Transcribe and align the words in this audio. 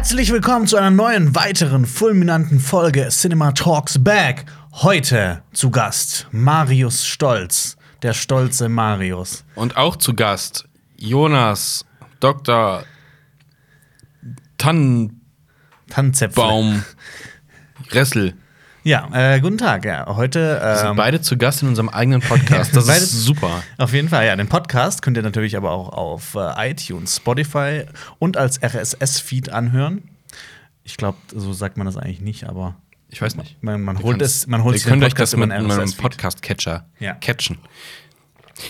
Herzlich 0.00 0.32
willkommen 0.32 0.66
zu 0.66 0.78
einer 0.78 0.90
neuen, 0.90 1.34
weiteren, 1.34 1.84
fulminanten 1.84 2.58
Folge 2.58 3.06
Cinema 3.10 3.52
Talks 3.52 4.02
Back. 4.02 4.46
Heute 4.72 5.42
zu 5.52 5.70
Gast 5.70 6.26
Marius 6.32 7.04
Stolz, 7.04 7.76
der 8.00 8.14
stolze 8.14 8.70
Marius. 8.70 9.44
Und 9.56 9.76
auch 9.76 9.96
zu 9.96 10.14
Gast 10.14 10.66
Jonas 10.96 11.84
Dr. 12.18 12.84
Tannenbaum 14.56 15.20
Tannenzäpfle. 15.90 16.82
Ressel. 17.90 18.34
Ja, 18.82 19.08
äh, 19.12 19.40
guten 19.40 19.58
Tag. 19.58 19.84
Ja, 19.84 20.06
heute. 20.16 20.58
Wir 20.62 20.76
sind 20.76 20.88
Ähm, 20.90 20.96
beide 20.96 21.20
zu 21.20 21.36
Gast 21.36 21.62
in 21.62 21.68
unserem 21.68 21.90
eigenen 21.90 22.22
Podcast. 22.22 22.74
Das 22.74 22.88
ist 23.02 23.12
super. 23.24 23.62
auf 23.76 23.92
jeden 23.92 24.08
Fall, 24.08 24.26
ja. 24.26 24.34
Den 24.36 24.48
Podcast 24.48 25.02
könnt 25.02 25.16
ihr 25.18 25.22
natürlich 25.22 25.56
aber 25.56 25.70
auch 25.72 25.90
auf 25.90 26.34
äh, 26.34 26.70
iTunes, 26.70 27.16
Spotify 27.16 27.84
und 28.18 28.36
als 28.38 28.62
RSS-Feed 28.62 29.50
anhören. 29.50 30.02
Ich 30.82 30.96
glaube, 30.96 31.18
so 31.34 31.52
sagt 31.52 31.76
man 31.76 31.84
das 31.86 31.98
eigentlich 31.98 32.22
nicht, 32.22 32.44
aber 32.44 32.74
Ich 33.10 33.20
weiß 33.20 33.36
nicht. 33.36 33.62
man, 33.62 33.82
man 33.82 33.98
Ihr 33.98 34.02
holt 34.02 34.22
es, 34.22 34.46
man 34.46 34.64
holt 34.64 34.74
Ihr 34.76 34.78
sich 34.78 34.86
den 34.86 34.92
könnt 34.92 35.04
euch 35.04 35.14
das 35.14 35.36
mit 35.36 35.50
RSS-Feed. 35.50 35.98
Podcast-Catcher 36.00 36.86
Ja. 37.00 37.14
catchen. 37.14 37.58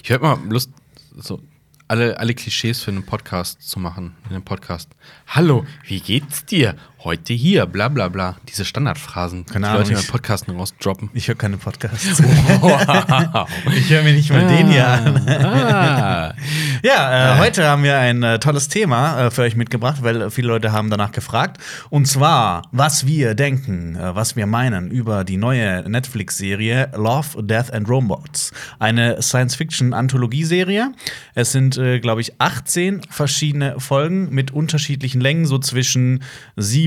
Ich 0.03 0.11
hätte 0.11 0.25
mal 0.25 0.39
Lust, 0.49 0.71
so 1.17 1.41
alle, 1.87 2.19
alle 2.19 2.35
Klischees 2.35 2.83
für 2.83 2.91
einen 2.91 3.05
Podcast 3.05 3.63
zu 3.69 3.79
machen. 3.81 4.17
In 4.29 4.31
einem 4.37 4.45
Podcast. 4.45 4.89
Hallo, 5.29 5.65
wie 5.85 6.01
geht's 6.01 6.45
dir? 6.45 6.75
Heute 7.03 7.33
hier, 7.33 7.65
bla 7.65 7.89
bla 7.89 8.09
bla. 8.11 8.37
Diese 8.47 8.67
Standardphrasen, 8.67 9.47
die 9.47 9.53
Keine 9.55 9.69
Ahnung, 9.69 9.81
Leute 9.81 9.93
in 9.93 9.99
ich- 9.99 10.05
den 10.05 10.11
Podcast 10.13 10.49
nur 10.49 10.59
rausdroppen. 10.59 11.09
Ich 11.15 11.29
höre 11.29 11.35
keine 11.35 11.57
Podcasts. 11.57 12.21
ich 13.75 13.89
höre 13.89 14.03
mir 14.03 14.13
nicht 14.13 14.29
mal 14.31 14.47
den 14.47 14.69
hier 14.69 14.87
an. 14.87 15.17
ah. 15.29 16.35
Ja, 16.83 17.35
äh, 17.37 17.39
heute 17.39 17.67
haben 17.67 17.83
wir 17.83 17.99
ein 17.99 18.23
äh, 18.23 18.39
tolles 18.39 18.69
Thema 18.69 19.27
äh, 19.27 19.31
für 19.31 19.43
euch 19.43 19.55
mitgebracht, 19.55 19.99
weil 20.03 20.31
viele 20.31 20.49
Leute 20.49 20.73
haben 20.73 20.89
danach 20.89 21.13
gefragt. 21.13 21.59
Und 21.91 22.07
zwar, 22.07 22.63
was 22.73 23.07
wir 23.07 23.35
denken, 23.35 23.97
äh, 23.97 24.15
was 24.15 24.35
wir 24.35 24.47
meinen 24.47 24.91
über 24.91 25.25
die 25.25 25.37
neue 25.37 25.87
Netflix-Serie 25.89 26.91
Love, 26.97 27.43
Death 27.43 27.71
and 27.75 27.87
Robots. 27.89 28.53
Eine 28.79 29.21
Science-Fiction-Anthologie-Serie. 29.21 30.93
Es 31.35 31.53
sind, 31.53 31.77
äh, 31.77 31.99
glaube 32.01 32.23
ich, 32.23 32.41
18 32.41 33.03
verschiedene 33.11 33.79
Folgen 33.79 34.31
mit 34.31 34.51
unterschiedlichen 34.51 35.21
Längen, 35.21 35.45
so 35.45 35.59
zwischen 35.59 36.23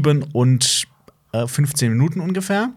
7 0.03 0.23
und 0.33 0.87
äh, 1.33 1.47
15 1.47 1.91
Minuten 1.91 2.19
ungefähr. 2.19 2.69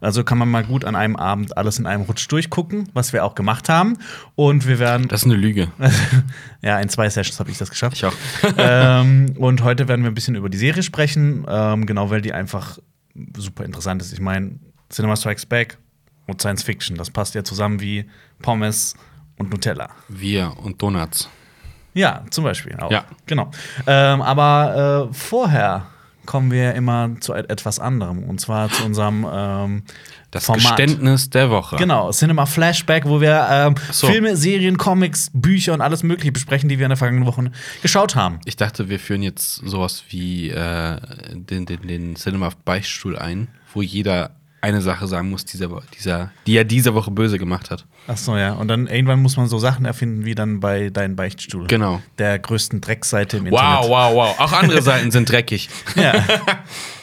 Also 0.00 0.24
kann 0.24 0.38
man 0.38 0.50
mal 0.50 0.64
gut 0.64 0.84
an 0.84 0.94
einem 0.94 1.16
Abend 1.16 1.56
alles 1.56 1.78
in 1.78 1.86
einem 1.86 2.02
Rutsch 2.02 2.30
durchgucken, 2.30 2.88
was 2.94 3.12
wir 3.12 3.24
auch 3.24 3.34
gemacht 3.34 3.68
haben. 3.68 3.98
Und 4.34 4.66
wir 4.66 4.78
werden 4.78 5.08
Das 5.08 5.22
ist 5.22 5.26
eine 5.26 5.36
Lüge. 5.36 5.68
ja, 6.62 6.78
in 6.78 6.88
zwei 6.88 7.08
Sessions 7.08 7.40
habe 7.40 7.50
ich 7.50 7.58
das 7.58 7.70
geschafft. 7.70 7.96
Ich 7.96 8.04
auch. 8.04 8.14
ähm, 8.58 9.34
und 9.36 9.62
heute 9.62 9.88
werden 9.88 10.02
wir 10.02 10.10
ein 10.10 10.14
bisschen 10.14 10.36
über 10.36 10.48
die 10.48 10.58
Serie 10.58 10.82
sprechen, 10.82 11.44
ähm, 11.48 11.86
genau, 11.86 12.10
weil 12.10 12.20
die 12.20 12.32
einfach 12.32 12.78
super 13.36 13.64
interessant 13.64 14.00
ist. 14.02 14.12
Ich 14.12 14.20
meine, 14.20 14.58
Cinema 14.90 15.16
Strikes 15.16 15.46
Back 15.46 15.78
und 16.26 16.40
Science 16.40 16.62
Fiction, 16.62 16.96
das 16.96 17.10
passt 17.10 17.34
ja 17.34 17.44
zusammen 17.44 17.80
wie 17.80 18.04
Pommes 18.40 18.94
und 19.38 19.50
Nutella. 19.50 19.90
Wir 20.08 20.52
und 20.62 20.80
Donuts. 20.80 21.28
Ja, 21.94 22.24
zum 22.30 22.44
Beispiel 22.44 22.76
auch. 22.76 22.90
Ja. 22.90 23.04
Genau. 23.26 23.50
Ähm, 23.86 24.20
aber 24.20 25.08
äh, 25.10 25.14
vorher 25.14 25.86
kommen 26.26 26.50
wir 26.50 26.74
immer 26.74 27.10
zu 27.20 27.34
et- 27.34 27.50
etwas 27.50 27.78
anderem. 27.78 28.24
Und 28.24 28.40
zwar 28.40 28.68
zu 28.70 28.84
unserem 28.84 29.26
ähm, 29.30 29.82
Das 30.30 30.46
Format. 30.46 30.62
Geständnis 30.76 31.30
der 31.30 31.50
Woche. 31.50 31.76
Genau, 31.76 32.10
Cinema 32.10 32.46
Flashback, 32.46 33.04
wo 33.06 33.20
wir 33.20 33.46
ähm, 33.50 33.74
so. 33.90 34.06
Filme, 34.06 34.36
Serien, 34.36 34.76
Comics, 34.78 35.30
Bücher 35.32 35.72
und 35.74 35.80
alles 35.80 36.02
Mögliche 36.02 36.32
besprechen, 36.32 36.68
die 36.68 36.78
wir 36.78 36.86
in 36.86 36.90
der 36.90 36.96
vergangenen 36.96 37.26
Woche 37.26 37.50
geschaut 37.82 38.14
haben. 38.16 38.40
Ich 38.44 38.56
dachte, 38.56 38.88
wir 38.88 38.98
führen 38.98 39.22
jetzt 39.22 39.56
sowas 39.56 40.04
wie 40.10 40.50
äh, 40.50 40.96
den, 41.32 41.66
den, 41.66 41.86
den 41.86 42.16
Cinema-Beichtstuhl 42.16 43.18
ein, 43.18 43.48
wo 43.72 43.82
jeder 43.82 44.30
eine 44.64 44.80
Sache 44.80 45.06
sagen 45.06 45.28
muss, 45.28 45.44
dieser, 45.44 45.68
dieser, 45.94 46.30
die 46.46 46.56
er 46.56 46.64
diese 46.64 46.94
Woche 46.94 47.10
böse 47.10 47.38
gemacht 47.38 47.70
hat. 47.70 47.84
Ach 48.06 48.16
so, 48.16 48.36
ja. 48.36 48.52
Und 48.54 48.68
dann 48.68 48.86
irgendwann 48.86 49.20
muss 49.20 49.36
man 49.36 49.46
so 49.46 49.58
Sachen 49.58 49.84
erfinden 49.84 50.24
wie 50.24 50.34
dann 50.34 50.60
bei 50.60 50.88
Dein 50.88 51.16
Beichtstuhl. 51.16 51.66
Genau. 51.66 52.00
Der 52.18 52.38
größten 52.38 52.80
Dreckseite 52.80 53.36
im 53.36 53.44
Wow, 53.50 53.52
Internet. 53.52 53.90
wow, 53.90 54.14
wow. 54.14 54.40
Auch 54.40 54.52
andere 54.52 54.80
Seiten 54.82 55.10
sind 55.10 55.30
dreckig. 55.30 55.68
Ja. 55.96 56.12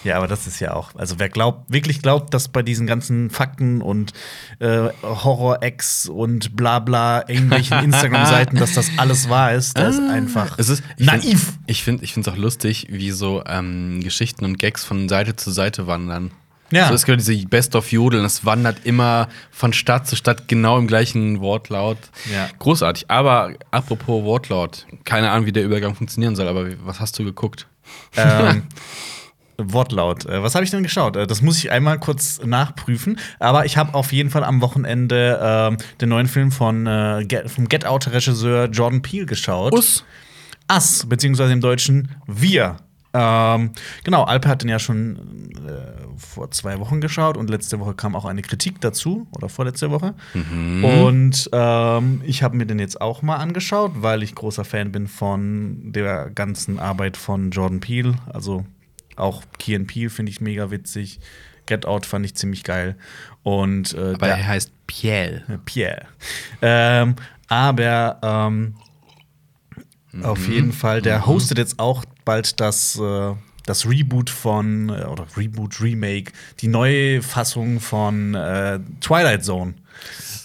ja, 0.03 0.17
aber 0.17 0.27
das 0.27 0.47
ist 0.47 0.59
ja 0.59 0.73
auch. 0.73 0.94
Also 0.95 1.16
wer 1.17 1.29
glaubt, 1.29 1.72
wirklich 1.72 2.01
glaubt, 2.01 2.33
dass 2.33 2.49
bei 2.49 2.61
diesen 2.61 2.88
ganzen 2.88 3.29
Fakten 3.29 3.81
und 3.81 4.11
äh, 4.59 4.89
Horror-Ex 5.01 6.07
und 6.09 6.55
bla 6.57 6.79
bla 6.79 7.23
irgendwelchen 7.29 7.79
Instagram-Seiten, 7.83 8.57
dass 8.57 8.73
das 8.73 8.91
alles 8.97 9.29
wahr 9.29 9.53
ist, 9.53 9.78
der 9.78 9.89
ist 9.89 9.99
einfach. 9.99 10.57
Es 10.57 10.69
ist 10.69 10.83
ich 10.97 11.05
naiv. 11.05 11.53
Find, 11.69 12.03
ich 12.03 12.13
finde 12.13 12.29
es 12.29 12.35
auch 12.35 12.38
lustig, 12.38 12.88
wie 12.89 13.11
so 13.11 13.43
ähm, 13.45 14.01
Geschichten 14.03 14.45
und 14.45 14.59
Gags 14.59 14.83
von 14.83 15.07
Seite 15.07 15.35
zu 15.35 15.51
Seite 15.51 15.88
wandern. 15.88 16.31
Ja. 16.72 16.88
So, 16.88 16.94
es 16.94 17.06
gibt 17.06 17.20
diese 17.20 17.46
Best 17.48 17.76
of 17.76 17.92
Jodeln, 17.92 18.26
es 18.26 18.46
wandert 18.46 18.86
immer 18.86 19.28
von 19.52 19.74
Stadt 19.74 20.08
zu 20.08 20.16
Stadt 20.16 20.48
genau 20.48 20.78
im 20.78 20.88
gleichen 20.88 21.42
Wortlaut. 21.42 21.98
Ja. 22.32 22.50
Großartig. 22.59 23.06
Aber 23.09 23.54
apropos 23.72 24.24
Wortlaut, 24.24 24.86
keine 25.04 25.32
Ahnung, 25.32 25.46
wie 25.46 25.52
der 25.52 25.64
Übergang 25.64 25.96
funktionieren 25.96 26.36
soll, 26.36 26.48
aber 26.48 26.68
was 26.84 27.00
hast 27.00 27.20
du 27.20 27.24
geguckt? 27.24 27.68
ähm, 28.16 28.64
Wortlaut. 29.58 30.26
Äh, 30.26 30.42
was 30.42 30.56
habe 30.56 30.64
ich 30.64 30.72
denn 30.72 30.84
geschaut? 30.84 31.16
Äh, 31.16 31.28
das 31.28 31.42
muss 31.42 31.58
ich 31.58 31.72
einmal 31.72 32.00
kurz 32.00 32.42
nachprüfen. 32.44 33.20
Aber 33.40 33.66
ich 33.66 33.78
habe 33.78 33.94
auf 33.94 34.12
jeden 34.12 34.30
Fall 34.30 34.44
am 34.44 34.62
Wochenende 34.62 35.40
ähm, 35.42 35.78
den 36.00 36.09
neuen 36.09 36.28
Film 36.28 36.52
von 36.52 36.88
äh, 36.88 37.26
Get, 37.28 37.50
vom 37.52 37.68
Get 37.68 37.86
Out-Regisseur 37.86 38.66
Jordan 38.70 39.02
Peele 39.02 39.26
geschaut. 39.26 39.74
Us. 39.74 40.03
Us, 40.72 41.06
beziehungsweise 41.08 41.53
im 41.53 41.62
Deutschen 41.62 42.16
Wir. 42.28 42.78
Ähm, 43.14 43.72
genau, 44.03 44.24
Alpe 44.24 44.48
hat 44.48 44.62
den 44.62 44.70
ja 44.70 44.80
schon 44.80 45.52
äh, 45.68 45.91
vor 46.22 46.52
zwei 46.52 46.80
Wochen 46.80 47.02
geschaut 47.02 47.36
und 47.38 47.50
letzte 47.50 47.80
Woche 47.80 47.94
kam 47.94 48.16
auch 48.16 48.26
eine 48.26 48.42
Kritik 48.42 48.80
dazu, 48.82 49.28
oder 49.36 49.50
vorletzte 49.50 49.92
Woche. 49.92 50.14
Und 50.34 51.50
ähm, 51.52 52.22
ich 52.26 52.44
habe 52.44 52.56
mir 52.58 52.66
den 52.66 52.80
jetzt 52.80 53.02
auch 53.02 53.22
mal 53.22 53.38
angeschaut, 53.38 53.92
weil 53.96 54.24
ich 54.24 54.36
großer 54.36 54.64
Fan 54.64 54.92
bin 54.92 55.08
von 55.08 55.92
der 55.92 56.30
ganzen 56.30 56.80
Arbeit 56.80 57.18
von 57.18 57.52
Jordan 57.52 57.80
Peele. 57.80 58.16
Also 58.32 58.66
auch 59.16 59.44
Key 59.59 59.76
and 59.76 59.88
Peele 59.88 60.09
finde 60.09 60.32
ich 60.32 60.40
mega 60.42 60.72
witzig. 60.72 61.20
Get 61.66 61.86
Out 61.86 62.06
fand 62.06 62.26
ich 62.26 62.36
ziemlich 62.36 62.64
geil. 62.64 62.96
Und 63.44 63.94
äh, 63.94 64.14
Aber 64.14 64.28
der- 64.28 64.38
er 64.38 64.48
heißt 64.48 64.72
äh, 65.03 65.40
Pierre. 65.66 66.06
Ähm, 66.62 67.16
aber 67.48 68.18
ähm, 68.24 68.76
auf 70.24 70.48
jeden 70.48 70.74
Fall, 70.74 71.02
der 71.02 71.26
hostet 71.26 71.58
jetzt 71.58 71.80
auch 71.80 72.03
bald 72.26 72.59
das, 72.59 72.98
äh, 73.00 73.34
das 73.66 73.88
Reboot 73.88 74.29
von, 74.29 74.89
äh, 74.89 75.03
oder 75.05 75.25
Reboot, 75.38 75.81
Remake, 75.81 76.31
die 76.59 76.67
neue 76.67 77.22
Fassung 77.22 77.79
von 77.79 78.35
äh, 78.35 78.79
Twilight 78.99 79.44
Zone. 79.44 79.75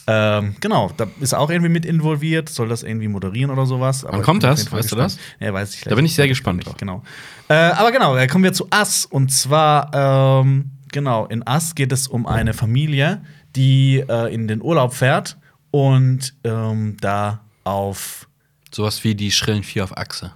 Ähm, 0.09 0.55
genau, 0.61 0.93
da 0.97 1.07
ist 1.21 1.33
er 1.33 1.41
auch 1.41 1.51
irgendwie 1.51 1.71
mit 1.71 1.85
involviert, 1.85 2.49
soll 2.49 2.69
das 2.69 2.83
irgendwie 2.83 3.09
moderieren 3.09 3.51
oder 3.51 3.67
sowas. 3.67 4.05
Aber 4.05 4.19
Wann 4.19 4.23
kommt 4.23 4.45
das? 4.45 4.71
Weißt 4.71 4.93
du 4.93 4.97
gespannt. 4.97 5.19
das? 5.41 5.47
Ja, 5.47 5.53
weiß 5.53 5.75
ich 5.75 5.81
Da 5.83 5.95
bin 5.95 6.05
ich 6.05 6.15
sehr 6.15 6.29
gespannt 6.29 6.65
drauf. 6.65 6.77
Genau. 6.77 7.03
Äh, 7.49 7.55
aber 7.55 7.91
genau, 7.91 8.15
da 8.15 8.27
kommen 8.27 8.45
wir 8.45 8.53
zu 8.53 8.69
Us. 8.73 9.07
Und 9.07 9.33
zwar, 9.33 9.91
ähm, 10.43 10.71
genau, 10.93 11.27
in 11.27 11.43
Us 11.49 11.75
geht 11.75 11.91
es 11.91 12.07
um 12.07 12.27
eine 12.27 12.55
Familie, 12.55 13.23
die 13.57 14.05
äh, 14.09 14.33
in 14.33 14.47
den 14.47 14.63
Urlaub 14.63 14.95
fährt 14.95 15.39
und 15.73 16.35
ähm, 16.45 16.97
da 17.01 17.41
auf 17.65 18.29
Sowas 18.77 19.03
wie 19.05 19.15
die 19.15 19.33
schrillen 19.33 19.63
Vier 19.63 19.85
auf 19.85 19.97
Achse. 19.97 20.33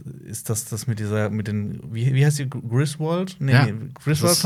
Ist 0.00 0.48
das 0.50 0.64
das 0.66 0.86
mit 0.86 0.98
dieser 0.98 1.30
mit 1.30 1.46
den 1.48 1.80
wie, 1.92 2.12
wie 2.14 2.24
heißt 2.24 2.38
die 2.38 2.48
Griswold? 2.48 3.36
Nee, 3.38 3.52
Ja. 3.52 3.66
nee, 3.66 3.74
Griswold 4.02 4.32
Das 4.32 4.42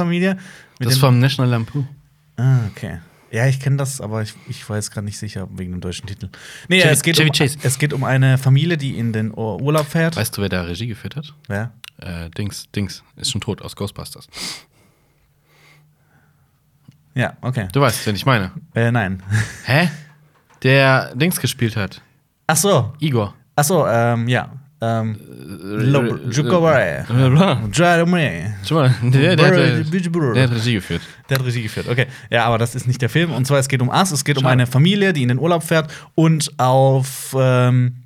Das 0.78 0.98
vom 0.98 1.18
National 1.18 1.50
Lampoon. 1.50 1.88
Ah, 2.36 2.66
okay. 2.70 2.98
Ja, 3.30 3.46
ich 3.46 3.58
kenne 3.60 3.76
das, 3.76 4.00
aber 4.00 4.22
ich, 4.22 4.34
ich 4.48 4.68
war 4.68 4.76
jetzt 4.76 4.90
gerade 4.92 5.04
nicht 5.04 5.18
sicher 5.18 5.48
wegen 5.52 5.72
dem 5.72 5.80
deutschen 5.80 6.06
Titel. 6.06 6.28
Nee, 6.68 6.80
Chevy- 6.82 6.88
es, 6.92 7.02
geht 7.02 7.16
Chevy 7.16 7.28
um, 7.30 7.32
Chase. 7.34 7.58
es 7.62 7.78
geht 7.78 7.92
um 7.92 8.04
eine 8.04 8.38
Familie, 8.38 8.76
die 8.78 8.96
in 8.98 9.12
den 9.12 9.32
Ur 9.32 9.60
Urlaub 9.60 9.86
fährt. 9.86 10.16
Weißt 10.16 10.36
du, 10.36 10.42
wer 10.42 10.48
da 10.48 10.62
Regie 10.62 10.86
geführt 10.86 11.16
hat? 11.16 11.34
Wer? 11.48 11.72
Äh, 11.98 12.30
Dings, 12.30 12.66
Dings, 12.74 13.02
ist 13.16 13.30
schon 13.32 13.40
tot 13.40 13.62
aus 13.62 13.74
Ghostbusters. 13.74 14.28
Ja, 17.14 17.36
okay. 17.40 17.68
Du 17.72 17.80
weißt, 17.80 18.06
wen 18.06 18.14
ich 18.14 18.26
meine. 18.26 18.52
Äh, 18.74 18.90
nein. 18.92 19.22
Hä? 19.64 19.88
Der 20.62 21.14
Dings 21.14 21.40
gespielt 21.40 21.76
hat. 21.76 22.02
Ach 22.46 22.56
so. 22.56 22.92
Igor. 23.00 23.34
Ach 23.56 23.64
so, 23.64 23.86
ähm, 23.86 24.28
ja. 24.28 24.52
Ähm, 24.80 25.18
der, 29.02 29.36
der, 29.36 29.36
der, 29.36 29.84
Der 30.34 30.34
der 30.34 30.42
hat 30.44 30.52
Regie 30.52 30.74
geführt. 30.74 31.00
hat 31.38 31.46
Regie 31.46 31.62
geführt. 31.62 31.88
Okay. 31.88 32.06
Ja, 32.30 32.44
aber 32.44 32.58
das 32.58 32.74
ist 32.74 32.86
nicht 32.86 33.00
der 33.00 33.08
Film. 33.08 33.32
Und 33.32 33.46
zwar, 33.46 33.58
es 33.58 33.68
geht 33.68 33.80
um 33.80 33.88
Us. 33.88 34.10
Es 34.12 34.24
geht 34.24 34.36
um 34.36 34.44
eine 34.46 34.66
Familie, 34.66 35.12
die 35.12 35.22
in 35.22 35.28
den 35.28 35.38
Urlaub 35.38 35.62
fährt 35.62 35.90
und 36.14 36.52
auf 36.58 37.34
ähm, 37.38 38.02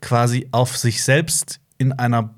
quasi 0.00 0.46
auf 0.52 0.76
sich 0.76 1.02
selbst 1.02 1.58
in 1.78 1.92
einer 1.92 2.34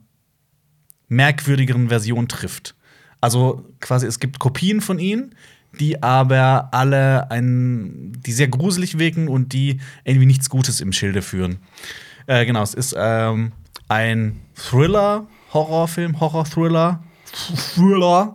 merkwürdigeren 1.08 1.88
Version 1.88 2.28
trifft. 2.28 2.74
Also 3.20 3.68
quasi, 3.80 4.06
es 4.06 4.18
gibt 4.20 4.38
Kopien 4.38 4.80
von 4.80 4.98
ihnen, 4.98 5.34
die 5.78 6.02
aber 6.02 6.68
alle 6.72 7.30
ein, 7.30 8.12
die 8.24 8.32
sehr 8.32 8.48
gruselig 8.48 8.98
wirken 8.98 9.28
und 9.28 9.52
die 9.52 9.80
irgendwie 10.04 10.26
nichts 10.26 10.48
Gutes 10.48 10.80
im 10.80 10.92
Schilde 10.92 11.20
führen. 11.20 11.58
Äh, 12.26 12.46
genau, 12.46 12.62
es 12.62 12.74
ist 12.74 12.94
ähm, 12.96 13.52
ein 13.88 14.40
Thriller, 14.54 15.26
Horrorfilm, 15.52 16.20
Horror-Thriller. 16.20 17.02
Thriller. 17.74 18.34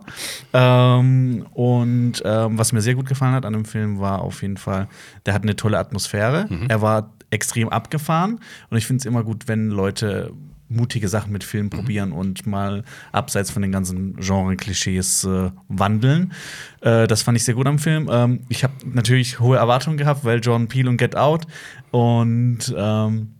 Ähm, 0.52 1.46
und 1.54 2.22
ähm, 2.24 2.58
was 2.58 2.72
mir 2.72 2.82
sehr 2.82 2.94
gut 2.94 3.06
gefallen 3.06 3.34
hat 3.34 3.46
an 3.46 3.54
dem 3.54 3.64
Film 3.64 3.98
war 3.98 4.20
auf 4.20 4.42
jeden 4.42 4.58
Fall, 4.58 4.88
der 5.26 5.34
hat 5.34 5.42
eine 5.42 5.56
tolle 5.56 5.78
Atmosphäre. 5.78 6.48
Er 6.68 6.82
war 6.82 7.12
extrem 7.30 7.68
abgefahren 7.68 8.40
und 8.68 8.76
ich 8.76 8.86
finde 8.86 9.00
es 9.00 9.06
immer 9.06 9.22
gut, 9.22 9.48
wenn 9.48 9.70
Leute 9.70 10.32
mutige 10.70 11.08
Sachen 11.08 11.32
mit 11.32 11.42
Filmen 11.42 11.68
probieren 11.68 12.12
und 12.12 12.46
mal 12.46 12.84
abseits 13.10 13.50
von 13.50 13.60
den 13.60 13.72
ganzen 13.72 14.16
Genre-Klischees 14.16 15.24
äh, 15.24 15.50
wandeln. 15.68 16.32
Äh, 16.80 17.06
das 17.08 17.22
fand 17.22 17.36
ich 17.36 17.44
sehr 17.44 17.54
gut 17.54 17.66
am 17.66 17.78
Film. 17.78 18.08
Ähm, 18.10 18.40
ich 18.48 18.62
habe 18.62 18.74
natürlich 18.84 19.40
hohe 19.40 19.56
Erwartungen 19.56 19.96
gehabt, 19.96 20.24
weil 20.24 20.40
John 20.40 20.68
Peel 20.68 20.88
und 20.88 20.96
Get 20.96 21.16
Out 21.16 21.46
und 21.90 22.72
ähm, 22.76 23.34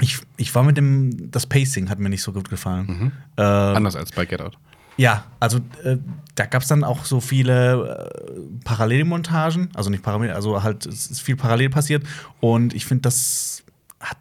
ich, 0.00 0.18
ich 0.36 0.54
war 0.54 0.62
mit 0.62 0.76
dem, 0.76 1.30
das 1.30 1.46
Pacing 1.46 1.88
hat 1.90 1.98
mir 1.98 2.08
nicht 2.08 2.22
so 2.22 2.32
gut 2.32 2.48
gefallen. 2.50 3.12
Ähm, 3.36 3.76
Anders 3.76 3.96
als 3.96 4.12
bei 4.12 4.24
Get 4.24 4.40
Out. 4.40 4.56
ja, 4.96 5.24
also 5.40 5.58
äh, 5.84 5.96
da 6.34 6.46
gab 6.46 6.62
es 6.62 6.68
dann 6.68 6.84
auch 6.84 7.04
so 7.04 7.20
viele 7.20 8.10
äh, 8.34 8.64
Parallelmontagen, 8.64 9.70
also 9.74 9.90
nicht 9.90 10.02
parallel, 10.02 10.32
also 10.32 10.62
halt 10.62 10.86
es 10.86 11.10
ist 11.10 11.20
viel 11.20 11.36
parallel 11.36 11.70
passiert 11.70 12.04
und 12.40 12.74
ich 12.74 12.86
finde, 12.86 13.02
das 13.02 13.62
hat, 14.00 14.18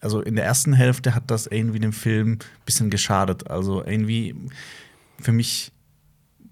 also 0.00 0.20
in 0.20 0.36
der 0.36 0.44
ersten 0.44 0.72
Hälfte 0.72 1.14
hat 1.14 1.24
das 1.30 1.46
irgendwie 1.46 1.80
dem 1.80 1.92
Film 1.92 2.32
ein 2.32 2.38
bisschen 2.64 2.90
geschadet. 2.90 3.50
Also 3.50 3.84
irgendwie 3.84 4.34
für 5.20 5.32
mich 5.32 5.72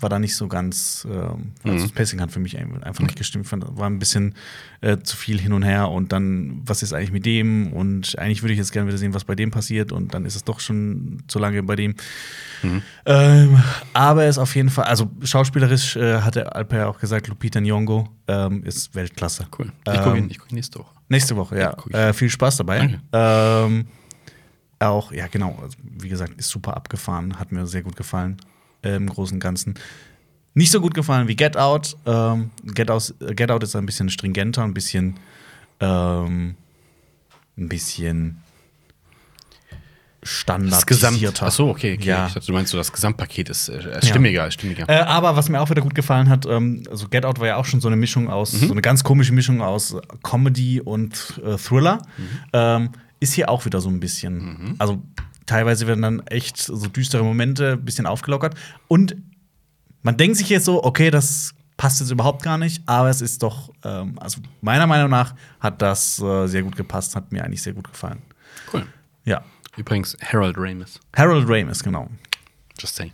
war 0.00 0.08
da 0.08 0.18
nicht 0.18 0.36
so 0.36 0.46
ganz, 0.48 1.06
ähm, 1.10 1.52
also 1.64 1.84
das 1.84 1.92
Pacing 1.92 2.20
hat 2.20 2.30
für 2.30 2.38
mich 2.38 2.56
einfach 2.58 3.02
nicht 3.02 3.16
gestimmt. 3.16 3.44
Ich 3.44 3.50
fand, 3.50 3.64
War 3.76 3.88
ein 3.88 3.98
bisschen 3.98 4.34
äh, 4.80 4.98
zu 4.98 5.16
viel 5.16 5.40
hin 5.40 5.52
und 5.52 5.62
her 5.62 5.90
und 5.90 6.12
dann, 6.12 6.60
was 6.64 6.82
ist 6.82 6.92
eigentlich 6.92 7.12
mit 7.12 7.26
dem? 7.26 7.72
Und 7.72 8.18
eigentlich 8.18 8.42
würde 8.42 8.52
ich 8.52 8.58
jetzt 8.58 8.72
gerne 8.72 8.88
wieder 8.88 8.98
sehen, 8.98 9.14
was 9.14 9.24
bei 9.24 9.34
dem 9.34 9.50
passiert 9.50 9.90
und 9.92 10.14
dann 10.14 10.24
ist 10.24 10.36
es 10.36 10.44
doch 10.44 10.60
schon 10.60 11.22
zu 11.26 11.38
lange 11.38 11.62
bei 11.62 11.76
dem. 11.76 11.94
Ähm, 13.06 13.62
aber 13.92 14.24
er 14.24 14.30
ist 14.30 14.38
auf 14.38 14.54
jeden 14.54 14.70
Fall, 14.70 14.84
also 14.84 15.10
schauspielerisch 15.22 15.96
äh, 15.96 16.20
hatte 16.20 16.54
Alper 16.54 16.88
auch 16.88 16.98
gesagt, 16.98 17.28
Lupita 17.28 17.58
Nyong'o 17.60 18.06
ähm, 18.26 18.62
ist 18.64 18.94
Weltklasse. 18.94 19.46
Cool. 19.58 19.72
Ich 19.86 19.94
gucke 20.00 20.10
Ähm, 20.16 20.24
ihn, 20.24 20.30
ich 20.30 20.38
guck 20.38 20.50
ihn 20.52 20.56
nächste 20.56 20.78
Woche. 20.80 20.94
Nächste 21.08 21.36
Woche, 21.36 21.58
ja. 21.58 21.76
ich. 21.88 21.94
Äh, 21.94 22.12
viel 22.12 22.28
Spaß 22.30 22.58
dabei. 22.58 22.78
Danke. 22.78 23.00
Ähm, 23.12 23.86
auch, 24.80 25.10
ja, 25.12 25.26
genau. 25.26 25.58
Also, 25.62 25.76
wie 25.82 26.08
gesagt, 26.08 26.34
ist 26.38 26.50
super 26.50 26.76
abgefahren. 26.76 27.38
Hat 27.38 27.50
mir 27.50 27.66
sehr 27.66 27.82
gut 27.82 27.96
gefallen. 27.96 28.36
Äh, 28.82 28.96
Im 28.96 29.08
Großen 29.08 29.36
und 29.36 29.40
Ganzen. 29.40 29.74
Nicht 30.54 30.70
so 30.72 30.80
gut 30.80 30.94
gefallen 30.94 31.28
wie 31.28 31.36
Get 31.36 31.56
Out. 31.56 31.96
Ähm, 32.06 32.50
Get, 32.64 32.90
Out 32.90 33.14
Get 33.36 33.50
Out 33.50 33.62
ist 33.62 33.76
ein 33.76 33.86
bisschen 33.86 34.08
stringenter, 34.10 34.62
ein 34.64 34.74
bisschen. 34.74 35.14
Ähm, 35.80 36.54
ein 37.56 37.68
bisschen. 37.68 38.38
Standardisierter. 40.22 41.46
Achso, 41.46 41.70
okay, 41.70 41.94
okay. 41.94 42.04
Ja. 42.08 42.26
Ich 42.26 42.34
dachte, 42.34 42.46
du 42.48 42.52
meinst 42.52 42.72
so, 42.72 42.76
das 42.76 42.92
Gesamtpaket 42.92 43.50
ist 43.50 43.68
äh, 43.68 44.04
stimmiger, 44.04 44.46
ist 44.48 44.54
stimmiger. 44.54 44.88
Äh, 44.88 45.02
aber 45.02 45.36
was 45.36 45.48
mir 45.48 45.60
auch 45.60 45.70
wieder 45.70 45.80
gut 45.80 45.94
gefallen 45.94 46.28
hat, 46.28 46.44
ähm, 46.44 46.82
also 46.90 47.08
Get 47.08 47.24
Out 47.24 47.38
war 47.38 47.46
ja 47.46 47.56
auch 47.56 47.64
schon 47.64 47.80
so 47.80 47.86
eine 47.88 47.96
Mischung 47.96 48.28
aus, 48.28 48.52
Mhm. 48.52 48.66
so 48.66 48.72
eine 48.72 48.82
ganz 48.82 49.04
komische 49.04 49.32
Mischung 49.32 49.62
aus 49.62 49.96
Comedy 50.24 50.80
und 50.80 51.40
äh, 51.44 51.56
Thriller. 51.56 52.02
Mhm. 52.18 52.24
Ähm, 52.52 52.90
ist 53.20 53.32
hier 53.34 53.48
auch 53.48 53.64
wieder 53.64 53.80
so 53.80 53.88
ein 53.88 54.00
bisschen. 54.00 54.76
Also 54.78 55.02
teilweise 55.48 55.86
werden 55.86 56.02
dann 56.02 56.26
echt 56.26 56.58
so 56.58 56.86
düstere 56.86 57.24
Momente 57.24 57.72
ein 57.72 57.84
bisschen 57.84 58.06
aufgelockert. 58.06 58.54
Und 58.86 59.16
man 60.02 60.16
denkt 60.16 60.36
sich 60.36 60.48
jetzt 60.48 60.64
so, 60.64 60.84
okay, 60.84 61.10
das 61.10 61.54
passt 61.76 62.00
jetzt 62.00 62.10
überhaupt 62.10 62.42
gar 62.42 62.58
nicht, 62.58 62.82
aber 62.86 63.08
es 63.08 63.20
ist 63.20 63.42
doch, 63.42 63.72
ähm, 63.84 64.18
also 64.18 64.40
meiner 64.60 64.86
Meinung 64.86 65.10
nach 65.10 65.34
hat 65.60 65.80
das 65.80 66.20
äh, 66.20 66.46
sehr 66.46 66.62
gut 66.62 66.76
gepasst, 66.76 67.16
hat 67.16 67.32
mir 67.32 67.44
eigentlich 67.44 67.62
sehr 67.62 67.72
gut 67.72 67.88
gefallen. 67.88 68.22
Cool. 68.72 68.86
Ja. 69.24 69.42
Übrigens, 69.76 70.16
Harold 70.20 70.56
Ramis. 70.58 70.98
Harold 71.16 71.48
Ramis, 71.48 71.82
genau. 71.82 72.08
Just 72.78 72.96
saying. 72.96 73.12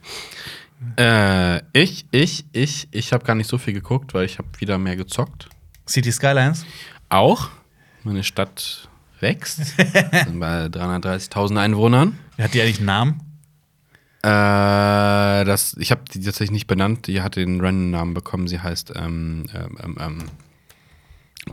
Äh, 0.96 1.58
ich, 1.72 2.06
ich, 2.10 2.46
ich, 2.52 2.88
ich 2.90 3.12
habe 3.12 3.24
gar 3.24 3.34
nicht 3.34 3.48
so 3.48 3.58
viel 3.58 3.74
geguckt, 3.74 4.14
weil 4.14 4.24
ich 4.24 4.38
habe 4.38 4.48
wieder 4.58 4.78
mehr 4.78 4.96
gezockt. 4.96 5.48
City 5.86 6.10
Skylines. 6.10 6.64
Auch 7.10 7.50
meine 8.02 8.22
Stadt 8.22 8.88
wächst. 9.20 9.58
Sind 9.76 10.40
bei 10.40 10.66
330.000 10.66 11.60
Einwohnern. 11.60 12.18
Hat 12.38 12.54
die 12.54 12.62
eigentlich 12.62 12.78
einen 12.78 12.86
Namen? 12.86 13.20
Äh, 14.22 15.44
das, 15.44 15.76
ich 15.78 15.90
habe 15.90 16.02
die 16.12 16.20
tatsächlich 16.20 16.50
nicht 16.50 16.66
benannt. 16.66 17.06
Die 17.06 17.20
hat 17.20 17.36
den 17.36 17.60
Random-Namen 17.60 18.14
bekommen. 18.14 18.48
Sie 18.48 18.60
heißt, 18.60 18.92
ähm, 18.96 19.44
ähm, 19.54 19.76
ähm, 19.82 19.96
ähm, 20.00 20.18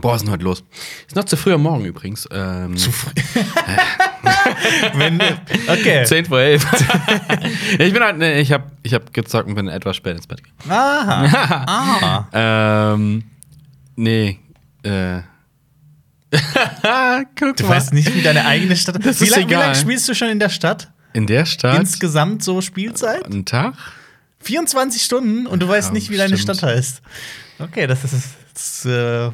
Boah, 0.00 0.12
was 0.12 0.22
ist 0.22 0.24
denn 0.24 0.32
heute 0.32 0.44
los? 0.44 0.64
Ist 1.06 1.16
noch 1.16 1.24
zu 1.24 1.36
früh 1.36 1.52
am 1.52 1.62
Morgen 1.62 1.84
übrigens. 1.84 2.26
Ähm, 2.32 2.76
Zu 2.76 2.90
früh. 2.90 3.10
Wenn, 4.94 5.20
okay. 5.68 6.04
10 6.04 6.24
vor 6.24 6.40
11. 6.40 6.64
ich 7.78 7.92
bin 7.92 8.02
halt, 8.02 8.16
nee, 8.16 8.40
ich 8.40 8.52
habe 8.52 8.70
ich 8.82 8.94
hab 8.94 9.12
gezockt 9.12 9.48
und 9.48 9.54
bin 9.54 9.68
etwas 9.68 9.96
spät 9.96 10.16
ins 10.16 10.26
Bett 10.26 10.42
gegangen. 10.42 10.70
Aha. 10.70 11.64
Aha. 11.66 12.28
Ähm, 12.32 13.24
nee, 13.96 14.38
äh. 14.82 15.20
Guck 17.38 17.56
Du 17.56 17.64
mal. 17.64 17.76
weißt 17.76 17.92
nicht, 17.92 18.14
wie 18.14 18.22
deine 18.22 18.44
eigene 18.46 18.74
Stadt. 18.76 18.96
Das 19.04 19.20
wie 19.20 19.24
ist 19.24 19.36
lang- 19.36 19.48
Wie 19.48 19.54
lange 19.54 19.74
spielst 19.74 20.08
du 20.08 20.14
schon 20.14 20.28
in 20.28 20.38
der 20.38 20.48
Stadt? 20.48 20.90
In 21.12 21.26
der 21.26 21.44
Stadt 21.44 21.78
Insgesamt 21.78 22.42
so 22.42 22.60
Spielzeit? 22.62 23.26
einen 23.26 23.44
Tag? 23.44 23.74
24 24.40 25.02
Stunden 25.02 25.46
und 25.46 25.60
du 25.62 25.68
weißt 25.68 25.92
nicht, 25.92 26.10
wie 26.10 26.16
deine 26.16 26.36
stimmt. 26.38 26.58
Stadt 26.58 26.70
heißt. 26.70 27.02
Okay, 27.58 27.86
das 27.86 28.02
ist. 28.04 28.28
Das, 28.54 28.84
äh, 28.84 29.30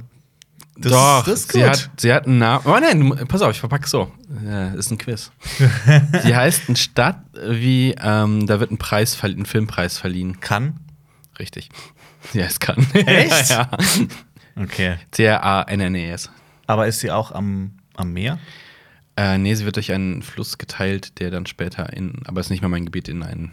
das, 0.76 0.92
Doch, 0.92 1.24
das 1.24 1.40
ist 1.40 1.52
sie, 1.52 1.60
gut. 1.60 1.68
hat, 1.70 1.90
sie 1.98 2.12
hat 2.12 2.26
einen 2.26 2.38
Namen. 2.38 2.62
Oh 2.66 2.78
nein, 2.78 3.26
pass 3.26 3.42
auf, 3.42 3.50
ich 3.52 3.58
verpacke 3.60 3.88
so. 3.88 4.12
Ja, 4.44 4.68
ist 4.74 4.90
ein 4.92 4.98
Quiz. 4.98 5.30
sie 6.22 6.36
heißt 6.36 6.62
eine 6.68 6.76
Stadt 6.76 7.20
wie, 7.48 7.94
ähm, 8.00 8.46
da 8.46 8.60
wird 8.60 8.70
ein 8.70 8.78
Preis, 8.78 9.16
ein 9.22 9.46
Filmpreis 9.46 9.98
verliehen. 9.98 10.40
Kann. 10.40 10.78
Richtig. 11.38 11.68
Ja, 12.32 12.44
es 12.44 12.60
kann. 12.60 12.86
Echt? 12.92 13.50
ja. 13.50 13.68
Okay. 14.56 14.96
C-A-N-N-E-S. 15.12 16.30
Aber 16.68 16.86
ist 16.86 17.00
sie 17.00 17.10
auch 17.10 17.32
am, 17.32 17.72
am 17.96 18.12
Meer? 18.12 18.38
Äh, 19.16 19.38
nee, 19.38 19.54
sie 19.54 19.64
wird 19.64 19.74
durch 19.74 19.90
einen 19.90 20.22
Fluss 20.22 20.58
geteilt, 20.58 21.18
der 21.18 21.32
dann 21.32 21.46
später 21.46 21.92
in, 21.92 22.22
aber 22.26 22.40
ist 22.40 22.50
nicht 22.50 22.60
mehr 22.60 22.68
mein 22.68 22.84
Gebiet, 22.84 23.08
in 23.08 23.24
ein 23.24 23.50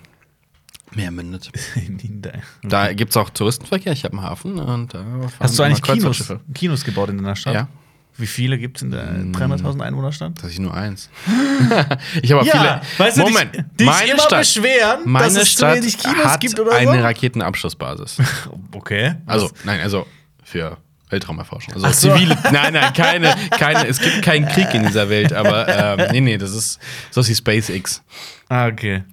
Meer 0.94 1.10
mündet. 1.10 1.52
Da 2.64 2.94
gibt 2.94 3.12
es 3.12 3.18
auch 3.18 3.30
Touristenverkehr, 3.32 3.94
ich 3.94 4.04
habe 4.04 4.18
einen 4.18 4.24
Hafen 4.24 4.60
und 4.60 4.94
da 4.94 5.00
fahren 5.00 5.32
Hast 5.40 5.58
du 5.58 5.64
eigentlich 5.64 5.82
Kinos. 5.82 6.34
Kinos 6.54 6.84
gebaut 6.84 7.10
in 7.10 7.18
deiner 7.18 7.36
Stadt? 7.36 7.54
Ja. 7.54 7.68
Wie 8.18 8.28
viele 8.28 8.58
gibt 8.58 8.78
es 8.78 8.84
in 8.84 8.92
der 8.92 9.14
300.000 9.14 9.82
Einwohnerstadt? 9.82 10.34
Das 10.42 10.52
ist 10.52 10.60
nur 10.60 10.74
eins. 10.74 11.10
ich 12.22 12.32
habe 12.32 12.42
auch 12.42 12.46
viele. 12.46 12.82
weißt 12.98 13.18
du, 13.18 13.22
Moment, 13.22 13.56
dich, 13.56 13.64
dich 13.78 13.88
meine 13.88 14.12
immer 14.12 14.22
Stadt, 14.22 14.40
beschweren, 14.40 15.00
meine 15.06 15.26
dass 15.26 15.36
es 15.36 15.52
Stadt 15.52 15.76
zu 15.76 15.82
wenig 15.82 15.98
Kinos 15.98 16.26
hat 16.26 16.40
gibt 16.40 16.60
oder 16.60 16.74
eine 16.74 16.92
so? 16.92 17.00
Raketenabschussbasis. 17.00 18.18
Okay. 18.72 19.16
Also, 19.26 19.50
nein, 19.64 19.82
also 19.82 20.06
für 20.44 20.78
Weltraumerforschung. 21.16 21.74
Also 21.74 21.88
so. 21.88 22.14
zivile. 22.14 22.38
Nein, 22.52 22.74
nein, 22.74 22.94
keine, 22.94 23.34
keine, 23.52 23.88
es 23.88 24.00
gibt 24.00 24.22
keinen 24.22 24.48
Krieg 24.48 24.74
in 24.74 24.84
dieser 24.86 25.10
Welt, 25.10 25.34
aber 25.34 25.68
ähm, 26.00 26.08
nee, 26.12 26.22
nee, 26.22 26.38
das 26.38 26.54
ist 26.54 26.80
so 27.12 27.26
wie 27.28 27.34
SpaceX. 27.36 28.04
Ah, 28.50 28.68
okay. 28.68 29.04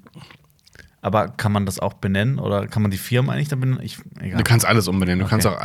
Aber 1.05 1.29
kann 1.29 1.51
man 1.51 1.67
das 1.67 1.81
auch 1.81 1.95
benennen 1.95 2.39
oder 2.39 2.69
kann 2.69 2.81
man 2.83 2.93
die 2.93 2.97
Firmen 2.99 3.29
eigentlich 3.31 3.49
da 3.49 3.57
benennen? 3.57 3.83
Ich, 3.83 3.99
egal. 4.21 4.39
Du 4.39 4.45
kannst 4.45 4.65
alles 4.65 4.87
umbenennen. 4.87 5.19
Du 5.19 5.25
Okay. 5.25 5.31
kannst 5.31 5.47
auch 5.49 5.61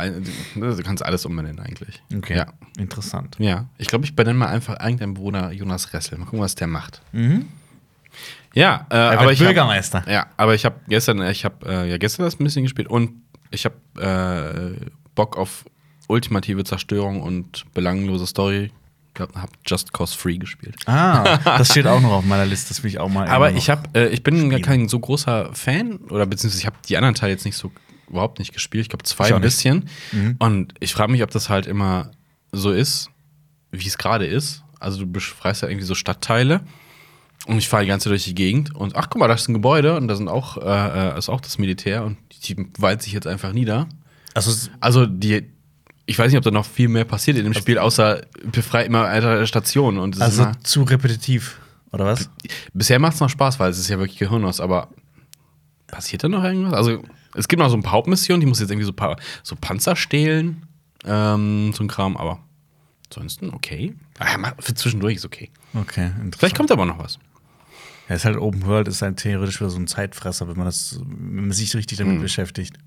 du 0.56 0.82
kannst 0.82 1.04
alles 1.04 1.24
umbenennen 1.26 1.60
eigentlich. 1.60 2.02
okay. 2.16 2.36
Ja. 2.38 2.46
Interessant. 2.76 3.36
Ja. 3.38 3.66
Ich 3.78 3.86
glaube, 3.86 4.04
ich 4.04 4.16
benenne 4.16 4.36
mal 4.38 4.48
einfach 4.48 4.80
irgendeinen 4.80 5.14
Bewohner 5.14 5.52
Jonas 5.52 5.92
Ressel. 5.94 6.18
Mal 6.18 6.24
gucken, 6.24 6.40
was 6.40 6.56
der 6.56 6.66
macht. 6.66 7.02
Mhm. 7.12 7.46
Ja, 8.54 8.86
äh, 8.90 8.96
Er 8.96 9.20
aber 9.20 9.30
ich 9.32 9.38
hab- 9.40 9.46
Bürgermeister. 9.46 10.02
Ja, 10.10 10.26
aber 10.36 10.54
ich 10.56 10.64
habe 10.64 10.80
gestern, 10.88 11.22
ich 11.30 11.44
habe 11.44 11.64
äh, 11.70 11.88
ja 11.90 11.98
gestern 11.98 12.24
das 12.24 12.40
ein 12.40 12.44
bisschen 12.44 12.64
gespielt 12.64 12.88
und 12.88 13.12
ich 13.52 13.64
habe 13.64 14.76
äh, 14.80 14.86
Bock 15.14 15.36
auf 15.36 15.64
ultimative 16.08 16.64
Zerstörung 16.64 17.22
und 17.22 17.64
belanglose 17.74 18.26
Story. 18.26 18.72
Ich 19.14 19.20
habe 19.20 19.52
Just 19.66 19.92
Cause 19.92 20.16
Free 20.16 20.38
gespielt. 20.38 20.76
Ah, 20.86 21.38
das 21.44 21.70
steht 21.70 21.86
auch 21.86 22.00
noch 22.00 22.12
auf 22.12 22.24
meiner 22.24 22.46
Liste. 22.46 22.68
Das 22.68 22.82
will 22.82 22.90
ich 22.90 22.98
auch 22.98 23.08
mal. 23.08 23.26
Aber 23.28 23.52
ich 23.52 23.68
habe, 23.70 23.88
äh, 23.94 24.08
ich 24.08 24.22
bin 24.22 24.50
gar 24.50 24.58
spielen. 24.58 24.62
kein 24.62 24.88
so 24.88 24.98
großer 25.00 25.50
Fan 25.54 25.96
oder 26.10 26.26
beziehungsweise 26.26 26.60
ich 26.60 26.66
habe 26.66 26.76
die 26.88 26.96
anderen 26.96 27.14
Teile 27.14 27.32
jetzt 27.32 27.44
nicht 27.44 27.56
so 27.56 27.72
überhaupt 28.08 28.38
nicht 28.38 28.52
gespielt. 28.52 28.82
Ich 28.82 28.88
glaube 28.88 29.04
zwei 29.04 29.28
Ich 29.28 29.34
ein 29.34 29.40
bisschen. 29.40 29.88
Mhm. 30.12 30.36
Und 30.38 30.74
ich 30.80 30.92
frage 30.92 31.10
mich, 31.12 31.22
ob 31.22 31.30
das 31.30 31.48
halt 31.48 31.66
immer 31.66 32.12
so 32.52 32.70
ist, 32.70 33.10
wie 33.70 33.86
es 33.86 33.98
gerade 33.98 34.26
ist. 34.26 34.62
Also 34.80 35.00
du 35.00 35.06
befreist 35.06 35.62
ja 35.62 35.68
irgendwie 35.68 35.86
so 35.86 35.94
Stadtteile. 35.94 36.60
Und 37.46 37.58
ich 37.58 37.68
fahre 37.68 37.82
die 37.82 37.88
ganze 37.88 38.04
Zeit 38.04 38.12
durch 38.12 38.24
die 38.24 38.34
Gegend 38.34 38.74
und 38.74 38.94
ach 38.96 39.08
guck 39.08 39.20
mal, 39.20 39.28
da 39.28 39.34
ist 39.34 39.48
ein 39.48 39.54
Gebäude 39.54 39.96
und 39.96 40.08
da 40.08 40.16
sind 40.16 40.28
auch, 40.28 40.58
äh, 40.58 41.14
äh, 41.14 41.18
ist 41.18 41.28
auch 41.28 41.40
das 41.40 41.56
Militär 41.56 42.04
und 42.04 42.18
die 42.46 42.68
walzt 42.78 43.04
sich 43.04 43.12
jetzt 43.12 43.26
einfach 43.26 43.52
nieder. 43.52 43.88
Also, 44.34 44.68
Also 44.80 45.06
die, 45.06 45.48
ich 46.08 46.18
weiß 46.18 46.30
nicht, 46.30 46.38
ob 46.38 46.44
da 46.44 46.50
noch 46.50 46.64
viel 46.66 46.88
mehr 46.88 47.04
passiert 47.04 47.36
in 47.36 47.44
dem 47.44 47.52
Spiel, 47.54 47.78
außer 47.78 48.22
befreit 48.50 48.86
immer 48.86 49.02
weiter 49.04 49.46
Stationen 49.46 49.98
und 49.98 50.20
also 50.20 50.42
immer, 50.44 50.58
zu 50.62 50.82
repetitiv, 50.82 51.60
oder 51.92 52.06
was? 52.06 52.30
bisher 52.72 52.98
macht 52.98 53.14
es 53.14 53.20
noch 53.20 53.28
Spaß, 53.28 53.60
weil 53.60 53.70
es 53.70 53.78
ist 53.78 53.88
ja 53.88 53.98
wirklich 53.98 54.18
Gehirnlos, 54.18 54.58
aber 54.60 54.88
passiert 55.86 56.24
da 56.24 56.28
noch 56.28 56.42
irgendwas? 56.42 56.72
Also 56.72 57.02
es 57.34 57.46
gibt 57.46 57.60
noch 57.60 57.68
so 57.68 57.76
ein 57.76 57.82
paar 57.82 57.92
Hauptmissionen, 57.92 58.40
die 58.40 58.46
muss 58.46 58.58
jetzt 58.58 58.70
irgendwie 58.70 58.86
so, 58.86 58.92
paar, 58.92 59.16
so 59.42 59.54
Panzer 59.54 59.96
stehlen, 59.96 60.66
ähm, 61.04 61.72
so 61.74 61.84
ein 61.84 61.88
Kram, 61.88 62.16
aber 62.16 62.40
ansonsten 63.10 63.50
okay. 63.50 63.94
Ah, 64.18 64.30
ja, 64.32 64.38
mal- 64.38 64.54
für 64.58 64.74
zwischendurch 64.74 65.16
ist 65.16 65.26
okay. 65.26 65.50
Okay, 65.74 66.06
interessant. 66.06 66.36
Vielleicht 66.38 66.56
kommt 66.56 66.72
aber 66.72 66.86
noch 66.86 66.98
was. 66.98 67.18
Ja, 68.08 68.14
ist 68.14 68.24
halt 68.24 68.38
Open 68.38 68.64
World, 68.64 68.88
ist 68.88 69.02
halt 69.02 69.18
theoretisch 69.18 69.60
wieder 69.60 69.68
so 69.68 69.78
ein 69.78 69.86
Zeitfresser, 69.86 70.48
wenn 70.48 70.56
man 70.56 70.64
das, 70.64 70.98
wenn 71.06 71.44
man 71.48 71.52
sich 71.52 71.74
richtig 71.76 71.98
damit 71.98 72.16
Mhm. 72.16 72.22
beschäftigt. 72.22 72.78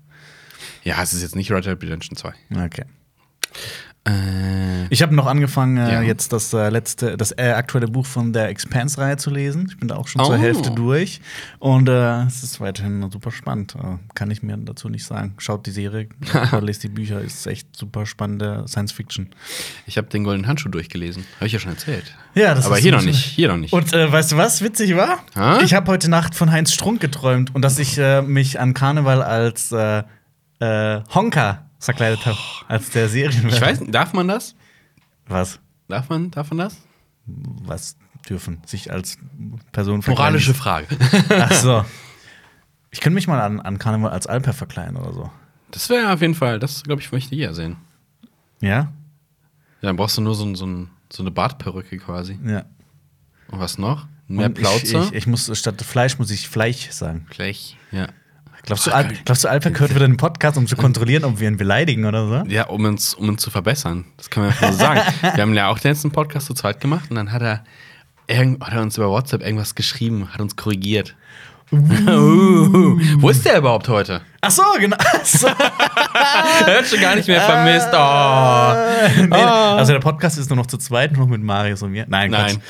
Ja, 0.82 1.00
es 1.00 1.12
ist 1.12 1.22
jetzt 1.22 1.36
nicht 1.36 1.50
Red 1.52 1.64
Dead 1.66 1.80
Redemption 1.80 2.16
2. 2.16 2.34
Okay. 2.64 2.84
Äh, 4.04 4.88
Ich 4.90 5.00
habe 5.00 5.14
noch 5.14 5.26
angefangen, 5.26 5.76
äh, 5.76 5.92
Ja. 5.92 6.02
jetzt 6.02 6.32
das 6.32 6.52
äh, 6.52 6.68
letzte, 6.70 7.16
das 7.16 7.30
äh, 7.38 7.52
aktuelle 7.52 7.86
Buch 7.86 8.04
von 8.04 8.32
der 8.32 8.48
Expanse-Reihe 8.48 9.16
zu 9.16 9.30
lesen. 9.30 9.66
Ich 9.70 9.78
bin 9.78 9.86
da 9.88 9.94
auch 9.94 10.08
schon 10.08 10.20
Oh. 10.20 10.24
zur 10.26 10.38
Hälfte 10.38 10.72
durch. 10.72 11.20
Und 11.60 11.88
äh, 11.88 12.22
es 12.24 12.42
ist 12.42 12.60
weiterhin 12.60 13.08
super 13.12 13.30
spannend. 13.30 13.76
Äh, 13.76 13.98
kann 14.16 14.30
ich 14.32 14.42
mir 14.42 14.56
dazu 14.56 14.88
nicht 14.88 15.04
sagen. 15.04 15.34
Schaut 15.38 15.66
die 15.66 15.70
Serie, 15.70 16.08
lest 16.60 16.82
die 16.82 16.88
Bücher, 16.88 17.20
ist 17.20 17.46
echt 17.46 17.76
super 17.76 18.04
spannende 18.04 18.64
Science 18.66 18.90
Fiction. 18.90 19.28
ich 19.86 19.96
habe 19.98 20.08
den 20.08 20.24
Goldenen 20.24 20.48
Handschuh 20.48 20.68
durchgelesen. 20.68 21.24
Habe 21.36 21.46
ich 21.46 21.52
ja 21.52 21.60
schon 21.60 21.70
erzählt. 21.70 22.12
Ja, 22.34 22.54
das 22.54 22.66
Aber 22.66 22.78
hier 22.78 22.90
noch 22.92 23.02
nicht. 23.02 23.22
Hier 23.24 23.46
noch 23.48 23.56
nicht. 23.56 23.72
Und 23.72 23.92
weißt 23.92 24.32
du, 24.32 24.36
was 24.36 24.62
witzig 24.62 24.96
war? 24.96 25.20
Ha? 25.36 25.60
Ich 25.62 25.74
habe 25.74 25.88
heute 25.92 26.10
Nacht 26.10 26.34
von 26.34 26.50
Heinz 26.50 26.72
Strunk 26.72 27.00
geträumt 27.00 27.54
und 27.54 27.62
dass 27.62 27.78
ich 27.78 28.00
mich 28.26 28.58
an 28.58 28.74
Karneval 28.74 29.22
als 29.22 29.70
Honka 30.60 31.66
verkleidet 31.84 32.24
habe. 32.26 32.38
Als 32.68 32.90
der 32.90 33.08
Serien. 33.08 33.48
ich 33.48 33.60
weiß, 33.60 33.80
nicht, 33.80 33.94
darf 33.94 34.12
man 34.12 34.28
das? 34.28 34.54
Was? 35.26 35.58
Darf 35.88 36.08
man, 36.08 36.30
darf 36.30 36.50
man 36.50 36.58
das? 36.58 36.76
Was 37.26 37.96
dürfen? 38.28 38.62
Sich 38.66 38.92
als 38.92 39.18
Person 39.72 40.02
verkleiden? 40.02 40.32
Moralische 40.32 40.54
Frage. 40.54 40.86
Ach 41.28 41.52
so. 41.52 41.84
Ich 42.90 43.00
könnte 43.00 43.14
mich 43.14 43.26
mal 43.26 43.40
an, 43.40 43.60
an 43.60 43.78
Karneval 43.78 44.10
als 44.10 44.26
Alper 44.26 44.52
verkleiden 44.52 44.96
oder 44.96 45.12
so. 45.12 45.30
Das 45.70 45.88
wäre 45.88 46.12
auf 46.12 46.20
jeden 46.20 46.34
Fall, 46.34 46.58
das 46.58 46.82
glaube 46.82 47.00
ich, 47.00 47.10
möchte 47.10 47.34
ich 47.34 47.40
eher 47.40 47.54
sehen. 47.54 47.76
Ja? 48.60 48.70
Ja, 48.70 48.92
dann 49.80 49.96
brauchst 49.96 50.16
du 50.18 50.20
nur 50.20 50.34
so, 50.34 50.54
so, 50.54 50.86
so 51.10 51.22
eine 51.22 51.30
Bartperücke 51.30 51.96
quasi. 51.98 52.38
Ja. 52.44 52.64
Und 53.48 53.58
was 53.58 53.78
noch? 53.78 54.06
Mehr 54.28 54.50
Plauze? 54.50 54.98
Ich, 54.98 55.08
ich, 55.08 55.12
ich 55.14 55.26
muss 55.26 55.50
statt 55.58 55.80
Fleisch 55.82 56.18
muss 56.18 56.30
ich 56.30 56.48
Fleisch 56.48 56.90
sagen. 56.90 57.26
Gleich, 57.30 57.76
ja. 57.90 58.08
Glaubst 58.64 58.86
du, 58.86 58.92
Al 58.92 59.08
glaubst 59.24 59.42
du 59.42 59.48
Alper 59.48 59.70
hört 59.78 59.90
wieder 59.94 60.06
den 60.06 60.16
Podcast, 60.16 60.56
um 60.56 60.66
zu 60.66 60.76
kontrollieren, 60.76 61.24
ob 61.24 61.40
wir 61.40 61.48
ihn 61.48 61.56
beleidigen 61.56 62.04
oder 62.04 62.28
so? 62.28 62.48
Ja, 62.48 62.66
um 62.66 62.84
uns, 62.84 63.14
um 63.14 63.28
uns 63.28 63.42
zu 63.42 63.50
verbessern. 63.50 64.04
Das 64.16 64.30
kann 64.30 64.44
man 64.44 64.52
einfach 64.52 64.72
so 64.72 64.78
sagen. 64.78 65.00
Wir 65.34 65.42
haben 65.42 65.54
ja 65.54 65.68
auch 65.68 65.78
den 65.78 65.90
letzten 65.90 66.12
Podcast 66.12 66.46
zu 66.46 66.54
zweit 66.54 66.80
gemacht 66.80 67.10
und 67.10 67.16
dann 67.16 67.32
hat 67.32 67.42
er, 67.42 67.64
irgend, 68.28 68.64
hat 68.64 68.72
er 68.72 68.82
uns 68.82 68.96
über 68.96 69.08
WhatsApp 69.08 69.42
irgendwas 69.42 69.74
geschrieben, 69.74 70.28
hat 70.32 70.40
uns 70.40 70.54
korrigiert. 70.54 71.16
Uh, 71.72 72.98
wo 73.16 73.30
ist 73.30 73.44
der 73.46 73.56
überhaupt 73.56 73.88
heute? 73.88 74.20
Ach 74.42 74.50
so, 74.50 74.62
genau. 74.78 74.96
Er 76.66 76.78
hat 76.78 76.86
schon 76.86 77.00
gar 77.00 77.16
nicht 77.16 77.26
mehr 77.26 77.40
vermisst. 77.40 77.88
Oh. 77.92 79.26
nee, 79.26 79.42
also 79.42 79.92
der 79.92 80.00
Podcast 80.00 80.36
ist 80.36 80.50
nur 80.50 80.58
noch 80.58 80.66
zu 80.66 80.76
zweit, 80.76 81.12
nur 81.12 81.22
noch 81.22 81.30
mit 81.30 81.42
Marius 81.42 81.82
und 81.82 81.92
mir. 81.92 82.04
Nein, 82.08 82.30
Nein. 82.30 82.56
Quatsch. 82.56 82.60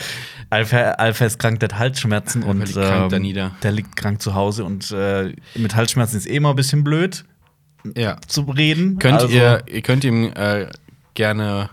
Alpha, 0.53 0.77
Alpha 0.93 1.25
ist 1.25 1.39
krank, 1.39 1.61
der 1.61 1.71
hat 1.71 1.79
Halsschmerzen 1.79 2.43
und 2.43 2.59
liegt 2.61 2.77
ähm, 2.77 3.51
der 3.63 3.73
liegt 3.73 3.97
krank 3.97 4.21
zu 4.21 4.35
Hause 4.35 4.65
und 4.65 4.91
äh, 4.91 5.35
mit 5.57 5.75
Halsschmerzen 5.75 6.19
ist 6.19 6.27
eh 6.27 6.37
immer 6.37 6.51
ein 6.51 6.57
bisschen 6.57 6.85
blöd 6.85 7.25
Ja. 7.97 8.19
zu 8.27 8.43
reden. 8.43 8.99
Könnt 8.99 9.15
Also- 9.23 9.29
ihr, 9.35 9.63
ihr 9.67 9.81
könnt 9.81 10.05
ihm 10.05 10.31
äh, 10.35 10.67
gerne 11.15 11.71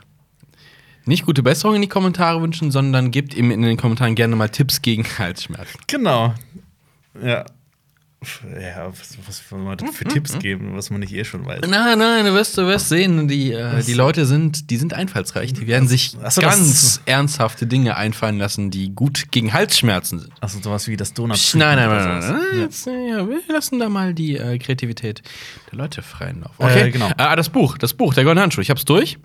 nicht 1.06 1.26
gute 1.26 1.44
Besserung 1.44 1.76
in 1.76 1.82
die 1.82 1.88
Kommentare 1.90 2.42
wünschen, 2.42 2.72
sondern 2.72 3.12
gebt 3.12 3.34
ihm 3.34 3.52
in 3.52 3.62
den 3.64 3.76
Kommentaren 3.78 4.16
gerne 4.16 4.36
mal 4.38 4.48
Tipps 4.50 4.82
gegen 4.82 5.04
Halsschmerzen. 5.18 5.80
Genau. 5.88 6.34
Ja. 7.22 7.46
Ja, 8.62 8.90
was, 8.90 9.18
was 9.26 9.42
man 9.52 9.78
Mhm, 9.82 9.94
für 9.94 10.04
Tipps 10.04 10.38
geben, 10.40 10.76
was 10.76 10.90
man 10.90 11.00
nicht 11.00 11.14
eh 11.14 11.24
schon 11.24 11.46
weiß? 11.46 11.62
Nein, 11.70 11.98
nein, 11.98 12.26
du 12.26 12.34
wirst, 12.34 12.58
du 12.58 12.68
wirst 12.68 12.90
sehen, 12.90 13.30
die, 13.30 13.54
äh, 13.54 13.82
die 13.84 13.94
Leute 13.94 14.26
sind, 14.26 14.70
die 14.70 14.76
sind 14.76 14.94
einfallsreich. 14.94 15.54
Die 15.54 15.68
werden 15.68 15.88
sich 15.88 16.18
so, 16.30 16.42
ganz 16.42 17.00
ernsthafte 17.06 17.66
Dinge 17.66 17.96
einfallen 17.96 18.38
lassen, 18.38 18.72
die 18.72 18.90
gut 18.94 19.32
gegen 19.32 19.54
Halsschmerzen 19.54 20.20
sind. 20.20 20.34
Also 20.42 20.60
sowas 20.62 20.90
wie 20.90 20.98
das 20.98 21.14
Donut. 21.14 21.38
Nein, 21.56 21.78
nein, 21.78 21.90
nein, 21.90 22.20
nein, 22.20 22.34
nein. 22.34 22.60
Jetzt, 22.60 22.88
äh, 22.88 23.08
ja, 23.10 23.26
wir 23.28 23.40
lassen 23.48 23.80
da 23.80 23.88
mal 23.88 24.14
die 24.14 24.36
äh, 24.36 24.58
Kreativität 24.58 25.22
der 25.72 25.78
Leute 25.78 26.02
freien 26.02 26.42
Lauf. 26.42 26.60
Äh, 26.60 26.92
genau. 26.92 27.10
Ah, 27.16 27.38
das 27.38 27.48
Buch, 27.48 27.78
das 27.78 27.94
Buch, 27.94 28.14
der 28.14 28.26
Goldene 28.26 28.42
Handschuh. 28.42 28.60
Ich 28.62 28.70
hab's 28.70 28.84
durch. 28.84 29.18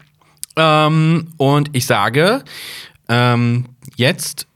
Ähm, 0.55 1.33
und 1.37 1.71
ich 1.73 1.85
sage, 1.87 2.45
ähm, 3.09 3.67
jetzt 3.97 4.47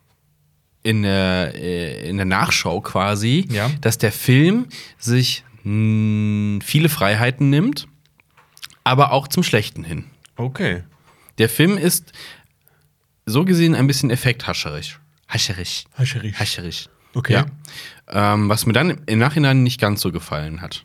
in 0.82 1.02
der, 1.02 1.52
äh, 1.54 2.08
in 2.08 2.16
der 2.16 2.26
Nachschau 2.26 2.80
quasi, 2.80 3.46
Ja. 3.50 3.70
dass 3.80 3.98
der 3.98 4.12
Film 4.12 4.66
sich 4.98 5.44
mh, 5.64 6.60
viele 6.64 6.88
Freiheiten 6.88 7.50
nimmt, 7.50 7.88
aber 8.84 9.12
auch 9.12 9.28
zum 9.28 9.42
Schlechten 9.42 9.84
hin. 9.84 10.04
Okay. 10.36 10.84
Der 11.38 11.48
Film 11.48 11.76
ist 11.76 12.12
so 13.26 13.44
gesehen 13.44 13.74
ein 13.74 13.86
bisschen 13.86 14.10
effekthascherisch. 14.10 14.98
Hascherisch. 15.28 15.84
Hascherisch. 15.96 16.38
Hascherisch. 16.38 16.88
Okay. 17.14 17.34
Ja. 17.34 17.46
Ähm, 18.08 18.48
was 18.48 18.64
mir 18.64 18.72
dann 18.72 19.02
im 19.06 19.18
Nachhinein 19.18 19.62
nicht 19.62 19.80
ganz 19.80 20.00
so 20.00 20.10
gefallen 20.12 20.60
hat. 20.62 20.84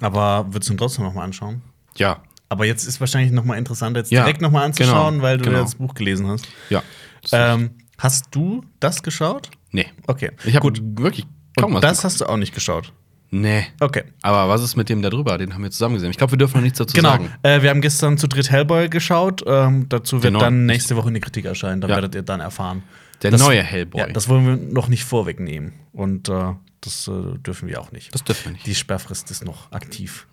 Aber 0.00 0.46
würdest 0.52 0.68
du 0.70 0.74
ihn 0.74 0.78
trotzdem 0.78 1.04
noch 1.04 1.14
mal 1.14 1.22
anschauen? 1.24 1.62
Ja. 1.96 2.22
Aber 2.48 2.64
jetzt 2.66 2.84
ist 2.84 2.98
wahrscheinlich 2.98 3.30
noch 3.32 3.44
mal 3.44 3.56
interessanter, 3.58 4.00
jetzt 4.00 4.10
Ja, 4.10 4.22
direkt 4.22 4.40
noch 4.40 4.50
mal 4.50 4.64
anzuschauen, 4.64 5.14
genau, 5.16 5.22
weil 5.22 5.38
du 5.38 5.44
genau. 5.44 5.58
ja 5.58 5.62
das 5.62 5.76
Buch 5.76 5.94
gelesen 5.94 6.26
hast. 6.26 6.48
Ja. 6.68 6.82
Ähm, 7.30 7.70
hast 8.00 8.26
du 8.32 8.64
das 8.80 9.02
geschaut? 9.02 9.50
nee. 9.72 9.86
Okay. 10.06 10.30
Ich 10.44 10.56
habe 10.56 10.72
wirklich 10.98 11.26
kaum 11.56 11.70
Und 11.70 11.74
was. 11.76 11.80
das 11.82 11.90
geguckt. 11.98 12.04
hast 12.04 12.20
du 12.20 12.26
auch 12.26 12.36
nicht 12.36 12.54
geschaut. 12.54 12.92
nee. 13.30 13.64
Okay. 13.78 14.02
Aber 14.22 14.48
was 14.48 14.62
ist 14.62 14.74
mit 14.76 14.88
dem 14.88 15.00
da 15.02 15.10
drüber? 15.10 15.38
Den 15.38 15.54
haben 15.54 15.62
wir 15.62 15.70
zusammen 15.70 15.94
gesehen. 15.94 16.10
Ich 16.10 16.16
glaube, 16.18 16.32
wir 16.32 16.38
dürfen 16.38 16.56
noch 16.58 16.62
nichts 16.64 16.78
dazu 16.78 16.94
Genau. 16.96 17.10
sagen. 17.10 17.32
Äh, 17.44 17.62
wir 17.62 17.70
haben 17.70 17.80
gestern 17.80 18.18
zu 18.18 18.26
dritt 18.26 18.50
Hellboy 18.50 18.88
geschaut. 18.88 19.44
Ähm, 19.46 19.88
dazu 19.88 20.16
wird 20.16 20.24
Genau. 20.32 20.40
dann 20.40 20.66
nächste 20.66 20.96
Woche 20.96 21.08
eine 21.08 21.20
Kritik 21.20 21.44
erscheinen. 21.44 21.80
Dann 21.80 21.90
Ja. 21.90 21.96
werdet 21.96 22.14
ihr 22.16 22.22
dann 22.22 22.40
erfahren. 22.40 22.82
Der 23.22 23.30
Das- 23.30 23.40
neue 23.40 23.62
Hellboy. 23.62 24.00
Ja, 24.00 24.06
das 24.08 24.28
wollen 24.28 24.46
wir 24.46 24.56
noch 24.56 24.88
nicht 24.88 25.04
vorwegnehmen. 25.04 25.74
Und 25.92 26.28
äh, 26.30 26.54
das 26.80 27.06
äh, 27.08 27.38
dürfen 27.38 27.68
wir 27.68 27.80
auch 27.80 27.92
nicht. 27.92 28.12
Das 28.14 28.24
dürfen 28.24 28.46
wir 28.46 28.52
nicht. 28.54 28.66
Die 28.66 28.74
Sperrfrist 28.74 29.30
ist 29.30 29.44
noch 29.44 29.70
aktiv. 29.70 30.26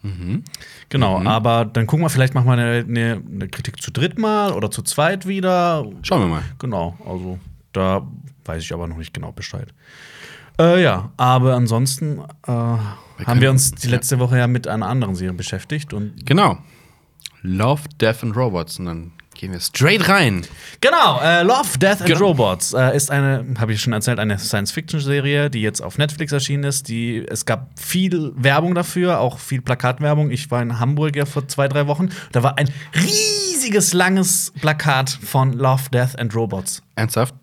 Genau, 0.90 1.22
aber 1.26 1.66
dann 1.66 1.86
gucken 1.88 2.06
wir, 2.06 2.10
vielleicht 2.10 2.34
machen 2.34 2.46
wir 2.48 2.54
eine, 2.54 2.86
eine, 2.88 3.22
eine 3.30 3.48
Kritik 3.50 3.82
zu 3.82 3.92
dritt 3.92 4.18
mal 4.18 4.54
oder 4.54 4.72
zu 4.72 4.82
zweit 4.82 5.28
wieder. 5.28 5.86
Schauen 6.04 6.22
wir 6.22 6.28
mal. 6.28 6.44
Genau, 6.60 6.98
also 7.06 7.38
da 7.78 8.08
weiß 8.46 8.64
ich 8.64 8.74
aber 8.74 8.88
noch 8.88 8.98
nicht 8.98 9.14
genau 9.14 9.32
Bescheid. 9.32 9.74
Äh, 10.60 10.82
ja, 10.82 11.12
aber 11.18 11.56
ansonsten 11.56 12.20
äh, 12.48 12.52
haben 12.52 13.42
wir 13.42 13.52
uns 13.52 13.72
die 13.72 13.88
letzte 13.90 14.20
Woche 14.20 14.38
ja 14.40 14.48
mit 14.48 14.68
einer 14.68 14.88
anderen 14.88 15.16
Serie 15.16 15.34
beschäftigt 15.34 15.94
und 15.94 16.26
Genau. 16.26 16.58
Love, 17.44 17.84
Death 18.02 18.24
and 18.24 18.36
Robots. 18.36 18.80
Und 18.80 18.86
dann 18.88 19.12
gehen 19.36 19.52
wir 19.52 19.60
straight 19.60 20.10
rein. 20.10 20.44
Genau, 20.82 21.20
äh, 21.22 21.44
Love, 21.44 21.78
Death 21.78 22.00
and 22.02 22.08
Genau. 22.08 22.20
Robots 22.26 22.74
äh, 22.74 22.96
ist 22.98 23.12
eine, 23.12 23.46
habe 23.60 23.74
ich 23.74 23.82
schon 23.82 23.94
erzählt, 23.94 24.18
eine 24.20 24.40
Science-Fiction-Serie, 24.40 25.52
die 25.52 25.62
jetzt 25.62 25.82
auf 25.82 26.00
Netflix 26.00 26.32
erschienen 26.32 26.64
ist. 26.64 26.88
Die, 26.88 27.24
es 27.30 27.46
gab 27.46 27.80
viel 27.80 28.32
Werbung 28.36 28.74
dafür, 28.74 29.20
auch 29.20 29.38
viel 29.38 29.62
Plakatwerbung. 29.62 30.32
Ich 30.32 30.50
war 30.50 30.64
in 30.64 30.80
Hamburg 30.80 31.16
ja 31.16 31.26
vor 31.28 31.48
zwei, 31.48 31.68
drei 31.68 31.86
Wochen. 31.86 32.10
Da 32.32 32.42
war 32.42 32.58
ein 32.58 32.68
riesiges, 32.96 33.94
langes 33.94 34.52
Plakat 34.60 35.12
von 35.12 35.54
Love, 35.54 35.84
Death 35.94 36.18
and 36.18 36.34
Robots. 36.36 36.82
Ernsthaft? 36.96 37.36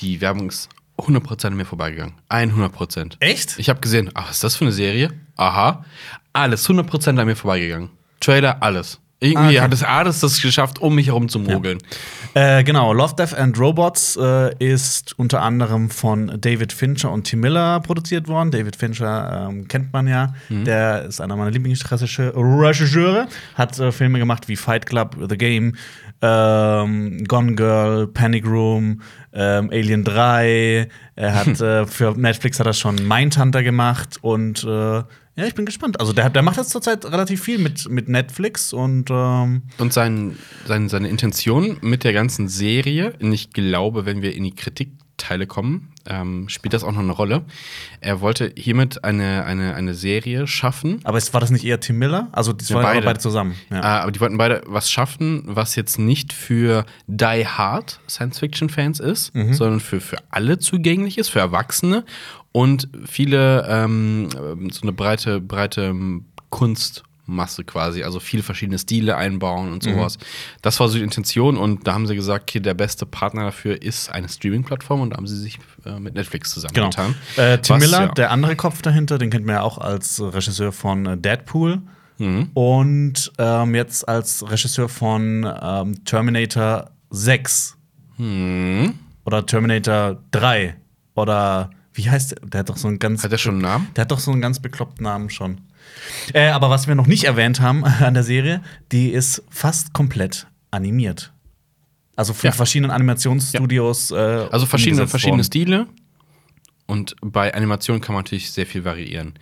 Die 0.00 0.20
Werbung 0.20 0.48
ist 0.48 0.68
100% 0.98 1.46
an 1.46 1.56
mir 1.56 1.64
vorbeigegangen. 1.64 2.14
100%. 2.30 3.14
Echt? 3.20 3.58
Ich 3.58 3.68
habe 3.68 3.80
gesehen, 3.80 4.10
ach, 4.14 4.28
was 4.28 4.36
ist 4.36 4.44
das 4.44 4.56
für 4.56 4.64
eine 4.64 4.72
Serie? 4.72 5.10
Aha. 5.36 5.84
Alles 6.32 6.68
100% 6.68 7.18
an 7.18 7.26
mir 7.26 7.36
vorbeigegangen. 7.36 7.90
Trailer, 8.20 8.62
alles. 8.62 9.00
Irgendwie 9.20 9.40
Ah, 9.42 9.48
okay. 9.48 9.60
hat 9.62 9.72
es 9.72 9.82
alles 9.82 10.20
das 10.20 10.40
geschafft, 10.40 10.78
um 10.78 10.94
mich 10.94 11.08
herum 11.08 11.28
zu 11.28 11.40
mogeln. 11.40 11.78
Äh, 12.34 12.62
genau, 12.62 12.92
Love, 12.92 13.16
Death 13.16 13.34
and 13.34 13.58
Robots 13.58 14.16
äh, 14.16 14.54
ist 14.64 15.18
unter 15.18 15.42
anderem 15.42 15.90
von 15.90 16.40
David 16.40 16.72
Fincher 16.72 17.10
und 17.10 17.24
Tim 17.24 17.40
Miller 17.40 17.80
produziert 17.80 18.28
worden. 18.28 18.52
David 18.52 18.76
Fincher 18.76 19.48
ähm, 19.50 19.66
kennt 19.66 19.92
man 19.92 20.06
ja. 20.06 20.34
Der 20.48 21.06
ist 21.06 21.20
einer 21.20 21.34
meiner 21.34 21.50
Lieblingsregisseure. 21.50 23.26
Hat 23.56 23.78
äh, 23.80 23.90
Filme 23.90 24.20
gemacht 24.20 24.46
wie 24.46 24.54
Fight 24.54 24.86
Club, 24.86 25.16
The 25.28 25.36
Game, 25.36 25.74
ähm, 26.22 27.24
Gone 27.24 27.54
Girl, 27.54 28.06
Panic 28.08 28.46
Room, 28.46 29.00
ähm, 29.32 29.70
Alien 29.70 30.04
3. 30.04 30.88
Er 31.16 31.34
hat 31.34 31.60
äh, 31.60 31.86
für 31.86 32.18
Netflix 32.18 32.58
hat 32.58 32.66
er 32.66 32.72
schon 32.72 32.96
Mindhunter 33.06 33.62
gemacht 33.62 34.18
und 34.22 34.64
äh, 34.64 35.02
ja, 35.38 35.46
ich 35.46 35.54
bin 35.54 35.66
gespannt. 35.66 36.00
Also 36.00 36.12
der, 36.12 36.30
der 36.30 36.42
macht 36.42 36.56
jetzt 36.56 36.70
zurzeit 36.70 37.04
relativ 37.06 37.44
viel 37.44 37.58
mit, 37.58 37.88
mit 37.88 38.08
Netflix 38.08 38.72
und 38.72 39.08
ähm, 39.10 39.62
Und 39.78 39.92
sein, 39.92 40.36
sein, 40.66 40.88
seine 40.88 41.08
Intention 41.08 41.78
mit 41.80 42.02
der 42.02 42.12
ganzen 42.12 42.48
Serie, 42.48 43.14
ich 43.20 43.52
glaube, 43.52 44.04
wenn 44.04 44.20
wir 44.20 44.34
in 44.34 44.42
die 44.42 44.54
Kritikteile 44.54 45.46
kommen, 45.46 45.92
ähm, 46.08 46.48
spielt 46.48 46.72
das 46.72 46.82
auch 46.84 46.92
noch 46.92 47.00
eine 47.00 47.12
Rolle. 47.12 47.44
Er 48.00 48.20
wollte 48.20 48.52
hiermit 48.56 49.04
eine, 49.04 49.44
eine, 49.44 49.74
eine 49.74 49.94
Serie 49.94 50.46
schaffen. 50.46 51.00
Aber 51.04 51.18
es 51.18 51.32
war 51.34 51.40
das 51.40 51.50
nicht 51.50 51.64
eher 51.64 51.78
Tim 51.80 51.98
Miller? 51.98 52.28
Also, 52.32 52.52
das 52.52 52.68
Ja, 52.68 52.76
waren 52.76 52.84
beide. 52.84 53.04
beide 53.06 53.18
zusammen. 53.20 53.54
Äh, 53.70 53.74
Ja. 53.74 53.82
aber 54.02 54.10
die 54.12 54.20
wollten 54.20 54.38
beide 54.38 54.62
was 54.66 54.90
schaffen, 54.90 55.42
was 55.46 55.76
jetzt 55.76 55.98
nicht 55.98 56.32
für 56.32 56.84
Die 57.06 57.46
Hard 57.46 58.00
Science-Fiction-Fans 58.08 59.00
ist, 59.00 59.34
Mhm. 59.34 59.52
sondern 59.54 59.80
für, 59.80 60.00
für 60.00 60.16
alle 60.30 60.58
zugänglich 60.58 61.18
ist, 61.18 61.28
für 61.28 61.40
Erwachsene 61.40 62.04
und 62.52 62.88
viele 63.06 63.66
ähm, 63.68 64.28
ähm, 64.36 64.70
so 64.70 64.82
eine 64.82 64.92
breite, 64.92 65.40
breite 65.40 65.82
ähm, 65.84 66.24
Kunst 66.50 67.02
Masse 67.30 67.62
quasi, 67.62 68.02
also 68.02 68.18
viele 68.20 68.42
verschiedene 68.42 68.78
Stile 68.78 69.16
einbauen 69.16 69.70
und 69.70 69.82
sowas. 69.82 70.16
Das 70.62 70.80
war 70.80 70.88
so 70.88 70.96
die 70.98 71.04
Intention 71.04 71.56
und 71.58 71.86
da 71.86 71.92
haben 71.94 72.06
sie 72.06 72.14
gesagt, 72.16 72.44
okay, 72.50 72.58
der 72.60 72.74
beste 72.74 73.04
Partner 73.06 73.44
dafür 73.44 73.80
ist 73.80 74.10
eine 74.10 74.28
Streaming-Plattform 74.28 75.02
und 75.02 75.10
da 75.10 75.18
haben 75.18 75.26
sie 75.26 75.36
sich 75.36 75.58
äh, 75.84 76.00
mit 76.00 76.14
Netflix 76.14 76.54
Genau. 76.54 76.90
zusammengetan. 76.90 77.14
Äh, 77.36 77.58
Tim 77.58 77.76
Was, 77.76 77.82
Miller, 77.82 78.00
ja. 78.06 78.12
der 78.14 78.30
andere 78.30 78.56
Kopf 78.56 78.80
dahinter, 78.82 79.18
den 79.18 79.28
kennt 79.30 79.44
man 79.46 79.56
ja 79.56 79.62
auch 79.62 79.78
als 79.78 80.20
Regisseur 80.20 80.72
von 80.72 81.06
äh, 81.06 81.16
Deadpool 81.18 81.82
Mhm. 82.20 82.48
und 82.54 83.30
ähm, 83.38 83.74
jetzt 83.76 84.08
als 84.08 84.50
Regisseur 84.50 84.88
von 84.88 85.48
ähm, 85.62 86.04
Terminator 86.04 86.90
6 87.10 87.76
Hm. 88.16 88.94
oder 89.24 89.46
Terminator 89.46 90.18
3 90.32 90.74
oder 91.14 91.70
wie 91.94 92.08
heißt 92.10 92.32
der? 92.32 92.40
Der 92.48 92.60
hat 92.60 92.68
doch 92.68 92.76
so 92.76 92.88
einen 92.88 92.98
ganz 92.98 93.22
Hat 93.24 93.32
er 93.32 93.38
schon 93.38 93.54
einen 93.54 93.62
Namen? 93.62 93.88
Der 93.96 94.02
hat 94.02 94.10
doch 94.10 94.18
so 94.18 94.30
einen 94.32 94.40
ganz 94.40 94.58
bekloppten 94.60 95.04
Namen 95.04 95.30
schon. 95.30 95.60
Äh, 96.32 96.48
aber 96.48 96.70
was 96.70 96.86
wir 96.88 96.94
noch 96.94 97.06
nicht 97.06 97.24
erwähnt 97.24 97.60
haben 97.60 97.84
an 98.00 98.14
der 98.14 98.22
Serie, 98.22 98.62
die 98.92 99.10
ist 99.10 99.42
fast 99.50 99.92
komplett 99.92 100.46
animiert. 100.70 101.32
Also 102.16 102.34
von 102.34 102.48
Ja. 102.48 102.52
verschiedenen 102.52 102.90
Animationsstudios. 102.90 104.10
Äh, 104.10 104.14
Also 104.14 104.66
verschiedene, 104.66 105.06
verschiedene. 105.06 105.44
Stile. 105.44 105.86
Und 106.86 107.14
bei 107.20 107.52
Animation 107.54 108.00
kann 108.00 108.14
man 108.14 108.24
natürlich 108.24 108.50
sehr 108.50 108.66
viel 108.66 108.84
variieren. 108.84 109.34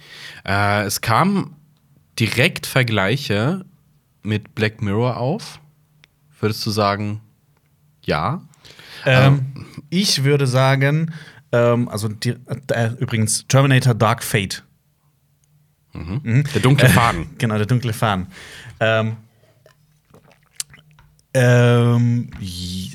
Äh, 0.45 0.83
es 0.85 1.01
kam 1.01 1.55
direkt 2.19 2.67
Vergleiche 2.67 3.65
mit 4.23 4.55
Black 4.55 4.83
Mirror 4.83 5.17
auf. 5.17 5.61
Würdest 6.41 6.67
du 6.67 6.71
sagen, 6.71 7.21
ja? 8.05 8.43
Ähm, 9.07 9.67
ich 9.89 10.25
würde 10.25 10.47
sagen, 10.47 11.13
ähm, 11.53 11.89
also 11.89 12.09
die, 12.09 12.35
äh, 12.73 12.91
übrigens 12.99 13.47
Terminator 13.49 13.95
Dark 13.95 14.23
Fate. 14.25 14.65
Der 16.55 16.61
dunkle 16.61 16.89
Faden. 16.89 17.27
Genau, 17.39 17.57
der 17.57 17.67
dunkle 17.67 17.93
Faden. 17.93 18.27
Ähm, 18.81 19.17
ähm, 21.35 22.31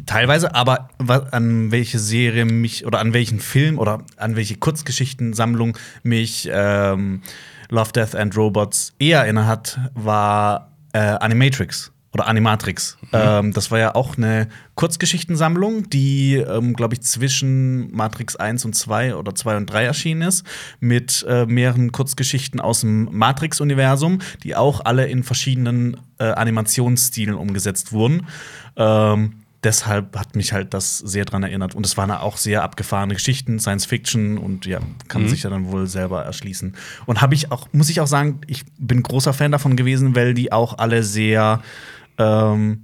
teilweise, 0.08 0.56
aber 0.56 0.90
an 1.32 1.72
welche 1.72 2.00
Serie 2.00 2.46
mich 2.46 2.86
oder 2.86 3.00
an 3.00 3.14
welchen 3.14 3.40
Film 3.40 3.78
oder 3.78 4.04
an 4.18 4.36
welche 4.36 4.56
Kurzgeschichtensammlung 4.56 5.78
mich 6.02 6.50
ähm, 6.52 7.22
Love, 7.70 7.92
Death 7.92 8.16
and 8.16 8.36
Robots 8.36 8.94
eher 8.98 9.20
erinnert 9.20 9.46
hat, 9.46 9.80
war 9.94 10.72
äh, 10.94 11.00
Animatrix 11.00 11.92
oder 12.14 12.28
Animatrix. 12.28 12.98
Ähm, 13.14 13.54
das 13.54 13.72
war 13.72 13.80
ja 13.80 13.96
auch 13.96 14.18
eine 14.18 14.50
Kurzgeschichtensammlung, 14.76 15.90
die, 15.90 16.36
ähm, 16.36 16.74
glaube 16.74 16.96
ich, 16.96 17.02
zwischen 17.02 17.94
Matrix 17.96 18.36
1 18.36 18.66
und 18.66 18.76
2 18.76 19.16
oder 19.16 19.34
2 19.34 19.58
und 19.58 19.66
3 19.68 19.86
erschienen 19.86 20.22
ist, 20.24 20.46
mit 20.80 21.26
äh, 21.28 21.46
mehreren 21.46 21.92
Kurzgeschichten 21.92 22.60
aus 22.60 22.82
dem 22.82 23.08
Matrix-Universum, 23.12 24.20
die 24.44 24.56
auch 24.56 24.84
alle 24.84 25.08
in 25.08 25.24
verschiedenen 25.24 25.98
äh, 26.20 26.26
Animationsstilen 26.26 27.36
umgesetzt 27.36 27.94
wurden. 27.94 28.28
Ähm, 28.76 29.42
deshalb 29.64 30.18
hat 30.18 30.36
mich 30.36 30.54
halt 30.54 30.74
das 30.74 30.98
sehr 30.98 31.26
dran 31.26 31.44
erinnert. 31.44 31.76
Und 31.76 31.86
es 31.86 31.96
waren 31.98 32.12
auch 32.12 32.38
sehr 32.38 32.64
abgefahrene 32.64 33.14
Geschichten, 33.14 33.60
Science 33.60 33.86
Fiction 33.86 34.38
und 34.38 34.66
ja, 34.66 34.80
kann 35.08 35.28
sich 35.28 35.44
ja 35.44 35.50
dann 35.50 35.72
wohl 35.72 35.88
selber 35.88 36.24
erschließen. 36.24 36.76
Und 37.06 37.22
habe 37.22 37.36
ich 37.36 37.52
auch, 37.52 37.68
muss 37.72 37.90
ich 37.90 38.02
auch 38.02 38.08
sagen, 38.08 38.42
ich 38.48 38.66
bin 38.78 39.04
großer 39.04 39.34
Fan 39.34 39.52
davon 39.52 39.76
gewesen, 39.76 40.16
weil 40.16 40.34
die 40.34 40.52
auch 40.52 40.78
alle 40.78 41.04
sehr 41.04 41.62
ähm, 42.22 42.84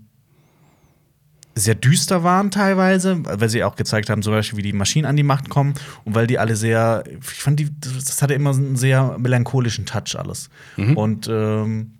sehr 1.56 1.76
düster 1.76 2.24
waren 2.24 2.52
teilweise, 2.52 3.20
weil 3.24 3.50
sie 3.50 3.64
auch 3.64 3.76
gezeigt 3.76 4.10
haben, 4.10 4.22
zum 4.22 4.34
Beispiel, 4.34 4.58
wie 4.58 4.62
die 4.64 4.74
Maschinen 4.74 5.06
an 5.06 5.16
die 5.16 5.24
Macht 5.24 5.50
kommen 5.50 5.74
und 6.06 6.14
weil 6.14 6.28
die 6.28 6.38
alle 6.38 6.56
sehr, 6.56 7.04
ich 7.20 7.42
fand 7.42 7.60
die, 7.60 7.70
das 7.80 8.22
hatte 8.22 8.36
immer 8.36 8.52
einen 8.52 8.76
sehr 8.76 9.18
melancholischen 9.18 9.86
Touch 9.86 10.16
alles. 10.18 10.50
Und 10.78 11.28
ähm, 11.28 11.94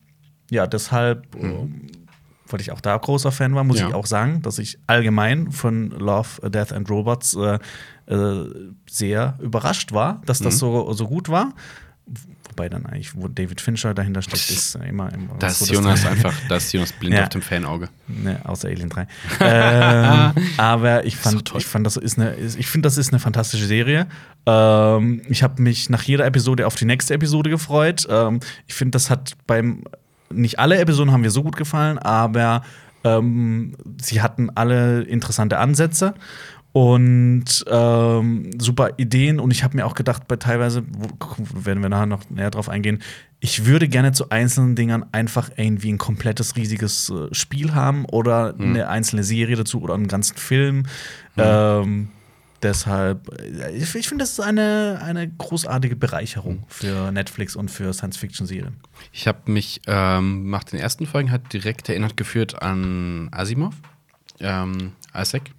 ja, 0.52 0.68
deshalb 0.68 1.26
ähm, 1.36 1.88
weil 2.50 2.62
ich 2.62 2.72
auch 2.72 2.80
da 2.82 2.96
großer 2.96 3.32
Fan 3.34 3.56
war, 3.56 3.64
muss 3.66 3.80
Ja. 3.80 3.90
ich 3.90 3.94
auch 3.94 4.06
sagen, 4.06 4.42
dass 4.42 4.58
ich 4.60 4.78
allgemein 4.88 5.52
von 5.52 5.90
Love, 5.90 6.50
Death 6.50 6.72
and 6.72 6.90
Robots 6.90 7.36
äh, 7.36 7.60
äh, 8.14 8.46
sehr 8.90 9.38
überrascht 9.42 9.92
war, 9.92 10.22
dass 10.26 10.40
das 10.40 10.58
so, 10.60 10.94
so 10.94 11.08
gut 11.08 11.28
war. 11.30 11.54
Wobei 12.58 12.70
dann 12.70 12.88
eigentlich, 12.88 13.16
wo 13.16 13.28
David 13.28 13.62
Fincher 13.62 13.94
dahinter 13.94 14.24
steckt, 14.24 14.50
ist 14.50 14.74
immer, 14.78 15.14
immer 15.14 15.36
Da 15.38 15.48
so 15.52 15.66
ist 15.66 15.70
das- 15.70 15.70
Jonas 15.70 16.06
einfach, 16.08 16.34
da 16.50 16.56
ist 16.56 16.74
Jonas 16.74 16.92
blind 16.92 17.14
Ja. 17.16 17.22
auf 17.24 17.30
dem 17.30 17.44
Fanauge. 17.44 17.88
Ne, 18.08 18.42
außer 18.46 18.68
Alien 18.68 18.90
3. 18.90 19.06
ähm, 19.42 20.32
aber 20.58 21.06
ich 21.06 21.16
fand, 21.18 21.46
toll. 21.46 21.60
ich 21.62 21.68
fand, 21.68 21.86
das 21.86 21.98
ist 21.98 22.18
eine, 22.18 22.36
ich 22.36 22.66
finde, 22.66 22.88
das 22.88 22.98
ist 22.98 23.10
eine 23.14 23.20
fantastische 23.20 23.68
Serie. 23.68 24.08
Ähm, 24.48 25.22
ich 25.30 25.44
habe 25.44 25.62
mich 25.62 25.92
nach 25.92 26.02
jeder 26.02 26.26
Episode 26.26 26.66
auf 26.66 26.74
die 26.74 26.86
nächste 26.86 27.14
Episode 27.14 27.52
gefreut. 27.52 28.08
Ähm, 28.10 28.40
ich 28.66 28.74
finde, 28.74 28.92
das 28.92 29.12
hat 29.12 29.34
beim 29.46 29.84
nicht 30.32 30.58
alle 30.58 30.80
Episoden 30.80 31.12
haben 31.14 31.22
mir 31.22 31.30
so 31.32 31.44
gut 31.44 31.58
gefallen, 31.58 32.00
aber 32.00 32.64
ähm, 33.04 33.76
sie 34.02 34.22
hatten 34.24 34.50
alle 34.56 35.04
interessante 35.04 35.60
Ansätze 35.60 36.16
und 36.78 37.66
ähm, 37.72 38.52
super 38.60 38.92
Ideen. 38.98 39.40
Und 39.40 39.50
ich 39.50 39.64
habe 39.64 39.76
mir 39.76 39.88
auch 39.88 39.96
gedacht, 39.96 40.28
bei 40.28 40.36
teilweise, 40.36 40.84
wo, 40.96 41.10
werden 41.66 41.82
wir 41.82 41.90
nachher 41.90 42.06
noch 42.06 42.30
näher 42.30 42.52
drauf 42.52 42.70
eingehen, 42.70 43.02
ich 43.40 43.66
würde 43.66 43.88
gerne 43.88 44.12
zu 44.12 44.30
einzelnen 44.30 44.76
Dingern 44.76 45.04
einfach 45.12 45.50
irgendwie 45.56 45.92
ein 45.92 45.98
komplettes, 45.98 46.56
riesiges 46.56 47.10
äh, 47.10 47.34
Spiel 47.34 47.74
haben 47.74 48.06
oder 48.06 48.54
eine 48.60 48.90
einzelne 48.90 49.24
Serie 49.24 49.56
dazu 49.56 49.82
oder 49.82 49.96
einen 49.96 50.08
ganzen 50.08 50.38
Film. 50.38 50.84
Ähm, 51.36 52.10
deshalb, 52.62 53.28
äh, 53.42 53.76
ich, 53.76 53.96
ich 53.96 54.08
finde, 54.08 54.22
das 54.22 54.34
ist 54.34 54.40
eine, 54.40 55.00
eine 55.02 55.28
großartige 55.28 55.96
Bereicherung 55.96 56.64
für 56.68 57.12
Netflix 57.12 57.56
und 57.56 57.72
für 57.72 57.92
Science-Fiction-Serien. 57.92 58.78
Ich 59.12 59.28
habe 59.28 59.52
mich 59.52 59.82
ähm, 59.88 60.52
nach 60.52 60.64
den 60.64 60.78
ersten 60.78 61.08
Folgen 61.08 61.32
hat 61.32 61.52
direkt 61.54 61.90
erinnert 61.90 62.18
geführt 62.18 62.62
an 62.62 63.30
Asimov, 63.32 63.74
ähm, 64.40 64.92
Isaac, 65.16 65.50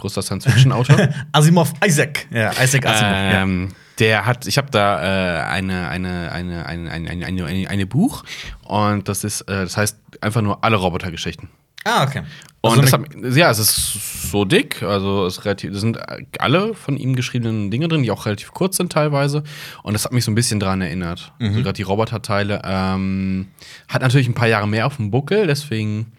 großer 0.00 0.22
Science-Fiction-Autor. 0.22 1.08
Asimov, 1.32 1.72
Isaac. 1.86 2.26
Ja, 2.30 2.50
Isaac 2.62 2.86
Asimov. 2.86 3.12
ja. 3.12 3.42
ähm, 3.42 3.68
Der 3.98 4.26
hat, 4.26 4.46
ich 4.46 4.56
habe 4.58 4.70
da 4.70 5.42
äh, 5.42 5.42
eine, 5.44 5.88
eine, 5.88 6.32
eine, 6.32 6.66
eine, 6.66 6.90
eine, 6.90 7.10
eine, 7.10 7.44
eine, 7.46 7.68
eine, 7.70 7.86
Buch 7.86 8.24
und 8.64 9.08
das 9.08 9.24
ist, 9.24 9.42
äh, 9.42 9.62
das 9.62 9.76
heißt 9.76 9.98
einfach 10.20 10.40
nur 10.42 10.64
alle 10.64 10.76
Robotergeschichten. 10.76 11.48
Ah, 11.84 12.02
okay. 12.04 12.22
Und 12.62 12.70
Also 12.78 12.82
das 12.82 12.92
eine- 12.92 13.04
hat, 13.30 13.36
ja, 13.36 13.50
es 13.50 13.58
ist 13.58 14.30
so 14.30 14.44
dick, 14.44 14.82
also 14.82 15.24
es 15.26 15.38
ist 15.38 15.44
relativ, 15.46 15.74
sind 15.78 15.98
alle 16.38 16.74
von 16.74 16.98
ihm 16.98 17.16
geschriebenen 17.16 17.70
Dinge 17.70 17.88
drin, 17.88 18.02
die 18.02 18.10
auch 18.10 18.26
relativ 18.26 18.52
kurz 18.52 18.76
sind 18.76 18.92
teilweise. 18.92 19.44
Und 19.82 19.94
das 19.94 20.04
hat 20.04 20.12
mich 20.12 20.26
so 20.26 20.30
ein 20.30 20.34
bisschen 20.34 20.60
dran 20.60 20.82
erinnert. 20.82 21.32
Mhm. 21.38 21.46
Also 21.48 21.62
gerade 21.62 21.72
die 21.78 21.82
Roboterteile. 21.82 22.60
Ähm, 22.64 23.48
hat 23.88 24.02
natürlich 24.02 24.28
ein 24.28 24.34
paar 24.34 24.48
Jahre 24.48 24.68
mehr 24.68 24.86
auf 24.86 24.96
dem 24.96 25.10
Buckel, 25.10 25.46
deswegen 25.46 26.12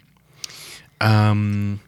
ähm, 1.00 1.78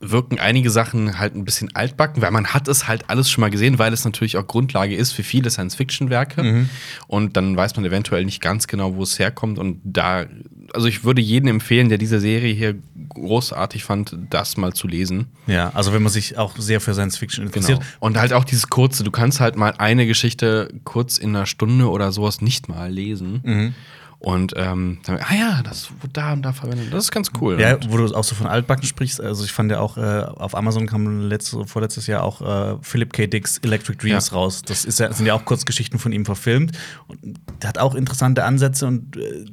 wirken 0.00 0.38
einige 0.38 0.70
Sachen 0.70 1.18
halt 1.18 1.34
ein 1.34 1.44
bisschen 1.44 1.74
altbacken, 1.74 2.22
weil 2.22 2.30
man 2.30 2.48
hat 2.48 2.68
es 2.68 2.88
halt 2.88 3.08
alles 3.08 3.30
schon 3.30 3.42
mal 3.42 3.50
gesehen, 3.50 3.78
weil 3.78 3.92
es 3.92 4.04
natürlich 4.04 4.36
auch 4.36 4.46
Grundlage 4.46 4.94
ist 4.94 5.12
für 5.12 5.22
viele 5.22 5.50
Science-Fiction-Werke. 5.50 6.42
Mhm. 6.42 6.70
Und 7.06 7.36
dann 7.36 7.56
weiß 7.56 7.76
man 7.76 7.84
eventuell 7.84 8.24
nicht 8.24 8.40
ganz 8.40 8.66
genau, 8.66 8.96
wo 8.96 9.02
es 9.02 9.18
herkommt. 9.18 9.58
Und 9.58 9.80
da, 9.84 10.26
also 10.72 10.88
ich 10.88 11.04
würde 11.04 11.22
jedem 11.22 11.48
empfehlen, 11.48 11.88
der 11.88 11.98
diese 11.98 12.20
Serie 12.20 12.52
hier 12.52 12.74
großartig 13.08 13.84
fand, 13.84 14.16
das 14.30 14.56
mal 14.56 14.72
zu 14.72 14.88
lesen. 14.88 15.26
ja, 15.46 15.70
also 15.74 15.92
wenn 15.92 16.02
man 16.02 16.12
sich 16.12 16.38
auch 16.38 16.56
sehr 16.56 16.80
für 16.80 16.94
Science-Fiction 16.94 17.46
interessiert. 17.46 17.80
Und 18.00 18.18
halt 18.18 18.32
auch 18.32 18.44
dieses 18.44 18.68
kurze, 18.68 19.04
du 19.04 19.10
kannst 19.10 19.40
halt 19.40 19.56
mal 19.56 19.74
eine 19.78 20.06
Geschichte 20.06 20.68
kurz 20.84 21.18
in 21.18 21.34
einer 21.34 21.46
Stunde 21.46 21.88
oder 21.88 22.10
sowas 22.12 22.40
nicht 22.40 22.68
mal 22.68 22.90
lesen. 22.90 23.40
Mhm. 23.44 23.74
Und 24.24 24.54
ähm, 24.56 25.00
dann, 25.04 25.18
ah 25.18 25.34
ja, 25.34 25.62
das 25.62 25.90
wurde 26.00 26.14
da 26.14 26.32
und 26.32 26.40
da 26.40 26.54
verwendet. 26.54 26.90
Das 26.90 27.04
ist 27.04 27.10
ganz 27.12 27.30
cool. 27.42 27.60
Ja, 27.60 27.76
wo 27.90 27.98
du 27.98 28.06
auch 28.14 28.24
so 28.24 28.34
von 28.34 28.46
Altbacken 28.46 28.86
sprichst, 28.86 29.20
also 29.20 29.44
ich 29.44 29.52
fand 29.52 29.70
ja 29.70 29.80
auch, 29.80 29.98
äh, 29.98 30.00
auf 30.00 30.54
Amazon 30.54 30.86
kam 30.86 31.28
letzte, 31.28 31.66
vorletztes 31.66 32.06
Jahr 32.06 32.22
auch 32.22 32.40
äh, 32.40 32.78
Philip 32.80 33.12
K. 33.12 33.26
Dicks 33.26 33.58
Electric 33.58 33.98
Dreams 33.98 34.30
Ja. 34.30 34.36
raus. 34.36 34.62
Das 34.62 34.86
ist 34.86 34.98
ja, 34.98 35.12
sind 35.12 35.26
ja 35.26 35.34
auch 35.34 35.44
Kurzgeschichten 35.44 35.98
von 35.98 36.10
ihm 36.12 36.24
verfilmt. 36.24 36.72
Und 37.06 37.18
der 37.60 37.68
hat 37.68 37.76
auch 37.76 37.94
interessante 37.94 38.44
Ansätze 38.44 38.86
und 38.86 39.14
äh, 39.18 39.44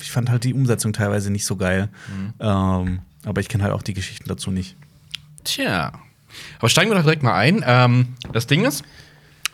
ich 0.00 0.10
fand 0.10 0.30
halt 0.30 0.44
die 0.44 0.54
Umsetzung 0.54 0.94
teilweise 0.94 1.30
nicht 1.30 1.44
so 1.44 1.56
geil. 1.56 1.90
Mhm. 2.08 2.32
Ähm, 2.40 2.98
aber 3.26 3.42
ich 3.42 3.48
kenne 3.50 3.62
halt 3.64 3.74
auch 3.74 3.82
die 3.82 3.92
Geschichten 3.92 4.26
dazu 4.26 4.50
nicht. 4.50 4.74
Tja. 5.44 5.92
Aber 6.60 6.70
steigen 6.70 6.90
wir 6.90 6.94
doch 6.96 7.04
direkt 7.04 7.22
mal 7.22 7.34
ein. 7.34 7.62
Ähm, 7.66 8.14
das 8.32 8.46
Ding 8.46 8.64
ist, 8.64 8.84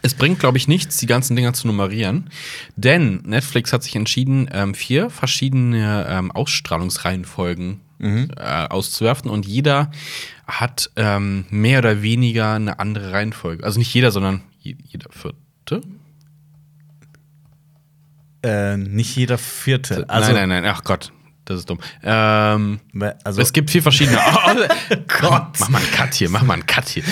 es 0.03 0.15
bringt, 0.15 0.39
glaube 0.39 0.59
ich, 0.59 0.69
nichts, 0.69 0.99
die 0.99 1.07
ganzen 1.07 1.37
Dinger 1.37 1.53
zu 1.53 1.67
nummerieren. 1.67 2.31
Denn 2.77 3.23
Netflix 3.25 3.73
hat 3.73 3.83
sich 3.83 3.97
entschieden, 3.97 4.49
ähm, 4.53 4.75
vier 4.75 5.11
verschiedene 5.11 6.07
ähm, 6.09 6.31
Ausstrahlungsreihenfolgen 6.31 7.81
äh, 8.01 8.67
auszuwerfen. 8.69 9.31
Und 9.31 9.47
jeder 9.47 9.91
hat 10.47 10.91
ähm, 10.97 11.45
mehr 11.51 11.81
oder 11.81 12.03
weniger 12.03 12.55
eine 12.55 12.79
andere 12.79 13.13
Reihenfolge. 13.13 13.63
Also 13.63 13.79
nicht 13.79 13.93
jeder, 13.93 14.11
sondern 14.11 14.43
je 14.59 14.77
jeder 14.85 15.11
vierte. 15.11 15.87
Äh, 18.43 18.79
nicht 18.79 19.15
jeder 19.17 19.37
vierte. 19.37 20.09
Also, 20.09 20.33
nein, 20.33 20.49
nein, 20.49 20.63
nein, 20.63 20.73
ach 20.73 20.83
Gott, 20.83 21.13
das 21.51 21.61
ist 21.61 21.71
dumm. 21.71 21.81
Ähm, 22.05 22.81
also 23.25 23.43
es 23.43 23.53
gibt 23.53 23.71
vier 23.71 23.83
verschiedene. 23.83 24.19
Oh, 24.91 24.97
Gott. 25.21 25.59
Mach 25.59 25.69
mal 25.69 25.79
einen 25.79 25.91
Cut 25.91 26.15
hier, 26.15 26.31
mach 26.31 26.43
mal 26.43 26.55
einen 26.55 26.67
Cut 26.67 26.89
hier. 26.89 27.03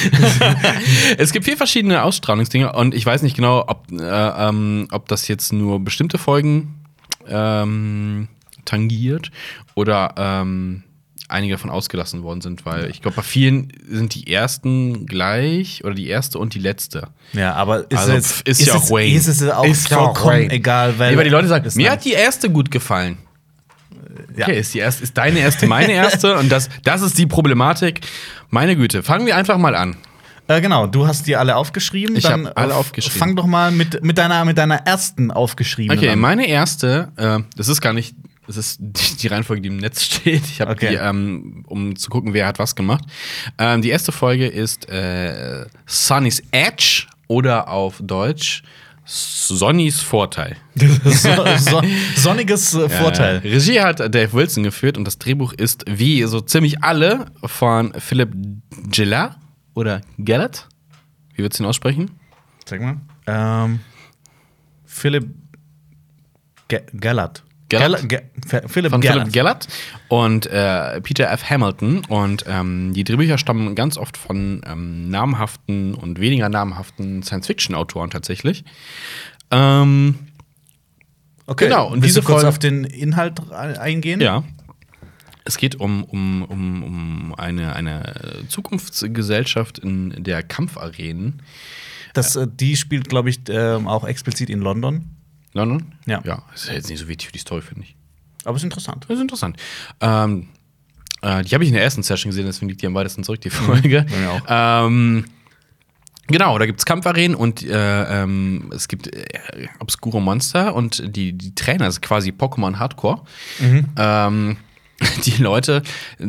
es 1.18 1.32
gibt 1.32 1.44
vier 1.44 1.56
verschiedene 1.56 2.02
Ausstrahlungsdinge 2.02 2.72
und 2.72 2.94
ich 2.94 3.04
weiß 3.04 3.22
nicht 3.22 3.36
genau, 3.36 3.64
ob, 3.66 3.90
äh, 3.92 3.96
ähm, 4.04 4.88
ob 4.90 5.08
das 5.08 5.28
jetzt 5.28 5.52
nur 5.52 5.80
bestimmte 5.80 6.18
Folgen 6.18 6.84
ähm, 7.28 8.28
tangiert 8.64 9.30
oder 9.74 10.14
ähm, 10.16 10.82
einige 11.28 11.54
davon 11.54 11.70
ausgelassen 11.70 12.22
worden 12.22 12.40
sind, 12.40 12.64
weil 12.64 12.90
ich 12.90 13.02
glaube, 13.02 13.16
bei 13.16 13.22
vielen 13.22 13.72
sind 13.88 14.14
die 14.14 14.32
ersten 14.32 15.06
gleich 15.06 15.84
oder 15.84 15.94
die 15.94 16.08
erste 16.08 16.38
und 16.38 16.54
die 16.54 16.58
letzte. 16.58 17.08
Ja, 17.32 17.54
aber 17.54 17.90
ist, 17.90 17.98
Also, 17.98 18.12
es, 18.12 18.32
pf, 18.32 18.42
ist 18.46 18.66
ja 18.66 18.74
auch 18.74 18.90
Wayne. 18.90 19.16
Ist 19.16 19.28
es 19.28 19.48
auch 19.48 19.64
Ist 19.64 19.88
vollkommen 19.88 20.26
Wayne. 20.26 20.52
egal, 20.52 20.98
weil, 20.98 21.12
Nee, 21.12 21.16
weil 21.18 21.24
die 21.24 21.30
Leute 21.30 21.48
sagen, 21.48 21.64
ist 21.64 21.76
mir 21.76 21.90
hat 21.90 22.04
die 22.04 22.12
erste 22.12 22.50
gut 22.50 22.70
gefallen. 22.70 23.18
Ja. 24.36 24.46
Okay, 24.46 24.60
ist, 24.60 24.74
die 24.74 24.78
erste, 24.78 25.02
ist 25.04 25.16
deine 25.16 25.38
erste 25.40 25.66
meine 25.66 25.92
erste 25.92 26.36
und 26.36 26.50
das, 26.50 26.68
das 26.84 27.02
ist 27.02 27.18
die 27.18 27.26
Problematik. 27.26 28.00
Meine 28.50 28.76
Güte, 28.76 29.02
fangen 29.02 29.26
wir 29.26 29.36
einfach 29.36 29.58
mal 29.58 29.74
an. 29.74 29.96
Äh, 30.48 30.62
genau, 30.62 30.86
du 30.86 31.06
hast 31.06 31.26
die 31.26 31.36
alle 31.36 31.56
aufgeschrieben. 31.56 32.16
Ich 32.16 32.24
dann, 32.24 32.46
hab 32.46 32.58
alle 32.58 32.72
äh, 32.72 32.76
aufgeschrieben. 32.76 33.18
Fang 33.18 33.36
doch 33.36 33.46
mal 33.46 33.70
mit, 33.70 34.02
mit, 34.02 34.16
deiner, 34.16 34.44
mit 34.46 34.56
deiner 34.56 34.76
ersten 34.86 35.30
aufgeschriebenen 35.30 35.98
Okay, 35.98 36.12
an. 36.12 36.18
meine 36.18 36.46
erste, 36.48 37.12
äh, 37.16 37.40
das 37.56 37.68
ist 37.68 37.82
gar 37.82 37.92
nicht, 37.92 38.14
das 38.46 38.56
ist 38.56 38.78
die, 38.80 39.16
die 39.18 39.26
Reihenfolge, 39.26 39.60
die 39.60 39.68
im 39.68 39.76
Netz 39.76 40.02
steht. 40.04 40.44
Ich 40.46 40.62
habe 40.62 40.70
Okay. 40.72 40.90
die, 40.90 40.94
ähm, 40.96 41.64
um 41.66 41.96
zu 41.96 42.08
gucken, 42.08 42.32
wer 42.32 42.46
hat 42.46 42.58
was 42.58 42.74
gemacht. 42.74 43.04
Ähm, 43.58 43.82
die 43.82 43.90
erste 43.90 44.10
Folge 44.10 44.46
ist 44.46 44.88
äh, 44.88 45.66
Sunny's 45.86 46.42
Edge 46.50 47.06
oder 47.26 47.68
auf 47.68 47.96
Deutsch 48.00 48.62
Sonnys 49.10 50.02
Vorteil. 50.02 50.56
so, 50.74 51.30
so, 51.56 51.82
sonniges 52.14 52.74
äh, 52.74 52.90
Vorteil. 52.90 53.36
Äh, 53.42 53.48
Regie 53.48 53.80
hat 53.80 54.00
Dave 54.00 54.32
Wilson 54.34 54.64
geführt 54.64 54.98
und 54.98 55.06
das 55.06 55.18
Drehbuch 55.18 55.54
ist 55.54 55.84
wie 55.88 56.22
so 56.24 56.42
ziemlich 56.42 56.84
alle 56.84 57.26
von 57.42 57.94
Philip 57.98 58.30
Gillard 58.90 59.38
oder 59.74 60.02
Gellert. 60.18 60.68
Wie 61.34 61.42
würdest 61.42 61.58
du 61.58 61.64
ihn 61.64 61.68
aussprechen? 61.68 62.10
Sag 62.66 62.82
mal. 62.82 63.00
Ähm, 63.26 63.80
Philipp 64.84 65.34
Ge 66.68 66.82
Gellert. 66.92 67.42
Gellert? 67.68 68.08
Ge 68.08 68.20
Ge 68.48 68.62
Philipp 68.66 68.90
von 68.92 69.00
Gellert. 69.00 69.18
Philip 69.20 69.32
Gellert 69.32 69.68
und 70.08 70.46
äh, 70.46 71.00
Peter 71.00 71.30
F. 71.30 71.48
Hamilton. 71.50 72.04
Und 72.08 72.44
ähm, 72.48 72.92
die 72.94 73.04
Drehbücher 73.04 73.38
stammen 73.38 73.74
ganz 73.74 73.98
oft 73.98 74.16
von 74.16 74.62
ähm, 74.66 75.08
namhaften 75.10 75.94
und 75.94 76.20
weniger 76.20 76.48
namhaften 76.48 77.22
Science-Fiction-Autoren 77.22 78.10
tatsächlich. 78.10 78.64
Ähm, 79.50 80.14
Okay, 81.50 81.64
Genau, 81.68 81.86
und 81.86 82.02
Willst 82.02 82.08
diese 82.16 82.20
du 82.20 82.26
kurz 82.26 82.42
Folge- 82.42 82.48
auf 82.48 82.58
den 82.58 82.84
Inhalt 82.84 83.50
eingehen? 83.50 84.20
ja. 84.20 84.44
Es 85.46 85.56
geht 85.56 85.76
um, 85.76 86.04
um, 86.04 86.42
um, 86.42 86.82
um 86.82 87.34
eine, 87.34 87.74
eine 87.74 88.12
Zukunftsgesellschaft 88.48 89.78
in 89.78 90.22
der 90.22 90.42
Kampfarenen. 90.42 91.40
Das, 92.12 92.36
äh, 92.36 92.46
die 92.52 92.76
spielt, 92.76 93.08
glaube 93.08 93.30
ich, 93.30 93.40
ähm, 93.48 93.88
auch 93.88 94.04
explizit 94.04 94.50
in 94.50 94.60
London. 94.60 95.06
London? 95.52 95.94
Ja. 96.06 96.20
Ja, 96.24 96.42
ist 96.54 96.68
ja 96.68 96.74
jetzt 96.74 96.88
nicht 96.88 96.98
so 96.98 97.08
wichtig 97.08 97.26
für 97.26 97.32
die 97.32 97.38
Story, 97.38 97.62
finde 97.62 97.82
ich. 97.82 97.96
Aber 98.44 98.56
ist 98.56 98.62
interessant. 98.62 99.04
Das 99.08 99.16
ist 99.16 99.22
interessant. 99.22 99.56
Ähm, 100.00 100.48
äh, 101.22 101.42
die 101.42 101.54
habe 101.54 101.64
ich 101.64 101.68
in 101.68 101.74
der 101.74 101.82
ersten 101.82 102.02
Session 102.02 102.30
gesehen, 102.30 102.46
deswegen 102.46 102.68
liegt 102.68 102.82
die 102.82 102.86
am 102.86 102.94
weitesten 102.94 103.24
zurück, 103.24 103.40
die 103.40 103.50
Folge. 103.50 104.06
auch. 104.28 104.86
Ähm, 104.86 105.24
genau, 106.28 106.58
da 106.58 106.66
gibt 106.66 106.78
es 106.78 106.86
Kampfarenen 106.86 107.34
und 107.34 107.62
äh, 107.62 108.22
ähm, 108.22 108.70
es 108.74 108.88
gibt 108.88 109.14
äh, 109.14 109.26
obskure 109.80 110.20
Monster 110.20 110.74
und 110.74 111.02
die, 111.16 111.32
die 111.32 111.54
Trainer 111.54 111.88
ist 111.88 112.00
quasi 112.00 112.30
Pokémon 112.30 112.78
Hardcore. 112.78 113.22
Ähm, 113.96 114.56
die 115.24 115.42
Leute 115.42 115.82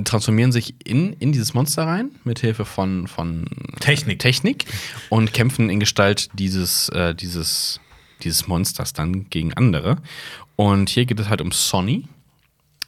transformieren 0.04 0.52
sich 0.52 0.76
in, 0.86 1.14
in 1.14 1.32
dieses 1.32 1.54
Monster 1.54 1.88
rein, 1.88 2.12
mit 2.24 2.40
Hilfe 2.40 2.66
von, 2.66 3.08
von 3.08 3.48
Technik. 3.80 4.20
Technik 4.20 4.66
und 5.10 5.34
kämpfen 5.34 5.70
in 5.70 5.80
Gestalt 5.80 6.30
dieses, 6.34 6.90
äh, 6.90 7.16
dieses, 7.16 7.80
dieses 8.24 8.48
Monsters 8.48 8.94
dann 8.94 9.30
gegen 9.30 9.54
andere. 9.54 9.98
Und 10.56 10.90
hier 10.90 11.06
geht 11.06 11.20
es 11.20 11.30
halt 11.30 11.42
um 11.42 11.52
Sonny, 11.52 12.06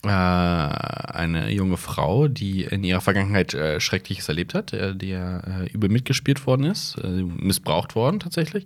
äh, 0.03 0.07
eine 0.07 1.51
junge 1.51 1.77
Frau, 1.77 2.27
die 2.27 2.63
in 2.63 2.83
ihrer 2.83 3.01
Vergangenheit 3.01 3.53
äh, 3.53 3.79
Schreckliches 3.79 4.27
erlebt 4.29 4.53
hat, 4.55 4.73
äh, 4.73 4.95
der 4.95 5.43
äh, 5.67 5.71
übel 5.71 5.89
mitgespielt 5.89 6.45
worden 6.47 6.65
ist, 6.65 6.95
äh, 7.03 7.07
missbraucht 7.07 7.93
worden 7.95 8.19
tatsächlich. 8.19 8.65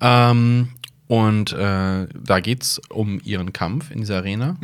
Ähm, 0.00 0.70
und 1.08 1.52
äh, 1.52 2.06
da 2.08 2.40
geht 2.40 2.62
es 2.62 2.80
um 2.88 3.20
ihren 3.22 3.52
Kampf 3.52 3.90
in 3.90 4.00
dieser 4.00 4.16
Arena 4.18 4.56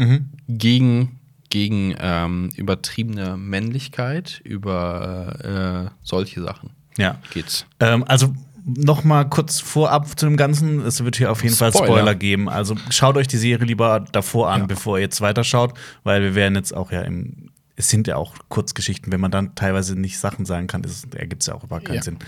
gegen, 0.49 1.19
gegen 1.51 1.95
ähm, 2.01 2.51
übertriebene 2.57 3.37
Männlichkeit, 3.37 4.41
über 4.45 5.91
solche 6.03 6.41
Sachen 6.43 6.71
Ja. 6.97 7.21
geht's. 7.35 7.67
Ähm, 7.81 8.03
also 8.09 8.35
noch 8.77 9.03
mal 9.05 9.25
kurz 9.25 9.61
vorab 9.61 10.07
zu 10.19 10.27
dem 10.27 10.37
Ganzen. 10.37 10.81
Es 10.85 11.03
wird 11.03 11.17
hier 11.17 11.31
auf 11.33 11.43
jeden 11.43 11.55
Fall 11.57 11.73
Spoiler. 11.73 11.87
Spoiler 11.87 12.15
geben. 12.15 12.49
Also 12.49 12.77
schaut 12.91 13.17
euch 13.17 13.27
die 13.27 13.37
Serie 13.39 13.67
lieber 13.67 14.05
davor 14.13 14.51
an, 14.51 14.61
Ja. 14.63 14.67
bevor 14.67 14.99
ihr 14.99 15.03
jetzt 15.03 15.21
weiterschaut, 15.21 15.75
weil 16.05 16.23
wir 16.23 16.35
werden 16.35 16.55
jetzt 16.55 16.75
auch 16.77 16.93
ja 16.93 17.03
im. 17.03 17.51
Es 17.77 17.89
sind 17.91 18.07
ja 18.09 18.17
auch 18.17 18.35
Kurzgeschichten. 18.49 19.13
Wenn 19.13 19.21
man 19.21 19.31
dann 19.31 19.55
teilweise 19.55 19.95
nicht 19.99 20.19
Sachen 20.19 20.45
sagen 20.45 20.67
kann, 20.67 20.83
ergibt 21.15 21.43
es 21.43 21.47
ja 21.47 21.55
auch 21.55 21.63
überhaupt 21.65 21.87
keinen 21.87 21.97
Ja. 21.97 22.03
Sinn. 22.03 22.19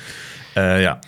Äh, 0.56 0.82
ja. 0.84 1.00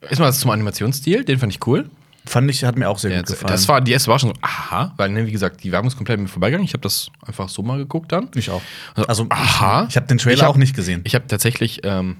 Erstmal 0.00 0.32
zum 0.32 0.50
Animationsstil, 0.50 1.24
den 1.24 1.38
fand 1.38 1.52
ich 1.52 1.64
cool. 1.66 1.88
Fand 2.26 2.50
ich, 2.50 2.62
hat 2.64 2.76
mir 2.76 2.88
auch 2.90 2.98
sehr 2.98 3.10
Ja, 3.12 3.18
gut 3.18 3.28
gefallen. 3.28 3.50
das 3.52 3.66
war, 3.68 3.80
die 3.80 3.92
erste 3.92 4.10
war 4.10 4.18
schon 4.18 4.30
so, 4.30 4.36
aha, 4.42 4.92
weil, 4.96 5.08
ne, 5.10 5.26
wie 5.26 5.32
gesagt, 5.32 5.64
die 5.64 5.72
Werbung 5.72 5.88
ist 5.88 5.96
komplett 5.96 6.20
mir 6.20 6.28
vorbeigegangen. 6.28 6.64
Ich 6.66 6.72
habe 6.74 6.82
das 6.82 7.08
einfach 7.26 7.48
so 7.48 7.62
mal 7.62 7.78
geguckt 7.78 8.12
dann. 8.12 8.28
ich 8.34 8.50
auch. 8.50 8.60
Also, 8.94 9.08
Also, 9.08 9.26
aha. 9.30 9.86
ich 9.88 9.96
habe 9.96 10.06
den 10.06 10.18
Trailer 10.18 10.34
Ich 10.34 10.42
hab- 10.42 10.50
auch 10.50 10.56
nicht 10.56 10.76
gesehen. 10.76 11.00
Ich 11.04 11.14
habe 11.14 11.26
tatsächlich 11.26 11.80
ähm, 11.84 12.16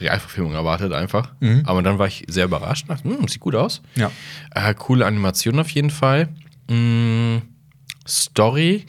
Realverfilmung 0.00 0.54
erwartet 0.54 0.92
einfach. 0.92 1.32
Aber 1.66 1.82
dann 1.82 1.98
war 1.98 2.06
ich 2.06 2.24
sehr 2.28 2.46
überrascht. 2.46 2.88
Dachte, 2.88 3.04
hm, 3.04 3.28
sieht 3.28 3.40
gut 3.40 3.54
aus. 3.54 3.82
Ja. 3.94 4.10
Äh, 4.54 4.74
coole 4.74 5.06
Animation 5.06 5.58
auf 5.58 5.70
jeden 5.70 5.90
Fall. 5.90 6.28
Mm, 6.68 7.38
Story 8.06 8.86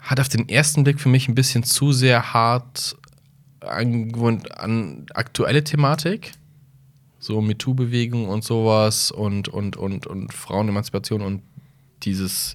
hat 0.00 0.20
auf 0.20 0.28
den 0.28 0.48
ersten 0.48 0.84
Blick 0.84 1.00
für 1.00 1.08
mich 1.08 1.28
ein 1.28 1.34
bisschen 1.34 1.64
zu 1.64 1.92
sehr 1.92 2.32
hart 2.32 2.96
angewohnt 3.60 4.56
an 4.58 5.06
aktuelle 5.14 5.64
Thematik. 5.64 6.32
So 7.18 7.40
MeToo-Bewegung 7.40 8.28
und 8.28 8.44
sowas 8.44 9.10
und, 9.10 9.48
und, 9.48 9.76
und, 9.76 10.06
und 10.06 10.32
Frauenemanzipation 10.32 11.22
und 11.22 11.42
dieses 12.04 12.54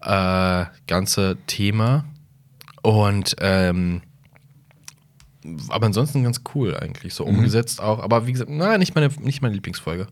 äh, 0.00 0.64
ganze 0.86 1.36
Thema. 1.46 2.04
Und 2.82 3.34
ähm, 3.40 4.02
aber 5.68 5.86
ansonsten 5.86 6.24
ganz 6.24 6.40
cool 6.54 6.76
eigentlich, 6.76 7.14
so 7.14 7.24
umgesetzt 7.24 7.80
auch. 7.80 8.02
Aber 8.02 8.26
wie 8.26 8.32
gesagt, 8.32 8.50
na, 8.52 8.78
nicht 8.78 8.94
meine, 8.94 9.10
nicht 9.20 9.42
meine 9.42 9.54
Lieblingsfolge. 9.54 10.06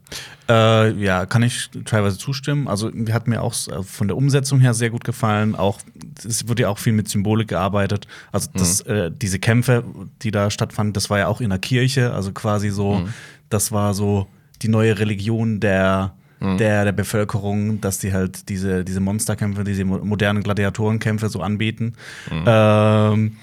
Äh, 0.48 0.92
ja, 1.02 1.26
kann 1.26 1.42
ich 1.42 1.70
teilweise 1.84 2.18
zustimmen. 2.18 2.68
Also 2.68 2.90
hat 3.12 3.26
mir 3.28 3.42
auch 3.42 3.54
äh, 3.68 3.82
von 3.82 4.08
der 4.08 4.16
Umsetzung 4.16 4.60
her 4.60 4.74
sehr 4.74 4.90
gut 4.90 5.04
gefallen. 5.04 5.54
Auch 5.54 5.80
es 6.24 6.48
wird 6.48 6.60
ja 6.60 6.68
auch 6.68 6.78
viel 6.78 6.92
mit 6.92 7.08
Symbolik 7.08 7.48
gearbeitet. 7.48 8.06
Also 8.32 8.50
das, 8.54 8.80
äh, 8.82 9.10
diese 9.10 9.38
Kämpfe, 9.38 9.84
die 10.22 10.30
da 10.30 10.50
stattfanden, 10.50 10.92
das 10.92 11.10
war 11.10 11.18
ja 11.18 11.28
auch 11.28 11.40
in 11.40 11.50
der 11.50 11.58
Kirche. 11.58 12.12
Also 12.12 12.32
quasi 12.32 12.70
so, 12.70 13.02
das 13.50 13.72
war 13.72 13.94
so 13.94 14.26
die 14.62 14.68
neue 14.68 14.98
Religion 14.98 15.60
der 15.60 16.14
der, 16.58 16.84
der 16.84 16.92
Bevölkerung, 16.92 17.80
dass 17.80 18.00
die 18.00 18.12
halt 18.12 18.50
diese, 18.50 18.84
diese 18.84 19.00
Monsterkämpfe, 19.00 19.64
diese 19.64 19.82
mo- 19.86 20.04
modernen 20.04 20.42
Gladiatorenkämpfe 20.42 21.30
so 21.30 21.40
anbieten. 21.40 21.94
Ähm, 22.30 23.36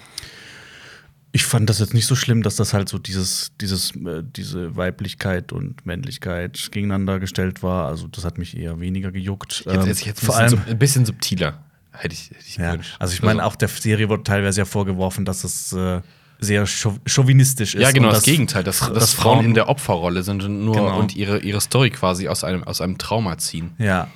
ich 1.33 1.45
fand 1.45 1.69
das 1.69 1.79
jetzt 1.79 1.93
nicht 1.93 2.05
so 2.07 2.15
schlimm, 2.15 2.43
dass 2.43 2.57
das 2.57 2.73
halt 2.73 2.89
so 2.89 2.97
dieses, 2.97 3.53
dieses, 3.61 3.95
äh, 3.95 4.21
diese 4.23 4.75
Weiblichkeit 4.75 5.51
und 5.53 5.85
Männlichkeit 5.85 6.69
gegeneinander 6.71 7.19
gestellt 7.19 7.63
war. 7.63 7.87
Also 7.87 8.07
das 8.07 8.25
hat 8.25 8.37
mich 8.37 8.57
eher 8.57 8.79
weniger 8.81 9.11
gejuckt. 9.11 9.63
Jetzt, 9.65 9.75
Ähm, 9.75 9.85
jetzt, 9.87 10.05
jetzt 10.05 10.25
vor 10.25 10.35
allem, 10.35 10.59
ein 10.67 10.77
bisschen 10.77 11.05
subtiler. 11.05 11.63
Hätte 11.93 12.13
ich, 12.15 12.31
hätte 12.31 12.43
ich 12.45 12.57
ja, 12.57 12.71
gewünscht. 12.71 12.95
also 12.99 13.13
ich 13.13 13.21
meine, 13.21 13.45
auch 13.45 13.55
der 13.55 13.67
Serie 13.69 14.09
wurde 14.09 14.23
teilweise 14.23 14.61
ja 14.61 14.65
vorgeworfen, 14.65 15.23
dass 15.25 15.43
es 15.43 15.71
äh, 15.73 16.01
sehr 16.39 16.65
chau- 16.65 16.97
chauvinistisch 17.05 17.75
ist. 17.75 17.81
Ja, 17.81 17.91
genau, 17.91 18.07
und 18.09 18.15
das, 18.15 18.23
Gegenteil, 18.23 18.63
dass, 18.63 18.79
dass, 18.79 18.91
dass 18.93 19.13
Frauen 19.13 19.35
Frauen- 19.37 19.45
in 19.45 19.53
der 19.53 19.69
Opferrolle 19.69 20.23
sind 20.23 20.43
und 20.43 20.65
nur 20.65 20.75
Genau. 20.75 20.99
und 20.99 21.15
ihre, 21.15 21.39
ihre 21.39 21.61
Story 21.61 21.91
quasi 21.91 22.27
aus 22.27 22.43
einem, 22.43 22.63
aus 22.63 22.81
einem 22.81 22.97
Trauma 22.97 23.37
ziehen. 23.37 23.71
Ja. 23.77 24.07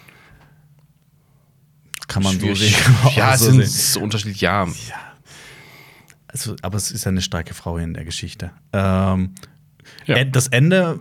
Kann 2.08 2.24
man 2.24 2.34
so 2.34 2.40
Schwierig. 2.56 2.60
sehen. 2.76 2.84
kann 2.84 3.04
man 3.04 3.14
Ja, 3.16 3.34
es 3.36 3.40
so 3.42 3.46
sind 3.52 3.62
sehen. 3.66 3.70
so 3.94 4.00
unterschiedlich, 4.02 4.42
ja. 4.42 4.68
Also, 6.36 6.56
aber 6.62 6.76
es 6.76 6.92
ist 6.92 7.06
ja 7.06 7.12
eine 7.12 7.22
starke 7.22 7.54
Frau 7.54 7.78
hier 7.78 7.86
in 7.86 7.94
der 7.94 8.04
Geschichte. 8.04 8.52
Ähm, 8.74 9.32
Ja. 10.06 10.22
Das 10.26 10.48
Ende 10.48 11.00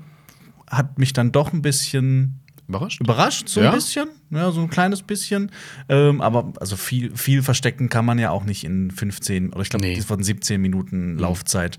hat 0.70 0.98
mich 0.98 1.12
dann 1.12 1.32
doch 1.32 1.52
ein 1.52 1.60
bisschen 1.62 2.40
Überrascht? 2.68 3.00
überrascht, 3.00 3.48
so 3.48 3.60
Ja? 3.60 3.70
ein 3.70 3.74
bisschen, 3.74 4.08
ja, 4.30 4.50
so 4.52 4.60
ein 4.60 4.70
kleines 4.70 5.02
bisschen. 5.02 5.50
Ähm, 5.88 6.20
aber 6.20 6.52
also 6.60 6.76
viel, 6.76 7.16
viel 7.16 7.42
verstecken 7.42 7.88
kann 7.88 8.04
man 8.04 8.18
ja 8.20 8.30
auch 8.30 8.44
nicht 8.44 8.62
in 8.62 8.90
15 8.92 9.52
oder 9.52 9.62
ich 9.62 9.70
glaube, 9.70 9.84
Nee. 9.84 9.96
das 9.96 10.08
waren 10.08 10.22
17 10.22 10.60
Minuten 10.60 11.18
Laufzeit. 11.18 11.78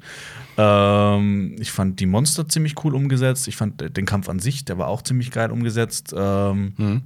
Ähm, 0.58 1.56
ich 1.60 1.72
fand 1.72 2.00
die 2.00 2.06
Monster 2.06 2.48
ziemlich 2.50 2.76
cool 2.84 2.94
umgesetzt. 2.94 3.48
Ich 3.48 3.56
fand 3.56 3.82
äh, 3.82 3.89
den 3.89 4.06
Kampf 4.06 4.28
an 4.30 4.39
sich, 4.39 4.65
der 4.65 4.78
war 4.78 4.88
auch 4.88 5.02
ziemlich 5.02 5.32
geil 5.32 5.52
umgesetzt. 5.52 6.13
Ähm, 6.18 6.74
Mhm. 6.78 7.02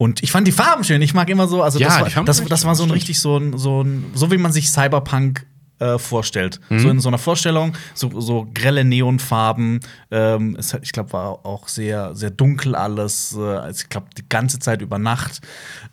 Und 0.00 0.22
ich 0.22 0.30
fand 0.30 0.46
die 0.46 0.52
Farben 0.52 0.84
schön. 0.84 1.02
Ich 1.02 1.12
mag 1.12 1.28
immer 1.28 1.48
so, 1.48 1.60
also 1.60 1.80
Ja, 1.80 1.88
das, 2.04 2.14
war, 2.16 2.24
das, 2.24 2.44
das 2.44 2.64
war 2.64 2.76
so 2.76 2.84
ein 2.84 2.90
richtig 2.92 3.18
so 3.18 3.36
ein, 3.36 3.58
so 3.58 3.82
ein, 3.82 4.04
so 4.14 4.30
wie 4.30 4.36
man 4.38 4.52
sich 4.52 4.70
Cyberpunk 4.70 5.44
äh, 5.78 5.98
vorstellt. 5.98 6.60
So 6.70 6.88
in 6.90 7.00
so 7.00 7.08
einer 7.08 7.18
Vorstellung, 7.18 7.74
so, 7.94 8.20
so 8.20 8.48
grelle 8.52 8.84
Neonfarben. 8.84 9.80
Ähm, 10.10 10.56
es 10.58 10.74
ich 10.82 10.92
glaube, 10.92 11.12
war 11.12 11.46
auch 11.46 11.68
sehr, 11.68 12.14
sehr 12.14 12.30
dunkel 12.30 12.74
alles. 12.74 13.36
Äh, 13.36 13.40
also 13.40 13.82
ich 13.82 13.88
glaube, 13.88 14.08
die 14.16 14.28
ganze 14.28 14.58
Zeit 14.58 14.82
über 14.82 14.98
Nacht. 14.98 15.40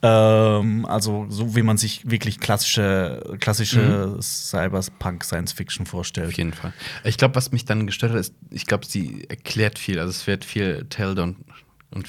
Ähm, 0.02 0.86
also 0.86 1.26
so 1.30 1.56
wie 1.56 1.62
man 1.62 1.78
sich 1.78 2.10
wirklich 2.10 2.40
klassische, 2.40 3.38
klassische 3.40 4.18
Cyberpunk 4.22 5.24
Science 5.24 5.54
Fiction 5.54 5.86
Auf 5.86 5.92
vorstellt. 5.92 6.38
jeden 6.38 6.54
Fall. 6.54 6.74
Ich 7.04 7.18
glaube, 7.18 7.36
was 7.36 7.52
mich 7.52 7.66
dann 7.66 7.86
gestört 7.86 8.14
hat, 8.14 8.20
ist, 8.20 8.34
ich 8.50 8.66
glaube, 8.66 8.86
sie 8.86 9.26
erklärt 9.30 9.80
viel. 9.80 10.00
Also 10.00 10.10
es 10.12 10.28
wird 10.28 10.46
viel 10.46 10.86
told 10.90 11.20
und, 11.20 11.38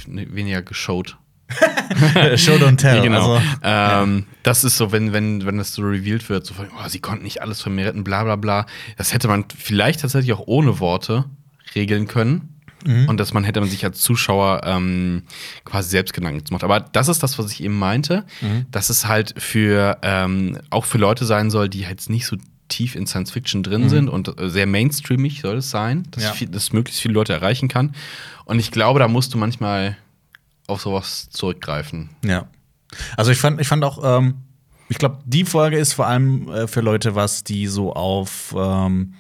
weniger 0.07 0.63
geshowt. 0.63 1.17
Show 2.37 2.53
don't 2.57 2.77
tell. 2.77 3.01
genau. 3.03 3.35
Also, 3.37 3.43
ähm, 3.63 4.27
Das 4.43 4.65
ist 4.65 4.77
so, 4.77 4.93
wenn, 4.93 5.13
wenn, 5.13 5.47
wenn 5.47 5.59
das 5.59 5.73
so 5.75 5.83
revealed 5.83 6.29
wird, 6.29 6.45
so 6.47 6.55
von, 6.55 6.67
oh, 6.69 6.89
sie 6.89 7.01
konnten 7.01 7.25
nicht 7.25 7.43
alles 7.43 7.61
von 7.63 7.75
mir 7.75 7.87
retten, 7.87 8.05
bla 8.05 8.25
bla 8.25 8.37
bla. 8.37 8.67
Das 8.97 9.13
hätte 9.13 9.29
man 9.29 9.45
vielleicht 9.57 10.01
tatsächlich 10.01 10.33
auch 10.33 10.43
ohne 10.47 10.81
Worte 10.81 11.25
regeln 11.75 12.07
können. 12.09 12.53
Mhm. 12.85 13.09
Und 13.09 13.19
dass 13.19 13.33
man 13.33 13.43
hätte 13.45 13.61
man 13.61 13.69
sich 13.69 13.85
als 13.85 14.01
Zuschauer 14.01 14.61
ähm, 14.65 15.23
quasi 15.65 15.91
selbst 15.91 16.15
Gedanken 16.15 16.45
gemacht. 16.45 16.63
Aber 16.65 16.79
das 16.81 17.09
ist 17.09 17.23
das, 17.23 17.39
was 17.39 17.51
ich 17.53 17.63
eben 17.63 17.79
meinte, 17.79 18.25
Mhm. 18.41 18.67
dass 18.71 18.91
es 18.91 19.07
halt 19.07 19.35
für 19.39 19.99
ähm, 20.03 20.59
auch 20.71 20.85
für 20.85 20.99
Leute 20.99 21.25
sein 21.25 21.51
soll, 21.51 21.69
die 21.69 21.81
jetzt 21.81 22.11
nicht 22.11 22.27
so 22.27 22.37
tief 22.69 22.97
in 22.97 23.07
Science 23.07 23.31
Fiction 23.31 23.63
drin 23.63 23.89
sind 23.89 24.09
und 24.09 24.41
äh, 24.41 24.49
sehr 24.51 24.67
mainstreamig 24.67 25.41
soll 25.41 25.59
es 25.59 25.71
sein, 25.71 26.03
dass, 26.11 26.23
Mhm. 26.25 26.29
Ja. 26.29 26.33
viel, 26.35 26.49
dass 26.49 26.73
möglichst 26.73 27.01
viele 27.01 27.15
Leute 27.15 27.33
erreichen 27.33 27.69
kann. 27.69 27.95
Und 28.45 28.59
ich 28.59 28.71
glaube, 28.73 28.99
da 29.01 29.09
musst 29.09 29.33
du 29.35 29.39
manchmal 29.39 29.97
auf 30.67 30.81
sowas 30.81 31.29
zurückgreifen. 31.31 32.11
Ja. 32.25 32.47
Also 33.17 33.31
ich 33.31 33.39
fand, 33.39 33.61
ich 33.61 33.69
fand 33.69 33.85
auch, 33.85 34.19
ähm, 34.19 34.35
ich 34.89 34.99
glaube, 34.99 35.19
die 35.25 35.45
Folge 35.45 35.79
ist 35.79 35.95
vor 35.95 36.07
allem 36.07 36.49
äh, 36.49 36.67
für 36.67 36.81
Leute 36.81 37.15
was, 37.15 37.45
die 37.45 37.67
so 37.67 37.93
auf, 37.93 38.55
ähm, 38.57 39.15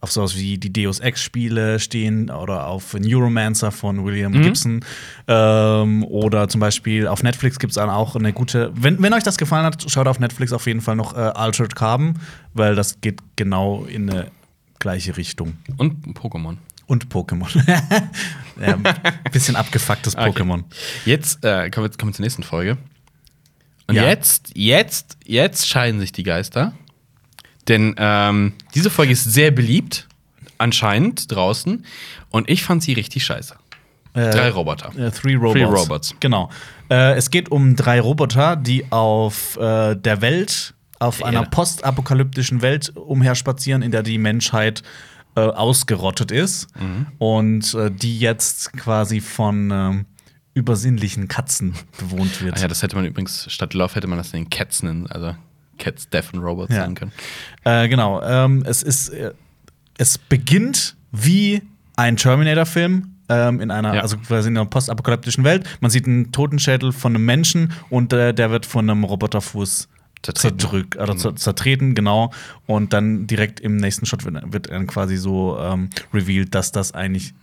auf 0.00 0.10
sowas 0.10 0.36
wie 0.36 0.58
die 0.58 0.72
Deus 0.72 0.98
Ex-Spiele 0.98 1.78
stehen 1.78 2.28
oder 2.28 2.66
auf 2.66 2.94
Neuromancer 2.94 3.70
von 3.70 4.04
William 4.04 4.32
Gibson. 4.32 4.84
Ähm, 5.28 6.04
oder 6.04 6.48
zum 6.48 6.60
Beispiel 6.60 7.06
auf 7.06 7.22
Netflix 7.22 7.60
gibt 7.60 7.70
es 7.70 7.76
dann 7.76 7.88
auch 7.88 8.16
eine 8.16 8.32
gute. 8.32 8.72
Wenn, 8.74 9.00
wenn 9.00 9.14
euch 9.14 9.22
das 9.22 9.38
gefallen 9.38 9.64
hat, 9.64 9.88
schaut 9.88 10.08
auf 10.08 10.18
Netflix 10.18 10.52
auf 10.52 10.66
jeden 10.66 10.80
Fall 10.80 10.96
noch 10.96 11.14
äh, 11.14 11.20
Altered 11.20 11.76
Carbon, 11.76 12.18
weil 12.52 12.74
das 12.74 13.00
geht 13.00 13.20
genau 13.36 13.84
in 13.84 14.10
eine 14.10 14.32
gleiche 14.80 15.16
Richtung. 15.16 15.58
Und 15.76 16.04
Pokémon. 16.18 16.56
Und 16.92 17.06
Pokémon. 17.06 17.48
ein 18.60 18.82
bisschen 19.32 19.56
abgefucktes 19.56 20.14
Okay. 20.14 20.28
Pokémon. 20.28 20.64
Jetzt 21.06 21.42
äh, 21.42 21.70
kommen, 21.70 21.90
wir, 21.90 21.96
kommen 21.96 22.12
wir 22.12 22.16
zur 22.16 22.22
nächsten 22.22 22.42
Folge. 22.42 22.76
Und 23.86 23.94
Ja. 23.94 24.04
jetzt, 24.10 24.50
jetzt, 24.54 25.16
jetzt 25.24 25.66
scheiden 25.66 26.00
sich 26.00 26.12
die 26.12 26.22
Geister. 26.22 26.74
Denn 27.66 27.94
ähm, 27.96 28.52
diese 28.74 28.90
Folge 28.90 29.12
ist 29.12 29.24
sehr 29.24 29.52
beliebt, 29.52 30.06
anscheinend 30.58 31.32
draußen. 31.32 31.86
Und 32.28 32.50
ich 32.50 32.62
fand 32.62 32.82
sie 32.82 32.92
richtig 32.92 33.24
scheiße. 33.24 33.54
Äh, 34.12 34.28
Drei 34.28 34.50
Roboter. 34.50 34.88
Äh, 34.94 35.10
three 35.12 35.36
Robots. 35.36 35.52
Three 35.54 35.64
Robots. 35.64 36.14
Genau. 36.20 36.50
Äh, 36.90 37.14
es 37.16 37.30
geht 37.30 37.50
um 37.50 37.74
drei 37.74 38.02
Roboter, 38.02 38.56
die 38.56 38.84
auf 38.92 39.56
äh, 39.56 39.96
der 39.96 40.20
Welt, 40.20 40.74
auf 40.98 41.24
einer 41.24 41.46
postapokalyptischen 41.46 42.60
Welt 42.60 42.94
umherspazieren, 42.94 43.80
in 43.80 43.92
der 43.92 44.02
die 44.02 44.18
Menschheit 44.18 44.82
äh, 45.34 45.40
ausgerottet 45.40 46.30
ist 46.30 46.68
Mhm. 46.80 47.06
und 47.18 47.74
äh, 47.74 47.90
die 47.90 48.18
jetzt 48.18 48.72
quasi 48.74 49.20
von 49.20 49.70
ähm, 49.70 50.06
übersinnlichen 50.54 51.28
Katzen 51.28 51.74
bewohnt 51.98 52.42
wird. 52.42 52.56
Ah 52.58 52.60
ja, 52.60 52.68
das 52.68 52.82
hätte 52.82 52.96
man 52.96 53.06
übrigens, 53.06 53.46
statt 53.50 53.72
Love 53.74 53.94
hätte 53.94 54.06
man 54.06 54.18
das 54.18 54.32
in 54.34 54.50
Cats 54.50 54.82
nennen. 54.82 55.06
Also 55.06 55.34
Cats, 55.78 56.08
Death 56.10 56.34
and 56.34 56.42
Robots 56.42 56.74
Ja. 56.74 56.82
nennen 56.82 56.94
können. 56.94 57.12
Äh, 57.64 57.88
genau. 57.88 58.22
Ähm, 58.22 58.62
es 58.66 58.82
ist, 58.82 59.08
äh, 59.08 59.32
es 59.98 60.18
beginnt 60.18 60.96
wie 61.10 61.62
ein 61.96 62.16
Terminator-Film. 62.16 63.08
Ähm, 63.28 63.60
in 63.60 63.70
einer, 63.70 63.94
Ja. 63.94 64.00
also 64.02 64.18
quasi 64.18 64.48
in 64.48 64.56
einer 64.58 64.66
postapokalyptischen 64.66 65.44
Welt. 65.44 65.64
Man 65.80 65.90
sieht 65.90 66.06
einen 66.06 66.32
Totenschädel 66.32 66.92
von 66.92 67.14
einem 67.14 67.24
Menschen 67.24 67.72
und 67.88 68.12
äh, 68.12 68.34
der 68.34 68.50
wird 68.50 68.66
von 68.66 68.90
einem 68.90 69.04
Roboterfuß. 69.04 69.88
Zerdrückt, 70.22 70.96
oder 70.96 71.14
zer- 71.14 71.34
zertreten, 71.36 71.94
genau. 71.94 72.32
Und 72.66 72.92
dann 72.92 73.26
direkt 73.26 73.60
im 73.60 73.76
nächsten 73.76 74.06
Shot 74.06 74.24
wird, 74.24 74.52
wird 74.52 74.70
dann 74.70 74.86
quasi 74.86 75.16
so 75.16 75.58
ähm, 75.60 75.90
revealed, 76.14 76.54
dass 76.54 76.70
das 76.72 76.92
eigentlich 76.92 77.34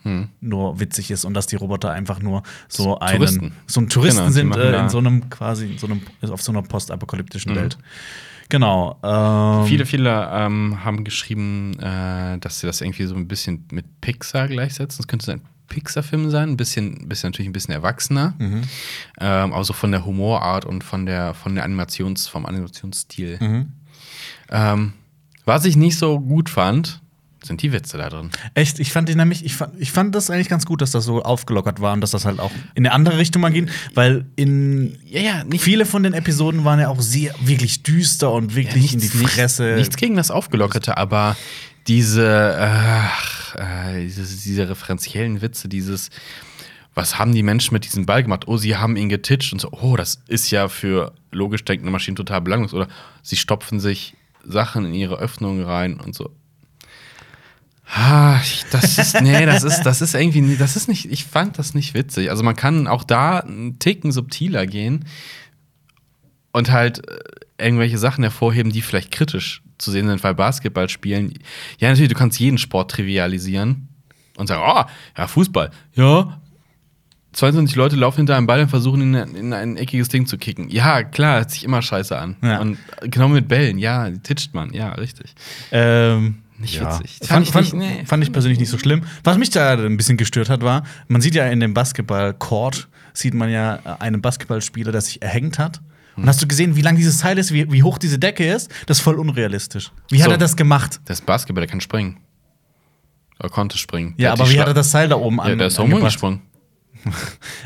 nur 0.41 0.79
witzig 0.79 1.11
ist 1.11 1.25
und 1.25 1.33
dass 1.33 1.47
die 1.47 1.57
Roboter 1.57 1.91
einfach 1.91 2.19
nur 2.21 2.43
so 2.67 2.97
einen 2.99 3.17
Touristen. 3.17 3.51
so 3.67 3.81
ein 3.81 3.89
Touristen 3.89 4.19
Genau, 4.21 4.31
sind 4.31 4.55
äh, 4.55 4.79
in 4.79 4.89
so 4.89 4.97
einem 4.99 5.29
quasi 5.29 5.71
in 5.71 5.77
so 5.77 5.87
einem 5.87 6.01
auf 6.29 6.41
so 6.41 6.51
einer 6.51 6.61
postapokalyptischen 6.61 7.55
Welt. 7.55 7.77
Genau. 8.49 8.97
Ähm, 9.03 9.65
Viele, 9.67 9.85
viele 9.85 10.27
ähm, 10.33 10.83
haben 10.83 11.03
geschrieben, 11.03 11.77
äh, 11.79 12.39
dass 12.39 12.59
sie 12.59 12.67
das 12.67 12.81
irgendwie 12.81 13.05
so 13.05 13.13
ein 13.15 13.27
bisschen 13.27 13.65
mit 13.71 13.85
Pixar 14.01 14.47
gleichsetzen. 14.47 14.97
Das 14.97 15.07
könnte 15.07 15.25
so 15.25 15.31
ein 15.33 15.41
Pixar-Film 15.69 16.29
sein, 16.29 16.49
ein 16.49 16.57
bisschen, 16.57 17.07
bisschen 17.07 17.29
natürlich 17.29 17.49
ein 17.49 17.53
bisschen 17.53 17.73
erwachsener, 17.73 18.33
Mhm. 18.37 18.63
ähm, 19.21 19.53
aber 19.53 19.63
so 19.63 19.73
von 19.73 19.91
der 19.91 20.05
Humorart 20.05 20.65
und 20.65 20.83
von 20.83 21.05
der 21.05 21.33
von 21.33 21.55
der 21.55 21.63
Animations, 21.63 22.27
vom 22.27 22.45
Animationsstil. 22.45 23.37
Mhm. 23.39 23.71
Ähm, 24.49 24.93
was 25.45 25.65
ich 25.65 25.75
nicht 25.75 25.97
so 25.97 26.19
gut 26.19 26.49
fand, 26.49 27.01
sind 27.41 27.61
die 27.61 27.71
Witze 27.71 27.97
da 27.97 28.09
drin. 28.09 28.31
Echt, 28.53 28.79
ich 28.79 28.91
fand 28.91 29.07
die 29.07 29.15
nämlich, 29.15 29.45
ich 29.45 29.55
fand, 29.55 29.79
ich 29.79 29.93
fand 29.93 30.13
das 30.13 30.29
eigentlich 30.29 30.49
ganz 30.49 30.65
gut, 30.65 30.81
dass 30.81 30.91
das 30.91 31.05
so 31.05 31.23
aufgelockert 31.23 31.79
war 31.79 31.93
und 31.93 32.01
dass 32.01 32.11
das 32.11 32.25
halt 32.25 32.39
auch 32.39 32.51
in 32.75 32.85
eine 32.85 32.93
andere 32.93 33.17
Richtung 33.17 33.41
mal 33.41 33.49
ging, 33.51 33.69
weil 33.95 34.25
in 34.35 34.97
Ja, 35.05 35.21
ja, 35.21 35.43
nicht 35.45 35.63
viele 35.63 35.85
von 35.85 36.03
den 36.03 36.13
Episoden 36.13 36.65
waren 36.65 36.79
ja 36.81 36.89
auch 36.89 36.99
sehr 36.99 37.33
wirklich 37.41 37.81
düster 37.83 38.31
und 38.33 38.55
wirklich 38.55 38.93
in 38.93 38.99
die 38.99 39.07
Fresse. 39.07 39.63
Nichts, 39.63 39.77
nichts 39.77 39.95
gegen 39.95 40.15
das 40.17 40.31
Aufgelockerte, 40.31 40.97
aber 40.97 41.37
diese, 41.89 42.55
ach, 42.59 43.55
äh, 43.55 44.03
diese, 44.03 44.21
diese 44.23 44.69
referenziellen 44.69 45.41
Witze, 45.41 45.67
dieses, 45.67 46.11
was 46.93 47.17
haben 47.17 47.33
die 47.33 47.41
Menschen 47.41 47.73
mit 47.73 47.83
diesem 47.83 48.05
Ball 48.05 48.21
gemacht? 48.21 48.47
Oh, 48.47 48.57
sie 48.57 48.77
haben 48.77 48.95
ihn 48.95 49.09
getitscht 49.09 49.51
und 49.53 49.59
so, 49.59 49.71
oh, 49.71 49.95
das 49.95 50.21
ist 50.27 50.51
ja 50.51 50.67
für 50.67 51.13
logisch 51.31 51.65
denkende 51.65 51.91
Maschinen 51.91 52.15
total 52.15 52.41
belanglos. 52.41 52.75
Oder 52.75 52.87
sie 53.23 53.37
stopfen 53.37 53.79
sich 53.79 54.15
Sachen 54.43 54.85
in 54.85 54.93
ihre 54.93 55.17
Öffnungen 55.17 55.63
rein 55.63 55.99
und 55.99 56.13
so. 56.13 56.29
Ah, 57.91 58.39
das 58.71 58.99
ist, 58.99 59.21
nee, 59.21 59.47
das 59.47 59.63
ist, 59.63 59.81
das 59.81 60.01
ist 60.01 60.13
irgendwie, 60.13 60.57
das 60.57 60.75
ist 60.75 60.87
nicht, 60.87 61.11
ich 61.11 61.25
fand 61.25 61.57
das 61.57 61.73
nicht 61.73 61.95
witzig. 61.95 62.29
Also 62.29 62.43
man 62.43 62.55
kann 62.55 62.87
auch 62.87 63.03
da 63.03 63.39
einen 63.39 63.79
Ticken 63.79 64.11
subtiler 64.11 64.67
gehen 64.67 65.05
und 66.51 66.69
halt 66.69 67.09
äh, 67.09 67.19
irgendwelche 67.57 67.97
Sachen 67.97 68.23
hervorheben, 68.23 68.71
die 68.71 68.83
vielleicht 68.83 69.09
kritisch 69.09 69.63
zu 69.79 69.91
sehen 69.91 70.07
sind, 70.07 70.23
weil 70.23 70.35
Basketball 70.35 70.87
spielen, 70.89 71.33
ja, 71.79 71.89
natürlich, 71.89 72.09
du 72.09 72.17
kannst 72.17 72.39
jeden 72.39 72.57
Sport 72.59 72.91
trivialisieren 72.91 73.87
und 74.37 74.47
sagen, 74.47 74.61
oh, 74.63 74.83
ja, 75.17 75.27
Fußball, 75.27 75.71
ja, 75.95 76.39
22 77.33 77.75
Leute 77.75 77.95
laufen 77.95 78.17
hinter 78.17 78.35
einem 78.35 78.47
Ball 78.47 78.61
und 78.61 78.69
versuchen, 78.69 79.01
ihn 79.01 79.13
in 79.13 79.53
ein 79.53 79.77
eckiges 79.77 80.09
Ding 80.09 80.25
zu 80.25 80.37
kicken. 80.37 80.69
Ja, 80.69 81.03
klar, 81.03 81.37
hört 81.37 81.51
sich 81.51 81.63
immer 81.63 81.81
scheiße 81.81 82.17
an. 82.17 82.37
Ja. 82.41 82.59
Und 82.59 82.77
genau 83.03 83.27
mit 83.27 83.47
Bällen, 83.47 83.77
ja, 83.77 84.09
die 84.09 84.19
titscht 84.19 84.53
man, 84.53 84.73
ja, 84.73 84.93
richtig. 84.93 85.35
Ähm, 85.71 86.39
Nicht 86.57 86.75
ja. 86.75 86.99
witzig. 86.99 87.19
Fand, 87.27 87.45
ich 87.45 87.53
fand, 87.53 87.73
nicht, 87.73 87.75
nee. 87.75 88.05
fand 88.05 88.23
ich 88.23 88.31
persönlich 88.31 88.59
nicht 88.59 88.69
so 88.69 88.79
schlimm. 88.79 89.03
Was 89.23 89.37
mich 89.37 89.51
da 89.51 89.73
ein 89.73 89.95
bisschen 89.95 90.17
gestört 90.17 90.49
hat, 90.49 90.63
war, 90.63 90.83
man 91.07 91.21
sieht 91.21 91.35
ja 91.35 91.45
in 91.47 91.59
dem 91.59 91.73
Basketball-Court, 91.73 92.87
sieht 93.13 93.35
man 93.35 93.49
ja 93.49 93.79
einen 93.99 94.21
Basketballspieler, 94.21 94.91
der 94.91 95.01
sich 95.01 95.21
erhängt 95.21 95.59
hat. 95.59 95.81
Und 96.21 96.27
hast 96.27 96.41
du 96.41 96.47
gesehen, 96.47 96.75
wie 96.75 96.81
lang 96.81 96.95
dieses 96.95 97.19
Seil 97.19 97.37
ist, 97.37 97.51
wie, 97.53 97.71
wie 97.71 97.83
hoch 97.83 97.97
diese 97.97 98.19
Decke 98.19 98.51
ist? 98.53 98.69
Das 98.87 98.97
ist 98.97 99.03
voll 99.03 99.19
unrealistisch. 99.19 99.91
Wie 100.09 100.19
hat 100.21 100.25
So. 100.27 100.31
er 100.31 100.37
das 100.37 100.55
gemacht? 100.55 100.99
Das 101.05 101.19
ist 101.19 101.25
Basketball, 101.25 101.61
der 101.61 101.69
kann 101.69 101.81
springen. 101.81 102.17
Er 103.39 103.49
konnte 103.49 103.77
springen. 103.77 104.15
Ja, 104.17 104.33
Der 104.35 104.41
aber 104.43 104.51
wie 104.51 104.59
hat 104.59 104.67
er 104.67 104.73
das 104.73 104.91
Seil 104.91 105.07
da 105.09 105.15
oben 105.15 105.37
Ja, 105.37 105.43
an, 105.43 105.57
der 105.57 105.67
ist 105.67 105.79
umgesprungen. 105.79 106.41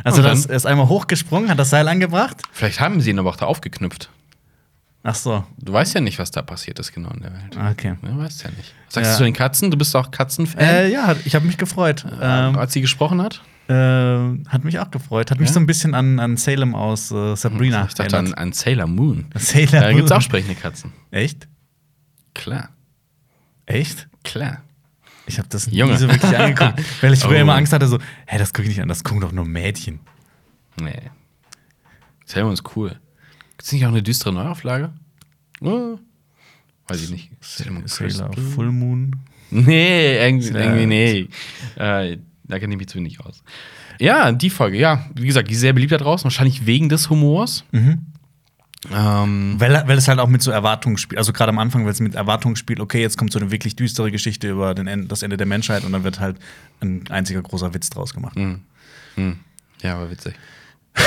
Also 0.03 0.21
das, 0.21 0.45
er 0.45 0.55
ist 0.55 0.65
einmal 0.67 0.87
hochgesprungen, 0.87 1.49
hat 1.49 1.57
das 1.57 1.71
Seil 1.71 1.87
angebracht. 1.87 2.37
Vielleicht 2.51 2.79
haben 2.79 3.01
sie 3.01 3.09
ihn 3.09 3.17
aber 3.19 3.29
auch 3.31 3.35
da 3.35 3.45
aufgeknüpft. 3.47 4.09
Ach 5.01 5.15
so, 5.15 5.43
Du 5.57 5.73
weißt 5.73 5.95
ja 5.95 6.01
nicht, 6.01 6.19
was 6.19 6.29
da 6.31 6.41
passiert 6.43 6.77
ist 6.79 6.93
genau 6.93 7.09
in 7.09 7.21
der 7.23 7.33
Welt. 7.33 7.57
okay. 7.71 7.95
Du 8.03 8.17
weißt 8.19 8.43
ja 8.43 8.51
nicht. 8.51 8.73
Sagst 8.89 9.07
Ja. 9.09 9.13
du 9.13 9.17
zu 9.17 9.23
den 9.23 9.33
Katzen? 9.33 9.71
Du 9.71 9.77
bist 9.77 9.95
auch 9.95 10.11
Katzenfan. 10.11 10.61
Äh, 10.61 10.89
ja, 10.89 11.07
hat- 11.07 11.17
ich 11.25 11.33
habe 11.35 11.45
mich 11.47 11.57
gefreut. 11.57 12.05
Ähm, 12.21 12.57
als 12.57 12.73
sie 12.73 12.81
gesprochen 12.81 13.21
hat? 13.21 13.41
Äh, 13.67 13.73
hat 14.49 14.63
mich 14.63 14.79
auch 14.79 14.91
gefreut. 14.91 15.31
Hat 15.31 15.39
mich 15.39 15.49
Ja? 15.49 15.53
so 15.53 15.59
ein 15.59 15.65
bisschen 15.65 15.93
an, 15.95 16.19
an 16.19 16.37
Salem 16.37 16.75
aus 16.75 17.11
äh, 17.11 17.35
Sabrina 17.35 17.85
Ich 17.87 17.93
dachte 17.93 18.17
an, 18.17 18.33
an 18.33 18.51
Sailor 18.53 18.87
Moon. 18.87 19.25
Sailor 19.35 19.81
Da 19.81 19.93
gibt 19.93 20.05
es 20.05 20.11
auch 20.11 20.21
sprechende 20.21 20.55
Katzen. 20.55 20.91
Echt? 21.11 21.47
Klar, 22.33 22.69
Echt? 23.65 24.07
klar. 24.23 24.63
Ich 25.25 25.37
habe 25.37 25.47
das 25.47 25.67
Junge. 25.71 25.93
nie 25.93 25.97
so 25.99 26.09
wirklich 26.09 26.37
angeguckt, 26.37 26.81
weil 27.01 27.13
ich 27.13 27.19
früher 27.19 27.37
Oh. 27.37 27.41
immer 27.41 27.55
Angst 27.55 27.71
hatte, 27.71 27.87
so, 27.87 27.99
hä, 28.25 28.37
das 28.37 28.51
gucke 28.53 28.63
ich 28.63 28.69
nicht 28.69 28.81
an, 28.81 28.89
das 28.89 29.03
gucken 29.03 29.21
doch 29.21 29.31
nur 29.31 29.45
Mädchen. 29.45 29.99
Nee. 30.81 31.11
Sailor 32.25 32.45
Moon 32.47 32.53
ist 32.55 32.75
cool. 32.75 32.89
Gibt 33.51 33.63
es 33.63 33.71
nicht 33.71 33.85
auch 33.85 33.89
eine 33.89 34.03
düstere 34.03 34.33
Neuauflage? 34.33 34.91
Oh. 35.61 35.97
Weiß 36.87 37.01
ich 37.03 37.09
nicht. 37.11 37.31
Sailor 37.39 37.73
Moon 37.75 37.87
Sailor? 37.87 38.33
Full 38.33 38.71
Moon. 38.71 39.15
Nee, 39.51 40.17
irgendwie, 40.17 40.47
irgendwie 40.49 40.85
nee. 40.87 41.29
Äh, 41.77 42.17
da 42.45 42.59
kenne 42.59 42.73
ich 42.73 42.77
mich 42.79 42.87
zu 42.87 42.97
wenig 42.97 43.19
aus. 43.19 43.43
Ja, 43.99 44.31
die 44.31 44.49
Folge, 44.49 44.77
ja. 44.77 45.05
Wie 45.15 45.27
gesagt, 45.27 45.49
die 45.49 45.53
ist 45.53 45.59
sehr 45.61 45.73
beliebt 45.73 45.91
da 45.91 45.97
draußen. 45.97 46.25
Wahrscheinlich 46.25 46.65
wegen 46.65 46.89
des 46.89 47.09
Humors. 47.09 47.63
Mhm. 47.71 48.07
Ähm, 48.93 49.55
Weil, 49.59 49.83
weil 49.87 49.97
es 49.97 50.09
halt 50.09 50.19
auch 50.19 50.27
mit 50.27 50.41
so 50.41 50.51
Erwartungen 50.51 50.97
spielt. 50.97 51.17
Also 51.17 51.31
gerade 51.31 51.49
am 51.51 51.59
Anfang, 51.59 51.85
weil 51.85 51.91
es 51.93 52.01
mit 52.01 52.15
Erwartungen 52.15 52.57
spielt, 52.57 52.81
okay, 52.81 53.01
jetzt 53.01 53.17
kommt 53.17 53.31
so 53.31 53.39
eine 53.39 53.49
wirklich 53.49 53.77
düstere 53.77 54.11
Geschichte 54.11 54.49
über 54.49 54.73
den 54.75 54.87
End, 54.87 55.09
das 55.09 55.21
Ende 55.23 55.37
der 55.37 55.47
Menschheit 55.47 55.85
und 55.85 55.93
dann 55.93 56.03
wird 56.03 56.19
halt 56.19 56.35
ein 56.81 57.05
einziger 57.09 57.41
großer 57.41 57.73
Witz 57.73 57.89
draus 57.89 58.13
gemacht. 58.13 58.35
hm. 58.35 58.61
Hm. 59.15 59.39
Ja, 59.81 59.99
war 59.99 60.11
witzig. 60.11 60.33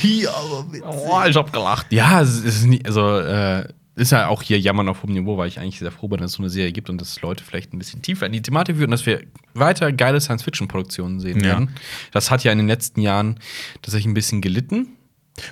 Hier, 0.00 0.30
aber 0.32 0.72
Witz. 0.72 0.82
Oh, 0.86 1.20
ich 1.28 1.36
hab 1.36 1.52
gelacht. 1.52 1.92
Ja, 1.92 2.20
es 2.22 2.38
ist 2.38 2.64
nicht, 2.64 2.86
also 2.86 3.18
äh, 3.20 3.68
ist 3.96 4.12
ja 4.12 4.28
auch 4.28 4.42
hier 4.42 4.60
Jammern 4.60 4.88
auf 4.88 5.02
hohem 5.02 5.14
Niveau, 5.14 5.36
weil 5.38 5.48
ich 5.48 5.58
eigentlich 5.58 5.78
sehr 5.78 5.90
froh 5.90 6.06
bin, 6.08 6.20
dass 6.20 6.30
es 6.32 6.36
so 6.36 6.42
eine 6.42 6.50
Serie 6.50 6.70
gibt 6.72 6.90
und 6.90 7.00
dass 7.00 7.20
Leute 7.22 7.42
vielleicht 7.42 7.72
ein 7.72 7.78
bisschen 7.78 8.02
tiefer 8.02 8.26
in 8.26 8.32
die 8.32 8.42
Thematik 8.42 8.76
führen, 8.76 8.90
dass 8.90 9.06
wir 9.06 9.22
weiter 9.54 9.90
geile 9.92 10.20
Science-Fiction-Produktionen 10.20 11.18
sehen 11.20 11.40
Ja. 11.40 11.46
werden. 11.46 11.70
Das 12.12 12.30
hat 12.30 12.44
ja 12.44 12.52
in 12.52 12.58
den 12.58 12.68
letzten 12.68 13.00
Jahren 13.00 13.40
tatsächlich 13.82 14.06
ein 14.10 14.14
bisschen 14.14 14.40
gelitten. 14.42 14.88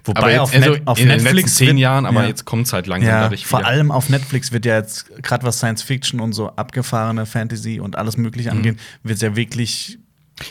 Wobei 0.05 0.21
aber 0.21 0.31
jetzt, 0.31 0.41
auf, 0.41 0.55
also 0.55 0.77
auf 0.87 0.99
in 0.99 1.09
den 1.09 1.23
Netflix 1.23 1.51
letzten 1.59 1.67
zehn 1.67 1.79
Jahren, 1.79 2.07
aber 2.07 2.23
ja. 2.23 2.29
jetzt 2.29 2.45
kommt 2.47 2.67
es 2.67 2.73
halt 2.73 2.87
langsam 2.87 3.11
Ja, 3.11 3.21
dadurch 3.25 3.45
vor 3.47 3.59
wieder. 3.61 3.69
allem 3.69 3.91
auf 3.91 4.09
Netflix 4.09 4.51
wird 4.51 4.65
ja 4.65 4.77
jetzt, 4.79 5.11
gerade 5.23 5.45
was 5.45 5.59
Science 5.59 5.83
Fiction 5.83 6.21
und 6.21 6.33
so 6.33 6.49
abgefahrene 6.49 7.27
Fantasy 7.27 7.81
und 7.81 7.97
alles 7.97 8.17
Mögliche 8.17 8.51
angeht, 8.51 8.79
wird 9.03 9.21
ja 9.21 9.37
wirklich 9.37 9.99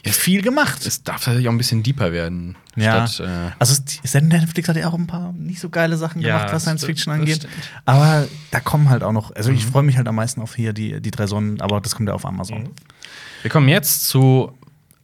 viel 0.06 0.42
gemacht. 0.42 0.86
Es 0.86 1.04
darf 1.04 1.18
tatsächlich 1.18 1.48
auch 1.48 1.52
ein 1.52 1.58
bisschen 1.58 1.84
deeper 1.84 2.12
werden. 2.12 2.56
Ja. 2.76 3.06
Statt, 3.08 3.28
äh, 3.28 3.52
Also 3.60 3.82
Netflix 4.22 4.70
hat 4.70 4.78
ja 4.78 4.88
auch 4.88 4.94
ein 4.94 5.08
paar 5.08 5.34
nicht 5.34 5.60
so 5.60 5.70
geile 5.70 5.98
Sachen 5.98 6.22
Ja, 6.22 6.38
gemacht, 6.38 6.54
was 6.54 6.64
Science 6.64 6.86
Fiction 6.86 7.14
angeht. 7.14 7.48
Aber 7.86 8.28
da 8.52 8.60
kommen 8.60 8.90
halt 8.90 9.04
auch 9.04 9.12
noch, 9.12 9.36
also 9.36 9.52
ich 9.52 9.66
freue 9.66 9.84
mich 9.84 9.98
halt 9.98 10.08
am 10.08 10.16
meisten 10.16 10.42
auf 10.42 10.56
hier 10.56 10.74
die, 10.74 11.02
die 11.02 11.12
drei 11.12 11.28
Sonnen, 11.28 11.62
aber 11.62 11.82
das 11.82 11.96
kommt 11.96 12.08
ja 12.10 12.16
auf 12.16 12.26
Amazon. 12.26 12.70
Wir 13.42 13.52
kommen 13.52 13.68
jetzt 13.68 14.08
zu 14.08 14.58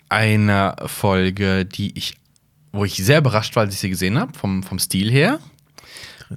einer 0.07 0.75
Folge, 0.85 1.65
die 1.65 1.97
ich, 1.97 2.15
wo 2.71 2.85
ich 2.85 2.95
sehr 2.95 3.19
überrascht 3.19 3.55
war, 3.55 3.63
als 3.63 3.73
ich 3.73 3.79
sie 3.79 3.89
gesehen 3.89 4.17
habe, 4.17 4.37
vom, 4.37 4.63
vom 4.63 4.79
Stil 4.79 5.11
her. 5.11 5.39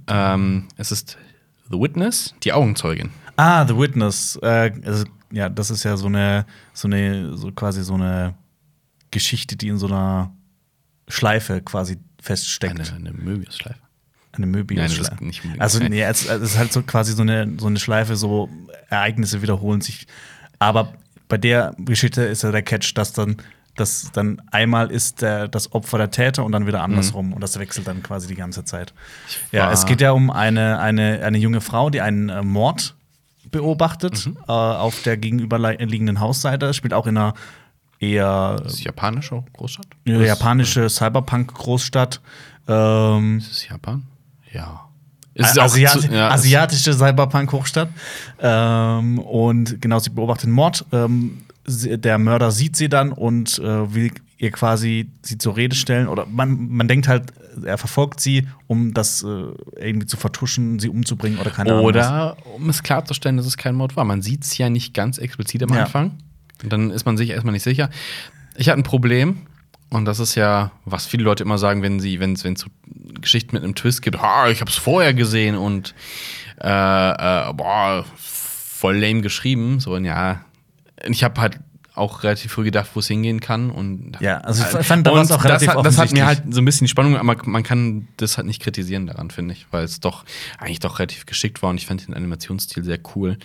Ähm, 0.09 0.69
es 0.77 0.91
ist 0.91 1.17
The 1.71 1.79
Witness, 1.79 2.35
die 2.43 2.53
Augenzeugin. 2.53 3.11
Ah, 3.37 3.67
The 3.67 3.77
Witness. 3.77 4.39
Äh, 4.43 4.73
also, 4.85 5.05
ja, 5.33 5.49
das 5.49 5.71
ist 5.71 5.85
ja 5.85 5.97
so 5.97 6.07
eine, 6.07 6.47
so 6.73 6.89
eine, 6.89 7.37
so 7.37 7.51
quasi 7.53 7.83
so 7.83 7.95
eine 7.95 8.35
Geschichte, 9.11 9.57
die 9.57 9.69
in 9.69 9.79
so 9.79 9.87
einer 9.87 10.33
Schleife 11.09 11.61
quasi 11.63 11.99
feststeckt. 12.21 12.79
Eine, 12.79 13.11
eine 13.11 13.13
Möbius-Schleife. 13.13 13.81
Eine 14.33 14.47
Möbius-Schleife. 14.47 15.17
Also, 15.59 15.81
nee, 15.81 16.03
es, 16.03 16.27
es 16.27 16.43
ist 16.43 16.59
halt 16.59 16.73
so 16.73 16.83
quasi 16.83 17.13
so 17.13 17.23
eine, 17.23 17.53
so 17.59 17.67
eine 17.67 17.79
Schleife, 17.79 18.17
so 18.17 18.49
Ereignisse 18.89 19.43
wiederholen 19.43 19.81
sich. 19.81 20.07
Aber 20.59 20.95
bei 21.29 21.39
der 21.39 21.75
Geschichte 21.79 22.23
ist 22.23 22.43
ja 22.43 22.53
der 22.53 22.63
Catch, 22.63 22.95
dass 22.95 23.13
dann, 23.13 23.37
dass 23.77 24.13
dann 24.13 24.41
einmal 24.51 24.91
ist 24.91 25.23
der, 25.23 25.49
das 25.49 25.73
Opfer 25.73 25.99
der 25.99 26.11
Täter 26.11 26.45
und 26.45 26.53
dann 26.53 26.67
wieder 26.67 26.83
andersrum. 26.83 27.33
Und 27.33 27.41
das 27.41 27.59
wechselt 27.59 27.87
dann 27.87 28.03
quasi 28.03 28.29
die 28.29 28.35
ganze 28.35 28.65
Zeit. 28.65 28.95
Ja, 29.51 29.73
es 29.73 29.87
geht 29.87 30.01
ja 30.01 30.13
um 30.13 30.31
eine, 30.31 30.79
eine, 30.79 31.25
eine 31.25 31.39
junge 31.39 31.61
Frau, 31.61 31.91
die 31.91 32.01
einen 32.01 32.29
äh, 32.29 32.43
Mord 32.43 32.95
beobachtet 33.53 34.27
Mhm. 34.27 34.37
äh, 34.49 34.51
auf 34.53 35.03
der 35.03 35.17
gegenüberliegenden 35.17 36.19
Hausseite. 36.19 36.67
Es 36.67 36.77
Spielt 36.77 36.93
auch 36.95 37.07
in 37.07 37.17
einer 37.17 37.35
eher 38.01 38.57
Das 38.65 38.75
ist 38.75 38.85
japanische 38.85 39.45
Großstadt? 39.53 39.87
äh, 40.07 40.27
japanische 40.27 40.89
Cyberpunk-Großstadt. 40.91 42.21
Ähm, 42.67 43.39
Ist 43.39 43.53
es 43.53 43.69
Japan? 43.69 44.03
Ja. 44.53 44.89
Asi 45.39 45.61
auch 45.61 45.65
Asiati 45.65 46.01
zu- 46.01 46.09
ja, 46.13 46.29
asiatische 46.31 46.93
Cyberpunk-Hochstadt. 46.93 47.89
Ähm, 48.41 49.19
und 49.19 49.81
genau, 49.81 49.99
sie 49.99 50.11
beobachtet 50.11 50.47
den 50.47 50.53
Mord. 50.53 50.85
Ähm, 50.93 51.43
sie, 51.65 51.97
der 51.99 52.19
Mörder 52.19 52.51
sieht 52.51 52.77
sie 52.77 52.89
dann 52.89 53.13
und 53.13 53.59
äh, 53.61 53.95
will 53.95 54.13
ihr 54.39 54.51
quasi 54.51 55.11
sie 55.23 55.39
zur 55.39 55.57
Rede 55.57 55.75
stellen. 55.77 56.09
Oder 56.09 56.27
man, 56.27 56.69
man 56.69 56.87
denkt 56.89 57.09
halt, 57.09 57.33
er 57.65 57.79
verfolgt 57.79 58.21
sie, 58.21 58.49
um 58.67 58.95
das 58.95 59.23
äh, 59.23 59.27
irgendwie 59.77 60.07
zu 60.07 60.17
vertuschen, 60.17 60.79
sie 60.79 60.89
umzubringen 60.89 61.39
oder 61.39 61.51
keine 61.51 61.73
Ahnung. 61.73 61.85
Oder 61.85 62.37
um 62.55 62.69
es 62.69 62.83
klarzustellen, 62.83 63.37
dass 63.37 63.47
es 63.47 63.57
kein 63.57 63.75
Mord 63.75 63.97
war. 63.97 64.05
Man 64.05 64.23
sieht 64.23 64.45
es 64.45 64.57
ja 64.59 64.71
nicht 64.71 64.95
ganz 64.95 65.19
explizit 65.19 65.63
am 65.63 65.75
Ja. 65.75 65.85
Anfang. 65.85 66.13
Und 66.63 66.73
dann 66.73 66.91
ist 66.91 67.05
man 67.05 67.17
sich 67.17 67.31
erstmal 67.31 67.53
nicht 67.53 67.63
sicher. 67.65 67.91
Ich 68.57 68.69
hatte 68.69 68.81
ein 68.81 68.85
Problem. 68.85 69.39
Und 69.91 70.07
das 70.07 70.21
ist 70.21 70.37
ja, 70.37 70.71
was 70.87 71.05
viele 71.07 71.23
Leute 71.25 71.43
immer 71.43 71.59
sagen, 71.59 71.83
wenn 71.83 72.01
sie, 72.01 72.19
wenn 72.19 72.33
es 72.33 72.41
so 72.41 72.69
Geschichten 73.21 73.55
mit 73.55 73.63
einem 73.63 73.75
Twist 73.75 74.01
gibt, 74.01 74.19
ah, 74.19 74.49
ich 74.49 74.61
habe 74.61 74.71
es 74.71 74.77
vorher 74.77 75.13
gesehen 75.13 75.55
und 75.55 75.95
äh, 76.63 76.67
äh, 76.69 77.53
boah, 77.53 78.05
voll 78.17 78.97
lame 78.97 79.21
geschrieben. 79.21 79.81
So, 79.81 79.95
und 79.95 80.07
ja, 80.07 80.41
ich 81.07 81.25
habe 81.25 81.41
halt 81.41 81.61
auch 81.95 82.23
relativ 82.23 82.53
früh 82.53 82.65
gedacht, 82.65 82.89
wo 82.95 83.01
es 83.01 83.09
hingehen 83.09 83.41
kann. 83.41 83.71
Und 83.71 84.17
Ja, 84.21 84.39
also 84.39 84.65
ich 84.81 84.87
fand, 84.87 85.07
da 85.07 85.11
und 85.11 85.19
war's 85.19 85.31
auch 85.31 85.37
das, 85.43 85.45
relativ 85.45 85.69
hat, 85.69 85.85
das 85.87 85.99
hat 85.99 86.13
mir 86.13 86.25
halt 86.25 86.43
so 86.51 86.61
ein 86.61 86.65
bisschen 86.65 86.87
die 86.87 86.91
Spannung, 86.91 87.17
aber 87.17 87.37
man 87.45 87.63
kann 87.63 88.09
das 88.17 88.37
halt 88.39 88.47
nicht 88.47 88.63
kritisieren 88.63 89.07
daran, 89.07 89.31
finde 89.31 89.53
ich, 89.55 89.67
weil 89.71 89.85
es 89.85 90.01
doch 90.01 90.25
eigentlich 90.59 90.81
doch 90.81 90.99
relativ 90.99 91.27
geschickt 91.27 91.63
war 91.63 91.71
und 91.71 91.77
ich 91.77 91.87
fand 91.87 92.07
den 92.07 92.15
Animationsstil 92.15 92.83
sehr 92.85 92.99
cool. 93.15 93.39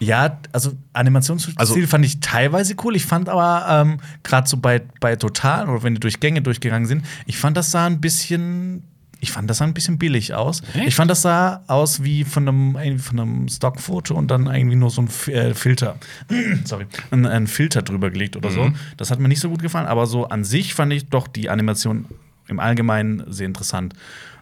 Ja, 0.00 0.38
also 0.52 0.72
Animationsstil 0.92 1.54
Also- 1.56 1.80
fand 1.86 2.04
ich 2.04 2.20
teilweise 2.20 2.74
cool. 2.84 2.94
Ich 2.96 3.06
fand 3.06 3.28
aber 3.28 3.66
ähm, 3.68 3.98
gerade 4.22 4.48
so 4.48 4.56
bei, 4.58 4.82
bei 5.00 5.16
Total 5.16 5.68
oder 5.68 5.82
wenn 5.82 5.94
die 5.94 6.00
durch 6.00 6.20
Gänge 6.20 6.42
durchgegangen 6.42 6.86
sind, 6.86 7.04
ich 7.26 7.38
fand 7.38 7.56
das 7.56 7.70
sah 7.70 7.86
ein 7.86 8.00
bisschen, 8.00 8.82
ich 9.20 9.32
fand 9.32 9.48
das 9.48 9.58
sah 9.58 9.64
ein 9.64 9.74
bisschen 9.74 9.98
billig 9.98 10.34
aus. 10.34 10.62
Echt? 10.74 10.88
Ich 10.88 10.94
fand 10.94 11.10
das 11.10 11.22
sah 11.22 11.62
aus 11.66 12.02
wie 12.02 12.24
von 12.24 12.48
einem, 12.48 12.98
von 12.98 13.20
einem 13.20 13.48
Stockfoto 13.48 14.14
und 14.14 14.30
dann 14.30 14.46
irgendwie 14.46 14.76
nur 14.76 14.90
so 14.90 15.02
ein 15.02 15.08
F 15.08 15.28
äh, 15.28 15.54
Filter, 15.54 15.96
sorry, 16.64 16.86
ein, 17.10 17.26
ein 17.26 17.46
Filter 17.46 17.82
drüber 17.82 18.10
gelegt 18.10 18.36
oder 18.36 18.50
so. 18.50 18.72
Das 18.96 19.10
hat 19.10 19.18
mir 19.18 19.28
nicht 19.28 19.40
so 19.40 19.48
gut 19.50 19.62
gefallen, 19.62 19.86
aber 19.86 20.06
so 20.06 20.26
an 20.28 20.44
sich 20.44 20.74
fand 20.74 20.92
ich 20.92 21.08
doch 21.08 21.28
die 21.28 21.50
Animation 21.50 22.06
im 22.48 22.60
Allgemeinen 22.60 23.24
sehr 23.28 23.46
interessant. 23.46 23.94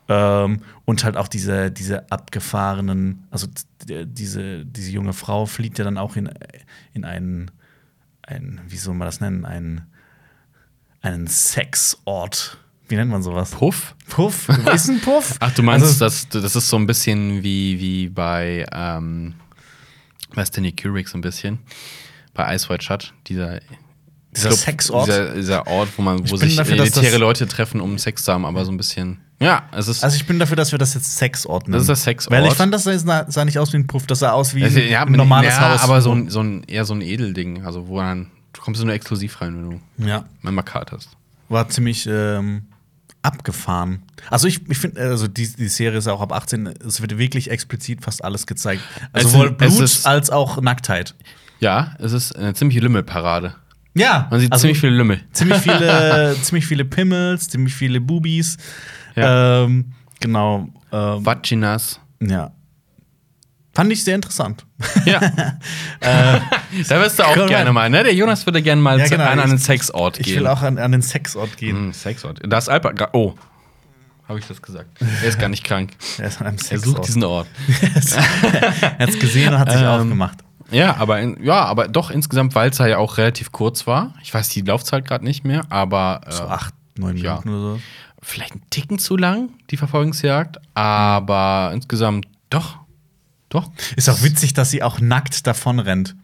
Ähm, 0.09 0.63
und 0.85 1.05
halt 1.05 1.17
auch 1.17 1.29
diese, 1.29 1.71
diese 1.71 2.11
abgefahrenen, 2.11 3.27
also 3.31 3.47
diese, 3.89 4.65
diese 4.67 4.91
junge 4.91 5.13
Frau 5.13 5.47
fliegt 5.47 5.79
ja 5.79 5.85
dann 5.85 5.99
auch 5.99 6.17
in, 6.17 6.29
in 6.93 7.05
einen, 7.05 7.51
einen, 8.23 8.61
wie 8.67 8.77
soll 8.77 8.95
man 8.95 9.07
das 9.07 9.21
nennen, 9.21 9.45
einen, 9.45 9.83
einen 11.03 11.27
Sexort. 11.29 12.59
Wie 12.93 12.97
nennt 12.97 13.11
man 13.11 13.23
sowas? 13.23 13.53
Puff? 13.53 13.95
Puff? 14.07 14.51
Ist 14.71 14.91
ein 14.91 15.01
Puff? 15.01 15.37
Ach, 15.41 15.51
du 15.55 15.63
meinst, 15.63 15.87
Also, 15.87 16.05
das, 16.05 16.29
das 16.29 16.55
ist 16.55 16.69
so 16.69 16.77
ein 16.77 16.87
bisschen 16.87 17.43
wie, 17.43 17.81
wie 17.81 18.11
bei, 18.11 18.67
ähm, 18.71 19.33
bei 20.35 20.45
Stanley 20.45 20.73
Kubrick 20.73 21.09
so 21.09 21.17
ein 21.17 21.23
bisschen. 21.23 21.61
Bei 22.35 22.55
Ice 22.55 22.69
White 22.69 22.85
Shut, 22.85 23.15
dieser 23.29 23.61
Dieser 24.37 24.49
Club, 24.51 24.59
Sexort? 24.59 25.09
Dieser, 25.09 25.35
dieser 25.35 25.67
Ort, 25.69 25.89
wo 25.97 26.03
man, 26.03 26.31
wo 26.31 26.37
sich 26.37 26.55
dafür, 26.55 26.81
elitäre 26.81 27.17
Leute 27.17 27.49
treffen, 27.49 27.81
um 27.81 27.97
Sex 27.97 28.25
zu 28.25 28.33
haben, 28.35 28.45
aber 28.45 28.63
so 28.67 28.71
ein 28.71 28.77
bisschen. 28.77 29.21
Ja, 29.41 29.63
es 29.73 29.89
ist. 29.89 30.05
Also 30.05 30.17
ich 30.17 30.27
bin 30.27 30.39
dafür, 30.39 30.59
dass 30.59 30.71
wir 30.71 30.79
das 30.79 30.93
jetzt 30.93 31.17
Sexort 31.17 31.69
nennen. 31.69 31.73
Das 31.73 31.85
ist 31.85 31.89
das 31.89 32.05
Sexort. 32.05 32.37
Weil 32.37 32.45
ich 32.47 32.53
fand, 32.53 32.75
das 32.75 32.85
sah, 32.85 33.45
nicht 33.47 33.59
aus 33.59 33.73
wie 33.73 33.79
ein 33.79 33.87
Puff, 33.87 34.07
das 34.07 34.19
sah 34.19 34.33
aus 34.33 34.55
wie 34.55 34.65
ein 34.67 35.13
normales 35.13 35.55
ja, 35.55 35.71
Haus. 35.71 35.81
aber 35.81 36.03
so 36.03 36.13
ein, 36.13 36.29
so 36.29 36.41
ein 36.43 36.65
eher 36.65 36.85
so 36.85 36.93
ein 36.93 37.01
Edelding, 37.01 37.65
also 37.65 37.89
wo 37.89 38.01
dann 38.01 38.31
du 38.53 38.61
kommst 38.61 38.85
nur 38.85 38.93
exklusiv 38.93 39.41
rein, 39.41 39.57
wenn 39.57 39.71
du 39.71 40.07
ja. 40.07 40.27
einmal 40.45 40.63
Karte 40.63 40.95
hast. 40.95 41.17
war 41.49 41.67
ziemlich 41.71 42.07
ähm, 42.07 42.67
abgefahren. 43.23 44.03
Also 44.31 44.49
ich, 44.49 44.69
ich 44.69 44.79
finde, 44.79 45.01
also 45.01 45.29
die, 45.29 45.49
die 45.49 45.69
Serie 45.69 45.99
ist 45.99 46.09
auch 46.09 46.21
ab 46.21 46.33
18, 46.33 46.67
es 46.87 47.01
wird 47.01 47.19
wirklich 47.19 47.51
explizit 47.51 48.03
fast 48.03 48.25
alles 48.25 48.47
gezeigt. 48.47 48.83
Also 49.13 49.29
sowohl 49.29 49.47
sind- 49.49 49.59
Blut 49.59 50.01
als 50.05 50.31
auch 50.31 50.61
Nacktheit. 50.61 51.15
Ja, 51.61 51.95
es 52.01 52.13
ist 52.13 52.37
eine 52.37 52.55
ziemliche 52.55 52.81
Lümmelparade. 52.81 53.55
Ja, 53.95 54.27
Man 54.31 54.41
sieht 54.41 54.51
also 54.53 54.63
ziemlich 54.63 54.81
viele 54.81 54.97
Lümmel. 54.97 55.21
ziemlich 55.33 55.59
viele, 55.59 56.35
ziemlich 56.43 56.67
viele 56.67 56.85
Pimmels, 56.85 57.49
ziemlich 57.49 57.75
viele 57.75 58.01
Boobies. 58.01 58.57
Ja. 59.15 59.65
Ähm, 59.65 59.93
genau. 60.21 60.69
Ähm, 60.91 61.25
Vaginas. 61.25 62.01
ja. 62.21 62.53
Fand 63.75 63.91
ich 63.93 64.05
sehr 64.05 64.15
interessant. 64.17 64.67
Ja. 65.07 65.19
da 66.01 67.01
wirst 67.01 67.19
du 67.19 67.23
auch 67.23 67.47
gerne 67.47 67.73
mal, 67.73 67.89
ne? 67.89 68.03
Der 68.05 68.15
Jonas 68.15 68.45
würde 68.47 68.61
gerne 68.63 68.83
mal 68.83 68.99
Ja, 68.99 69.07
genau. 69.09 69.25
an 69.25 69.41
einen 69.41 69.59
Sexort 69.59 70.17
gehen. 70.19 70.27
Ich 70.27 70.37
will 70.37 70.47
auch 70.47 70.61
an, 70.63 70.79
an 70.79 70.93
den 70.93 71.03
Sexort 71.03 71.57
gehen. 71.57 71.77
Hm, 71.77 71.93
Sexort. 71.93 72.41
Da 72.47 72.59
ist 72.59 72.69
Alper. 72.69 72.91
gra- 72.91 73.09
Oh. 73.13 73.35
Habe 74.29 74.39
ich 74.39 74.47
das 74.47 74.61
gesagt? 74.63 74.89
Er 75.01 75.29
ist 75.29 75.39
gar 75.39 75.49
nicht 75.49 75.65
krank. 75.65 75.93
Er 76.19 76.29
ist 76.29 76.41
an 76.41 76.47
einem 76.49 76.57
Er 76.59 76.63
Sexort. 76.65 76.97
sucht 76.97 77.09
diesen 77.09 77.25
Ort. 77.25 77.47
er 78.83 78.99
hat 78.99 79.09
es 79.09 79.19
gesehen 79.19 79.53
und 79.53 79.59
hat 79.59 79.71
sich 79.73 79.81
Ähm, 79.81 79.87
aufgemacht. 79.89 80.39
Ja, 80.71 80.97
aber 80.99 81.21
in, 81.21 81.43
ja, 81.43 81.65
aber 81.65 81.89
doch 81.89 82.11
insgesamt, 82.11 82.55
weil 82.55 82.71
es 82.71 82.79
ja 82.79 82.97
auch 82.99 83.19
relativ 83.19 83.53
kurz 83.53 83.87
war. 83.87 84.15
Ich 84.23 84.33
weiß 84.33 84.49
die 84.51 84.63
Laufzeit 84.63 85.05
gerade 85.07 85.25
nicht 85.25 85.45
mehr, 85.45 85.63
aber 85.71 86.21
äh, 86.27 86.33
So 86.33 86.45
acht, 86.45 86.73
neun 86.97 87.17
ja. 87.17 87.41
Minuten 87.45 87.49
oder 87.51 87.75
so. 87.75 87.81
vielleicht 88.23 88.55
ein 88.55 88.63
Ticken 88.71 88.99
zu 88.99 89.17
lang, 89.19 89.51
die 89.71 89.77
Verfolgungsjagd, 89.77 90.59
aber 90.75 91.71
insgesamt 91.75 92.27
doch. 92.49 92.77
Doch. 93.53 93.71
Ist 93.97 94.09
auch 94.09 94.23
witzig, 94.23 94.55
dass 94.55 94.71
sie 94.71 94.83
auch 94.83 94.99
nackt 94.99 95.47
davon 95.47 95.79
rennt. 95.79 96.17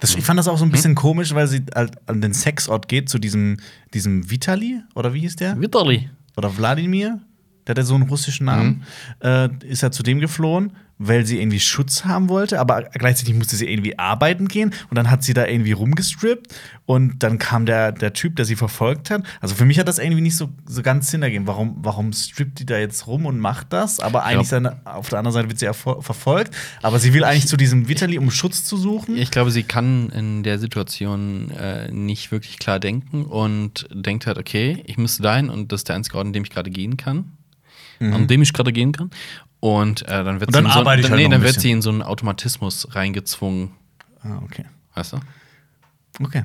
Das, 0.00 0.14
ich 0.14 0.24
fand 0.24 0.38
das 0.38 0.46
auch 0.46 0.58
so 0.58 0.64
ein 0.66 0.70
bisschen 0.70 0.94
komisch, 0.94 1.34
weil 1.34 1.46
sie 1.46 1.64
halt 1.74 1.96
an 2.06 2.20
den 2.20 2.34
Sexort 2.34 2.86
geht, 2.86 3.08
zu 3.08 3.18
diesem, 3.18 3.56
diesem 3.94 4.30
Vitali, 4.30 4.82
oder 4.94 5.14
wie 5.14 5.20
hieß 5.20 5.36
der? 5.36 5.58
Witterli. 5.58 6.10
Oder 6.36 6.54
Wladimir, 6.54 7.20
der 7.66 7.72
hat 7.72 7.78
ja 7.78 7.84
so 7.84 7.94
einen 7.94 8.10
russischen 8.10 8.44
Namen, 8.44 8.84
äh, 9.22 9.48
ist 9.64 9.82
er 9.82 9.92
zu 9.92 10.02
dem 10.02 10.20
geflohen, 10.20 10.72
weil 10.98 11.26
sie 11.26 11.38
irgendwie 11.40 11.60
Schutz 11.60 12.04
haben 12.04 12.28
wollte, 12.30 12.58
aber 12.58 12.84
gleichzeitig 12.84 13.34
musste 13.34 13.54
sie 13.56 13.66
irgendwie 13.68 13.98
arbeiten 13.98 14.48
gehen 14.48 14.72
und 14.88 14.96
dann 14.96 15.10
hat 15.10 15.22
sie 15.22 15.34
da 15.34 15.46
irgendwie 15.46 15.72
rumgestrippt 15.72 16.54
und 16.86 17.22
dann 17.22 17.38
kam 17.38 17.66
der, 17.66 17.92
der 17.92 18.14
Typ, 18.14 18.36
der 18.36 18.44
sie 18.46 18.56
verfolgt 18.56 19.10
hat. 19.10 19.22
Also 19.40 19.54
für 19.54 19.66
mich 19.66 19.78
hat 19.78 19.88
das 19.88 19.98
irgendwie 19.98 20.22
nicht 20.22 20.36
so, 20.36 20.48
so 20.64 20.80
ganz 20.82 21.10
Sinn 21.10 21.22
ergeben. 21.22 21.46
Warum, 21.46 21.76
warum 21.82 22.12
strippt 22.14 22.60
die 22.60 22.66
da 22.66 22.78
jetzt 22.78 23.06
rum 23.06 23.26
und 23.26 23.38
macht 23.38 23.72
das? 23.74 24.00
Aber 24.00 24.24
eigentlich 24.24 24.48
seine, 24.48 24.80
auf 24.86 25.10
der 25.10 25.18
anderen 25.18 25.34
Seite 25.34 25.48
wird 25.48 25.58
sie 25.58 25.66
ja 25.66 25.74
ver- 25.74 26.00
verfolgt, 26.00 26.54
aber 26.82 26.98
sie 26.98 27.12
will 27.12 27.24
eigentlich 27.24 27.46
zu 27.46 27.56
diesem 27.58 27.88
Vitali, 27.88 28.16
um 28.18 28.30
Schutz 28.30 28.64
zu 28.64 28.76
suchen. 28.78 29.16
Ich 29.18 29.30
glaube, 29.30 29.50
sie 29.50 29.64
kann 29.64 30.08
in 30.10 30.42
der 30.44 30.58
Situation 30.58 31.50
äh, 31.50 31.90
nicht 31.92 32.32
wirklich 32.32 32.58
klar 32.58 32.80
denken 32.80 33.24
und 33.26 33.86
denkt 33.92 34.26
halt, 34.26 34.38
okay, 34.38 34.82
ich 34.86 34.96
müsste 34.96 35.22
dahin 35.22 35.50
und 35.50 35.72
das 35.72 35.80
ist 35.80 35.88
der 35.88 35.96
einzige 35.96 36.16
Ort, 36.16 36.28
an 36.28 36.32
dem 36.32 36.44
ich 36.44 36.50
gerade 36.50 36.70
gehen 36.70 36.96
kann. 36.96 37.32
An 37.98 38.26
dem 38.26 38.42
ich 38.42 38.52
gerade 38.52 38.74
gehen 38.74 38.92
kann. 38.92 39.10
Und 39.74 40.02
äh, 40.02 40.22
dann 40.24 40.38
wird 40.40 40.48
Und 40.48 40.54
dann 40.54 40.64
sie 40.64 40.68
in 40.68 40.72
so, 40.74 40.80
ich 40.80 41.02
dann, 41.02 41.10
halt 41.10 41.20
nee, 41.22 41.28
dann 41.28 41.42
wird 41.42 41.60
sie 41.60 41.70
in 41.72 41.82
so 41.82 41.90
einen 41.90 42.02
Automatismus 42.02 42.86
reingezwungen. 42.94 43.72
Ah, 44.22 44.38
okay. 44.44 44.64
Weißt 44.94 45.14
du? 45.14 45.18
Okay. 46.22 46.44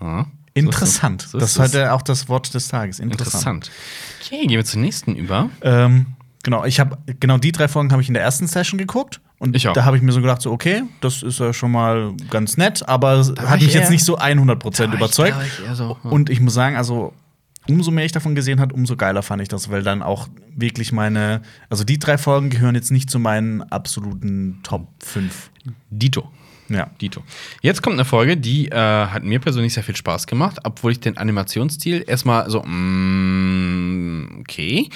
Ja. 0.00 0.26
Interessant. 0.54 1.22
So 1.22 1.38
ist 1.38 1.42
das 1.42 1.50
ist 1.50 1.56
es. 1.56 1.62
heute 1.62 1.92
auch 1.92 2.02
das 2.02 2.28
Wort 2.28 2.52
des 2.54 2.68
Tages. 2.68 2.98
Interessant. 2.98 3.68
Interessant. 3.68 3.70
Okay, 4.24 4.40
gehen 4.46 4.50
wir 4.56 4.64
zur 4.64 4.80
nächsten 4.80 5.14
über. 5.14 5.50
Ähm, 5.62 6.06
genau, 6.42 6.64
ich 6.64 6.80
habe 6.80 6.98
genau 7.20 7.38
die 7.38 7.52
drei 7.52 7.68
Folgen 7.68 7.92
habe 7.92 8.02
ich 8.02 8.08
in 8.08 8.14
der 8.14 8.22
ersten 8.22 8.46
Session 8.46 8.78
geguckt 8.78 9.20
und 9.38 9.54
Ich 9.54 9.68
auch. 9.68 9.74
da 9.74 9.84
habe 9.84 9.96
ich 9.96 10.02
mir 10.02 10.12
so 10.12 10.20
gedacht, 10.20 10.40
so 10.42 10.50
okay, 10.50 10.82
das 11.02 11.22
ist 11.22 11.38
ja 11.40 11.52
schon 11.52 11.70
mal 11.70 12.14
ganz 12.30 12.56
nett, 12.56 12.88
aber 12.88 13.18
hat 13.18 13.58
ich 13.58 13.66
mich 13.66 13.74
jetzt 13.74 13.84
eher- 13.84 13.90
nicht 13.90 14.04
so 14.04 14.18
100% 14.18 14.58
Da 14.70 14.78
war 14.88 14.94
ich- 14.94 14.94
überzeugt. 15.00 15.36
ich 15.60 15.66
eher 15.66 15.74
so, 15.74 15.98
hm. 16.02 16.10
Und 16.12 16.30
ich 16.30 16.40
muss 16.40 16.54
sagen, 16.54 16.76
also 16.76 17.12
umso 17.68 17.90
mehr 17.90 18.04
ich 18.04 18.12
davon 18.12 18.34
gesehen 18.34 18.60
habe, 18.60 18.74
umso 18.74 18.96
geiler 18.96 19.22
fand 19.22 19.42
ich 19.42 19.48
das, 19.48 19.70
weil 19.70 19.82
dann 19.82 20.02
auch 20.02 20.28
wirklich 20.54 20.92
meine, 20.92 21.42
also 21.68 21.84
die 21.84 21.98
drei 21.98 22.18
Folgen 22.18 22.50
gehören 22.50 22.74
jetzt 22.74 22.90
nicht 22.90 23.10
zu 23.10 23.18
meinen 23.18 23.62
absoluten 23.62 24.60
Top 24.62 24.88
5. 25.02 25.50
Dito. 25.90 26.30
Ja. 26.68 26.90
Dito. 27.00 27.22
Jetzt 27.62 27.82
kommt 27.82 27.94
eine 27.94 28.04
Folge, 28.04 28.36
die 28.36 28.68
äh, 28.68 28.74
hat 28.74 29.22
mir 29.22 29.38
persönlich 29.38 29.74
sehr 29.74 29.84
viel 29.84 29.96
Spaß 29.96 30.26
gemacht, 30.26 30.58
obwohl 30.64 30.92
ich 30.92 31.00
den 31.00 31.16
Animationsstil 31.16 32.04
erstmal 32.06 32.50
so, 32.50 32.62
mm, 32.62 34.40
okay, 34.40 34.88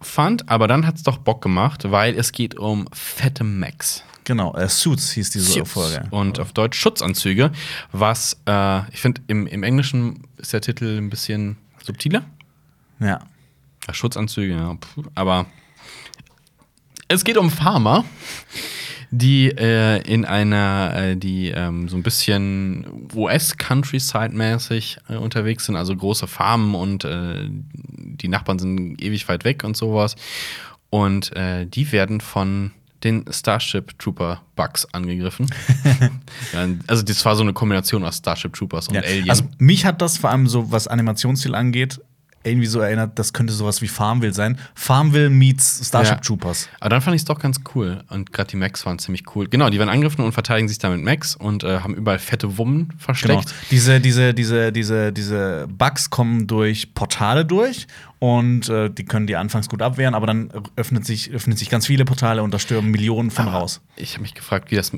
fand, 0.00 0.48
aber 0.48 0.68
dann 0.68 0.86
hat 0.86 0.96
es 0.96 1.02
doch 1.02 1.18
Bock 1.18 1.42
gemacht, 1.42 1.90
weil 1.90 2.14
es 2.18 2.32
geht 2.32 2.58
um 2.58 2.86
fette 2.92 3.44
Max. 3.44 4.02
Genau, 4.24 4.54
äh, 4.54 4.68
Suits 4.68 5.12
hieß 5.12 5.30
diese 5.30 5.52
Suits. 5.52 5.72
Folge. 5.72 6.06
Und 6.10 6.38
auf 6.38 6.52
Deutsch 6.52 6.78
Schutzanzüge, 6.78 7.50
was 7.92 8.36
äh, 8.46 8.88
ich 8.92 9.00
finde, 9.00 9.22
im, 9.26 9.46
im 9.46 9.62
Englischen 9.62 10.26
ist 10.36 10.52
der 10.52 10.60
Titel 10.60 10.98
ein 10.98 11.10
bisschen 11.10 11.56
subtiler. 11.84 12.24
Ja. 13.00 13.20
Ja, 13.86 13.94
Schutzanzüge, 13.94 14.54
ja. 14.54 14.74
puh, 14.74 15.04
Aber 15.14 15.46
es 17.08 17.24
geht 17.24 17.38
um 17.38 17.50
Farmer, 17.50 18.04
die 19.10 19.48
äh, 19.48 20.00
in 20.02 20.24
einer, 20.24 20.92
äh, 20.94 21.16
die 21.16 21.48
ähm, 21.48 21.88
so 21.88 21.96
ein 21.96 22.02
bisschen 22.02 23.08
US-Countryside-mäßig 23.14 24.98
äh, 25.08 25.16
unterwegs 25.16 25.66
sind, 25.66 25.76
also 25.76 25.94
große 25.96 26.26
Farmen 26.26 26.74
und 26.74 27.04
äh, 27.04 27.48
die 27.48 28.28
Nachbarn 28.28 28.58
sind 28.58 29.02
ewig 29.02 29.28
weit 29.28 29.44
weg 29.44 29.64
und 29.64 29.76
sowas. 29.76 30.16
Und 30.90 31.34
äh, 31.36 31.66
die 31.66 31.90
werden 31.92 32.20
von 32.20 32.72
den 33.04 33.24
Starship 33.30 33.98
Trooper 33.98 34.42
Bugs 34.56 34.86
angegriffen. 34.92 35.46
also 36.86 37.02
das 37.02 37.24
war 37.24 37.34
so 37.34 37.42
eine 37.42 37.52
Kombination 37.52 38.04
aus 38.04 38.18
Starship 38.18 38.52
Troopers 38.52 38.88
und 38.88 38.94
Ja. 38.94 39.02
Alien. 39.02 39.30
Also 39.30 39.44
mich 39.58 39.86
hat 39.86 40.02
das 40.02 40.18
vor 40.18 40.30
allem 40.30 40.46
so, 40.46 40.70
was 40.70 40.86
Animationsstil 40.86 41.54
angeht, 41.54 42.00
irgendwie 42.42 42.66
so 42.66 42.80
erinnert, 42.80 43.18
das 43.18 43.32
könnte 43.34 43.52
sowas 43.52 43.82
wie 43.82 43.88
Farmville 43.88 44.32
sein. 44.32 44.58
Farmville 44.74 45.28
meets 45.28 45.86
Starship 45.86 46.14
Ja. 46.14 46.20
Troopers. 46.20 46.68
Aber 46.80 46.88
dann 46.90 47.02
fand 47.02 47.14
ich 47.14 47.20
es 47.22 47.24
doch 47.26 47.38
ganz 47.38 47.60
cool. 47.74 48.02
Und 48.08 48.32
gerade 48.32 48.48
die 48.50 48.56
Macs 48.56 48.86
waren 48.86 48.98
ziemlich 48.98 49.24
cool. 49.34 49.46
Genau, 49.48 49.68
die 49.68 49.78
werden 49.78 49.90
angegriffen 49.90 50.24
und 50.24 50.32
verteidigen 50.32 50.66
sich 50.68 50.78
dann 50.78 50.92
mit 50.92 51.02
Macs 51.04 51.36
und 51.36 51.64
äh, 51.64 51.80
haben 51.80 51.94
überall 51.94 52.18
fette 52.18 52.56
Wummen 52.56 52.88
Genau. 52.88 52.98
versteckt. 52.98 53.54
Diese, 53.70 54.00
diese, 54.00 54.32
diese, 54.32 54.72
diese, 54.72 55.12
diese 55.12 55.66
Bugs 55.68 56.08
kommen 56.08 56.46
durch 56.46 56.94
Portale 56.94 57.44
durch 57.44 57.86
und 58.20 58.68
äh, 58.70 58.88
die 58.90 59.04
können 59.04 59.26
die 59.26 59.36
anfangs 59.36 59.68
gut 59.68 59.82
abwehren, 59.82 60.14
aber 60.14 60.26
dann 60.26 60.50
öffnet 60.76 61.04
sich, 61.04 61.30
öffnen 61.32 61.56
sich 61.56 61.68
ganz 61.68 61.86
viele 61.86 62.04
Portale 62.06 62.42
und 62.42 62.52
da 62.54 62.58
stürmen 62.58 62.90
Millionen 62.90 63.30
von 63.30 63.48
raus. 63.48 63.80
Ich 63.96 64.12
habe 64.14 64.22
mich 64.22 64.34
gefragt, 64.34 64.70
wie 64.70 64.76
das, 64.76 64.92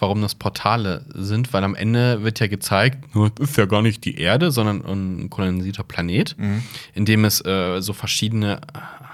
warum 0.00 0.22
das 0.22 0.34
Portale 0.34 1.04
sind, 1.14 1.52
weil 1.52 1.64
am 1.64 1.74
Ende 1.74 2.22
wird 2.22 2.40
ja 2.40 2.46
gezeigt, 2.46 2.98
das 3.14 3.48
ist 3.50 3.56
ja 3.56 3.66
gar 3.66 3.82
nicht 3.82 4.04
die 4.04 4.18
Erde, 4.18 4.50
sondern 4.50 4.84
ein 4.84 5.30
kolonisierter 5.30 5.82
Planet, 5.84 6.36
Mhm. 6.38 6.62
in 6.94 7.04
dem 7.04 7.24
es 7.24 7.44
äh, 7.44 7.80
so 7.80 7.92
verschiedene 7.92 8.60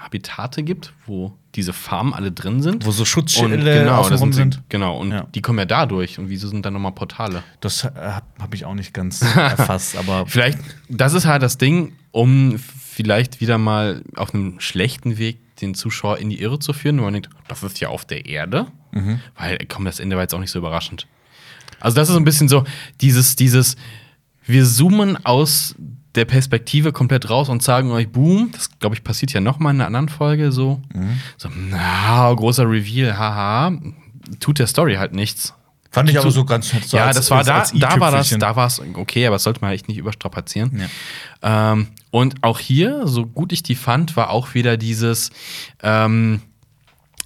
Habitate 0.03 0.63
gibt, 0.63 0.93
wo 1.07 1.33
diese 1.55 1.73
Farmen 1.73 2.13
alle 2.13 2.31
drin 2.31 2.61
sind. 2.61 2.85
Wo 2.85 2.91
so 2.91 3.05
Schutzschilde 3.05 3.57
genau, 3.57 4.07
da 4.07 4.17
sind, 4.17 4.33
sind. 4.33 4.61
Genau, 4.69 4.99
und 4.99 5.11
Ja. 5.11 5.25
die 5.33 5.41
kommen 5.41 5.57
ja 5.59 5.65
dadurch. 5.65 6.19
Und 6.19 6.29
wieso 6.29 6.47
sind 6.47 6.65
dann 6.65 6.73
nochmal 6.73 6.91
Portale? 6.91 7.43
Das 7.61 7.85
äh, 7.85 7.89
habe 8.39 8.55
ich 8.55 8.65
auch 8.65 8.73
nicht 8.75 8.93
ganz 8.93 9.21
erfasst, 9.35 9.97
aber 9.97 10.25
Vielleicht, 10.27 10.59
das 10.89 11.13
ist 11.13 11.25
halt 11.25 11.41
das 11.41 11.57
Ding, 11.57 11.93
um 12.11 12.59
vielleicht 12.59 13.41
wieder 13.41 13.57
mal 13.57 14.03
auf 14.15 14.33
einem 14.33 14.59
schlechten 14.59 15.17
Weg 15.17 15.39
den 15.61 15.73
Zuschauer 15.73 16.17
in 16.17 16.29
die 16.29 16.41
Irre 16.41 16.59
zu 16.59 16.73
führen, 16.73 16.99
wo 16.99 17.03
man 17.03 17.13
denkt, 17.13 17.29
das 17.47 17.63
ist 17.63 17.79
ja 17.79 17.89
auf 17.89 18.05
der 18.05 18.25
Erde. 18.25 18.67
Weil, 19.37 19.57
komm, 19.67 19.85
das 19.85 19.99
Ende 19.99 20.15
war 20.15 20.23
jetzt 20.23 20.33
auch 20.33 20.39
nicht 20.39 20.51
so 20.51 20.59
überraschend. 20.59 21.07
Also, 21.79 21.95
das 21.95 22.07
ist 22.09 22.13
so 22.13 22.19
ein 22.19 22.25
bisschen 22.25 22.47
so 22.47 22.63
dieses, 23.01 23.35
dieses, 23.35 23.75
wir 24.45 24.65
zoomen 24.65 25.23
aus 25.25 25.75
der 26.15 26.25
Perspektive 26.25 26.93
komplett 26.93 27.29
raus 27.29 27.49
und 27.49 27.61
sagen 27.61 27.91
euch, 27.91 28.07
boom, 28.09 28.49
das 28.53 28.69
glaube 28.79 28.95
ich 28.95 29.03
passiert 29.03 29.33
ja 29.33 29.41
noch 29.41 29.59
mal 29.59 29.71
in 29.71 29.77
einer 29.81 29.87
anderen 29.87 30.07
Folge 30.09 30.51
so. 30.53 30.81
So, 31.37 31.49
na, 31.69 32.31
großer 32.33 32.69
Reveal, 32.69 33.17
haha. 33.17 33.73
Tut 34.39 34.59
der 34.59 34.67
Story 34.67 34.95
halt 34.95 35.13
nichts. 35.13 35.53
Fand 35.95 36.09
ich 36.09 36.15
aber 36.19 36.31
so 36.31 36.45
ganz 36.45 36.71
nett. 36.73 36.83
So 36.85 36.97
ja, 36.97 37.03
als- 37.05 37.17
das 37.17 37.31
war 37.31 37.43
da, 37.47 37.59
da 37.79 37.87
war 37.99 38.11
das, 38.11 38.29
da 38.39 38.55
war 38.55 38.67
es 38.67 38.81
okay, 38.93 39.25
aber 39.25 39.35
das 39.35 39.43
sollte 39.43 39.61
man 39.61 39.71
echt 39.71 39.87
nicht 39.87 39.97
überstrapazieren. 39.97 40.77
Ähm, 41.41 41.87
und 42.11 42.35
auch 42.43 42.59
hier, 42.59 43.07
so 43.07 43.25
gut 43.25 43.51
ich 43.51 43.63
die 43.63 43.75
fand, 43.75 44.15
war 44.15 44.29
auch 44.29 44.53
wieder 44.53 44.77
dieses, 44.77 45.31
ähm, 45.83 46.41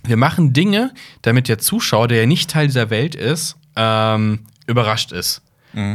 wir 0.03 0.17
machen 0.17 0.53
Dinge, 0.53 0.93
damit 1.21 1.47
der 1.49 1.57
Zuschauer, 1.59 2.07
der 2.07 2.21
ja 2.21 2.25
nicht 2.25 2.49
Teil 2.49 2.67
dieser 2.67 2.89
Welt 2.89 3.15
ist, 3.15 3.57
ähm, 3.75 4.39
überrascht 4.65 5.11
ist. 5.11 5.41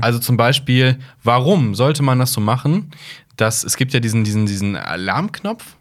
Also 0.03 0.18
zum 0.20 0.37
Beispiel, 0.37 0.99
warum 1.25 1.75
sollte 1.75 2.03
man 2.05 2.18
das 2.20 2.33
so 2.33 2.41
machen? 2.41 2.91
Dass 3.37 3.64
es 3.64 3.77
gibt 3.77 3.93
ja 3.93 3.99
diesen, 4.01 4.22
diesen, 4.22 4.47
diesen 4.47 4.77
Alarmknopf 4.77 5.77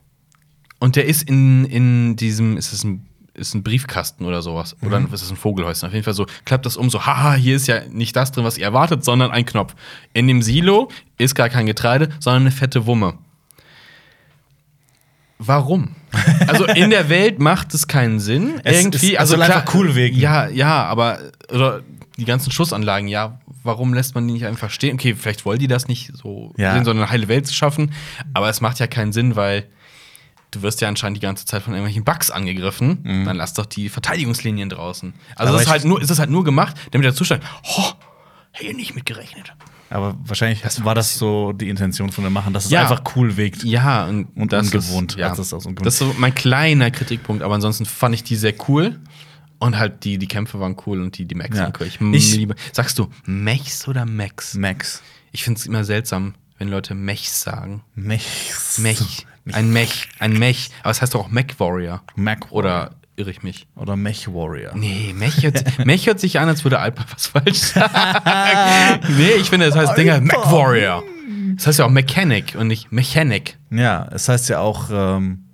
und 0.79 0.95
der 0.95 1.05
ist 1.05 1.21
in, 1.29 1.65
in 1.65 2.15
diesem, 2.15 2.57
ist 2.57 2.73
es 2.73 2.83
ein, 2.83 3.05
ist 3.35 3.55
ein 3.55 3.63
Briefkasten 3.63 4.25
oder 4.25 4.41
sowas. 4.41 4.75
Oder 4.81 4.99
ist 5.11 5.21
es 5.23 5.29
ein 5.31 5.35
Vogelhäuschen? 5.37 5.87
Auf 5.87 5.93
jeden 5.93 6.03
Fall 6.05 6.13
so, 6.13 6.25
klappt 6.45 6.65
das 6.65 6.77
um, 6.77 6.89
so, 6.89 7.05
haha, 7.05 7.33
hier 7.33 7.55
ist 7.55 7.67
ja 7.67 7.81
nicht 7.89 8.15
das 8.15 8.31
drin, 8.31 8.43
was 8.43 8.57
ihr 8.57 8.65
erwartet, 8.65 9.03
sondern 9.03 9.31
ein 9.31 9.45
Knopf. 9.45 9.73
In 10.13 10.27
dem 10.27 10.41
Silo 10.41 10.89
ist 11.17 11.33
gar 11.33 11.49
kein 11.49 11.65
Getreide, 11.65 12.09
sondern 12.19 12.43
eine 12.43 12.51
fette 12.51 12.85
Wumme. 12.85 13.15
Warum? 15.39 15.95
Also 16.47 16.65
in 16.65 16.89
der 16.91 17.09
Welt 17.09 17.39
macht 17.39 17.73
es 17.73 17.87
keinen 17.87 18.19
Sinn. 18.19 18.59
Es- 18.63 18.81
irgendwie, 18.81 19.13
es 19.15 19.19
also 19.19 19.35
klar, 19.35 19.49
einfach 19.57 19.73
cool 19.73 19.95
wirken. 19.95 20.17
Ja, 20.19 20.47
ja, 20.47 20.83
aber 20.85 21.19
oder 21.51 21.81
die 22.17 22.25
ganzen 22.25 22.51
Schussanlagen, 22.51 23.07
ja, 23.07 23.39
warum 23.63 23.93
lässt 23.93 24.13
man 24.15 24.27
die 24.27 24.33
nicht 24.33 24.45
einfach 24.45 24.69
stehen? 24.69 24.93
Okay, 24.95 25.15
vielleicht 25.15 25.45
wollen 25.45 25.57
die 25.59 25.67
das 25.67 25.87
nicht 25.87 26.11
so 26.15 26.53
Ja. 26.57 26.73
sehen, 26.73 26.85
sondern 26.85 27.05
eine 27.05 27.11
heile 27.11 27.27
Welt 27.27 27.47
zu 27.47 27.53
schaffen, 27.53 27.91
aber 28.33 28.49
es 28.49 28.61
macht 28.61 28.77
ja 28.79 28.85
keinen 28.87 29.11
Sinn, 29.11 29.35
weil 29.35 29.65
du 30.53 30.61
wirst 30.61 30.81
ja 30.81 30.87
anscheinend 30.87 31.17
die 31.17 31.21
ganze 31.21 31.45
Zeit 31.45 31.63
von 31.63 31.73
irgendwelchen 31.73 32.03
Bugs 32.03 32.31
angegriffen, 32.31 33.03
dann 33.25 33.35
lass 33.37 33.53
doch 33.53 33.65
die 33.65 33.89
Verteidigungslinien 33.89 34.69
draußen. 34.69 35.13
Also 35.35 35.55
es 35.55 35.63
ist 35.63 35.69
halt 35.69 35.85
nur, 35.85 36.01
es 36.01 36.09
ist 36.09 36.19
halt 36.19 36.29
nur 36.29 36.43
gemacht, 36.43 36.75
damit 36.91 37.05
der 37.05 37.13
Zustand, 37.15 37.43
oh, 37.77 37.91
hätte 38.51 38.71
ich 38.71 38.77
nicht 38.77 38.95
mitgerechnet. 38.95 39.53
Aber 39.89 40.15
wahrscheinlich 40.25 40.61
war 40.83 40.95
das 40.95 41.19
so 41.19 41.53
die 41.53 41.69
Intention 41.69 42.11
von 42.11 42.23
dem 42.23 42.33
Machen, 42.33 42.51
dass 42.53 42.65
es 42.65 42.71
Ja. 42.71 42.81
einfach 42.81 43.03
cool 43.15 43.37
wirkt. 43.37 43.63
Ja, 43.63 44.05
und, 44.05 44.25
Und 44.35 44.51
das 44.51 44.65
ungewohnt, 44.73 45.11
Ist, 45.11 45.19
ja. 45.19 45.29
das 45.35 45.53
aus 45.53 45.65
ungewohnt. 45.67 45.85
das 45.85 45.93
ist 45.95 45.99
so 45.99 46.15
mein 46.17 46.33
kleiner 46.33 46.89
Kritikpunkt, 46.89 47.43
aber 47.43 47.53
ansonsten 47.53 47.85
fand 47.85 48.15
ich 48.15 48.23
die 48.23 48.35
sehr 48.35 48.53
cool. 48.67 48.99
Und 49.59 49.77
halt 49.77 50.03
die, 50.03 50.17
die 50.17 50.27
Kämpfe 50.27 50.59
waren 50.59 50.75
cool 50.85 50.99
und 51.01 51.17
die, 51.17 51.25
die 51.25 51.35
Mechs 51.35 51.55
Ja. 51.55 51.63
waren 51.63 51.73
cool. 51.79 51.87
Ich, 51.87 52.01
Ich- 52.01 52.35
liebe. 52.35 52.55
Sagst 52.73 52.99
du 52.99 53.07
Mechs 53.25 53.87
oder 53.87 54.05
Mechs? 54.05 54.55
Max. 54.55 55.01
Ich 55.31 55.43
finde 55.43 55.59
es 55.59 55.65
immer 55.67 55.83
seltsam, 55.85 56.33
wenn 56.57 56.67
Leute 56.69 56.95
Mechs 56.95 57.41
sagen. 57.41 57.83
Mechs. 57.95 58.79
Mech. 58.79 59.25
Ein 59.51 59.71
Mech. 59.73 60.07
Ein 60.19 60.39
Mech. 60.39 60.69
Aber 60.81 60.91
es 60.91 61.01
heißt 61.01 61.13
doch 61.15 61.21
auch 61.25 61.29
Mech 61.29 61.59
Warrior. 61.59 62.01
Mac 62.15 62.51
Oder 62.51 62.91
irre 63.15 63.29
ich 63.31 63.43
mich? 63.43 63.67
oder 63.75 63.95
Mech 63.95 64.27
Warrior. 64.27 64.71
Nee, 64.75 65.13
Mech 65.15 65.43
hört, 65.43 65.63
Mech 65.85 66.07
hört 66.07 66.19
sich 66.19 66.39
an, 66.39 66.47
als 66.47 66.63
würde 66.63 66.79
Alper 66.79 67.05
was 67.11 67.27
falsch 67.27 67.59
sagen. 67.59 69.01
nee, 69.17 69.31
ich 69.39 69.49
finde, 69.49 69.67
das 69.67 69.75
heißt 69.75 69.97
Dinger 69.97 70.19
Mech 70.21 70.35
Warrior. 70.45 71.03
Das 71.55 71.67
heißt 71.67 71.79
ja 71.79 71.85
auch 71.85 71.89
Mechanic 71.91 72.55
und 72.57 72.67
nicht 72.67 72.91
Mechanic. 72.91 73.57
Ja, 73.69 74.07
es 74.11 74.27
heißt 74.29 74.49
ja 74.49 74.59
auch 74.59 74.89
ähm, 74.91 75.45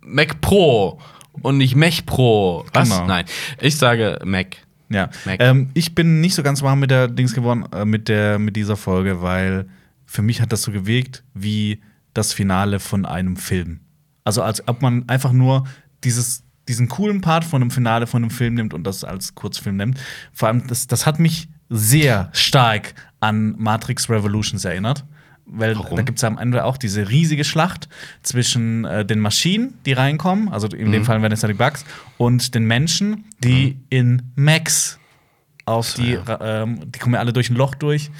Mac 0.00 0.40
Pro 0.40 1.00
und 1.42 1.58
nicht 1.58 1.74
Mech 1.76 2.06
Pro. 2.06 2.64
Was? 2.72 2.88
Genau. 2.88 3.06
Nein. 3.06 3.26
Ich 3.60 3.76
sage 3.76 4.18
Mac. 4.24 4.56
Ja, 4.90 5.10
Mac. 5.26 5.36
ähm, 5.40 5.68
ich 5.74 5.94
bin 5.94 6.20
nicht 6.22 6.34
so 6.34 6.42
ganz 6.42 6.62
warm 6.62 6.80
mit 6.80 6.90
der 6.90 7.08
Dings 7.08 7.34
geworden, 7.34 7.66
äh, 7.72 7.84
mit 7.84 8.08
der 8.08 8.38
mit 8.38 8.56
dieser 8.56 8.76
Folge, 8.76 9.20
weil 9.20 9.68
für 10.06 10.22
mich 10.22 10.40
hat 10.40 10.52
das 10.52 10.62
so 10.62 10.72
gewirkt 10.72 11.24
wie 11.34 11.82
das 12.18 12.32
Finale 12.34 12.80
von 12.80 13.06
einem 13.06 13.36
Film. 13.36 13.80
Also 14.24 14.42
als 14.42 14.66
ob 14.68 14.82
man 14.82 15.08
einfach 15.08 15.32
nur 15.32 15.64
dieses 16.04 16.44
diesen 16.68 16.88
coolen 16.88 17.22
Part 17.22 17.44
von 17.46 17.62
einem 17.62 17.70
Finale 17.70 18.06
von 18.06 18.22
einem 18.22 18.30
Film 18.30 18.52
nimmt 18.52 18.74
und 18.74 18.84
das 18.84 19.02
als 19.02 19.34
Kurzfilm 19.34 19.76
nimmt. 19.76 19.98
Vor 20.34 20.48
allem, 20.48 20.66
das, 20.66 20.86
das 20.86 21.06
hat 21.06 21.18
mich 21.18 21.48
sehr 21.70 22.28
stark 22.34 22.94
an 23.20 23.54
Matrix 23.56 24.10
Revolutions 24.10 24.66
erinnert. 24.66 25.06
Weil 25.46 25.74
Warum? 25.76 25.96
da 25.96 26.02
gibt 26.02 26.18
es 26.18 26.24
am 26.24 26.36
Ende 26.36 26.64
auch 26.64 26.76
diese 26.76 27.08
riesige 27.08 27.42
Schlacht 27.42 27.88
zwischen 28.22 28.84
äh, 28.84 29.06
den 29.06 29.18
Maschinen, 29.18 29.78
die 29.86 29.94
reinkommen, 29.94 30.50
also 30.50 30.68
in 30.68 30.92
dem 30.92 31.06
Fall 31.06 31.22
ja 31.22 31.48
die 31.48 31.54
Bugs, 31.54 31.86
und 32.18 32.54
den 32.54 32.66
Menschen, 32.66 33.24
die 33.42 33.78
in 33.88 34.30
Max 34.36 34.98
auf 35.64 35.94
die, 35.94 36.16
ra- 36.16 36.62
ähm, 36.62 36.92
die 36.92 36.98
kommen 36.98 37.14
ja 37.14 37.20
alle 37.20 37.32
durch 37.32 37.48
ein 37.48 37.56
Loch 37.56 37.74
durch. 37.76 38.10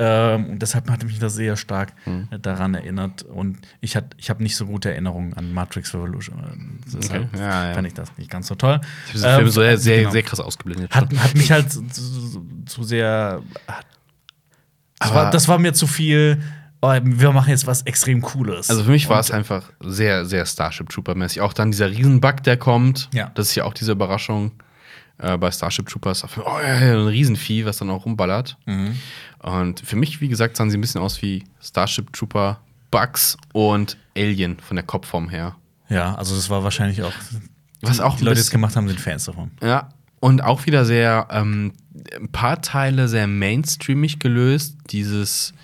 Ähm, 0.00 0.46
und 0.50 0.58
deshalb 0.62 0.88
hat 0.90 1.02
mich 1.04 1.18
das 1.18 1.34
sehr 1.34 1.56
stark 1.56 1.92
Mhm. 2.06 2.28
äh, 2.30 2.38
daran 2.38 2.74
erinnert. 2.74 3.22
Und 3.24 3.58
ich, 3.80 3.96
hat, 3.96 4.14
ich 4.16 4.30
habe 4.30 4.42
nicht 4.42 4.56
so 4.56 4.66
gute 4.66 4.90
Erinnerungen 4.90 5.34
an 5.34 5.52
Matrix 5.52 5.92
Revolution. 5.94 6.78
Deshalb 6.86 7.28
Okay. 7.32 7.38
Ja, 7.40 7.68
ja. 7.68 7.74
fand 7.74 7.86
ich 7.88 7.94
das 7.94 8.16
nicht 8.16 8.30
ganz 8.30 8.46
so 8.46 8.54
toll. 8.54 8.80
Ich 8.82 8.88
habe 8.88 9.12
diesen 9.14 9.28
Film 9.30 9.40
Ähm, 9.46 9.50
so 9.50 9.60
sehr, 9.60 9.78
sehr, 9.78 9.98
genau. 9.98 10.10
sehr 10.10 10.22
krass 10.22 10.40
ausgeblendet. 10.40 10.94
Hat, 10.94 11.12
hat 11.16 11.34
mich 11.34 11.50
halt 11.50 11.72
zu, 11.72 11.84
zu, 11.88 12.46
zu 12.66 12.82
sehr. 12.84 13.42
Das 14.98 15.14
war, 15.14 15.30
das 15.30 15.48
war 15.48 15.58
mir 15.58 15.72
zu 15.74 15.86
viel. 15.86 16.42
Oh, 16.80 16.96
wir 17.02 17.32
machen 17.32 17.50
jetzt 17.50 17.66
was 17.66 17.82
extrem 17.82 18.22
Cooles. 18.22 18.70
Also 18.70 18.84
für 18.84 18.90
mich 18.90 19.08
war 19.08 19.18
es 19.18 19.32
einfach 19.32 19.72
sehr, 19.80 20.24
sehr 20.26 20.46
Starship 20.46 20.88
Trooper-mäßig. 20.90 21.40
Auch 21.40 21.52
dann 21.52 21.72
dieser 21.72 21.90
Riesenbug, 21.90 22.44
der 22.44 22.56
kommt. 22.56 23.08
Ja. 23.12 23.32
Das 23.34 23.48
ist 23.48 23.54
ja 23.56 23.64
auch 23.64 23.74
diese 23.74 23.92
Überraschung 23.92 24.52
äh, 25.18 25.36
bei 25.36 25.50
Starship 25.50 25.88
Troopers. 25.88 26.24
Oh, 26.38 26.58
ja, 26.62 26.74
ein 26.74 27.06
Riesenvieh, 27.06 27.64
was 27.64 27.78
dann 27.78 27.90
auch 27.90 28.04
rumballert. 28.04 28.56
Mhm. 28.66 28.96
Und 29.40 29.80
für 29.80 29.96
mich, 29.96 30.20
wie 30.20 30.28
gesagt, 30.28 30.56
sahen 30.56 30.70
sie 30.70 30.78
ein 30.78 30.80
bisschen 30.80 31.00
aus 31.00 31.20
wie 31.22 31.44
Starship 31.60 32.12
Trooper, 32.12 32.60
Bugs 32.90 33.36
und 33.52 33.96
Alien 34.16 34.58
von 34.60 34.76
der 34.76 34.84
Kopfform 34.84 35.28
her. 35.28 35.54
Ja, 35.88 36.14
also 36.16 36.34
das 36.34 36.50
war 36.50 36.64
wahrscheinlich 36.64 37.02
auch. 37.02 37.12
Was 37.82 38.00
auch 38.00 38.16
die 38.16 38.24
Leute, 38.24 38.36
bisschen- 38.36 38.52
gemacht 38.52 38.76
haben, 38.76 38.88
sind 38.88 39.00
Fans 39.00 39.24
davon. 39.24 39.50
Ja. 39.62 39.90
Und 40.20 40.42
auch 40.42 40.66
wieder 40.66 40.84
sehr, 40.84 41.28
ähm, 41.30 41.72
ein 42.18 42.28
paar 42.32 42.60
Teile 42.60 43.06
sehr 43.06 43.28
mainstreamig 43.28 44.18
gelöst. 44.18 44.76
Dieses, 44.90 45.54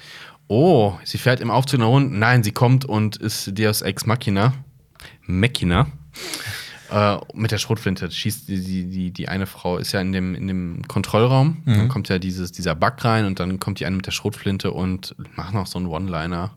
oh, 0.46 0.94
sie 1.02 1.18
fährt 1.18 1.40
im 1.40 1.50
Aufzug 1.50 1.80
nach 1.80 1.88
unten. 1.88 2.20
Nein, 2.20 2.44
sie 2.44 2.52
kommt 2.52 2.84
und 2.84 3.16
ist 3.16 3.59
Deus 3.59 3.82
Ex 3.82 4.07
Machina. 4.07 4.52
Machina. 5.26 5.88
Äh, 6.95 7.18
mit 7.34 7.51
der 7.51 7.59
Schrotflinte 7.59 8.09
schießt 8.09 8.49
die, 8.49 8.62
die, 8.62 8.84
die, 8.88 9.11
die 9.11 9.28
eine 9.28 9.47
Frau, 9.47 9.78
ist 9.78 9.90
ja 9.90 10.01
in 10.01 10.12
dem, 10.12 10.36
in 10.36 10.47
dem 10.47 10.86
Kontrollraum. 10.86 11.61
Dann 11.66 11.88
kommt 11.88 12.09
ja 12.09 12.20
dieses, 12.20 12.53
dieser 12.53 12.76
Bug 12.76 13.05
rein 13.05 13.24
und 13.24 13.40
dann 13.40 13.59
kommt 13.59 13.80
die 13.80 13.86
eine 13.86 13.97
mit 13.97 14.07
der 14.07 14.12
Schrotflinte 14.12 14.70
und 14.70 15.16
macht 15.34 15.55
noch 15.55 15.66
so 15.66 15.80
einen 15.80 15.88
One-Liner. 15.88 16.57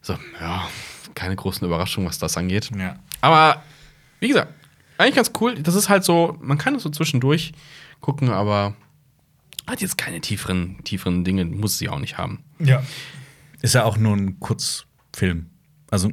So, 0.00 0.14
ja, 0.40 0.66
keine 1.14 1.36
großen 1.36 1.66
Überraschungen, 1.66 2.08
was 2.08 2.18
das 2.18 2.38
angeht. 2.38 2.70
Ja. 2.78 2.96
Aber 3.20 3.62
wie 4.20 4.28
gesagt, 4.28 4.54
eigentlich 4.96 5.16
ganz 5.16 5.32
cool. 5.38 5.54
Das 5.56 5.74
ist 5.74 5.90
halt 5.90 6.02
so, 6.02 6.38
man 6.40 6.56
kann 6.56 6.74
es 6.76 6.82
so 6.84 6.88
zwischendurch 6.88 7.52
gucken, 8.00 8.30
aber 8.30 8.74
hat 9.66 9.82
jetzt 9.82 9.98
keine 9.98 10.22
tieferen, 10.22 10.82
tieferen 10.84 11.24
Dinge, 11.24 11.44
muss 11.44 11.76
sie 11.76 11.90
auch 11.90 11.98
nicht 11.98 12.16
haben. 12.16 12.42
Ja. 12.58 12.82
Ist 13.60 13.74
ja 13.74 13.84
auch 13.84 13.98
nur 13.98 14.16
ein 14.16 14.40
Kurzfilm. 14.40 15.50
Also, 15.90 16.10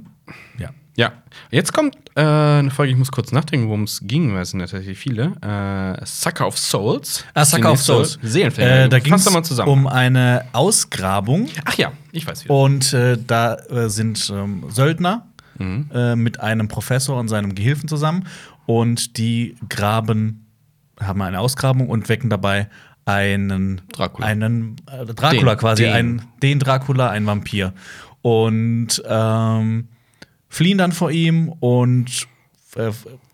ja. 0.58 0.72
Ja, 0.96 1.12
jetzt 1.50 1.74
kommt 1.74 1.96
äh, 2.16 2.22
eine 2.22 2.70
Folge, 2.70 2.92
ich 2.92 2.98
muss 2.98 3.12
kurz 3.12 3.32
nachdenken, 3.32 3.68
worum 3.68 3.84
es 3.84 4.02
ging, 4.04 4.34
weil 4.34 4.44
es 4.44 4.52
sind 4.52 4.60
tatsächlich 4.60 4.98
viele. 4.98 5.34
Äh, 5.42 6.06
Sucker 6.06 6.46
of 6.48 6.58
Souls. 6.58 7.26
Ah, 7.34 7.46
Sucker 7.46 7.72
of 7.72 7.82
Souls. 7.82 8.20
Seelenfänger. 8.22 8.86
Äh, 8.86 8.90
da 8.90 9.00
ging 9.00 9.14
es 9.16 9.26
um 9.28 9.88
eine 9.88 10.46
Ausgrabung. 10.54 11.50
Ach 11.66 11.76
ja, 11.76 11.94
ich 12.12 12.28
weiß 12.28 12.44
wieder. 12.46 12.54
Und 12.54 12.94
äh, 12.94 13.18
da 13.26 13.56
äh, 13.56 13.90
sind 13.90 14.32
ähm, 14.34 14.66
Söldner 14.70 15.26
Mhm. 15.60 15.90
äh, 15.94 16.16
mit 16.16 16.40
einem 16.40 16.68
Professor 16.68 17.20
und 17.20 17.28
seinem 17.28 17.54
Gehilfen 17.54 17.88
zusammen. 17.88 18.28
Und 18.66 19.18
die 19.18 19.56
graben, 19.70 20.48
haben 21.00 21.22
eine 21.22 21.40
Ausgrabung 21.40 21.90
und 21.90 22.10
wecken 22.10 22.30
dabei 22.30 22.70
einen 23.06 23.82
Dracula. 23.92 24.28
Einen 24.28 24.78
Dracula 25.16 25.52
Den, 25.54 25.60
quasi, 25.60 25.84
den. 25.84 25.94
Einen, 25.94 26.22
den 26.42 26.60
Dracula, 26.60 27.10
ein 27.10 27.26
Vampir. 27.26 27.74
Und 28.24 29.04
ähm, 29.08 29.90
fliehen 30.54 30.78
dann 30.78 30.92
vor 30.92 31.10
ihm 31.10 31.50
und 31.50 32.28
äh, 32.76 32.92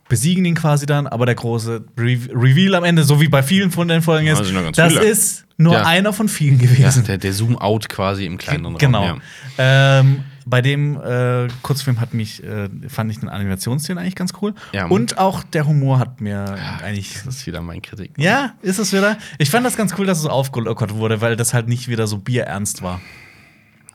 besiegen 0.08 0.46
ihn 0.46 0.56
quasi 0.56 0.86
dann, 0.86 1.06
aber 1.06 1.26
der 1.26 1.36
große 1.36 1.84
Re 1.98 2.18
Reveal 2.34 2.76
am 2.76 2.84
Ende, 2.86 3.04
so 3.04 3.20
wie 3.20 3.28
bei 3.28 3.44
vielen 3.44 3.72
von 3.72 3.90
den 3.90 4.02
Folgen 4.02 4.28
ist, 4.28 4.38
ganz 4.54 4.76
das 4.78 4.94
viele. 4.94 5.06
ist 5.06 5.46
nur 5.58 5.74
Ja. 5.74 5.86
einer 5.86 6.14
von 6.14 6.30
vielen 6.30 6.60
ja, 6.62 6.68
gewesen. 6.68 7.04
der, 7.04 7.18
der 7.18 7.34
Zoom-Out 7.34 7.90
quasi 7.90 8.26
im 8.26 8.38
kleineren 8.38 8.78
Genau. 8.78 9.06
Raum. 9.06 9.22
Ja. 9.58 10.00
Ähm, 10.00 10.24
bei 10.46 10.62
dem 10.62 10.96
äh, 11.00 11.48
Kurzfilm 11.62 12.00
hat 12.00 12.14
mich, 12.14 12.42
äh, 12.44 12.70
fand 12.88 13.12
ich 13.12 13.20
den 13.20 13.28
Animationsszenen 13.30 14.02
eigentlich 14.02 14.16
ganz 14.16 14.32
cool. 14.42 14.56
Ja. 14.72 14.88
Und 14.88 15.18
auch 15.20 15.44
der 15.44 15.68
Humor 15.68 16.00
hat 16.00 16.22
mir 16.22 16.58
eigentlich. 16.82 17.22
Das 17.26 17.36
ist 17.36 17.48
wieder 17.48 17.62
mein 17.62 17.82
Kritik. 17.82 18.14
Ja, 18.18 18.54
ist 18.64 18.80
es 18.80 18.94
wieder. 18.94 19.18
Ich 19.38 19.50
fand 19.52 19.66
das 19.66 19.76
ganz 19.76 19.94
cool, 20.00 20.06
dass 20.08 20.18
es 20.20 20.26
aufgelockert 20.26 20.96
wurde, 20.96 21.20
weil 21.22 21.36
das 21.36 21.54
halt 21.54 21.68
nicht 21.68 21.88
wieder 21.90 22.08
so 22.08 22.18
bierernst 22.18 22.82
war. 22.82 23.00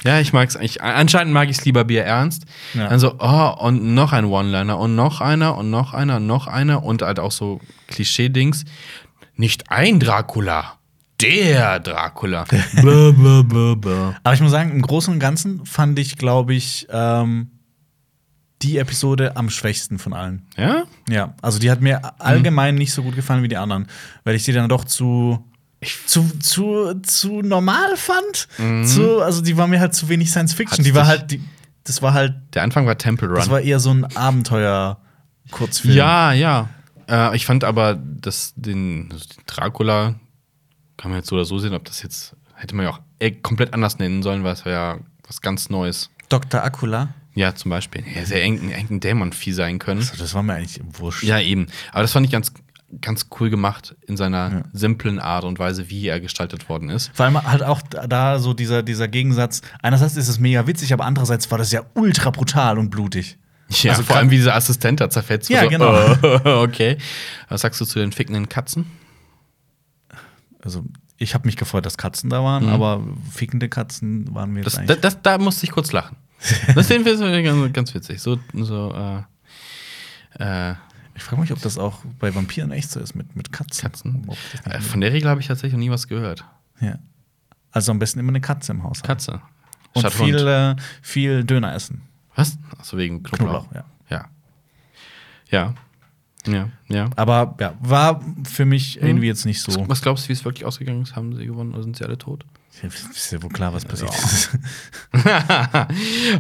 Ja, 0.05 0.21
ich 0.21 0.33
mag 0.33 0.49
es 0.49 0.57
eigentlich. 0.57 0.83
Anscheinend 0.83 1.33
mag 1.33 1.49
ich 1.49 1.59
es 1.59 1.65
lieber 1.65 1.85
Bier 1.85 2.05
ernst. 2.05 2.45
Ja. 2.75 2.89
Also, 2.89 3.15
oh, 3.19 3.55
und 3.59 3.95
noch 3.95 4.13
ein 4.13 4.27
One-Liner 4.27 4.79
und 4.79 4.95
noch 4.95 5.21
einer 5.21 5.57
und 5.57 5.71
noch 5.71 5.95
einer 5.95 6.17
und 6.17 6.27
noch 6.27 6.47
einer 6.47 6.85
und 6.85 7.03
halt 7.03 7.19
auch 7.19 7.33
so 7.33 7.61
Klischee-Dings. 7.89 8.65
Nicht 9.37 9.71
ein 9.71 9.99
Dracula, 9.99 10.79
der 11.21 11.81
Dracula. 11.81 12.45
blah, 12.83 13.11
blah, 13.13 13.43
blah, 13.43 13.75
blah. 13.75 14.17
Aber 14.23 14.35
ich 14.35 14.41
muss 14.41 14.51
sagen, 14.51 14.71
im 14.71 14.83
Großen 14.83 15.13
und 15.13 15.21
Ganzen 15.21 15.65
fand 15.65 15.99
ich, 15.99 16.19
glaube 16.19 16.55
ich, 16.55 16.87
ähm, 16.91 17.51
die 18.63 18.79
Episode 18.79 19.37
am 19.37 19.51
schwächsten 19.51 19.99
von 19.99 20.13
allen. 20.13 20.47
Ja? 20.57 20.85
Ja, 21.09 21.35
also 21.43 21.59
die 21.59 21.71
hat 21.71 21.81
mir 21.81 22.21
allgemein 22.21 22.75
nicht 22.77 22.93
so 22.93 23.03
gut 23.03 23.17
gefallen 23.17 23.43
wie 23.43 23.49
die 23.49 23.57
anderen, 23.57 23.89
weil 24.25 24.35
ich 24.35 24.45
die 24.45 24.53
dann 24.53 24.69
doch 24.69 24.85
zu 24.85 25.45
zu, 26.07 26.31
zu, 26.41 26.95
zu 27.03 27.43
normal 27.43 27.97
fand. 27.97 28.49
Zu, 28.87 29.21
also 29.23 29.41
die 29.43 29.57
war 29.57 29.67
mir 29.67 29.81
halt 29.81 29.95
zu 29.95 30.09
wenig 30.09 30.31
Science 30.31 30.53
Fiction. 30.55 30.79
Hat's 30.79 30.85
Die 30.85 30.95
war 30.95 31.07
halt, 31.07 31.31
die, 31.31 31.41
das 31.85 32.03
war 32.03 32.13
halt, 32.15 32.35
Der 32.55 32.63
Anfang 32.63 32.87
war 32.87 32.97
Temple 32.99 33.29
Run. 33.29 33.37
das 33.37 33.51
war 33.51 33.61
eher 33.61 33.81
so 33.81 33.91
ein 33.91 34.05
Abenteuer-Kurzfilm. 34.17 35.95
ja, 35.97 36.33
ja. 36.33 36.69
Äh, 37.09 37.37
ich 37.37 37.45
fand 37.47 37.65
aber, 37.65 37.95
dass 37.97 38.55
den, 38.57 39.09
also 39.13 39.27
den 39.27 39.43
Dracula 39.47 40.15
kann 40.97 41.11
man 41.11 41.21
jetzt 41.21 41.29
so 41.29 41.37
oder 41.37 41.45
so 41.45 41.59
sehen, 41.59 41.75
ob 41.75 41.85
das 41.85 42.03
jetzt 42.03 42.35
hätte 42.55 42.75
man 42.75 42.87
ja 42.87 42.93
auch 42.93 43.01
äh, 43.19 43.31
komplett 43.33 43.75
anders 43.75 43.99
nennen 43.99 44.23
sollen, 44.23 44.45
weil 44.45 44.53
es 44.55 44.65
war 44.65 44.73
ja 44.73 44.99
was 45.27 45.41
ganz 45.41 45.69
Neues. 45.69 46.11
Dr. 46.29 46.63
Akula. 46.63 47.09
Ja, 47.35 47.55
zum 47.55 47.71
Beispiel. 47.71 48.05
Ja, 48.15 48.25
sehr 48.25 48.43
eng, 48.43 48.71
eng 48.71 48.87
ein 48.91 49.01
Dämonvieh 49.01 49.53
sein 49.53 49.79
können. 49.81 50.01
Also 50.01 50.17
das 50.17 50.35
war 50.35 50.43
mir 50.45 50.55
eigentlich 50.55 50.81
wurscht. 50.99 51.25
Ja, 51.25 51.41
eben. 51.41 51.67
Aber 51.93 52.03
das 52.03 52.13
fand 52.13 52.25
ich 52.27 52.33
ganz, 52.33 52.53
ganz 53.01 53.27
cool 53.39 53.51
gemacht 53.51 53.95
in 54.07 54.17
seiner 54.17 54.65
simplen 54.73 55.19
Art 55.19 55.45
und 55.45 55.59
Weise, 55.59 55.91
wie 55.91 56.07
er 56.07 56.21
gestaltet 56.21 56.69
worden 56.69 56.89
ist. 56.91 57.11
Vor 57.15 57.25
allem 57.27 57.43
halt 57.43 57.63
auch 57.63 57.83
da 57.83 58.39
so 58.39 58.55
dieser, 58.55 58.83
dieser 58.83 59.09
Gegensatz. 59.09 59.63
Einerseits 59.83 60.17
ist 60.17 60.29
es 60.29 60.39
mega 60.39 60.67
witzig, 60.67 60.93
aber 60.93 61.05
andererseits 61.05 61.51
war 61.51 61.59
das 61.59 61.73
ja 61.73 61.83
ultra 61.95 62.31
brutal 62.31 62.79
und 62.79 62.91
blutig. 62.91 63.39
Ja, 63.71 63.93
Also 63.93 64.03
vor 64.03 64.17
allem 64.17 64.31
wie 64.31 64.37
dieser 64.37 64.55
Assistent 64.55 65.01
da 65.01 65.11
zerfetzt. 65.11 65.49
Ja, 65.49 65.63
so, 65.63 65.69
genau. 65.69 65.95
äh, 65.95 66.39
okay. 66.63 66.99
Was 67.49 67.63
sagst 67.63 67.81
du 67.81 67.85
zu 67.85 67.99
den 67.99 68.13
fickenden 68.13 68.49
Katzen? 68.49 68.87
Also 70.63 70.85
ich 71.17 71.35
habe 71.35 71.47
mich 71.47 71.57
gefreut, 71.57 71.87
dass 71.87 71.97
Katzen 71.97 72.31
da 72.31 72.43
waren, 72.43 72.69
aber 72.69 73.03
fickende 73.33 73.69
Katzen 73.69 74.35
waren 74.35 74.53
mir 74.53 74.63
Das, 74.63 74.81
das, 74.87 75.01
das, 75.01 75.23
da 75.23 75.39
musste 75.39 75.65
ich 75.65 75.73
kurz 75.73 75.93
lachen. 75.93 76.17
Das 76.75 76.89
finden 76.89 77.07
wir 77.07 77.43
ganz, 77.43 77.73
ganz 77.73 77.95
witzig. 77.95 78.21
So, 78.21 78.39
so 78.53 78.93
äh, 80.39 80.71
äh, 80.71 80.75
ich 81.15 81.23
frage 81.23 81.41
mich, 81.43 81.53
ob 81.53 81.61
das 81.63 81.79
auch 81.79 82.01
bei 82.19 82.35
Vampiren 82.35 82.71
echt 82.73 82.91
so 82.91 83.01
ist 83.01 83.15
mit, 83.15 83.35
mit 83.37 83.53
Katzen. 83.53 83.83
Katzen. 83.83 84.29
Äh, 84.65 84.81
von 84.81 85.01
der 85.01 85.13
Regel 85.13 85.29
habe 85.31 85.41
ich 85.41 85.47
tatsächlich 85.47 85.73
noch 85.75 85.79
nie 85.81 85.91
was 85.91 86.09
gehört. 86.09 86.45
Ja. 86.81 86.99
Also 87.71 87.93
am 87.93 87.99
besten 87.99 88.19
immer 88.21 88.31
eine 88.31 88.41
Katze 88.41 88.73
im 88.73 88.83
Haus. 88.83 89.03
Katze. 89.03 89.41
Und 89.93 90.01
Statt 90.01 90.13
viel, 90.15 90.37
äh, 90.47 90.77
viel 91.03 91.45
Döner 91.45 91.75
essen. 91.75 92.03
Was? 92.35 92.59
Achso, 92.79 92.97
wegen 92.97 93.23
Knoblauch. 93.23 93.69
Knoblauch, 93.71 93.75
ja. 93.75 93.85
Ja. 94.11 94.29
Ja. 95.51 95.75
Ja, 96.47 96.69
ja. 96.89 97.09
Aber 97.17 97.57
ja, 97.59 97.75
war 97.81 98.21
für 98.47 98.65
mich 98.67 99.01
Mhm. 99.01 99.07
irgendwie 99.07 99.27
jetzt 99.29 99.47
nicht 99.47 99.63
so. 99.63 99.89
Was 99.89 100.03
glaubst 100.03 100.25
du, 100.25 100.29
wie 100.29 100.33
es 100.35 100.45
wirklich 100.45 100.65
ausgegangen 100.67 101.03
ist? 101.03 101.17
Haben 101.17 101.35
sie 101.37 101.47
gewonnen 101.47 101.73
oder 101.73 101.83
sind 101.83 101.97
sie 101.97 102.05
alle 102.05 102.19
tot? 102.19 102.45
Ist 102.83 103.33
ja 103.33 103.41
wohl 103.43 103.51
klar, 103.51 103.73
was 103.73 103.85
passiert 103.85 104.11
ist. 104.15 104.51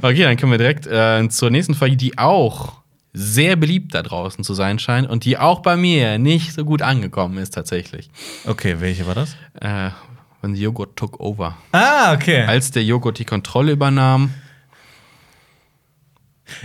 okay, 0.03 0.23
dann 0.25 0.37
kommen 0.37 0.53
wir 0.53 0.59
direkt 0.59 0.87
äh, 0.87 1.27
zur 1.29 1.51
nächsten 1.51 1.75
Folge, 1.75 1.97
die 1.97 2.19
auch 2.19 2.83
sehr 3.15 3.55
beliebt 3.55 3.95
da 3.95 4.03
draußen 4.03 4.43
zu 4.43 4.55
sein 4.55 4.81
scheint 4.81 5.09
und 5.09 5.25
die 5.25 5.39
auch 5.39 5.61
bei 5.61 5.77
mir 5.77 6.19
nicht 6.19 6.53
so 6.53 6.65
gut 6.65 6.83
angekommen 6.83 7.39
ist 7.39 7.55
tatsächlich. 7.55 8.11
Okay, 8.45 8.81
welche 8.81 9.07
war 9.07 9.15
das? 9.15 9.37
Äh, 9.61 9.91
when 10.41 10.55
the 10.55 10.63
Joghurt 10.63 10.97
took 10.97 11.21
over. 11.21 11.57
Ah, 11.73 12.13
okay. 12.13 12.43
Als 12.43 12.73
der 12.73 12.85
Joghurt 12.85 13.21
die 13.21 13.25
Kontrolle 13.25 13.73
übernahm. 13.73 14.35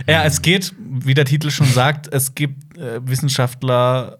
Ja, 0.06 0.24
es 0.24 0.42
geht, 0.42 0.74
wie 0.78 1.14
der 1.14 1.24
Titel 1.24 1.50
schon 1.50 1.66
sagt, 1.66 2.12
es 2.12 2.34
gibt 2.34 2.76
äh, 2.76 3.00
Wissenschaftler 3.06 4.18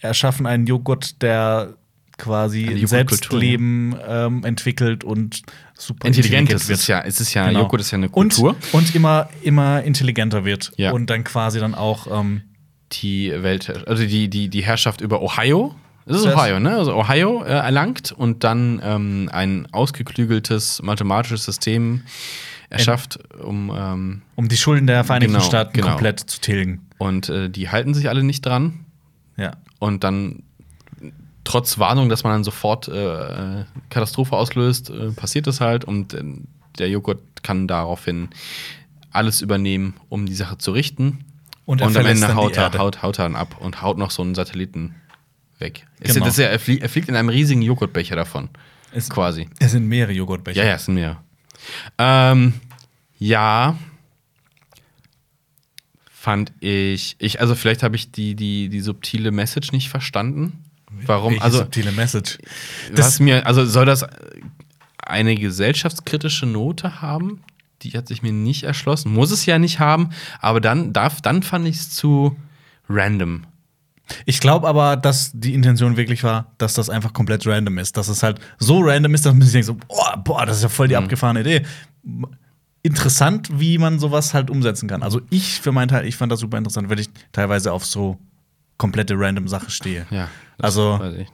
erschaffen 0.00 0.46
einen 0.46 0.66
Joghurt, 0.66 1.20
der 1.22 1.74
quasi 2.18 2.66
ein 2.68 2.86
Selbstleben 2.86 3.96
ähm, 4.06 4.44
entwickelt 4.44 5.04
und 5.04 5.42
super 5.74 6.06
Intelligent 6.08 6.50
intelligent 6.50 6.50
ist 6.62 6.68
wird. 6.68 6.78
es 6.80 6.86
ja. 6.88 7.00
Es 7.00 7.20
ist 7.20 7.32
ja, 7.34 7.46
Genau. 7.48 7.60
Joghurt 7.62 7.80
ist 7.80 7.90
ja 7.92 7.96
eine 7.96 8.06
Und, 8.08 8.34
Kultur. 8.34 8.56
und 8.72 8.94
immer, 8.94 9.28
immer 9.42 9.82
intelligenter 9.84 10.44
wird. 10.44 10.72
Ja. 10.76 10.90
Und 10.92 11.08
dann 11.10 11.24
quasi 11.24 11.60
dann 11.60 11.74
auch 11.74 12.06
ähm, 12.20 12.42
die 12.92 13.30
Welt, 13.42 13.86
also 13.86 14.04
die, 14.04 14.28
die, 14.28 14.48
die 14.48 14.62
Herrschaft 14.62 15.00
über 15.00 15.22
Ohio. 15.22 15.74
Das 16.06 16.18
ist 16.22 16.26
Ohio, 16.26 16.58
ne? 16.58 16.76
Also 16.76 16.94
Ohio 16.96 17.44
äh, 17.44 17.48
erlangt 17.50 18.12
und 18.12 18.42
dann 18.42 18.80
ähm, 18.82 19.28
ein 19.30 19.66
ausgeklügeltes 19.72 20.80
mathematisches 20.82 21.44
System 21.44 22.02
erschafft, 22.70 23.18
um 23.42 23.70
ähm, 23.74 24.22
Um 24.34 24.48
die 24.48 24.56
Schulden 24.56 24.86
der 24.86 25.04
Vereinigten 25.04 25.34
Genau, 25.34 25.44
Staaten 25.44 25.72
genau. 25.74 25.88
komplett 25.88 26.20
zu 26.20 26.40
tilgen. 26.40 26.86
und 26.98 27.28
äh, 27.28 27.48
die 27.50 27.68
halten 27.68 27.92
sich 27.94 28.08
alle 28.08 28.22
nicht 28.24 28.44
dran. 28.44 28.86
Ja. 29.36 29.52
Und 29.78 30.02
dann, 30.02 30.42
trotz 31.48 31.78
Warnung, 31.78 32.08
dass 32.08 32.24
man 32.24 32.32
dann 32.34 32.44
sofort 32.44 32.88
äh, 32.88 33.64
Katastrophe 33.90 34.36
auslöst, 34.36 34.90
äh, 34.90 35.10
passiert 35.12 35.46
es 35.46 35.60
halt. 35.60 35.84
Und 35.84 36.12
äh, 36.14 36.22
der 36.78 36.88
Joghurt 36.90 37.20
kann 37.42 37.66
daraufhin 37.66 38.28
alles 39.10 39.40
übernehmen, 39.40 39.94
um 40.08 40.26
die 40.26 40.34
Sache 40.34 40.58
zu 40.58 40.72
richten. 40.72 41.24
Und 41.64 41.82
Und, 41.82 41.96
am 41.96 42.06
Ende 42.06 42.34
haut 42.34 42.56
er, 42.56 42.72
haut, 42.78 43.02
haut 43.02 43.18
er 43.18 43.24
dann 43.24 43.36
ab 43.36 43.56
und 43.60 43.82
haut 43.82 43.98
noch 43.98 44.10
so 44.10 44.22
einen 44.22 44.34
Satelliten 44.34 44.94
weg. 45.58 45.86
Ist 46.00 46.14
Genau. 46.14 46.24
ja, 46.24 46.28
das 46.28 46.38
ist 46.38 46.44
ja, 46.44 46.50
er, 46.50 46.58
fliegt, 46.58 46.82
er 46.82 46.88
fliegt 46.88 47.08
in 47.08 47.16
einem 47.16 47.28
riesigen 47.30 47.62
Joghurtbecher 47.62 48.16
davon. 48.16 48.48
Es- 48.92 49.08
quasi. 49.10 49.48
Es 49.58 49.72
sind 49.72 49.86
mehrere 49.86 50.12
Joghurtbecher. 50.12 50.62
Ja, 50.62 50.68
ja, 50.68 50.74
es 50.76 50.84
sind 50.84 50.94
mehr. 50.94 51.22
Ähm, 51.98 52.54
ja. 53.18 53.76
Fand 56.10 56.52
ich, 56.60 57.16
ich, 57.18 57.40
also 57.40 57.54
vielleicht 57.54 57.82
habe 57.82 57.96
ich 57.96 58.12
die, 58.12 58.34
die, 58.34 58.68
die 58.68 58.80
subtile 58.80 59.30
Message 59.30 59.72
nicht 59.72 59.88
verstanden. 59.88 60.64
Warum? 61.06 61.32
Welche 61.32 61.44
also, 61.44 61.58
subtile 61.58 61.92
Message. 61.92 62.38
was 62.92 63.20
mir, 63.20 63.46
also 63.46 63.64
soll 63.64 63.86
das 63.86 64.04
eine 64.98 65.34
gesellschaftskritische 65.34 66.46
Note 66.46 67.00
haben? 67.00 67.42
Die 67.82 67.92
hat 67.92 68.08
sich 68.08 68.22
mir 68.22 68.32
nicht 68.32 68.64
erschlossen. 68.64 69.12
Muss 69.12 69.30
es 69.30 69.46
ja 69.46 69.58
nicht 69.58 69.78
haben, 69.78 70.10
aber 70.40 70.60
dann, 70.60 70.92
darf, 70.92 71.20
dann 71.20 71.42
fand 71.42 71.66
ich 71.66 71.76
es 71.76 71.90
zu 71.90 72.36
random. 72.88 73.44
Ich 74.24 74.40
glaube 74.40 74.66
aber, 74.66 74.96
dass 74.96 75.32
die 75.34 75.54
Intention 75.54 75.96
wirklich 75.96 76.24
war, 76.24 76.52
dass 76.58 76.74
das 76.74 76.90
einfach 76.90 77.12
komplett 77.12 77.46
random 77.46 77.78
ist. 77.78 77.96
Dass 77.96 78.08
es 78.08 78.22
halt 78.22 78.40
so 78.58 78.80
random 78.80 79.14
ist, 79.14 79.26
dass 79.26 79.32
man 79.32 79.42
sich 79.42 79.52
denkt, 79.52 79.66
so, 79.66 79.74
boah, 79.74 80.16
boah 80.16 80.46
das 80.46 80.58
ist 80.58 80.62
ja 80.62 80.68
voll 80.68 80.88
die 80.88 80.96
abgefahrene 80.96 81.40
Idee. 81.40 81.62
Interessant, 82.82 83.48
wie 83.52 83.78
man 83.78 83.98
sowas 83.98 84.34
halt 84.34 84.50
umsetzen 84.50 84.88
kann. 84.88 85.02
Also 85.02 85.20
ich 85.30 85.60
für 85.60 85.72
meinen 85.72 85.88
Teil, 85.88 86.06
ich 86.06 86.16
fand 86.16 86.32
das 86.32 86.40
super 86.40 86.58
interessant, 86.58 86.88
weil 86.88 87.00
ich 87.00 87.10
teilweise 87.32 87.72
auf 87.72 87.84
so 87.84 88.18
komplette 88.78 89.14
random 89.18 89.48
Sachen 89.48 89.70
stehe. 89.70 90.06
Ja. 90.10 90.28
Also 90.60 91.00
ich. 91.18 91.28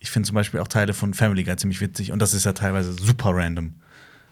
ich 0.00 0.10
finde 0.10 0.26
zum 0.26 0.34
Beispiel 0.34 0.60
auch 0.60 0.68
Teile 0.68 0.94
von 0.94 1.14
Family 1.14 1.44
Guy 1.44 1.56
ziemlich 1.56 1.80
witzig 1.80 2.12
und 2.12 2.20
das 2.20 2.34
ist 2.34 2.44
ja 2.44 2.52
teilweise 2.52 2.92
super 2.92 3.30
random. 3.34 3.74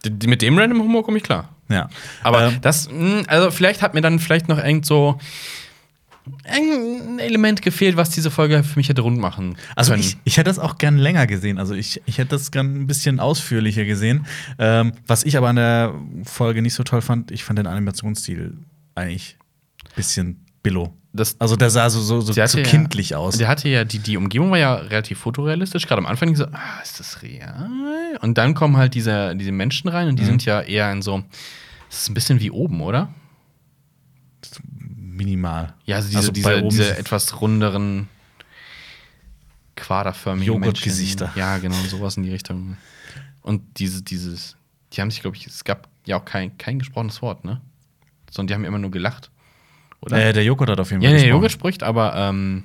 Die, 0.05 0.27
mit 0.29 0.43
dem 0.43 0.59
random 0.59 0.81
Humor 0.83 1.05
komme 1.05 1.17
ich 1.19 1.23
klar. 1.25 1.55
Ja. 1.69 1.89
Aber 2.23 2.49
Ähm, 2.49 2.59
das, 2.61 2.89
mh, 2.91 3.23
also 3.27 3.51
vielleicht 3.51 3.83
hat 3.83 3.95
mir 3.95 4.01
dann 4.01 4.19
vielleicht 4.19 4.49
noch 4.49 4.59
irgend 4.59 4.87
so 4.87 5.19
ein 6.45 7.19
Element 7.21 7.63
gefehlt, 7.63 7.97
was 7.97 8.11
diese 8.11 8.31
Folge 8.33 8.65
für 8.65 8.79
mich 8.79 8.89
hätte 8.89 9.03
rund 9.03 9.19
machen 9.19 9.57
Also 9.77 9.93
können. 9.93 10.03
ich, 10.03 10.17
ich 10.25 10.37
hätte 10.39 10.49
das 10.51 10.59
auch 10.59 10.77
gern 10.79 10.97
länger 10.99 11.27
gesehen. 11.27 11.59
Also 11.59 11.75
ich, 11.75 12.03
ich 12.07 12.19
hätte 12.19 12.31
das 12.31 12.51
gern 12.51 12.75
ein 12.83 12.87
bisschen 12.89 13.21
ausführlicher 13.21 13.85
gesehen. 13.85 14.27
Ähm, 14.59 14.93
was 15.07 15.23
ich 15.25 15.37
aber 15.37 15.49
an 15.49 15.57
der 15.57 15.95
Folge 16.25 16.63
nicht 16.63 16.75
so 16.75 16.83
toll 16.83 17.01
fand, 17.01 17.31
ich 17.31 17.45
fand 17.45 17.59
den 17.61 17.67
Animationsstil 17.69 18.57
eigentlich 18.97 19.37
ein 19.85 19.93
bisschen 19.95 20.45
billo. 20.63 20.93
Das, 21.17 21.41
Also 21.41 21.57
der 21.57 21.71
sah 21.71 21.91
so, 21.91 22.01
so, 22.01 22.21
so, 22.21 22.33
so 22.33 22.41
ja- 22.41 22.47
kindlich 22.47 23.15
aus. 23.15 23.37
Der 23.39 23.49
hatte 23.49 23.69
ja, 23.69 23.85
die, 23.85 23.99
die 23.99 24.17
Umgebung 24.17 24.51
war 24.51 24.59
ja 24.59 24.75
relativ 24.75 25.19
fotorealistisch. 25.19 25.87
Gerade 25.87 25.99
am 26.01 26.07
Anfang 26.07 26.35
so, 26.37 26.45
ah, 26.47 26.81
ist 26.83 27.01
das 27.01 27.23
real? 27.23 27.69
Und 28.23 28.39
dann 28.39 28.55
kommen 28.55 28.77
halt 28.77 28.95
diese, 28.95 29.35
diese 29.37 29.53
Menschen 29.53 29.89
rein 29.89 30.09
und 30.09 30.17
die 30.19 30.23
Mhm. 30.23 30.27
sind 30.27 30.45
ja 30.45 30.61
eher 30.61 30.91
in 30.93 31.03
so, 31.03 31.25
das 31.89 32.01
ist 32.03 32.09
ein 32.11 32.15
bisschen 32.15 32.41
wie 32.41 32.51
oben, 32.51 32.81
oder? 32.81 33.09
Minimal. 34.89 35.75
Ja, 35.87 35.97
also 35.97 36.09
diese, 36.09 36.19
Also 36.19 36.31
diese, 36.33 36.63
diese 36.69 36.97
etwas 36.99 37.41
runderen, 37.41 38.09
quaderförmigen 39.77 40.55
Joghurtgesichter. 40.55 41.33
Ja, 41.37 41.59
genau, 41.59 41.77
sowas 41.89 42.17
in 42.17 42.23
die 42.23 42.31
Richtung. 42.31 42.77
Und 43.43 43.63
diese, 43.79 44.03
dieses, 44.03 44.57
die 44.93 45.01
haben 45.01 45.11
sich, 45.11 45.21
glaube 45.21 45.37
ich, 45.37 45.47
es 45.47 45.65
gab 45.65 45.89
ja 46.05 46.17
auch 46.19 46.25
kein, 46.25 46.57
kein 46.59 46.79
gesprochenes 46.79 47.21
Wort, 47.23 47.45
ne? 47.45 47.61
Sondern 48.31 48.49
die 48.49 48.55
haben 48.55 48.65
immer 48.65 48.79
nur 48.79 48.91
gelacht. 48.91 49.31
Oder? 50.01 50.27
Äh, 50.27 50.33
der 50.33 50.45
Joghurt 50.45 50.71
hat 50.71 50.81
auf 50.81 50.91
jeden 50.91 51.03
ja, 51.03 51.11
Fall 51.11 51.17
nee, 51.17 51.25
der. 51.25 51.31
Joghurt 51.31 51.53
spricht, 51.53 51.83
aber 51.83 52.15
ähm, 52.15 52.65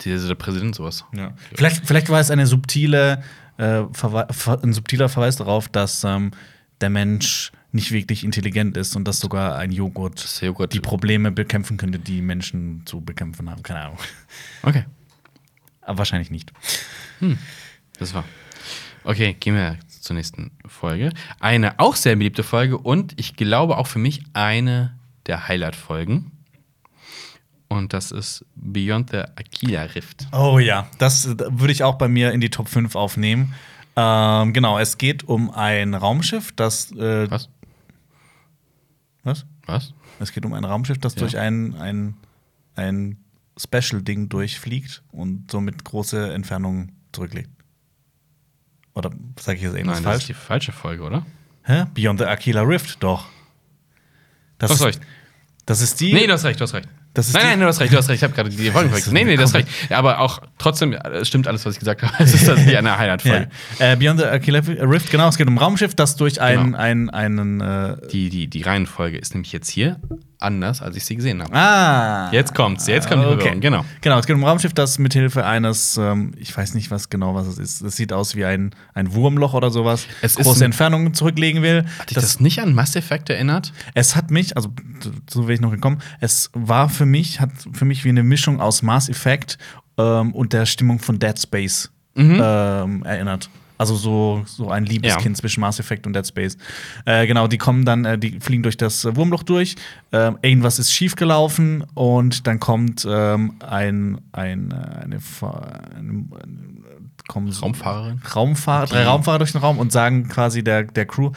dieser, 0.00 0.28
der 0.28 0.34
Präsident 0.34 0.74
sowas. 0.74 1.04
Ja. 1.14 1.34
Vielleicht, 1.54 1.86
vielleicht 1.86 2.08
war 2.08 2.20
es 2.20 2.30
eine 2.30 2.46
subtile, 2.46 3.22
äh, 3.58 3.82
ein 3.82 4.72
subtiler 4.72 5.08
Verweis 5.08 5.36
darauf, 5.36 5.68
dass 5.68 6.04
ähm, 6.04 6.30
der 6.80 6.90
Mensch 6.90 7.52
nicht 7.72 7.92
wirklich 7.92 8.24
intelligent 8.24 8.76
ist 8.76 8.96
und 8.96 9.06
dass 9.06 9.18
sogar 9.18 9.56
ein 9.56 9.70
Joghurt, 9.70 10.40
der 10.40 10.48
Joghurt- 10.48 10.72
die 10.72 10.80
Probleme 10.80 11.30
bekämpfen 11.30 11.76
könnte, 11.76 11.98
die 11.98 12.22
Menschen 12.22 12.82
zu 12.86 13.00
bekämpfen 13.00 13.50
haben. 13.50 13.62
Keine 13.62 13.80
Ahnung. 13.80 13.98
Okay, 14.62 14.84
Aber 15.82 15.98
wahrscheinlich 15.98 16.30
nicht. 16.30 16.52
das 17.98 18.14
war. 18.14 18.24
Okay, 19.04 19.36
gehen 19.38 19.54
wir 19.54 19.78
zur 19.88 20.16
nächsten 20.16 20.52
Folge. 20.66 21.10
Eine 21.38 21.78
auch 21.78 21.96
sehr 21.96 22.16
beliebte 22.16 22.42
Folge 22.42 22.78
und 22.78 23.12
ich 23.20 23.36
glaube 23.36 23.76
auch 23.76 23.86
für 23.86 23.98
mich 23.98 24.22
eine 24.32 24.95
der 25.26 25.48
Highlight-Folgen. 25.48 26.32
Und 27.68 27.92
das 27.92 28.12
ist 28.12 28.44
Beyond 28.54 29.10
the 29.10 29.18
Aquila 29.18 29.82
Rift. 29.82 30.28
Oh 30.32 30.58
ja, 30.58 30.88
das 30.98 31.26
äh, 31.26 31.36
würde 31.50 31.72
ich 31.72 31.82
auch 31.82 31.96
bei 31.96 32.06
mir 32.08 32.32
in 32.32 32.40
die 32.40 32.50
Top 32.50 32.68
5 32.68 32.94
aufnehmen. 32.94 33.54
Ähm, 33.96 34.52
genau, 34.52 34.78
es 34.78 34.98
geht 34.98 35.24
um 35.24 35.50
ein 35.50 35.94
Raumschiff, 35.94 36.52
das. 36.52 36.92
Äh, 36.92 37.28
Was? 37.30 37.48
was? 39.24 39.46
Was? 39.66 39.94
Es 40.20 40.32
geht 40.32 40.44
um 40.46 40.52
ein 40.52 40.64
Raumschiff, 40.64 40.98
das 40.98 41.14
Ja. 41.16 41.20
durch 41.20 41.36
ein, 41.38 41.74
ein, 41.74 42.14
ein 42.76 43.18
Special-Ding 43.58 44.28
durchfliegt 44.28 45.02
und 45.10 45.50
somit 45.50 45.82
große 45.84 46.32
Entfernungen 46.32 46.92
zurücklegt. 47.12 47.50
Oder 48.94 49.10
sage 49.40 49.56
ich 49.58 49.64
jetzt 49.64 49.74
irgendwas 49.74 49.96
Nein, 49.96 50.04
das 50.04 50.12
falsch? 50.12 50.22
ist 50.22 50.28
die 50.28 50.34
falsche 50.34 50.72
Folge, 50.72 51.02
oder? 51.02 51.26
Hä? 51.64 51.84
Beyond 51.94 52.20
the 52.20 52.26
Aquila 52.26 52.62
Rift, 52.62 53.02
doch. 53.02 53.26
Das 54.58 54.70
hast 54.70 54.80
ist, 54.80 54.86
recht. 54.86 55.00
Das 55.66 55.80
ist 55.80 56.00
die. 56.00 56.12
Nee, 56.12 56.26
du 56.26 56.32
hast 56.32 56.44
recht, 56.44 56.60
du 56.60 56.64
hast 56.64 56.74
recht. 56.74 56.88
Das 57.12 57.28
ist 57.28 57.34
nein, 57.34 57.44
nein, 57.46 57.60
du 57.60 57.66
hast 57.66 57.80
recht, 57.80 57.92
du 57.92 57.96
hast 57.96 58.08
recht. 58.08 58.18
Ich 58.18 58.22
habe 58.24 58.34
gerade 58.34 58.50
die 58.50 58.56
Folge 58.70 58.88
verwechselt. 58.88 59.12
Nee, 59.14 59.24
nee, 59.24 59.36
du 59.36 59.42
hast 59.42 59.54
recht. 59.54 59.66
Ja, 59.88 59.98
aber 59.98 60.20
auch 60.20 60.40
trotzdem, 60.58 60.92
es 60.92 61.26
stimmt 61.28 61.48
alles, 61.48 61.64
was 61.66 61.74
ich 61.74 61.78
gesagt 61.80 62.02
habe. 62.02 62.12
Es 62.22 62.34
ist 62.34 62.46
tatsächlich 62.46 62.76
eine 62.76 62.90
ja. 62.90 62.98
Highlight-Folge. 62.98 63.48
äh, 63.78 63.96
Beyond 63.96 64.20
the 64.20 64.26
Aquila 64.26 64.60
Rift, 64.60 65.10
genau, 65.10 65.28
es 65.28 65.36
geht 65.38 65.48
um 65.48 65.56
Raumschiff, 65.58 65.94
das 65.94 66.16
durch 66.16 66.40
einen, 66.40 66.66
Genau. 66.66 66.78
einen, 66.78 67.10
einen 67.10 67.60
äh, 67.60 67.96
Die, 68.12 68.28
die, 68.28 68.46
die 68.48 68.62
Reihenfolge 68.62 69.18
ist 69.18 69.34
nämlich 69.34 69.52
jetzt 69.52 69.68
hier 69.68 69.96
anders, 70.38 70.82
als 70.82 70.96
ich 70.96 71.04
sie 71.04 71.16
gesehen 71.16 71.42
habe. 71.42 71.54
Ah. 71.54 72.30
Jetzt 72.32 72.54
kommt's, 72.54 72.86
jetzt 72.86 73.08
kommt 73.08 73.22
die 73.22 73.26
Verwirrung, 73.28 73.60
genau. 73.60 73.84
Genau, 74.00 74.18
es 74.18 74.26
geht 74.26 74.34
um 74.34 74.42
ein 74.42 74.48
Raumschiff, 74.48 74.74
das 74.74 74.98
mithilfe 74.98 75.44
eines, 75.44 75.96
ähm, 75.96 76.32
ich 76.36 76.56
weiß 76.56 76.74
nicht 76.74 76.90
was 76.90 77.08
genau 77.08 77.34
was 77.34 77.46
es 77.46 77.58
ist. 77.58 77.80
Es 77.82 77.96
sieht 77.96 78.12
aus 78.12 78.34
wie 78.34 78.44
ein, 78.44 78.74
ein 78.94 79.14
Wurmloch 79.14 79.54
oder 79.54 79.70
sowas, 79.70 80.06
Es 80.22 80.36
große 80.36 80.64
Entfernungen 80.64 81.14
zurücklegen 81.14 81.62
will. 81.62 81.84
Hat 81.98 82.10
dich 82.10 82.16
das, 82.16 82.40
nicht 82.40 82.60
an 82.60 82.74
Mass 82.74 82.96
Effect 82.96 83.30
erinnert? 83.30 83.72
Es 83.94 84.16
hat 84.16 84.30
mich, 84.30 84.56
also 84.56 84.70
so 85.30 85.42
wäre 85.42 85.54
ich 85.54 85.60
noch 85.60 85.70
gekommen, 85.70 85.98
es 86.20 86.50
war 86.52 86.88
für 86.88 87.06
mich, 87.06 87.40
hat 87.40 87.50
für 87.72 87.84
mich 87.84 88.04
wie 88.04 88.10
eine 88.10 88.22
Mischung 88.22 88.60
aus 88.60 88.82
Mass 88.82 89.08
Effect 89.08 89.58
ähm, 89.98 90.34
und 90.34 90.52
der 90.52 90.66
Stimmung 90.66 90.98
von 90.98 91.18
Dead 91.18 91.38
Space 91.38 91.90
ähm, 92.16 93.02
erinnert. 93.04 93.50
Also 93.78 93.94
so, 93.94 94.42
so 94.46 94.70
ein 94.70 94.84
Liebeskind 94.86 95.36
Ja. 95.36 95.40
zwischen 95.40 95.60
Mass 95.60 95.78
Effect 95.78 96.06
und 96.06 96.14
Dead 96.14 96.26
Space. 96.26 96.56
Äh, 97.04 97.26
genau, 97.26 97.46
die 97.46 97.58
kommen 97.58 97.84
dann, 97.84 98.04
äh, 98.04 98.18
die 98.18 98.40
fliegen 98.40 98.62
durch 98.62 98.76
das 98.76 99.04
äh, 99.04 99.14
Wurmloch 99.16 99.42
durch. 99.42 99.76
Ähm, 100.12 100.38
irgendwas 100.42 100.78
ist 100.78 100.92
schiefgelaufen 100.92 101.84
und 101.94 102.46
dann 102.46 102.58
kommt 102.60 103.06
ähm, 103.08 103.54
ein, 103.60 104.18
ein, 104.32 104.70
äh, 104.70 105.04
eine, 105.04 105.18
eine, 105.96 106.24
kommen 107.28 107.50
so- 107.52 107.64
Raumfahrerin? 107.66 108.20
Raumfahrer, 108.34 108.86
drei 108.86 109.04
Raumfahrer 109.04 109.38
durch 109.38 109.52
den 109.52 109.60
Raum 109.60 109.78
und 109.78 109.92
sagen 109.92 110.28
quasi 110.28 110.62
der, 110.64 110.84
der 110.84 111.06
Crew, 111.06 111.32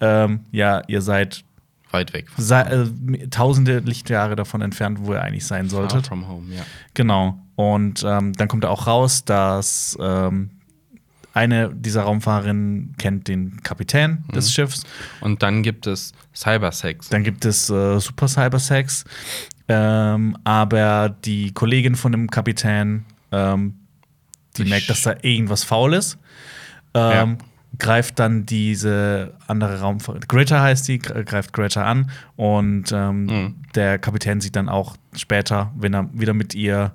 ähm, 0.00 0.40
ja, 0.52 0.82
ihr 0.88 1.00
seid 1.02 1.44
Weit 1.90 2.12
weg. 2.12 2.26
sei, 2.36 2.62
äh, 2.62 3.28
tausende 3.28 3.78
Lichtjahre 3.78 4.34
davon 4.36 4.62
entfernt, 4.62 4.98
wo 5.02 5.12
ihr 5.12 5.22
eigentlich 5.22 5.46
sein 5.46 5.68
Far 5.70 5.80
solltet. 5.88 6.06
from 6.08 6.26
home, 6.28 6.52
ja. 6.54 6.62
Genau. 6.94 7.38
Und 7.56 8.02
ähm, 8.04 8.32
dann 8.32 8.48
kommt 8.48 8.64
da 8.64 8.68
auch 8.70 8.86
raus, 8.88 9.24
dass 9.24 9.96
ähm, 10.00 10.50
eine 11.34 11.74
dieser 11.74 12.02
Raumfahrerinnen 12.04 12.94
kennt 12.96 13.28
den 13.28 13.60
Kapitän 13.62 14.24
des 14.34 14.52
Schiffs. 14.52 14.84
Und 15.20 15.42
dann 15.42 15.62
gibt 15.62 15.86
es 15.86 16.12
Cybersex. 16.34 17.08
Dann 17.10 17.22
gibt 17.24 17.44
es 17.44 17.68
äh, 17.68 17.98
Super 18.00 18.28
Cybersex. 18.28 19.04
Ähm, 19.68 20.36
aber 20.44 21.08
die 21.08 21.52
Kollegin 21.52 21.94
von 21.96 22.12
dem 22.12 22.30
Kapitän, 22.30 23.04
ähm, 23.32 23.74
die 24.56 24.62
Ich- 24.62 24.68
merkt, 24.70 24.88
dass 24.90 25.02
da 25.02 25.14
irgendwas 25.22 25.64
faul 25.64 25.94
ist. 25.94 26.18
Ähm, 26.94 27.38
Greift 27.76 28.20
dann 28.20 28.46
diese 28.46 29.34
andere 29.48 29.80
Raumfahrt, 29.80 30.28
Greta 30.28 30.62
heißt 30.62 30.86
die, 30.86 31.00
gre- 31.00 31.24
greift 31.24 31.52
Greta 31.52 31.82
an 31.84 32.08
und 32.36 32.92
ähm, 32.92 33.24
Mhm. 33.24 33.54
der 33.74 33.98
Kapitän 33.98 34.40
sieht 34.40 34.54
dann 34.54 34.68
auch 34.68 34.96
später, 35.16 35.72
wenn 35.76 35.92
er 35.92 36.08
wieder 36.12 36.34
mit 36.34 36.54
ihr 36.54 36.92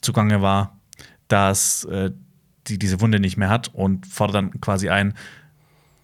zugange 0.00 0.40
war, 0.40 0.78
dass 1.28 1.84
äh, 1.84 2.10
die 2.68 2.78
diese 2.78 3.00
Wunde 3.00 3.20
nicht 3.20 3.36
mehr 3.36 3.48
hat 3.48 3.68
und 3.74 4.06
fordert 4.06 4.36
dann 4.36 4.60
quasi 4.60 4.88
ein, 4.88 5.14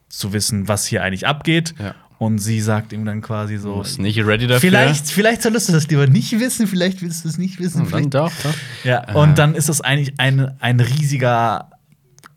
zu 0.09 0.33
wissen, 0.33 0.69
was 0.69 0.87
hier 0.87 1.03
eigentlich 1.03 1.27
abgeht. 1.27 1.75
Ja. 1.79 1.95
Und 2.19 2.39
sie 2.39 2.61
sagt 2.61 2.93
ihm 2.93 3.05
dann 3.05 3.21
quasi 3.21 3.57
so: 3.57 3.81
Ist 3.83 3.99
nicht 3.99 4.19
ready 4.25 4.47
dafür. 4.47 4.61
Vielleicht, 4.71 5.07
vielleicht 5.09 5.43
solltest 5.43 5.69
du 5.69 5.73
das 5.73 5.89
lieber 5.89 6.07
nicht 6.07 6.39
wissen, 6.39 6.67
vielleicht 6.69 7.03
willst 7.03 7.25
du 7.25 7.29
es 7.29 7.37
nicht 7.39 7.59
wissen. 7.59 7.83
Und 7.83 7.93
dann 7.93 8.11
doch, 8.11 8.33
doch. 8.45 8.55
Ja, 8.85 9.09
Äh. 9.09 9.15
und 9.15 9.39
dann 9.39 9.55
ist 9.57 9.69
es 9.69 9.81
eigentlich 9.81 10.15
ein, 10.21 10.55
ein 10.61 10.79
riesiger, 10.79 11.71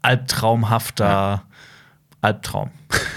albtraumhafter 0.02 1.44
Albtraum. 2.22 2.72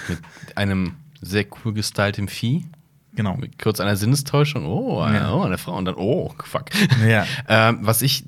Mit 0.08 0.56
einem 0.56 0.94
sehr 1.20 1.46
cool 1.64 1.72
gestylten 1.72 2.28
Vieh. 2.28 2.66
Genau. 3.14 3.36
Mit 3.36 3.58
kurz 3.58 3.80
einer 3.80 3.96
Sinnestäuschung. 3.96 4.66
Oh, 4.66 5.00
eine, 5.00 5.18
Ja. 5.18 5.32
oh, 5.32 5.42
eine 5.42 5.58
Frau. 5.58 5.76
Und 5.76 5.86
dann, 5.86 5.94
oh, 5.96 6.32
fuck. 6.44 6.66
Ja. 7.06 7.26
ähm, 7.48 7.78
was 7.82 8.02
ich 8.02 8.24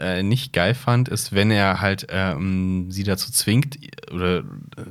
äh, 0.00 0.22
nicht 0.22 0.52
geil 0.52 0.74
fand, 0.74 1.08
ist, 1.08 1.32
wenn 1.32 1.50
er 1.50 1.80
halt 1.80 2.06
ähm, 2.10 2.90
sie 2.90 3.04
dazu 3.04 3.30
zwingt 3.30 3.78
oder 4.10 4.38
äh, 4.38 4.42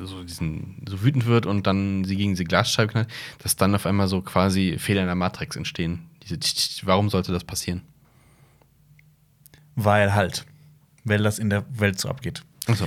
so 0.02 0.24
diesen 0.24 0.84
so 0.88 1.04
wütend 1.04 1.26
wird 1.26 1.46
und 1.46 1.68
dann 1.68 2.04
sie 2.06 2.16
gegen 2.16 2.32
diese 2.32 2.46
Glasscheibe 2.46 2.92
knallt, 2.92 3.08
dass 3.40 3.56
dann 3.56 3.76
auf 3.76 3.86
einmal 3.86 4.08
so 4.08 4.22
quasi 4.22 4.78
Fehler 4.78 5.02
in 5.02 5.08
der 5.08 5.16
Matrix 5.16 5.56
entstehen. 5.56 6.08
Diese, 6.24 6.38
warum 6.84 7.10
sollte 7.10 7.32
das 7.32 7.44
passieren? 7.44 7.82
Weil 9.76 10.14
halt, 10.14 10.46
weil 11.04 11.24
das 11.24 11.40
in 11.40 11.50
der 11.50 11.66
Welt 11.80 12.00
so 12.00 12.10
abgeht. 12.10 12.44
Achso. 12.68 12.86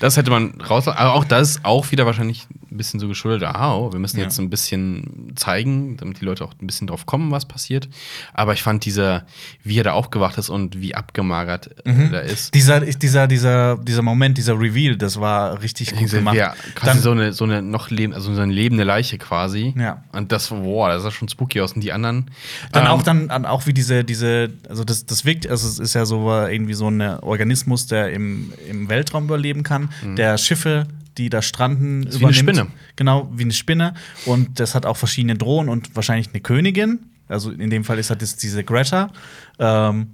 Das 0.00 0.16
hätte 0.16 0.30
man 0.30 0.60
raus. 0.60 0.88
Aber 0.88 1.14
auch 1.14 1.24
das 1.24 1.50
ist 1.50 1.64
auch 1.64 1.90
wieder 1.90 2.04
wahrscheinlich 2.06 2.46
ein 2.70 2.76
bisschen 2.76 3.00
so 3.00 3.08
geschuldet. 3.08 3.42
Ah, 3.48 3.74
oh, 3.76 3.92
wir 3.92 3.98
müssen 3.98 4.18
Ja. 4.18 4.24
jetzt 4.24 4.38
ein 4.38 4.50
bisschen 4.50 5.32
zeigen, 5.36 5.96
damit 5.96 6.20
die 6.20 6.24
Leute 6.24 6.44
auch 6.44 6.52
ein 6.60 6.66
bisschen 6.66 6.86
drauf 6.86 7.06
kommen, 7.06 7.30
was 7.30 7.46
passiert. 7.46 7.88
Aber 8.34 8.52
ich 8.52 8.62
fand 8.62 8.84
dieser, 8.84 9.24
wie 9.62 9.78
er 9.78 9.84
da 9.84 9.92
aufgewacht 9.92 10.36
ist 10.38 10.48
und 10.50 10.80
wie 10.80 10.94
abgemagert 10.94 11.70
äh, 11.86 12.08
da 12.10 12.18
ist. 12.20 12.54
Dieser, 12.54 12.80
dieser, 12.80 13.26
dieser, 13.26 13.76
dieser 13.78 14.02
Moment, 14.02 14.36
dieser 14.38 14.58
Reveal, 14.58 14.96
das 14.96 15.18
war 15.20 15.62
richtig 15.62 15.92
gut 15.92 16.00
Diese, 16.00 16.18
gemacht. 16.18 16.36
ja, 16.36 16.54
quasi 16.74 16.94
Dann- 16.94 17.00
so 17.02 17.10
eine, 17.12 17.32
so 17.32 17.44
eine 17.44 17.62
noch 17.62 17.90
leben, 17.90 18.12
also 18.12 18.34
so 18.34 18.40
eine 18.40 18.52
lebende 18.52 18.84
Leiche 18.84 19.18
quasi. 19.18 19.74
Ja. 19.78 20.04
Und 20.12 20.32
das, 20.32 20.48
boah, 20.48 20.88
das 20.90 21.02
sah 21.04 21.10
schon 21.10 21.28
spooky 21.28 21.60
aus. 21.60 21.72
Und 21.72 21.80
die 21.82 21.92
anderen. 21.92 22.30
Dann 22.72 22.84
ähm, 22.84 22.90
auch 22.90 23.02
dann 23.02 23.28
dann 23.28 23.46
auch 23.46 23.66
wie 23.66 23.72
diese 23.72 24.04
diese 24.04 24.50
also 24.68 24.84
das 24.84 25.06
das 25.06 25.24
wirkt 25.24 25.46
also 25.46 25.66
es 25.68 25.78
ist 25.78 25.94
ja 25.94 26.04
so 26.04 26.30
äh, 26.32 26.54
irgendwie 26.54 26.74
so 26.74 26.88
ein 26.88 27.00
Organismus, 27.00 27.86
der 27.86 28.12
im, 28.12 28.52
im 28.68 28.88
Weltraum 28.88 29.11
überleben 29.20 29.62
kann, 29.62 29.90
der 30.16 30.38
Schiffe 30.38 30.86
die 31.18 31.28
da 31.28 31.42
stranden, 31.42 32.00
Mhm. 32.00 32.06
Ist 32.06 32.20
wie 32.20 32.24
eine 32.24 32.34
Spinne. 32.34 32.66
Genau, 32.96 33.30
wie 33.34 33.42
eine 33.42 33.52
Spinne. 33.52 33.92
Und 34.24 34.58
das 34.60 34.74
hat 34.74 34.86
auch 34.86 34.96
verschiedene 34.96 35.34
Drohnen 35.34 35.68
und 35.68 35.94
wahrscheinlich 35.94 36.28
eine 36.28 36.40
Königin. 36.40 37.00
Also 37.28 37.50
in 37.50 37.70
dem 37.70 37.84
Fall 37.84 37.98
ist 37.98 38.10
halt 38.10 38.22
das 38.22 38.36
diese 38.36 38.64
Greta. 38.64 39.10
Ähm, 39.58 40.06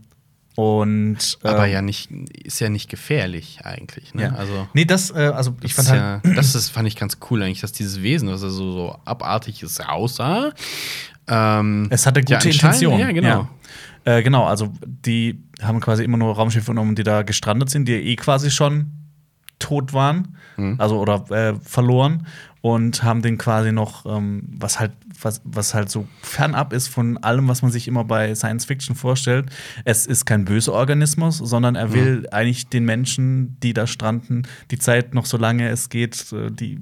und 0.59 1.39
Aber 1.45 1.67
ähm, 1.69 1.73
ja 1.73 1.83
nicht, 1.83 2.11
ist 2.11 2.59
ja 2.59 2.69
nicht 2.69 2.91
gefährlich 2.91 3.61
eigentlich. 3.63 4.13
Ne? 4.13 4.23
ja. 4.23 4.33
Also. 4.33 4.67
nee, 4.75 4.85
das, 4.85 5.13
äh, 5.13 5.31
also 5.33 5.55
ich 5.63 5.73
fand 5.73 5.89
halt. 5.89 6.25
ja, 6.25 6.35
das 6.35 6.57
ist, 6.57 6.71
fand 6.71 6.89
ich 6.89 6.97
ganz 6.97 7.19
cool 7.31 7.41
eigentlich, 7.45 7.61
dass 7.61 7.71
dieses 7.71 8.03
Wesen, 8.03 8.29
was 8.29 8.43
er 8.43 8.51
so, 8.51 8.73
so 8.73 8.99
abartig 9.05 9.63
ist, 9.63 9.81
aussah. 9.89 10.51
Ähm, 11.29 11.87
Es 11.91 12.07
hatte 12.07 12.23
gute 12.23 12.33
ja, 12.33 12.41
Intention. 12.41 12.99
Ja, 12.99 13.13
genau. 13.13 13.49
Äh, 14.05 14.25
genau, 14.25 14.47
also 14.47 14.73
die 14.85 15.45
haben 15.63 15.79
quasi 15.79 16.03
immer 16.03 16.17
nur 16.17 16.35
Raumschiffe 16.35 16.73
genommen, 16.73 16.97
die 16.97 17.05
da 17.05 17.23
gestrandet 17.23 17.71
sind, 17.71 17.87
die 17.87 17.95
eh 17.95 18.17
quasi 18.17 18.51
schon 18.51 18.91
tot 19.59 19.93
waren, 19.93 20.37
Mhm. 20.57 20.75
also 20.79 20.99
oder 21.01 21.25
äh, 21.31 21.55
verloren 21.63 22.27
und 22.61 23.05
haben 23.05 23.23
den 23.23 23.39
quasi 23.39 23.71
noch, 23.71 24.05
ähm, 24.07 24.43
was 24.59 24.81
halt, 24.81 24.91
was, 25.23 25.41
was 25.45 25.75
halt 25.75 25.89
so 25.91 26.09
fernab 26.23 26.73
ist 26.73 26.89
von 26.89 27.17
allem, 27.19 27.47
was 27.47 27.63
man 27.63 27.71
sich 27.71 27.87
immer 27.87 28.03
bei 28.05 28.35
Science 28.35 28.65
Fiction 28.65 28.97
vorstellt. 28.97 29.47
Es 29.85 30.07
ist 30.07 30.25
kein 30.27 30.45
böser 30.45 30.73
Organismus, 30.73 31.39
sondern 31.39 31.77
er 31.77 31.93
will 31.93 32.27
eigentlich 32.33 32.69
den 32.69 32.85
Menschen, 32.85 33.57
die 33.63 33.73
da 33.75 33.87
stranden, 33.87 34.47
die 34.73 34.79
Zeit 34.79 35.15
noch 35.15 35.27
so 35.27 35.37
lange 35.37 35.69
es 35.69 35.89
geht, 35.89 36.33
äh, 36.33 36.51
die 36.51 36.81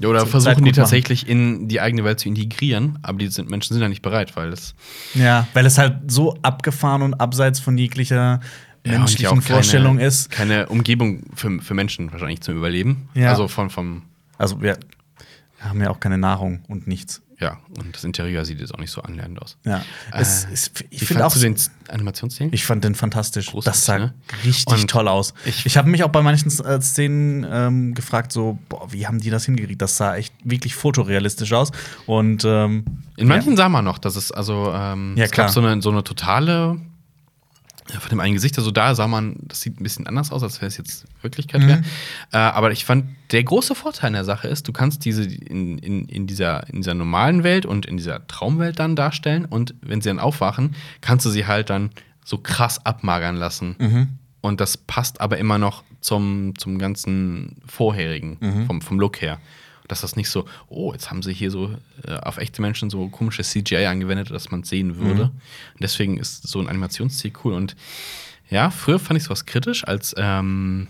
Ja, 0.00 0.08
Oder 0.08 0.20
Zeit 0.20 0.28
versuchen 0.28 0.64
die 0.64 0.72
tatsächlich 0.72 1.26
in 1.28 1.68
die 1.68 1.80
eigene 1.80 2.04
Welt 2.04 2.20
zu 2.20 2.28
integrieren, 2.28 2.98
aber 3.02 3.18
die 3.18 3.28
sind, 3.28 3.48
Menschen 3.50 3.72
sind 3.72 3.82
ja 3.82 3.88
nicht 3.88 4.02
bereit, 4.02 4.36
weil 4.36 4.50
das 4.50 4.74
Ja, 5.14 5.46
weil 5.54 5.64
es 5.64 5.78
halt 5.78 6.10
so 6.10 6.36
abgefahren 6.42 7.00
und 7.00 7.14
abseits 7.14 7.58
von 7.60 7.78
jeglicher 7.78 8.40
ja, 8.86 8.92
ja 8.92 8.98
menschlichen 8.98 9.26
auch 9.28 9.32
keine, 9.32 9.42
Vorstellung 9.42 9.98
ist. 9.98 10.30
Keine 10.30 10.66
Umgebung 10.68 11.22
für, 11.34 11.60
für 11.60 11.74
Menschen 11.74 12.10
wahrscheinlich 12.12 12.40
zum 12.40 12.56
Überleben. 12.56 13.08
Ja. 13.14 13.30
Also 13.30 13.48
von, 13.48 13.70
vom, 13.70 14.02
Also 14.38 14.60
wir 14.62 14.78
haben 15.60 15.80
ja 15.80 15.90
auch 15.90 16.00
keine 16.00 16.16
Nahrung 16.18 16.64
und 16.68 16.86
nichts. 16.86 17.20
ja, 17.38 17.58
und 17.78 17.94
das 17.94 18.04
Interieur 18.04 18.44
sieht 18.46 18.60
jetzt 18.60 18.72
auch 18.74 18.78
nicht 18.78 18.90
so 18.90 19.02
annähernd 19.02 19.40
aus. 19.42 19.58
Ja, 19.64 19.82
es, 20.12 20.44
Äh, 20.44 20.48
es, 20.52 20.70
ich 20.90 21.02
Wie 21.02 21.06
finde 21.06 21.26
auch, 21.26 21.32
du 21.34 21.38
den 21.38 21.54
Animationsstil? 21.88 22.48
ich 22.52 22.64
fand 22.64 22.82
den 22.84 22.94
fantastisch. 22.94 23.46
Großartig, 23.50 23.78
das 23.80 23.84
sah 23.86 23.98
ne? 23.98 24.14
richtig 24.44 24.66
Und 24.68 24.88
toll 24.90 25.08
aus. 25.08 25.34
ich- 25.44 25.66
Ich, 25.66 25.76
habe 25.76 25.90
mich 25.90 26.02
auch 26.04 26.08
bei 26.08 26.22
manchen 26.22 26.48
äh, 26.64 26.80
Szenen 26.80 27.46
ähm, 27.50 27.94
gefragt, 27.94 28.32
so, 28.32 28.58
boah, 28.70 28.90
wie 28.92 29.06
haben 29.06 29.20
die 29.20 29.28
das 29.30 29.44
hingekriegt? 29.44 29.80
Das 29.82 29.96
sah 29.98 30.16
echt 30.16 30.32
wirklich 30.44 30.74
fotorealistisch 30.74 31.52
aus. 31.52 31.72
Und 32.06 32.44
ähm, 32.46 32.84
In 33.16 33.28
manchen 33.28 33.56
sah 33.56 33.68
man 33.68 33.84
noch, 33.84 33.98
dass 33.98 34.16
es 34.16 34.32
also 34.32 34.72
ähm, 34.74 35.14
Ja, 35.18 35.24
es 35.24 35.30
klar. 35.30 35.46
gab 35.48 35.54
so 35.54 35.60
eine, 35.60 35.82
so 35.82 35.90
eine 35.90 36.02
totale 36.04 36.52
ja, 36.52 36.76
von 37.98 38.08
dem 38.10 38.20
einen 38.20 38.34
Gesicht, 38.34 38.56
also 38.58 38.70
da 38.70 38.94
sah 38.94 39.06
man, 39.08 39.36
das 39.42 39.60
sieht 39.60 39.80
ein 39.80 39.82
bisschen 39.82 40.06
anders 40.06 40.30
aus, 40.32 40.42
als 40.42 40.60
wäre 40.60 40.66
es 40.68 40.76
jetzt 40.76 41.06
Wirklichkeit 41.22 41.62
Mhm. 41.62 41.68
wäre. 41.68 41.82
Äh, 42.32 42.36
aber 42.38 42.70
ich 42.72 42.84
fand, 42.84 43.06
der 43.32 43.42
große 43.44 43.74
Vorteil 43.74 44.08
in 44.08 44.14
der 44.14 44.24
Sache 44.24 44.48
ist, 44.48 44.68
du 44.68 44.72
kannst 44.72 45.04
diese 45.04 45.24
in, 45.24 45.78
in, 45.78 46.04
in, 46.06 46.26
dieser, 46.26 46.68
in 46.68 46.76
dieser 46.76 46.94
normalen 46.94 47.42
Welt 47.42 47.66
und 47.66 47.86
in 47.86 47.96
dieser 47.96 48.26
Traumwelt 48.26 48.78
dann 48.78 48.96
darstellen 48.96 49.44
und 49.44 49.74
wenn 49.82 50.00
sie 50.00 50.08
dann 50.10 50.18
aufwachen, 50.20 50.74
kannst 51.00 51.26
du 51.26 51.30
sie 51.30 51.46
halt 51.46 51.70
dann 51.70 51.90
so 52.24 52.38
krass 52.38 52.84
abmagern 52.86 53.36
lassen. 53.36 53.76
Mhm. 53.78 54.08
Und 54.42 54.60
das 54.60 54.76
passt 54.76 55.20
aber 55.20 55.38
immer 55.38 55.58
noch 55.58 55.82
zum, 56.00 56.54
zum 56.56 56.78
ganzen 56.78 57.56
vorherigen, 57.66 58.38
Mhm. 58.40 58.66
vom, 58.66 58.80
vom 58.82 58.98
Look 59.00 59.20
her. 59.20 59.38
Dass 59.90 60.02
das 60.02 60.14
nicht 60.14 60.30
so, 60.30 60.44
oh, 60.68 60.92
jetzt 60.92 61.10
haben 61.10 61.22
sie 61.22 61.32
hier 61.32 61.50
so 61.50 61.74
äh, 62.06 62.14
auf 62.22 62.38
echte 62.38 62.62
Menschen 62.62 62.90
so 62.90 63.08
komisches 63.08 63.50
CGI 63.50 63.86
angewendet, 63.86 64.30
dass 64.30 64.50
man 64.50 64.60
es 64.60 64.68
sehen 64.68 64.96
würde. 64.96 65.24
Mhm. 65.26 65.30
Und 65.74 65.80
deswegen 65.80 66.16
ist 66.16 66.46
so 66.46 66.60
ein 66.60 66.68
Animationsstil 66.68 67.32
cool. 67.44 67.54
Und 67.54 67.74
ja, 68.48 68.70
früher 68.70 69.00
fand 69.00 69.18
ich 69.18 69.24
sowas 69.24 69.46
kritisch, 69.46 69.86
als, 69.86 70.14
ähm, 70.16 70.86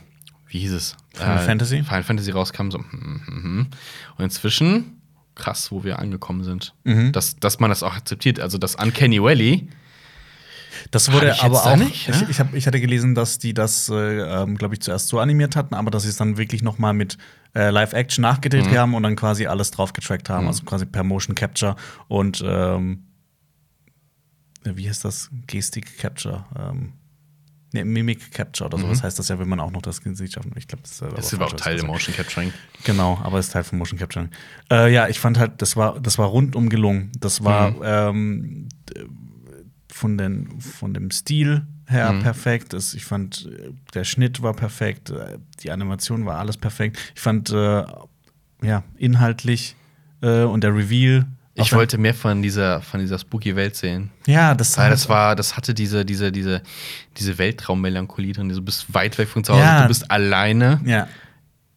wie 0.48 0.58
hieß 0.58 0.72
es? 0.72 0.96
Final 1.14 1.38
Fantasy? 1.38 1.82
Final 1.82 2.02
Fantasy 2.02 2.30
rauskam, 2.30 2.70
so, 2.70 2.78
hm, 2.78 3.22
hm, 3.26 3.42
hm. 3.42 3.66
Und 4.18 4.24
inzwischen, 4.24 5.00
krass, 5.34 5.72
wo 5.72 5.82
wir 5.82 5.98
angekommen 5.98 6.44
sind. 6.44 6.74
Mhm. 6.84 7.12
Dass, 7.12 7.36
dass 7.36 7.58
man 7.58 7.70
das 7.70 7.82
auch 7.82 7.94
akzeptiert. 7.94 8.38
Also 8.38 8.58
das 8.58 8.74
Uncanny 8.74 9.22
Valley, 9.22 9.68
Das 10.90 11.12
wurde 11.12 11.30
ich 11.30 11.42
aber 11.42 11.64
auch. 11.64 11.76
nicht, 11.76 12.08
ich, 12.08 12.20
ne? 12.20 12.26
ich, 12.30 12.40
hab, 12.40 12.54
ich 12.54 12.66
hatte 12.66 12.80
gelesen, 12.80 13.14
dass 13.14 13.38
die 13.38 13.54
das, 13.54 13.88
äh, 13.88 13.94
ähm, 13.94 14.56
glaube 14.56 14.74
ich, 14.74 14.80
zuerst 14.80 15.08
so 15.08 15.18
animiert 15.18 15.56
hatten, 15.56 15.74
aber 15.74 15.90
dass 15.90 16.04
sie 16.04 16.08
es 16.08 16.16
dann 16.16 16.36
wirklich 16.36 16.62
noch 16.62 16.78
mal 16.78 16.92
mit 16.92 17.18
äh, 17.54 17.70
Live-Action 17.70 18.22
nachgedreht 18.22 18.66
Mhm. 18.66 18.76
haben 18.76 18.94
und 18.94 19.02
dann 19.02 19.16
quasi 19.16 19.46
alles 19.46 19.70
drauf 19.70 19.92
getrackt 19.92 20.28
haben, 20.30 20.46
also 20.46 20.64
quasi 20.64 20.86
per 20.86 21.02
Motion 21.04 21.34
Capture 21.34 21.76
und 22.08 22.42
ähm, 22.46 23.04
äh, 24.64 24.72
wie 24.76 24.88
heißt 24.88 25.04
das? 25.04 25.30
Gestik 25.46 25.98
Capture. 25.98 26.44
Ähm, 26.58 26.92
nee, 27.72 27.84
Mimic 27.84 28.30
Capture 28.32 28.66
oder 28.68 28.78
sowas 28.78 29.02
heißt 29.02 29.18
das 29.18 29.28
ja, 29.28 29.38
wenn 29.38 29.48
man 29.48 29.58
auch 29.60 29.70
noch 29.70 29.82
das 29.82 30.00
Gesicht 30.02 30.34
schafft. 30.34 30.48
Ich 30.56 30.68
glaube, 30.68 30.82
das 30.82 30.92
ist, 30.92 31.02
äh, 31.02 31.06
Mhm. 31.06 31.16
ist 31.16 31.34
aber 31.34 31.46
auch 31.46 31.52
Teil 31.54 31.76
der. 31.76 31.84
Motion 31.86 32.14
Capturing. 32.14 32.52
Genau, 32.84 33.18
aber 33.22 33.38
ist 33.38 33.52
Teil 33.52 33.64
von 33.64 33.78
Motion 33.78 33.98
Capturing. 33.98 34.28
Äh, 34.70 34.92
ja, 34.92 35.08
ich 35.08 35.18
fand 35.18 35.38
halt, 35.38 35.60
das 35.62 35.76
war, 35.76 35.98
das 36.00 36.18
war 36.18 36.26
rundum 36.28 36.68
gelungen. 36.68 37.10
Das 37.18 37.42
war 37.42 37.70
Mhm. 37.72 37.80
ähm, 37.82 38.68
von, 39.92 40.16
den, 40.18 40.60
von 40.60 40.94
dem 40.94 41.10
Stil 41.10 41.66
her 41.90 42.12
Mhm. 42.12 42.22
perfekt. 42.22 42.72
Das, 42.72 42.94
ich 42.94 43.04
fand, 43.04 43.46
äh, 43.46 43.70
der 43.94 44.04
Schnitt 44.04 44.42
war 44.42 44.54
perfekt, 44.54 45.10
äh, 45.10 45.38
die 45.62 45.70
Animation 45.70 46.24
war 46.26 46.38
alles 46.38 46.56
perfekt. 46.56 46.98
Ich 47.14 47.20
fand, 47.20 47.50
äh, 47.50 47.84
ja, 48.62 48.82
inhaltlich 48.96 49.74
äh, 50.22 50.42
und 50.42 50.62
der 50.64 50.74
Reveal. 50.74 51.26
Ich 51.54 51.72
wollte 51.74 51.98
mehr 51.98 52.14
von 52.14 52.40
dieser, 52.40 52.80
von 52.80 53.00
dieser 53.00 53.18
spooky 53.18 53.54
Welt 53.54 53.76
sehen. 53.76 54.10
Ja, 54.26 54.54
das 54.54 54.78
Weil 54.78 54.88
das 54.90 55.08
war, 55.10 55.36
das 55.36 55.56
hatte 55.56 55.74
diese, 55.74 56.04
diese, 56.06 56.32
diese, 56.32 56.62
diese 57.18 57.36
Weltraummelancholie 57.36 58.32
drin. 58.32 58.48
Du 58.48 58.62
bist 58.62 58.94
weit 58.94 59.18
weg 59.18 59.28
von 59.28 59.44
zu 59.44 59.52
Hause, 59.52 59.62
Ja. 59.64 59.82
du 59.82 59.88
bist 59.88 60.10
alleine 60.10 60.80
Ja. 60.86 61.06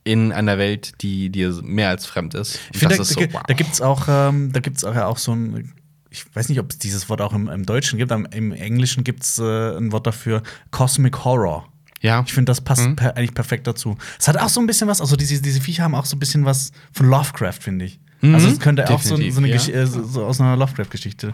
in 0.05 0.31
einer 0.31 0.57
Welt, 0.57 1.01
die 1.01 1.29
dir 1.29 1.51
mehr 1.63 1.89
als 1.89 2.05
fremd 2.05 2.33
ist. 2.33 2.55
Und 2.55 2.61
Ich 2.73 2.79
finde, 2.79 2.95
da, 2.95 3.01
ist 3.01 3.09
so, 3.09 3.19
wow. 3.19 3.43
da 3.47 3.53
gibt 3.53 3.73
es 3.73 3.81
auch, 3.81 4.05
ähm, 4.07 4.51
da 4.53 4.59
gibt's 4.61 4.83
auch 4.85 4.95
ja 4.95 5.05
auch 5.07 5.17
so 5.17 5.33
ein, 5.33 5.73
ich 6.13 6.23
weiß 6.35 6.47
nicht, 6.49 6.59
ob 6.59 6.71
es 6.71 6.77
dieses 6.77 7.09
Wort 7.09 7.21
auch 7.21 7.33
im, 7.33 7.47
im 7.49 7.65
Deutschen 7.65 7.97
gibt, 7.97 8.11
aber 8.11 8.31
im 8.31 8.51
Englischen 8.53 9.03
gibt 9.03 9.23
es 9.23 9.39
äh, 9.39 9.77
ein 9.77 9.91
Wort 9.91 10.05
dafür, 10.07 10.43
Cosmic 10.71 11.25
Horror. 11.25 11.67
ja, 12.01 12.23
Ich 12.25 12.33
finde, 12.33 12.51
das 12.51 12.61
passt 12.61 12.85
Mhm. 12.87 12.95
per, 12.95 13.17
eigentlich 13.17 13.33
perfekt 13.33 13.65
dazu. 13.67 13.97
Es 14.19 14.27
hat 14.27 14.37
auch 14.37 14.49
so 14.49 14.59
ein 14.61 14.67
bisschen 14.67 14.87
was, 14.87 15.01
also 15.01 15.15
diese, 15.15 15.41
diese 15.41 15.59
Viecher 15.59 15.83
haben 15.83 15.95
auch 15.95 16.05
so 16.05 16.15
ein 16.15 16.19
bisschen 16.19 16.45
was 16.45 16.71
von 16.91 17.07
Lovecraft, 17.09 17.59
finde 17.61 17.85
ich. 17.85 17.99
Mhm. 18.21 18.35
Also 18.35 18.47
es 18.47 18.59
könnte 18.59 18.89
auch 18.89 19.01
so, 19.01 19.15
so, 19.17 19.39
eine 19.39 19.47
ja. 19.49 19.55
Äh, 19.55 19.87
so 19.87 20.23
aus 20.25 20.39
einer 20.39 20.55
Lovecraft-Geschichte 20.55 21.33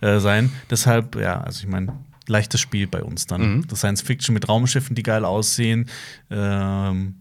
äh, 0.00 0.20
sein. 0.20 0.50
Deshalb, 0.70 1.16
ja, 1.16 1.40
also 1.40 1.60
ich 1.64 1.68
meine, 1.68 1.92
leichtes 2.28 2.60
Spiel 2.60 2.86
bei 2.86 3.02
uns 3.02 3.26
dann. 3.26 3.56
Mhm. 3.56 3.66
Das 3.68 3.80
Science 3.80 4.02
Fiction 4.02 4.32
mit 4.34 4.48
Raumschiffen, 4.48 4.94
die 4.94 5.02
geil 5.02 5.24
aussehen. 5.24 5.86
Ähm, 6.30 7.16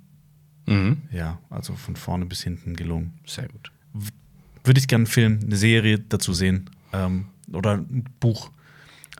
mhm. 0.68 0.98
ja, 1.12 1.40
also 1.50 1.74
von 1.76 1.96
vorne 1.96 2.26
bis 2.28 2.44
hinten 2.44 2.76
gelungen. 2.76 3.14
sehr 3.26 3.48
gut. 3.48 3.72
Würde 4.64 4.80
ich 4.80 4.88
gerne 4.88 5.04
einen 5.06 5.08
Film, 5.12 5.40
eine 5.44 5.56
Serie 5.56 6.00
dazu 6.00 6.34
sehen. 6.34 6.70
Ähm, 6.94 7.28
oder 7.54 7.74
ein 7.78 8.06
Buch. 8.20 8.52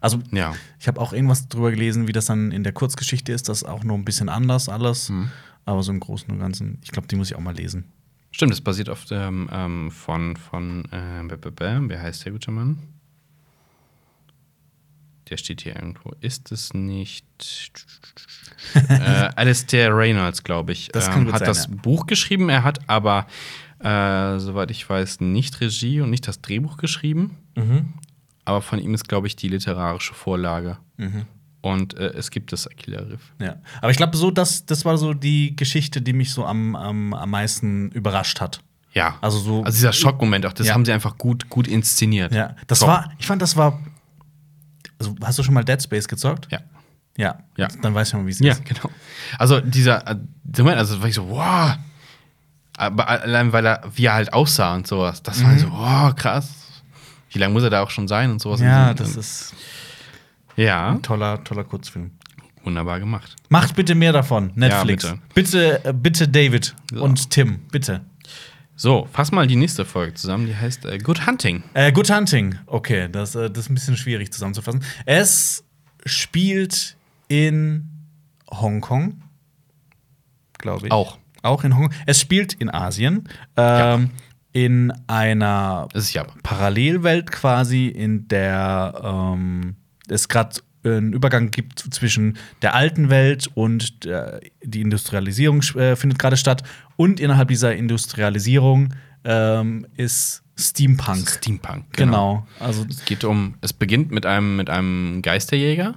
Also, 0.02 0.20
Ja. 0.32 0.56
ich 0.80 0.88
habe 0.88 1.00
auch 1.02 1.14
irgendwas 1.14 1.48
drüber 1.50 1.72
gelesen, 1.72 2.08
wie 2.08 2.12
das 2.14 2.26
dann 2.28 2.52
in 2.52 2.64
der 2.64 2.74
Kurzgeschichte 2.74 3.32
ist. 3.34 3.50
Das 3.50 3.64
ist 3.64 3.68
auch 3.68 3.84
noch 3.84 3.96
ein 3.96 4.06
bisschen 4.06 4.30
anders 4.30 4.70
alles. 4.70 5.10
Mhm. 5.10 5.30
Aber 5.66 5.84
so 5.84 5.92
im 5.92 6.00
Großen 6.00 6.30
und 6.32 6.40
Ganzen, 6.40 6.80
ich 6.84 6.92
glaube, 6.92 7.08
die 7.08 7.16
muss 7.16 7.30
ich 7.32 7.36
auch 7.36 7.42
mal 7.42 7.56
lesen. 7.56 7.86
Stimmt, 8.32 8.54
es 8.54 8.62
basiert 8.62 8.90
auf 8.90 9.06
dem 9.06 9.50
ähm, 9.52 9.92
von, 9.92 10.36
von 10.38 10.86
äh, 10.92 11.24
b- 11.28 11.36
b- 11.36 11.50
b- 11.52 11.80
wer 11.90 12.02
heißt 12.02 12.26
der 12.26 12.32
gute 12.32 12.52
Mann? 12.52 12.80
Der 15.30 15.38
steht 15.38 15.62
hier 15.62 15.76
irgendwo. 15.76 16.14
Ist 16.22 16.52
es 16.52 16.74
nicht 16.74 17.26
äh, 18.90 19.30
Alistair 19.36 19.96
Reynolds, 19.96 20.44
glaube 20.44 20.72
ich, 20.72 20.90
Das 20.92 21.08
ähm, 21.10 21.32
hat 21.32 21.40
sein, 21.40 21.48
das 21.48 21.68
ja. 21.68 21.76
Buch 21.82 22.08
geschrieben. 22.08 22.50
Er 22.50 22.64
hat 22.64 22.88
aber, 22.90 23.28
äh, 23.80 24.40
soweit 24.40 24.72
ich 24.72 24.90
weiß, 24.90 25.22
nicht 25.22 25.60
Regie 25.62 26.02
und 26.02 26.10
nicht 26.10 26.28
das 26.28 26.42
Drehbuch 26.42 26.78
geschrieben. 26.78 27.38
Mhm. 27.56 27.94
Aber 28.46 28.62
von 28.62 28.80
ihm 28.80 28.94
ist, 28.94 29.08
glaube 29.08 29.28
ich, 29.28 29.36
die 29.36 29.48
literarische 29.48 30.14
Vorlage. 30.14 30.78
Und 31.62 31.94
äh, 31.98 32.08
es 32.14 32.32
gibt 32.32 32.52
das 32.52 32.68
Aquila 32.68 33.02
Riff. 33.02 33.22
Ja. 33.40 33.58
Aber 33.82 33.92
ich 33.92 33.98
glaube, 33.98 34.16
so, 34.18 34.32
das, 34.32 34.66
das 34.66 34.86
war 34.86 34.98
so 34.98 35.14
die 35.14 35.56
Geschichte, 35.56 36.02
die 36.02 36.14
mich 36.14 36.32
so 36.32 36.46
am, 36.46 36.76
am, 36.76 37.14
am 37.14 37.30
meisten 37.30 37.92
überrascht 37.92 38.42
hat. 38.42 38.62
Ja. 38.94 39.18
Also 39.22 39.38
so- 39.40 39.64
Also 39.64 39.76
dieser 39.76 39.94
Schockmoment 39.94 40.46
auch, 40.46 40.54
das 40.54 40.68
Ja. 40.68 40.74
haben 40.74 40.84
sie 40.86 40.92
einfach 40.92 41.18
gut, 41.18 41.48
gut 41.50 41.68
inszeniert. 41.68 42.34
Ja. 42.34 42.56
Das 42.68 42.80
Top. 42.80 42.88
war, 42.90 43.12
ich 43.20 43.28
fand, 43.28 43.42
das 43.42 43.56
war. 43.56 43.80
Also, 44.98 45.16
hast 45.24 45.38
du 45.40 45.44
schon 45.44 45.54
mal 45.54 45.64
Dead 45.64 45.82
Space 45.82 46.08
gezockt? 46.08 46.48
Ja. 46.52 46.60
Ja. 47.18 47.40
Ja. 47.58 47.68
Dann 47.82 47.94
weiß 47.94 48.08
ich 48.10 48.14
mal, 48.16 48.26
wie 48.26 48.32
es 48.32 48.40
Ja, 48.40 48.54
ist. 48.54 48.66
genau. 48.66 48.90
Also 49.38 49.60
dieser, 49.62 50.08
äh, 50.08 50.16
dieser 50.44 50.64
Moment, 50.64 50.80
also 50.80 51.00
war 51.02 51.08
ich 51.08 51.16
so, 51.16 51.30
wow. 51.30 51.76
Aber 52.80 53.10
allein 53.10 53.52
weil 53.52 53.66
er, 53.66 53.84
wie 53.94 54.06
er 54.06 54.14
halt 54.14 54.32
aussah 54.34 54.74
und 54.76 54.88
sowas, 54.88 55.22
das 55.22 55.44
war 55.44 55.58
so, 55.60 55.70
wow, 55.72 56.16
krass. 56.16 56.56
Wie 57.32 57.38
lange 57.40 57.54
muss 57.54 57.64
er 57.64 57.70
da 57.70 57.82
auch 57.84 57.90
schon 57.90 58.08
sein 58.08 58.32
und 58.32 58.40
sowas? 58.42 58.60
Mhm. 58.62 58.66
Ja, 58.68 58.90
und 58.92 58.98
so. 59.00 59.04
das 59.04 59.16
ist 59.18 59.54
ja, 60.56 60.90
ein 60.92 61.02
toller, 61.02 61.44
toller 61.44 61.64
Kurzfilm. 61.66 62.12
wunderbar 62.64 63.00
gemacht. 63.00 63.36
Macht 63.50 63.76
bitte 63.76 63.96
mehr 63.96 64.14
davon, 64.14 64.52
Netflix. 64.56 65.04
bitte. 65.04 65.20
bitte. 65.34 65.80
Bitte, 65.84 65.94
bitte 65.94 66.28
David 66.28 66.76
So. 66.94 67.04
und 67.04 67.30
Tim, 67.30 67.60
bitte. 67.72 68.02
So, 68.76 69.10
fass 69.12 69.34
mal 69.34 69.46
die 69.46 69.58
nächste 69.58 69.84
Folge 69.84 70.14
zusammen, 70.14 70.46
die 70.48 70.56
heißt 70.56 70.86
äh, 70.86 71.00
Good 71.00 71.28
Hunting. 71.28 71.64
Äh, 71.74 71.92
Good 71.92 72.10
Hunting. 72.10 72.56
Okay, 72.66 73.10
das, 73.12 73.36
äh, 73.36 73.50
das 73.50 73.66
ist 73.66 73.70
ein 73.72 73.76
bisschen 73.76 73.98
schwierig 73.98 74.32
zusammenzufassen. 74.32 74.84
Es 75.06 75.66
spielt 76.06 76.96
in 77.28 77.90
Hongkong, 78.50 79.22
glaube 80.58 80.88
ich. 80.88 80.92
Auch. 80.94 81.18
Auch 81.42 81.64
in 81.64 81.76
Hongkong. 81.76 81.94
Es 82.06 82.20
spielt 82.20 82.54
in 82.54 82.70
Asien. 82.70 83.28
Ähm, 83.58 84.12
In 84.52 84.92
einer. 85.08 85.88
Parallelwelt 86.44 87.32
quasi, 87.32 87.88
in 87.88 88.28
der 88.28 89.00
ähm, 89.04 89.76
es 90.08 90.28
gerade 90.28 90.62
einen 90.84 91.14
Übergang 91.14 91.52
gibt 91.52 91.80
zwischen 91.80 92.38
der 92.62 92.74
alten 92.74 93.10
Welt 93.10 93.50
und 93.54 94.06
der, 94.06 94.40
die 94.64 94.82
Industrialisierung 94.82 95.62
äh, 95.76 95.96
findet 95.96 96.20
gerade 96.20 96.38
statt. 96.38 96.64
Und 96.96 97.20
innerhalb 97.20 97.50
dieser 97.50 97.76
Industrialisierung 97.76 98.94
ähm, 99.24 99.86
ist 99.98 100.42
Steampunk. 100.58 101.30
Steampunk. 101.30 101.86
Genau. 101.94 102.48
Also 102.60 102.86
Es 102.90 103.06
geht 103.06 103.24
um, 103.24 103.56
es 103.62 103.74
beginnt 103.74 104.12
mit 104.12 104.26
einem, 104.26 104.56
mit 104.56 104.70
einem 104.70 105.22
Geisterjäger, 105.22 105.96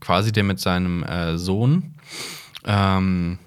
quasi 0.00 0.32
der 0.32 0.44
mit 0.44 0.60
seinem 0.60 1.02
äh, 1.04 1.38
Sohn 1.38 1.94
ähm, 2.64 3.38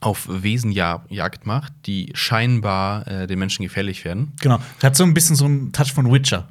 auf 0.00 0.28
Wesen 0.30 0.70
ja 0.70 1.04
Jagd 1.08 1.46
macht, 1.46 1.72
die 1.86 2.10
scheinbar 2.14 3.06
äh, 3.06 3.26
den 3.26 3.38
Menschen 3.38 3.62
gefährlich 3.64 4.04
werden. 4.04 4.32
genau. 4.40 4.60
Hat 4.82 4.96
so 4.96 5.04
ein 5.04 5.14
bisschen 5.14 5.36
so 5.36 5.44
einen 5.44 5.72
Touch 5.72 5.92
von 5.92 6.12
Witcher. 6.12 6.48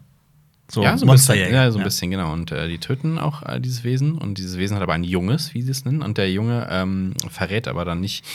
So, 0.69 0.83
ja, 0.83 0.89
so 0.89 0.91
ein 0.91 0.93
bisschen, 0.95 1.07
Monsterjäger. 1.07 1.63
ja, 1.63 1.71
so 1.71 1.77
ein 1.77 1.83
bisschen, 1.85 2.11
genau. 2.11 2.33
Und 2.33 2.51
äh, 2.51 2.67
die 2.67 2.77
töten 2.77 3.19
auch 3.19 3.41
äh, 3.43 3.61
dieses 3.61 3.85
Wesen. 3.85 4.17
Und 4.17 4.37
dieses 4.37 4.57
Wesen 4.57 4.75
hat 4.75 4.83
aber 4.83 4.93
ein 4.93 5.05
Junges, 5.05 5.53
wie 5.53 5.61
sie 5.61 5.71
es 5.71 5.85
nennen. 5.85 6.01
Und 6.01 6.17
der 6.17 6.29
Junge 6.29 6.67
ähm, 6.69 7.13
verrät 7.29 7.69
aber 7.69 7.85
dann 7.85 8.01
nicht, 8.01 8.25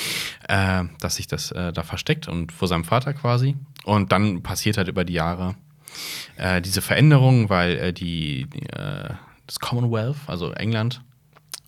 äh, 0.49 0.85
dass 1.01 1.17
sich 1.17 1.27
das 1.27 1.51
äh, 1.51 1.75
da 1.75 1.83
versteckt 1.83 2.29
und 2.29 2.51
vor 2.51 2.69
seinem 2.69 2.85
Vater 2.85 3.13
quasi. 3.13 3.55
Und 3.85 4.13
dann 4.13 4.43
passiert 4.43 4.79
halt 4.79 4.89
über 4.89 5.05
die 5.05 5.13
Jahre 5.13 5.57
äh, 6.39 6.63
diese 6.63 6.81
Veränderung, 6.81 7.51
weil 7.51 7.77
äh, 7.77 7.93
die, 7.93 8.47
das 9.47 9.61
Commonwealth, 9.61 10.17
also 10.27 10.53
England, 10.53 11.03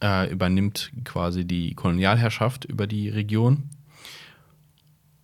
äh, 0.05 0.31
übernimmt 0.31 0.93
quasi 1.05 1.47
die 1.47 1.75
Kolonialherrschaft 1.75 2.67
über 2.67 2.87
die 2.87 3.09
Region 3.09 3.71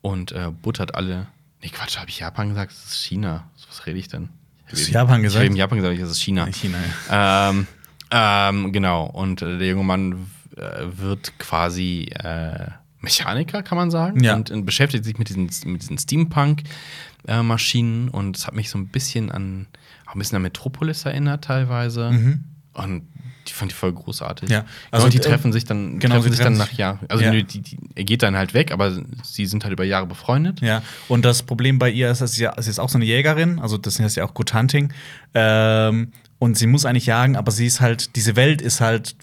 und 0.01 0.33
äh, 0.33 0.51
buttert 0.51 0.95
alle. 0.95 1.26
Nee, 1.62 1.68
Quatsch, 1.68 1.99
habe 1.99 2.09
ich 2.09 2.20
Japan 2.20 2.49
gesagt? 2.49 2.72
Das 2.72 2.87
ist 2.95 3.05
China. 3.05 3.51
Was 3.68 3.85
rede 3.87 3.99
ich 3.99 4.09
denn? 4.09 4.31
Hast 4.72 4.89
du 4.89 4.93
Japan 4.93 5.18
Ich 5.18 5.24
gesagt? 5.24 5.41
habe 5.41 5.47
eben 5.47 5.57
Japan 5.57 5.76
gesagt, 5.78 6.01
das 6.01 6.11
ist 6.11 6.22
China. 6.22 6.47
China, 6.47 6.78
ja. 7.11 7.51
Ähm, 7.51 7.66
ähm, 8.11 8.72
genau. 8.72 9.05
Und 9.05 9.43
äh, 9.43 9.59
der 9.59 9.68
junge 9.68 9.85
Mann 9.85 10.31
äh, 10.57 10.87
wird 10.97 11.39
quasi 11.39 12.09
äh, 12.14 12.68
Mechaniker, 13.01 13.62
kann 13.62 13.76
man 13.76 13.91
sagen. 13.91 14.24
Ja. 14.24 14.35
Und, 14.35 14.51
und 14.51 14.64
beschäftigt 14.64 15.05
sich 15.05 15.18
mit 15.18 15.28
diesen, 15.28 15.51
mit 15.70 15.83
diesen 15.83 15.99
Steampunk-Maschinen. 15.99 18.09
und 18.09 18.39
es 18.39 18.47
hat 18.47 18.55
mich 18.55 18.70
so 18.70 18.78
ein 18.78 18.89
bisschen 18.89 19.31
an, 19.31 19.66
auch 20.07 20.14
ein 20.14 20.18
bisschen 20.18 20.37
an 20.37 20.43
Metropolis 20.43 21.05
erinnert, 21.05 21.45
teilweise. 21.45 22.41
Und 22.72 23.03
die 23.51 23.55
fand 23.55 23.72
ich 23.72 23.76
voll 23.76 23.92
großartig. 23.92 24.48
Ja. 24.48 24.64
Also 24.90 25.05
und 25.07 25.12
die 25.12 25.18
äh, 25.18 25.20
treffen 25.20 25.53
sich 25.53 25.64
dann, 25.64 25.98
genau, 25.98 26.14
treffen 26.16 26.30
sich 26.32 26.40
dann 26.40 26.57
nach 26.57 26.72
Jahren. 26.72 27.01
Also 27.09 27.24
Ja. 27.24 27.32
die, 27.32 27.44
die, 27.44 27.76
er 27.94 28.05
geht 28.05 28.22
dann 28.22 28.36
halt 28.36 28.55
weg, 28.55 28.72
aber 28.72 28.98
sie 29.22 29.46
sind 29.46 29.64
halt 29.64 29.72
über 29.72 29.84
Jahre 29.84 30.07
befreundet. 30.07 30.61
Ja, 30.62 30.82
und 31.09 31.24
das 31.24 31.42
Problem 31.42 31.78
bei 31.78 31.90
ihr 31.90 32.11
ist, 32.11 32.20
dass 32.20 32.32
sie, 32.32 32.48
sie 32.59 32.70
ist 32.70 32.78
auch 32.78 32.88
so 32.88 32.96
eine 32.98 33.05
Jägerin, 33.05 33.59
also 33.59 33.76
das 33.76 33.98
heißt 34.01 34.16
ja 34.16 34.24
auch 34.24 34.32
Good 34.34 34.55
Hunting. 34.55 34.92
Ähm, 35.34 36.12
und 36.38 36.57
sie 36.57 36.66
muss 36.66 36.84
eigentlich 36.86 37.07
jagen, 37.07 37.36
aber 37.36 37.51
sie 37.53 37.66
ist 37.66 37.80
halt, 37.80 38.16
diese 38.16 38.36
Welt 38.36 38.62
ist 38.62 38.80
halt, 38.80 39.14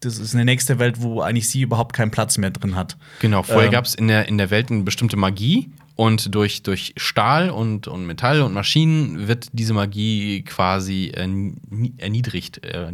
das 0.00 0.18
ist 0.18 0.34
eine 0.34 0.44
nächste 0.44 0.78
Welt, 0.78 1.00
wo 1.00 1.20
eigentlich 1.20 1.48
sie 1.48 1.62
überhaupt 1.62 1.94
keinen 1.94 2.10
Platz 2.10 2.38
mehr 2.38 2.50
drin 2.50 2.74
hat. 2.74 2.96
Genau, 3.20 3.42
vorher 3.42 3.66
Ähm. 3.66 3.72
gab 3.72 3.84
es 3.84 3.94
in 3.94 4.08
der, 4.08 4.28
in 4.28 4.36
der 4.38 4.50
Welt 4.50 4.70
eine 4.70 4.82
bestimmte 4.82 5.16
Magie 5.16 5.70
und 5.94 6.34
durch, 6.34 6.62
durch 6.62 6.92
Stahl 6.98 7.48
und, 7.50 7.88
und 7.88 8.04
Metall 8.06 8.42
und 8.42 8.52
Maschinen 8.52 9.28
wird 9.28 9.48
diese 9.52 9.72
Magie 9.72 10.42
quasi 10.42 11.12
äh, 11.14 11.26
nie- 11.26 11.94
erniedrigt, 11.96 12.62
äh, 12.64 12.92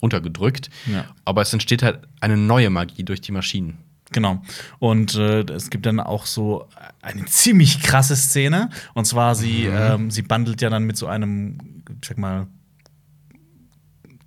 untergedrückt. 0.00 0.70
Ja. 0.86 1.04
Aber 1.24 1.42
es 1.42 1.52
entsteht 1.52 1.82
halt 1.82 2.00
eine 2.20 2.36
neue 2.36 2.70
Magie 2.70 3.04
durch 3.04 3.20
die 3.20 3.32
Maschinen. 3.32 3.78
Genau. 4.12 4.40
Und 4.78 5.16
äh, 5.16 5.40
es 5.52 5.68
gibt 5.70 5.84
dann 5.84 5.98
auch 6.00 6.26
so 6.26 6.68
eine 7.02 7.24
ziemlich 7.24 7.82
krasse 7.82 8.14
Szene. 8.16 8.70
Und 8.94 9.04
zwar, 9.06 9.34
sie, 9.34 9.64
ähm, 9.64 10.10
sie 10.10 10.22
bandelt 10.22 10.62
ja 10.62 10.70
dann 10.70 10.84
mit 10.84 10.96
so 10.96 11.06
einem, 11.06 11.82
sag 12.04 12.16
mal, 12.18 12.46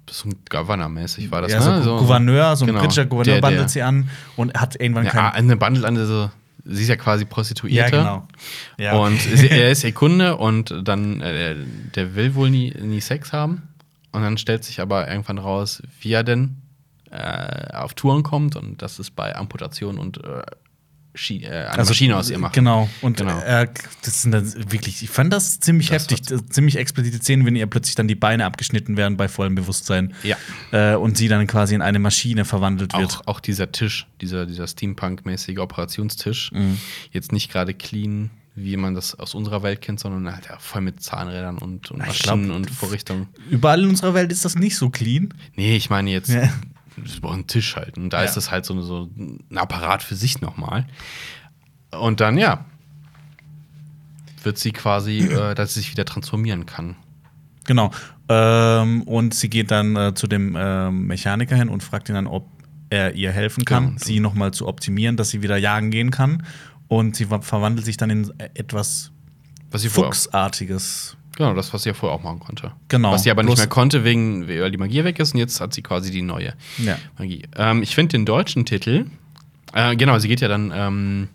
so 0.10 0.28
Governor-mäßig 0.50 1.30
war 1.32 1.44
das, 1.44 1.52
ja, 1.52 1.60
ne? 1.78 1.84
so 1.84 1.98
Gouverneur, 1.98 2.56
so 2.56 2.66
ein 2.66 2.68
genau. 2.70 2.80
britischer 2.82 3.06
Gouverneur 3.06 3.36
Der- 3.36 3.42
bandelt 3.42 3.62
der- 3.62 3.70
sie 3.70 3.82
an 3.84 4.10
und 4.36 4.54
hat 4.56 4.76
irgendwann 4.80 5.06
Ja, 5.06 5.12
keinen. 5.12 5.34
eine 5.36 5.56
Bandel 5.56 5.86
an 5.86 5.96
diese, 5.96 6.32
sie 6.66 6.82
ist 6.82 6.88
ja 6.90 6.96
quasi 6.96 7.26
Prostituierte. 7.26 7.96
Ja, 7.96 8.02
genau. 8.04 8.28
Ja, 8.80 8.94
Und 8.98 9.20
sie, 9.20 9.50
er 9.50 9.70
ist 9.72 9.84
ihr 9.84 9.92
Kunde 9.94 10.38
und 10.38 10.74
dann, 10.84 11.22
äh, 11.22 11.56
der 11.96 12.16
will 12.16 12.34
wohl 12.36 12.50
nie, 12.50 12.74
nie 12.82 13.02
Sex 13.02 13.32
haben. 13.34 13.69
Und 14.12 14.22
dann 14.24 14.38
stellt 14.38 14.64
sich 14.64 14.80
aber 14.80 15.08
irgendwann 15.08 15.38
raus, 15.38 15.82
wie 16.02 16.12
er 16.14 16.24
denn 16.24 16.58
äh, 17.12 17.74
auf 17.74 17.94
Touren 17.94 18.24
kommt 18.24 18.56
und 18.56 18.82
das 18.82 19.00
ist 19.00 19.16
bei 19.16 19.36
Amputation 19.36 19.98
und 19.98 20.24
äh, 20.24 20.42
Schi 21.16 21.44
äh, 21.44 21.66
eine 21.66 21.84
Maschine 21.84 22.16
aus 22.18 22.30
ihr 22.30 22.38
macht. 22.38 22.54
Genau. 22.54 22.88
Und 23.02 23.18
Genau. 23.18 23.40
Äh, 23.40 23.68
das 24.04 24.22
sind 24.22 24.32
dann 24.32 24.72
wirklich, 24.72 25.02
ich 25.02 25.10
fand 25.10 25.34
das 25.34 25.60
ziemlich 25.60 25.88
Das 25.88 26.04
heftig, 26.04 26.30
äh, 26.32 26.46
ziemlich 26.50 26.78
explizite 26.78 27.18
Szenen, 27.18 27.46
wenn 27.48 27.56
ihr 27.56 27.66
plötzlich 27.66 27.96
dann 27.96 28.08
die 28.08 28.16
Beine 28.16 28.46
abgeschnitten 28.46 28.96
werden 28.96 29.18
bei 29.18 29.28
vollem 29.28 29.56
Bewusstsein. 29.56 30.14
Ja. 30.24 30.38
Äh, 30.72 30.96
und 30.96 31.18
sie 31.18 31.28
dann 31.28 31.48
quasi 31.48 31.74
in 31.74 31.82
eine 31.82 31.98
Maschine 32.00 32.46
verwandelt 32.46 32.94
wird. 32.94 33.18
Auch, 33.22 33.28
auch 33.28 33.40
dieser 33.40 33.72
Tisch, 33.72 34.06
dieser, 34.22 34.46
dieser 34.46 34.68
Steampunk-mäßige 34.68 35.58
Operationstisch, 35.58 36.52
Mhm. 36.52 36.78
jetzt 37.12 37.32
nicht 37.32 37.52
gerade 37.52 37.74
clean, 37.74 38.30
wie 38.56 38.76
man 38.78 38.94
das 38.96 39.18
aus 39.18 39.36
unserer 39.36 39.64
Welt 39.64 39.82
kennt, 39.82 40.00
sondern 40.00 40.34
halt 40.34 40.48
ja, 40.48 40.58
voll 40.60 40.82
mit 40.82 41.02
Zahnrädern 41.02 41.58
und, 41.60 41.92
und 41.92 42.04
Ich 42.10 42.20
glaub, 42.20 42.36
Maschinen 42.38 42.52
und 42.52 42.70
Vorrichtungen. 42.70 43.28
Überall 43.50 43.84
in 43.84 43.90
unserer 43.90 44.14
Welt 44.14 44.32
ist 44.32 44.44
das 44.46 44.56
nicht 44.56 44.76
so 44.76 44.90
clean. 44.90 45.34
Nee, 45.56 45.76
ich 45.76 45.90
meine 45.90 46.10
jetzt, 46.12 46.30
Ja. 46.30 46.50
wir 46.98 47.22
brauchen 47.22 47.34
einen 47.36 47.48
Tisch 47.48 47.76
halt. 47.76 47.98
Und 47.98 48.10
da 48.12 48.20
Ja. 48.20 48.26
ist 48.26 48.36
das 48.36 48.52
halt 48.52 48.66
so, 48.66 48.80
so 48.82 49.10
ein 49.18 49.58
Apparat 49.58 50.04
für 50.04 50.16
sich 50.16 50.42
nochmal. 50.42 50.86
Und 51.92 52.20
dann, 52.20 52.38
ja, 52.38 52.66
wird 54.44 54.58
sie 54.58 54.72
quasi, 54.72 55.20
äh, 55.20 55.54
dass 55.56 55.74
sie 55.74 55.82
sich 55.82 55.92
wieder 55.92 56.06
transformieren 56.06 56.66
kann. 56.66 56.96
Genau. 57.66 57.92
Ähm, 58.30 59.04
und 59.04 59.34
sie 59.34 59.50
geht 59.50 59.72
dann 59.72 59.96
äh, 59.96 60.14
zu 60.14 60.28
dem 60.28 60.56
ähm, 60.60 61.08
Mechaniker 61.08 61.56
hin 61.56 61.70
und 61.70 61.84
fragt 61.84 62.10
ihn 62.10 62.16
dann, 62.16 62.28
ob 62.28 62.48
er 62.92 63.14
ihr 63.14 63.32
helfen 63.32 63.66
kann, 63.66 63.86
Genau. 63.90 64.00
sie 64.00 64.20
nochmal 64.20 64.52
zu 64.52 64.68
optimieren, 64.68 65.16
dass 65.18 65.30
sie 65.30 65.44
wieder 65.44 65.58
jagen 65.58 65.92
gehen 65.92 66.10
kann. 66.10 66.44
Und 66.90 67.16
sie 67.16 67.30
wa- 67.30 67.40
verwandelt 67.42 67.86
sich 67.86 67.96
dann 67.96 68.10
in 68.10 68.34
etwas 68.56 69.12
Was 69.72 69.82
sie 69.84 69.90
Fuchsartiges. 69.90 71.16
genau, 71.38 71.54
das, 71.54 71.72
was 71.74 71.84
sie 71.84 71.90
ja 71.90 71.94
vorher 71.96 72.18
auch 72.18 72.24
machen 72.24 72.40
konnte. 72.40 72.72
Genau. 72.90 73.12
Was 73.14 73.24
sie 73.24 73.32
aber 73.32 73.44
nicht 73.44 73.58
mehr 73.58 73.68
konnte, 73.68 74.04
wegen, 74.04 74.48
weil 74.48 74.72
die 74.72 74.78
Magie 74.78 75.04
weg 75.06 75.18
ist 75.20 75.34
und 75.34 75.40
jetzt 75.40 75.62
hat 75.62 75.74
sie 75.74 75.82
quasi 75.84 76.12
die 76.12 76.22
neue 76.24 76.54
Ja. 76.78 76.98
Magie. 77.18 77.44
Ähm, 77.56 77.82
ich 77.84 77.96
finde 77.96 78.18
den 78.18 78.26
deutschen 78.26 78.66
Titel, 78.66 79.06
äh, 79.74 79.96
genau, 79.96 80.18
sie 80.20 80.28
geht 80.28 80.42
ja 80.42 80.48
dann 80.48 80.74
ähm, 80.76 81.28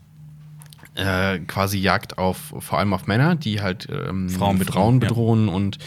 äh, 0.96 1.38
quasi 1.40 1.78
Jagd 1.78 2.18
auf, 2.18 2.52
vor 2.58 2.78
allem 2.78 2.92
auf 2.92 3.06
Männer, 3.06 3.36
die 3.36 3.60
halt 3.60 3.88
ähm, 3.90 4.28
Frauen 4.28 4.58
bedrohen, 4.58 4.74
Frauen 4.74 4.94
ja. 4.94 5.08
bedrohen 5.08 5.48
und 5.48 5.78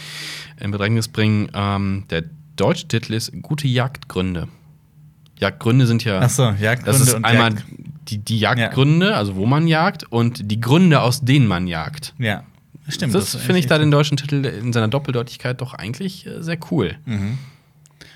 in 0.60 0.70
Bedrängnis 0.70 1.08
bringen. 1.08 1.50
Ähm, 1.54 2.04
der 2.10 2.24
deutsche 2.56 2.88
Titel 2.88 3.12
ist 3.14 3.32
Gute 3.42 3.68
Jagdgründe. 3.68 4.48
Jagdgründe 5.38 5.86
sind 5.86 6.04
ja. 6.04 6.20
Ach 6.22 6.30
so, 6.30 6.42
Jagdgründe 6.44 6.84
Das 6.84 7.00
ist 7.00 7.14
einmal 7.14 7.52
Jagd- 7.52 7.64
die, 8.08 8.18
die 8.18 8.38
Jagdgründe, 8.38 9.16
also 9.16 9.36
wo 9.36 9.46
man 9.46 9.66
jagt, 9.66 10.04
und 10.10 10.50
die 10.50 10.60
Gründe, 10.60 11.00
aus 11.00 11.20
denen 11.20 11.46
man 11.46 11.66
jagt. 11.66 12.14
Ja, 12.18 12.44
stimmt. 12.88 13.14
das 13.14 13.34
ist 13.34 13.42
finde 13.42 13.60
ich 13.60 13.66
da 13.66 13.78
den 13.78 13.90
deutschen 13.90 14.16
Titel 14.16 14.44
in 14.44 14.72
seiner 14.72 14.88
Doppeldeutigkeit 14.88 15.60
doch 15.60 15.74
eigentlich 15.74 16.26
äh, 16.26 16.42
sehr 16.42 16.58
cool. 16.70 16.96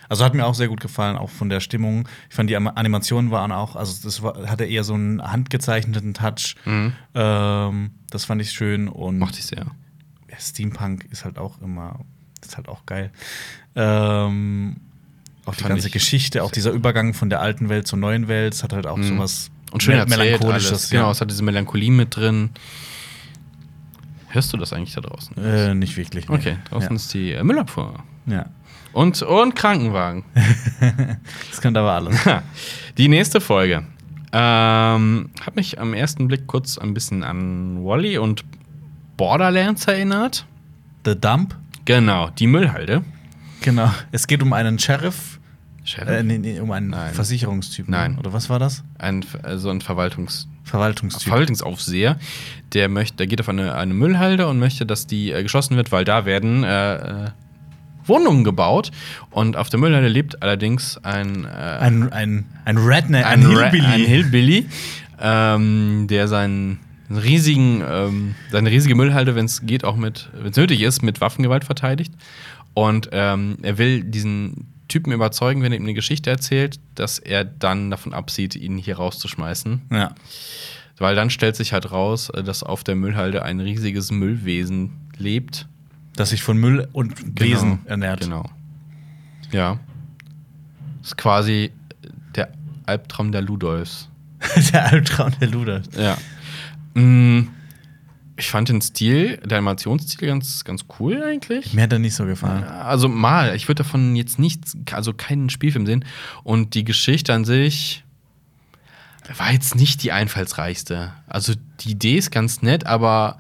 Also 0.09 0.25
hat 0.25 0.35
mir 0.35 0.45
auch 0.45 0.55
sehr 0.55 0.69
gut 0.69 0.81
gefallen, 0.81 1.17
auch 1.17 1.31
von 1.31 1.49
der 1.49 1.61
Stimmung. 1.61 2.09
Ich 2.29 2.37
fand 2.37 2.51
die 2.51 2.57
Animationen 2.57 3.31
waren 3.31 3.51
auch, 3.53 3.77
also 3.77 4.03
das 4.05 4.23
war, 4.23 4.47
hatte 4.49 4.65
eher 4.65 4.85
so 4.85 4.95
einen 4.95 5.23
handgezeichneten 5.23 6.13
Touch. 6.15 6.57
Ähm, 7.15 7.91
das 8.11 8.25
fand 8.27 8.43
ich 8.43 8.51
schön 8.51 8.89
und 8.89 9.19
Mochte 9.19 9.39
ich 9.39 9.47
sehr. 9.47 9.65
ja, 10.31 10.39
Steampunk 10.39 11.07
ist 11.11 11.25
halt 11.25 11.39
auch 11.39 11.61
immer, 11.63 12.01
ist 12.43 12.57
halt 12.57 12.69
auch 12.69 12.85
geil. 12.85 13.11
Ähm, 13.75 14.77
auch 15.47 15.55
die 15.55 15.65
ganze 15.65 15.87
ich 15.87 15.93
Geschichte, 15.93 16.45
auch 16.45 16.53
dieser 16.53 16.73
Übergang 16.73 17.15
von 17.15 17.31
der 17.31 17.41
alten 17.41 17.69
Welt 17.69 17.87
zur 17.87 17.99
neuen 17.99 18.29
Welt, 18.29 18.55
es 18.55 18.63
hat 18.63 18.73
halt 18.73 18.87
auch 18.87 19.01
sowas 19.03 19.51
Und 19.73 19.83
schön 19.83 19.97
melancholisches. 20.09 20.71
alles. 20.71 20.91
Genau, 20.91 21.11
es 21.11 21.21
hat 21.21 21.31
diese 21.31 21.43
Melancholie 21.43 21.91
mit 21.91 22.15
drin. 22.17 22.51
Hörst 24.29 24.53
du 24.53 24.57
das 24.57 24.73
eigentlich 24.73 24.95
da 24.95 25.01
draußen? 25.03 25.37
Äh, 25.37 25.75
nicht 25.75 25.97
wirklich. 25.97 26.29
nee. 26.29 26.35
Okay, 26.35 26.57
draußen 26.71 26.91
ja. 26.91 26.97
ist 26.97 27.13
die 27.15 27.33
äh, 27.33 27.43
Müllabfuhr. 27.43 28.03
ja. 28.27 28.47
Und, 28.95 29.23
und 29.23 29.55
Krankenwagen. 29.57 30.23
Das 31.51 31.63
könnte 31.63 31.81
aber 31.81 31.93
alles. 31.93 32.19
Die 32.99 33.09
nächste 33.09 33.41
Folge 33.41 33.85
ähm, 34.33 35.31
hat 35.41 35.57
mich 35.57 35.81
am 35.81 35.95
ersten 35.95 36.29
Blick 36.29 36.47
kurz 36.47 36.77
ein 36.77 36.93
bisschen 36.93 37.23
an 37.25 37.83
Wally 37.85 38.19
und 38.19 38.45
Borderlands 39.17 39.87
erinnert. 39.87 40.45
The 41.07 41.19
Dump, 41.19 41.57
Genau, 41.87 42.29
die 42.39 42.47
Müllhalde. 42.47 43.03
genau. 43.63 43.91
Es 44.13 44.27
geht 44.27 44.43
um 44.43 44.53
einen 44.53 44.79
Sheriff, 44.79 45.41
Sheriff? 45.85 46.09
äh, 46.09 46.23
nee, 46.23 46.39
nee, 46.39 46.61
um 46.61 46.71
einen 46.71 46.91
Nein. 46.91 47.13
Versicherungstyp. 47.15 47.89
Nein. 47.89 48.19
Oder 48.19 48.33
was 48.33 48.49
war 48.49 48.59
das? 48.59 48.85
Ein, 48.99 49.25
also 49.43 49.71
ein 49.71 49.81
Verwaltungs 49.81 50.49
Verwaltungstyp. 50.65 51.25
Verwaltungsaufseher, 51.29 52.19
der 52.73 52.89
möchte, 52.89 53.17
der 53.17 53.27
geht 53.27 53.41
auf 53.41 53.49
eine, 53.49 53.75
eine 53.75 53.93
Müllhalde 53.95 54.47
und 54.47 54.61
möchte, 54.61 54.87
dass 54.87 55.09
die 55.09 55.33
äh, 55.33 55.43
geschlossen 55.43 55.77
wird, 55.77 55.91
weil 55.91 56.05
da 56.05 56.25
werden 56.25 56.63
äh, 56.63 57.25
äh, 57.27 57.31
Wohnungen 58.07 58.45
gebaut. 58.45 58.93
Und 59.31 59.57
auf 59.57 59.71
der 59.71 59.81
Müllhalde 59.81 60.07
lebt 60.09 60.41
allerdings 60.41 60.99
ein, 61.05 61.45
äh, 61.45 61.49
ein, 61.49 62.13
ein, 62.13 62.45
ein 62.65 62.79
Redneck, 62.79 63.27
ein, 63.27 63.45
ein, 63.45 63.57
Ra- 63.57 63.71
Hillbilly. 63.71 63.87
ein 63.87 64.01
Hillbilly, 64.05 64.67
ähm, 65.21 66.07
der 66.09 66.29
seinen 66.29 66.79
riesigen, 67.11 67.83
ähm, 67.87 68.35
seine 68.53 68.71
riesige 68.71 68.95
Müllhalde, 68.95 69.35
wenn 69.35 69.45
es 69.47 69.67
geht, 69.67 69.85
auch 69.85 69.97
mit, 69.97 70.31
wenn 70.33 70.51
es 70.53 70.57
nötig 70.57 70.81
ist, 70.83 71.03
mit 71.03 71.21
Waffengewalt 71.21 71.65
verteidigt. 71.65 72.15
Und 72.75 73.09
ähm, 73.13 73.59
er 73.63 73.79
will 73.79 74.05
diesen 74.05 74.72
Typen 74.93 75.13
überzeugen, 75.13 75.63
wenn 75.63 75.73
er 75.73 75.79
ihm 75.79 75.85
eine 75.85 75.95
Geschichte 75.95 76.31
erzählt, 76.31 76.79
dass 76.95 77.19
er 77.19 77.45
dann 77.45 77.91
davon 77.91 78.13
absieht, 78.13 78.55
ihn 78.55 78.77
hier 78.77 78.97
rauszuschmeißen. 78.97 79.83
ja. 79.91 80.15
Weil 80.99 81.17
dann 81.17 81.31
stellt 81.31 81.57
sich 81.57 81.73
halt 81.73 81.91
raus, 81.91 82.29
äh, 82.29 82.45
dass 82.45 82.63
auf 82.63 82.85
der 82.85 82.95
Müllhalde 82.95 83.43
ein 83.43 83.59
riesiges 83.59 84.13
Müllwesen 84.13 84.93
lebt. 85.17 85.67
Das 86.15 86.31
sich 86.31 86.45
von 86.45 86.59
Müll 86.59 86.87
und 86.93 87.41
Wesen 87.41 87.81
ernährt. 87.87 88.21
Genau. 88.21 88.49
Ja. 89.51 89.81
Das 90.99 91.09
ist 91.09 91.17
quasi 91.17 91.73
der 92.37 92.53
Albtraum 92.87 93.33
der 93.33 93.43
Ludolfs. 93.43 94.11
der 94.73 94.93
Albtraum 94.93 95.33
der 95.41 95.49
Luder. 95.49 95.83
Ja. 95.97 96.19
Mm, 96.95 97.49
Ich 98.43 98.51
fand 98.51 98.69
den 98.69 98.81
Stil, 98.81 99.37
der 99.37 99.59
Animationsstil 99.59 100.27
ganz, 100.27 100.65
ganz 100.65 100.87
cool 100.99 101.23
eigentlich. 101.23 101.75
Mir 101.75 101.83
hat 101.83 101.93
er 101.93 102.01
nicht 102.01 102.17
so 102.17 102.27
gefallen. 102.27 102.65
Also 102.65 103.09
mal, 103.09 103.55
ich 103.55 103.69
würde 103.69 103.85
davon 103.85 104.17
jetzt 104.17 104.41
nichts, 104.41 104.77
also 104.91 105.13
keinen 105.13 105.49
Spielfilm 105.49 105.87
sehen. 105.87 106.05
Und 106.43 106.75
die 106.75 106.83
Geschichte 106.83 107.33
an 107.33 107.45
sich 107.45 108.03
war 109.37 109.53
jetzt 109.53 109.77
nicht 109.77 110.03
die 110.03 110.11
einfallsreichste. 110.11 111.13
Also 111.29 111.55
die 111.81 111.93
Idee 111.93 112.17
ist 112.17 112.33
ganz 112.33 112.63
nett, 112.63 112.85
aber 112.85 113.39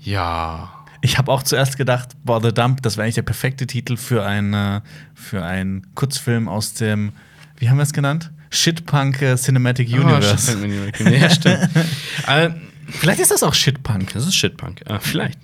ja. 0.00 0.72
Ich 1.00 1.18
habe 1.18 1.32
auch 1.32 1.42
zuerst 1.42 1.76
gedacht, 1.76 2.10
boah, 2.22 2.40
The 2.40 2.54
Dump, 2.54 2.82
das 2.82 2.96
wäre 2.96 3.02
eigentlich 3.02 3.16
der 3.16 3.22
perfekte 3.22 3.66
Titel 3.66 3.96
für, 3.96 4.24
eine, 4.24 4.84
für 5.12 5.44
einen 5.44 5.92
Kurzfilm 5.96 6.48
aus 6.48 6.74
dem, 6.74 7.14
wie 7.56 7.68
haben 7.68 7.78
wir 7.78 7.82
es 7.82 7.92
genannt? 7.92 8.30
Shitpunk 8.50 9.20
äh, 9.22 9.34
Cinematic 9.34 9.88
Universe. 9.88 10.56
Oh, 10.56 10.92
stimmt, 10.94 11.20
ja, 11.20 11.30
stimmt. 11.30 11.68
Vielleicht 12.88 13.20
ist 13.20 13.30
das 13.30 13.42
auch 13.42 13.54
Shitpunk. 13.54 14.12
das 14.14 14.26
ist 14.26 14.34
Shitpunk, 14.34 14.82
äh, 14.86 14.98
vielleicht. 15.00 15.38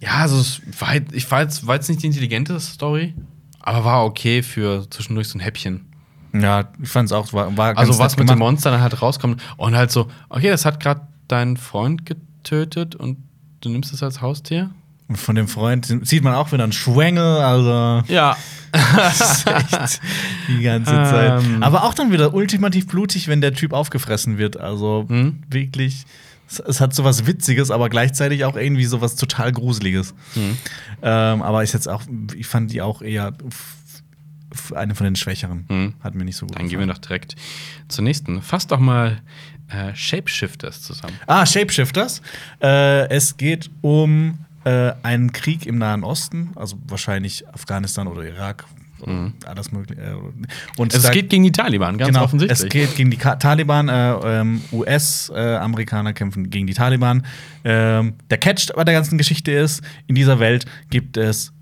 Ja, 0.00 0.14
also 0.18 0.38
es 0.38 0.60
war, 0.80 0.88
halt- 0.88 1.12
ich 1.12 1.30
war 1.30 1.42
jetzt, 1.42 1.66
war 1.66 1.74
jetzt 1.74 1.88
nicht 1.88 2.02
die 2.02 2.06
intelligente 2.06 2.58
Story, 2.60 3.14
aber 3.60 3.84
war 3.84 4.04
okay 4.04 4.42
für 4.42 4.88
zwischendurch 4.90 5.28
so 5.28 5.38
ein 5.38 5.40
Häppchen. 5.40 5.86
Ja, 6.32 6.68
ich 6.82 6.88
fand 6.88 7.06
es 7.06 7.12
auch, 7.12 7.32
war, 7.32 7.54
war 7.56 7.76
Also 7.76 7.98
was 7.98 8.12
mit 8.16 8.20
den 8.28 8.36
gemacht. 8.36 8.38
Monstern 8.38 8.72
dann 8.72 8.82
halt 8.82 9.00
rauskommt 9.02 9.42
und 9.56 9.74
halt 9.76 9.90
so, 9.90 10.08
okay, 10.28 10.48
das 10.50 10.64
hat 10.64 10.80
gerade 10.80 11.02
dein 11.28 11.56
Freund 11.56 12.06
getötet 12.06 12.94
und 12.94 13.18
du 13.60 13.68
nimmst 13.68 13.92
es 13.92 14.02
als 14.02 14.20
Haustier? 14.20 14.70
Und 15.08 15.16
von 15.16 15.34
dem 15.36 15.46
Freund 15.48 15.86
sieht 16.02 16.24
man 16.24 16.34
auch 16.34 16.52
wieder 16.52 16.64
einen 16.64 16.72
Schwengel, 16.72 17.22
also 17.22 18.02
Ja. 18.12 18.36
das 18.72 19.20
ist 19.20 19.46
echt 19.46 20.00
die 20.48 20.62
ganze 20.62 20.90
Zeit. 20.92 21.42
Ähm. 21.44 21.62
Aber 21.62 21.84
auch 21.84 21.94
dann 21.94 22.12
wieder 22.12 22.34
ultimativ 22.34 22.86
blutig, 22.88 23.28
wenn 23.28 23.40
der 23.40 23.54
Typ 23.54 23.72
aufgefressen 23.72 24.36
wird. 24.36 24.56
Also 24.58 25.04
Hm? 25.08 25.42
wirklich, 25.48 26.04
es, 26.48 26.80
hat 26.80 26.94
sowas 26.94 27.26
Witziges, 27.26 27.70
aber 27.70 27.88
gleichzeitig 27.88 28.44
auch 28.44 28.56
irgendwie 28.56 28.84
sowas 28.84 29.16
total 29.16 29.52
Gruseliges. 29.52 30.14
Hm. 30.34 30.56
Ähm, 31.02 31.42
aber 31.42 31.62
ist 31.62 31.72
jetzt 31.72 31.88
auch, 31.88 32.02
ich 32.34 32.46
fand 32.46 32.72
die 32.72 32.82
auch 32.82 33.02
eher 33.02 33.32
eine 34.74 34.94
von 34.94 35.04
den 35.04 35.16
Schwächeren. 35.16 35.66
Hm. 35.68 35.94
Hat 36.00 36.14
mir 36.14 36.24
nicht 36.24 36.36
so 36.36 36.46
gut 36.46 36.56
Dann 36.56 36.68
gehen 36.68 36.78
wir 36.78 36.86
gefallen. 36.86 37.00
doch 37.02 37.08
direkt 37.08 37.36
zur 37.88 38.04
nächsten. 38.04 38.40
Fass 38.42 38.66
doch 38.66 38.78
mal 38.78 39.20
äh, 39.68 39.94
Shapeshifters 39.94 40.82
zusammen. 40.82 41.18
Ah, 41.26 41.44
Shapeshifters. 41.44 42.22
Äh, 42.62 43.08
es 43.08 43.36
geht 43.36 43.70
um 43.82 44.38
äh, 44.64 44.92
einen 45.02 45.32
Krieg 45.32 45.66
im 45.66 45.78
Nahen 45.78 46.04
Osten, 46.04 46.50
also 46.54 46.78
wahrscheinlich 46.86 47.48
Afghanistan 47.48 48.06
oder 48.06 48.22
Irak. 48.24 48.64
Oder 49.00 49.32
alles 49.46 49.72
mögliche. 49.72 50.00
Äh, 50.00 50.14
und 50.78 50.94
Es 50.94 51.02
da- 51.02 51.10
geht 51.10 51.28
gegen 51.30 51.42
die 51.44 51.52
Taliban, 51.52 51.98
ganz 51.98 52.08
genau, 52.08 52.24
offensichtlich. 52.24 52.60
Es 52.60 52.68
geht 52.68 52.96
gegen 52.96 53.10
die 53.10 53.16
Ka 53.16 53.36
Taliban. 53.36 53.88
Äh, 53.88 54.40
ähm, 54.40 54.62
US-Amerikaner 54.72 56.12
kämpfen 56.12 56.50
gegen 56.50 56.66
die 56.66 56.74
Taliban. 56.74 57.24
Ähm, 57.64 58.14
der 58.30 58.38
Catch 58.38 58.72
bei 58.74 58.84
der 58.84 58.94
ganzen 58.94 59.18
Geschichte 59.18 59.52
ist: 59.52 59.82
In 60.06 60.14
dieser 60.14 60.38
Welt 60.38 60.64
gibt 60.90 61.16
es 61.16 61.52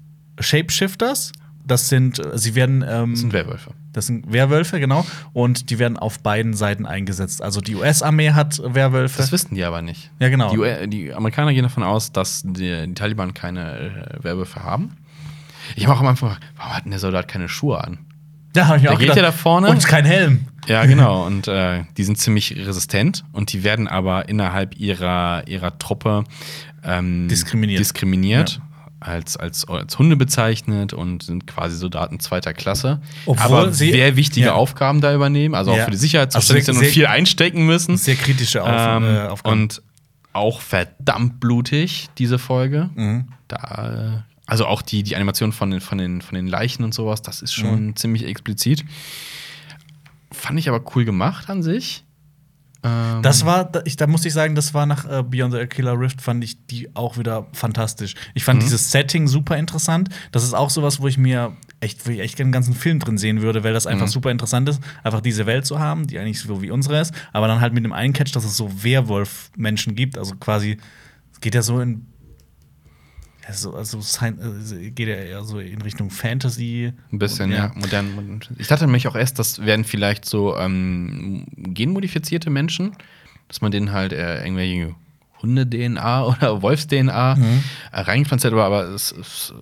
Shapeshifters. 0.41 1.32
Das 1.66 1.89
sind, 1.89 2.18
äh, 2.18 2.37
sie 2.37 2.55
werden, 2.55 2.85
ähm, 2.87 3.12
das 3.12 3.20
sind 3.20 3.32
Werwölfe. 3.32 3.70
das 3.95 4.07
sind 4.07 4.30
Werwölfe, 4.30 4.78
genau. 4.80 5.07
Und 5.32 5.70
die 5.70 5.78
werden 5.78 5.97
auf 5.97 6.18
beiden 6.20 6.53
Seiten 6.53 6.85
eingesetzt. 6.85 7.41
Also 7.41 7.62
die 7.62 7.74
US-Armee 7.74 8.32
hat 8.32 8.61
Werwölfe. 8.62 9.16
Das 9.16 9.32
wissen 9.32 9.55
die 9.55 9.64
aber 9.64 9.80
nicht. 9.80 10.11
Ja, 10.18 10.28
genau. 10.28 10.55
Die, 10.55 10.89
die 10.91 11.14
Amerikaner 11.14 11.55
gehen 11.55 11.62
davon 11.62 11.82
aus, 11.82 12.12
dass 12.12 12.43
die, 12.45 12.87
die 12.87 12.95
Taliban 12.95 13.32
keine 13.32 13.78
äh, 13.78 14.22
Werwölfe 14.24 14.62
haben. 14.62 14.97
Ich 15.76 15.84
habe 15.86 15.96
auch 15.96 16.00
am 16.00 16.06
Anfang 16.06 16.30
gefragt, 16.30 16.46
warum 16.56 16.72
hat 16.74 16.84
denn 16.84 16.90
der 16.90 17.00
Soldat 17.00 17.28
keine 17.28 17.48
Schuhe 17.48 17.82
an? 17.82 17.98
Da 18.52 18.68
hab 18.68 18.76
ich 18.76 18.82
Der 18.82 18.92
auch 18.92 18.98
geht 18.98 19.08
gedacht, 19.08 19.16
ja 19.16 19.22
da 19.22 19.32
vorne. 19.32 19.68
Und 19.68 19.84
kein 19.86 20.04
Helm. 20.04 20.46
Ja, 20.68 20.84
genau. 20.86 21.26
Und 21.26 21.48
äh, 21.48 21.82
die 21.96 22.04
sind 22.04 22.18
ziemlich 22.18 22.56
resistent 22.66 23.24
und 23.32 23.52
die 23.52 23.64
werden 23.64 23.88
aber 23.88 24.28
innerhalb 24.28 24.76
ihrer, 24.78 25.46
ihrer 25.48 25.76
Truppe 25.78 26.24
ähm, 26.84 27.28
Diskriminiert. 27.28 27.80
diskriminiert 27.80 28.60
als, 29.00 29.36
als, 29.36 29.68
als 29.68 29.98
Hunde 29.98 30.16
bezeichnet 30.16 30.94
und 30.94 31.22
sind 31.24 31.46
quasi 31.46 31.76
Soldaten 31.76 32.20
zweiter 32.20 32.54
Klasse. 32.54 33.02
Obwohl 33.26 33.44
aber 33.44 33.72
sie- 33.72 33.90
sehr 33.90 34.16
wichtige 34.16 34.46
ja. 34.46 34.52
Aufgaben 34.54 35.00
da 35.02 35.14
übernehmen, 35.14 35.54
also 35.54 35.72
auch 35.72 35.76
Ja. 35.76 35.84
für 35.84 35.90
die 35.90 35.96
Sicherheit 35.98 36.28
Also 36.34 36.38
zuständig 36.40 36.64
sehr- 36.66 36.74
sind 36.74 36.84
und 36.84 36.90
viel 36.92 37.06
einstecken 37.06 37.66
müssen. 37.66 37.96
Sehr 37.98 38.14
kritische 38.16 38.62
Auf 38.62 38.70
Ähm, 38.70 39.04
äh, 39.04 39.20
Aufgaben. 39.28 39.60
und 39.62 39.82
auch 40.32 40.60
verdammt 40.62 41.38
blutig, 41.40 42.08
diese 42.18 42.38
Folge. 42.38 42.88
Mhm. 42.94 43.28
Da, 43.48 44.22
äh, 44.24 44.34
also 44.47 44.66
auch 44.66 44.82
die, 44.82 45.03
die 45.03 45.16
Animation 45.16 45.53
von 45.53 45.70
den, 45.70 45.80
von, 45.80 45.99
den, 45.99 46.20
von 46.22 46.34
den 46.34 46.47
Leichen 46.47 46.84
und 46.84 46.92
sowas, 46.95 47.22
das 47.22 47.42
ist 47.42 47.55
schon 47.55 47.86
Mhm. 47.88 47.97
ziemlich 47.97 48.24
explizit. 48.26 48.84
Fand 50.32 50.59
ich 50.59 50.68
aber 50.68 50.82
cool 50.95 51.05
gemacht 51.05 51.49
an 51.49 51.62
sich. 51.62 52.05
Ähm, 52.82 53.22
Das 53.22 53.47
war, 53.47 53.64
da, 53.64 53.80
ich, 53.86 53.97
da 53.97 54.07
muss 54.07 54.24
ich 54.26 54.32
sagen, 54.34 54.55
das 54.55 54.74
war 54.74 54.84
nach 54.84 55.05
äh, 55.09 55.22
Beyond 55.22 55.55
the 55.55 55.66
Killer 55.66 55.99
Rift, 55.99 56.20
fand 56.20 56.45
ich 56.45 56.66
die 56.66 56.95
auch 56.95 57.16
wieder 57.16 57.47
fantastisch. 57.53 58.14
Ich 58.34 58.42
Mhm. 58.42 58.47
fand 58.47 58.62
dieses 58.62 58.90
Setting 58.90 59.26
super 59.28 59.57
interessant. 59.57 60.09
Das 60.32 60.45
ist 60.45 60.53
auch 60.53 60.68
sowas, 60.70 61.01
wo 61.01 61.07
ich 61.09 61.16
mir 61.16 61.57
echt, 61.80 62.05
wo 62.07 62.11
ich 62.11 62.18
echt 62.20 62.38
einen 62.40 62.53
ganzen 62.53 62.74
Film 62.74 62.99
drin 62.99 63.16
sehen 63.16 63.40
würde, 63.40 63.64
weil 63.64 63.72
das 63.72 63.86
einfach 63.86 64.07
Mhm. 64.07 64.11
super 64.11 64.30
interessant 64.30 64.68
ist, 64.68 64.82
einfach 65.03 65.20
diese 65.22 65.47
Welt 65.47 65.64
zu 65.64 65.78
haben, 65.78 66.07
die 66.07 66.18
eigentlich 66.18 66.40
so 66.40 66.61
wie 66.61 66.70
unsere 66.70 67.01
ist, 67.01 67.14
aber 67.32 67.49
dann 67.49 67.61
halt 67.61 67.72
mit 67.72 67.84
dem 67.84 67.92
einen 67.92 68.12
Catch, 68.12 68.32
dass 68.34 68.45
es 68.45 68.57
so 68.57 68.70
Werwolf-Menschen 68.82 69.95
gibt. 69.95 70.18
Also 70.18 70.34
quasi, 70.36 70.76
es 71.32 71.40
geht 71.40 71.55
ja 71.55 71.62
so 71.62 71.80
in. 71.80 72.07
Ja, 73.47 73.53
so, 73.53 73.74
also 73.74 73.99
äh, 74.24 74.90
geht 74.90 75.09
ja 75.09 75.14
eher 75.16 75.45
so 75.45 75.59
in 75.59 75.82
Richtung 75.82 76.11
Fantasy. 76.11 76.92
Ein 77.12 77.18
bisschen, 77.18 77.51
ja. 77.53 77.70
Modern, 77.74 78.14
modern. 78.14 78.40
Ich 78.59 78.68
dachte 78.68 78.84
nämlich 78.86 79.07
auch 79.07 79.16
erst, 79.16 79.38
das 79.38 79.64
wären 79.64 79.84
vielleicht 79.84 80.24
so 80.24 80.57
ähm, 80.57 81.45
genmodifizierte 81.57 82.49
Menschen, 82.51 82.92
dass 83.49 83.61
man 83.61 83.70
denen 83.70 83.92
halt 83.92 84.12
äh, 84.12 84.42
irgendwelche 84.42 84.95
Hunde-DNA 85.42 86.24
oder 86.26 86.62
Wolfs-DNA 86.62 87.36
äh, 87.92 88.01
reingepflanzt 88.01 88.45
hätte, 88.47 88.57
aber, 88.57 88.84
es, 88.88 89.12
es 89.12 89.53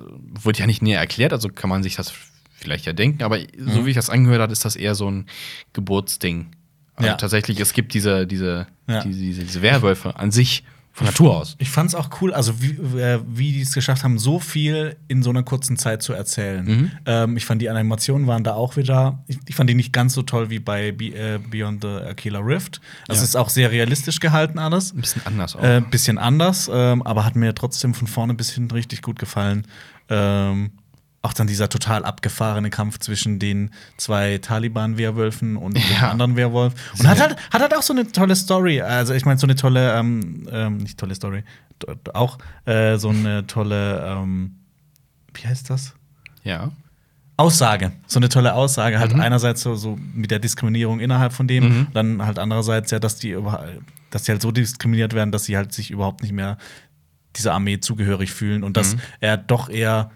wurde 0.40 0.60
ja 0.60 0.66
nicht 0.66 0.82
näher 0.82 1.00
erklärt, 1.00 1.32
also 1.32 1.48
kann 1.48 1.68
man 1.70 1.82
sich 1.82 1.96
das 1.96 2.12
vielleicht 2.52 2.86
ja 2.86 2.92
denken, 2.92 3.24
aber 3.24 3.40
so 3.58 3.84
wie 3.84 3.90
ich 3.90 3.96
das 3.96 4.08
angehört 4.10 4.40
habe, 4.40 4.52
ist 4.52 4.64
das 4.64 4.76
eher 4.76 4.94
so 4.94 5.10
ein 5.10 5.26
Geburtsding. 5.72 6.52
Also 6.94 7.08
Ja. 7.08 7.16
tatsächlich, 7.16 7.58
es 7.58 7.72
gibt 7.72 7.94
diese, 7.94 8.26
diese, 8.28 8.68
Ja. 8.86 9.02
diese, 9.02 9.18
diese, 9.18 9.42
diese 9.42 9.62
Werwölfe 9.62 10.14
an 10.16 10.30
sich 10.30 10.62
von 10.94 11.06
Natur 11.06 11.36
aus. 11.38 11.56
Ich 11.58 11.70
fand 11.70 11.88
es 11.88 11.94
auch 11.94 12.10
cool, 12.20 12.34
also 12.34 12.60
wie, 12.60 12.72
äh, 12.98 13.20
wie 13.26 13.52
die 13.52 13.62
es 13.62 13.72
geschafft 13.72 14.04
haben, 14.04 14.18
so 14.18 14.38
viel 14.38 14.96
in 15.08 15.22
so 15.22 15.30
einer 15.30 15.42
kurzen 15.42 15.78
Zeit 15.78 16.02
zu 16.02 16.12
erzählen. 16.12 16.64
Mhm. 16.66 16.90
Ähm, 17.06 17.36
ich 17.38 17.46
fand 17.46 17.62
die 17.62 17.70
Animationen 17.70 18.26
waren 18.26 18.44
da 18.44 18.52
auch 18.54 18.76
wieder, 18.76 19.24
ich, 19.26 19.38
ich 19.48 19.54
fand 19.54 19.70
die 19.70 19.74
nicht 19.74 19.92
ganz 19.92 20.12
so 20.12 20.20
toll 20.22 20.50
wie 20.50 20.58
bei 20.58 20.92
Be 20.92 21.06
äh, 21.06 21.38
Beyond 21.38 21.82
the 21.82 21.88
Aquila 21.88 22.40
Rift. 22.40 22.80
Also 23.08 23.20
Ja. 23.20 23.22
es 23.24 23.28
ist 23.30 23.36
auch 23.36 23.48
sehr 23.48 23.70
realistisch 23.70 24.20
gehalten 24.20 24.58
alles. 24.58 24.92
Ein 24.92 25.00
bisschen 25.00 25.22
anders 25.24 25.56
auch. 25.56 25.62
Äh, 25.62 25.80
bisschen 25.90 26.18
anders, 26.18 26.70
ähm, 26.72 27.02
aber 27.02 27.24
hat 27.24 27.36
mir 27.36 27.54
trotzdem 27.54 27.94
von 27.94 28.06
vorne 28.06 28.34
bis 28.34 28.50
hinten 28.50 28.72
richtig 28.72 29.00
gut 29.00 29.18
gefallen. 29.18 29.66
Ähm, 30.10 30.72
auch 31.24 31.32
dann 31.32 31.46
dieser 31.46 31.68
total 31.68 32.04
abgefahrene 32.04 32.68
Kampf 32.70 32.98
zwischen 32.98 33.38
den 33.38 33.70
zwei 33.96 34.38
Taliban-Werwölfen 34.38 35.56
und 35.56 35.76
dem 35.76 35.82
Ja. 36.00 36.10
anderen 36.10 36.34
Werwolf. 36.36 36.74
Und 36.98 37.06
hat 37.06 37.20
halt, 37.20 37.36
hat 37.52 37.62
halt 37.62 37.76
auch 37.76 37.82
so 37.82 37.92
eine 37.92 38.10
tolle 38.10 38.34
Story. 38.34 38.80
Also, 38.80 39.14
ich 39.14 39.24
meine, 39.24 39.38
so 39.38 39.46
eine 39.46 39.54
tolle, 39.54 39.94
ähm, 39.94 40.48
ähm, 40.50 40.78
nicht 40.78 40.98
tolle 40.98 41.14
Story, 41.14 41.44
auch 42.12 42.38
äh, 42.64 42.96
so 42.98 43.10
eine 43.10 43.46
tolle, 43.46 44.04
ähm, 44.04 44.56
wie 45.34 45.46
heißt 45.46 45.70
das? 45.70 45.94
ja. 46.44 46.70
Aussage, 47.38 47.92
so 48.06 48.20
eine 48.20 48.28
tolle 48.28 48.52
Aussage. 48.54 49.00
Halt 49.00 49.14
Mhm. 49.14 49.20
einerseits 49.20 49.62
so, 49.62 49.74
so 49.74 49.98
mit 50.14 50.30
der 50.30 50.38
Diskriminierung 50.38 51.00
innerhalb 51.00 51.32
von 51.32 51.48
dem, 51.48 51.64
Mhm. 51.64 51.86
dann 51.94 52.24
halt 52.24 52.38
andererseits 52.38 52.90
ja, 52.90 52.98
dass 52.98 53.16
die, 53.16 53.36
dass 54.10 54.24
die 54.24 54.32
halt 54.32 54.42
so 54.42 54.52
diskriminiert 54.52 55.14
werden, 55.14 55.32
dass 55.32 55.44
sie 55.46 55.56
halt 55.56 55.72
sich 55.72 55.90
überhaupt 55.90 56.22
nicht 56.22 56.32
mehr 56.32 56.58
dieser 57.34 57.54
Armee 57.54 57.80
zugehörig 57.80 58.32
fühlen 58.32 58.62
und 58.62 58.76
dass 58.76 58.94
Mhm. 58.96 59.00
er 59.20 59.36
doch 59.38 59.70
eher, 59.70 60.10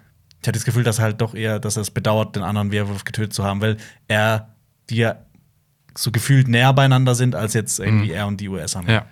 ich 0.46 0.48
hatte 0.48 0.60
das 0.60 0.64
Gefühl, 0.64 0.84
dass 0.84 0.98
er 0.98 1.06
halt 1.06 1.20
doch 1.20 1.34
eher, 1.34 1.58
dass 1.58 1.76
er 1.76 1.82
es 1.82 1.90
bedauert, 1.90 2.36
den 2.36 2.44
anderen 2.44 2.70
Werwolf 2.70 3.04
getötet 3.04 3.34
zu 3.34 3.42
haben, 3.42 3.60
weil 3.60 3.78
er 4.06 4.54
die 4.88 4.98
ja 4.98 5.16
so 5.96 6.12
gefühlt 6.12 6.46
näher 6.46 6.72
beieinander 6.72 7.16
sind 7.16 7.34
als 7.34 7.52
jetzt 7.52 7.80
irgendwie 7.80 8.12
er 8.12 8.28
und 8.28 8.40
die 8.40 8.48
US-Armee. 8.48 8.92
Mhm. 8.92 8.94
Ja. 8.94 9.06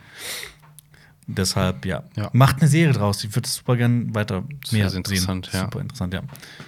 Deshalb, 1.27 1.87
ja. 1.87 2.05
Ja. 2.15 2.31
Macht 2.33 2.61
eine 2.61 2.69
Serie 2.69 2.93
draus. 2.93 3.25
Ich 3.25 3.35
würde 3.35 3.47
es 3.47 3.57
super 3.57 3.77
gerne 3.77 4.15
weiter 4.15 4.45
mehr 4.71 4.89
sehr 4.89 4.99
interessant, 4.99 5.47
sehen. 5.47 5.59
ja. 5.59 5.65
Super 5.65 5.81
interessant, 5.81 6.15
ja. 6.15 6.21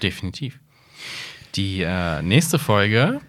Definitiv. 0.02 0.58
Die 1.54 1.82
äh, 1.82 2.22
nächste 2.22 2.58
Folge 2.58 3.20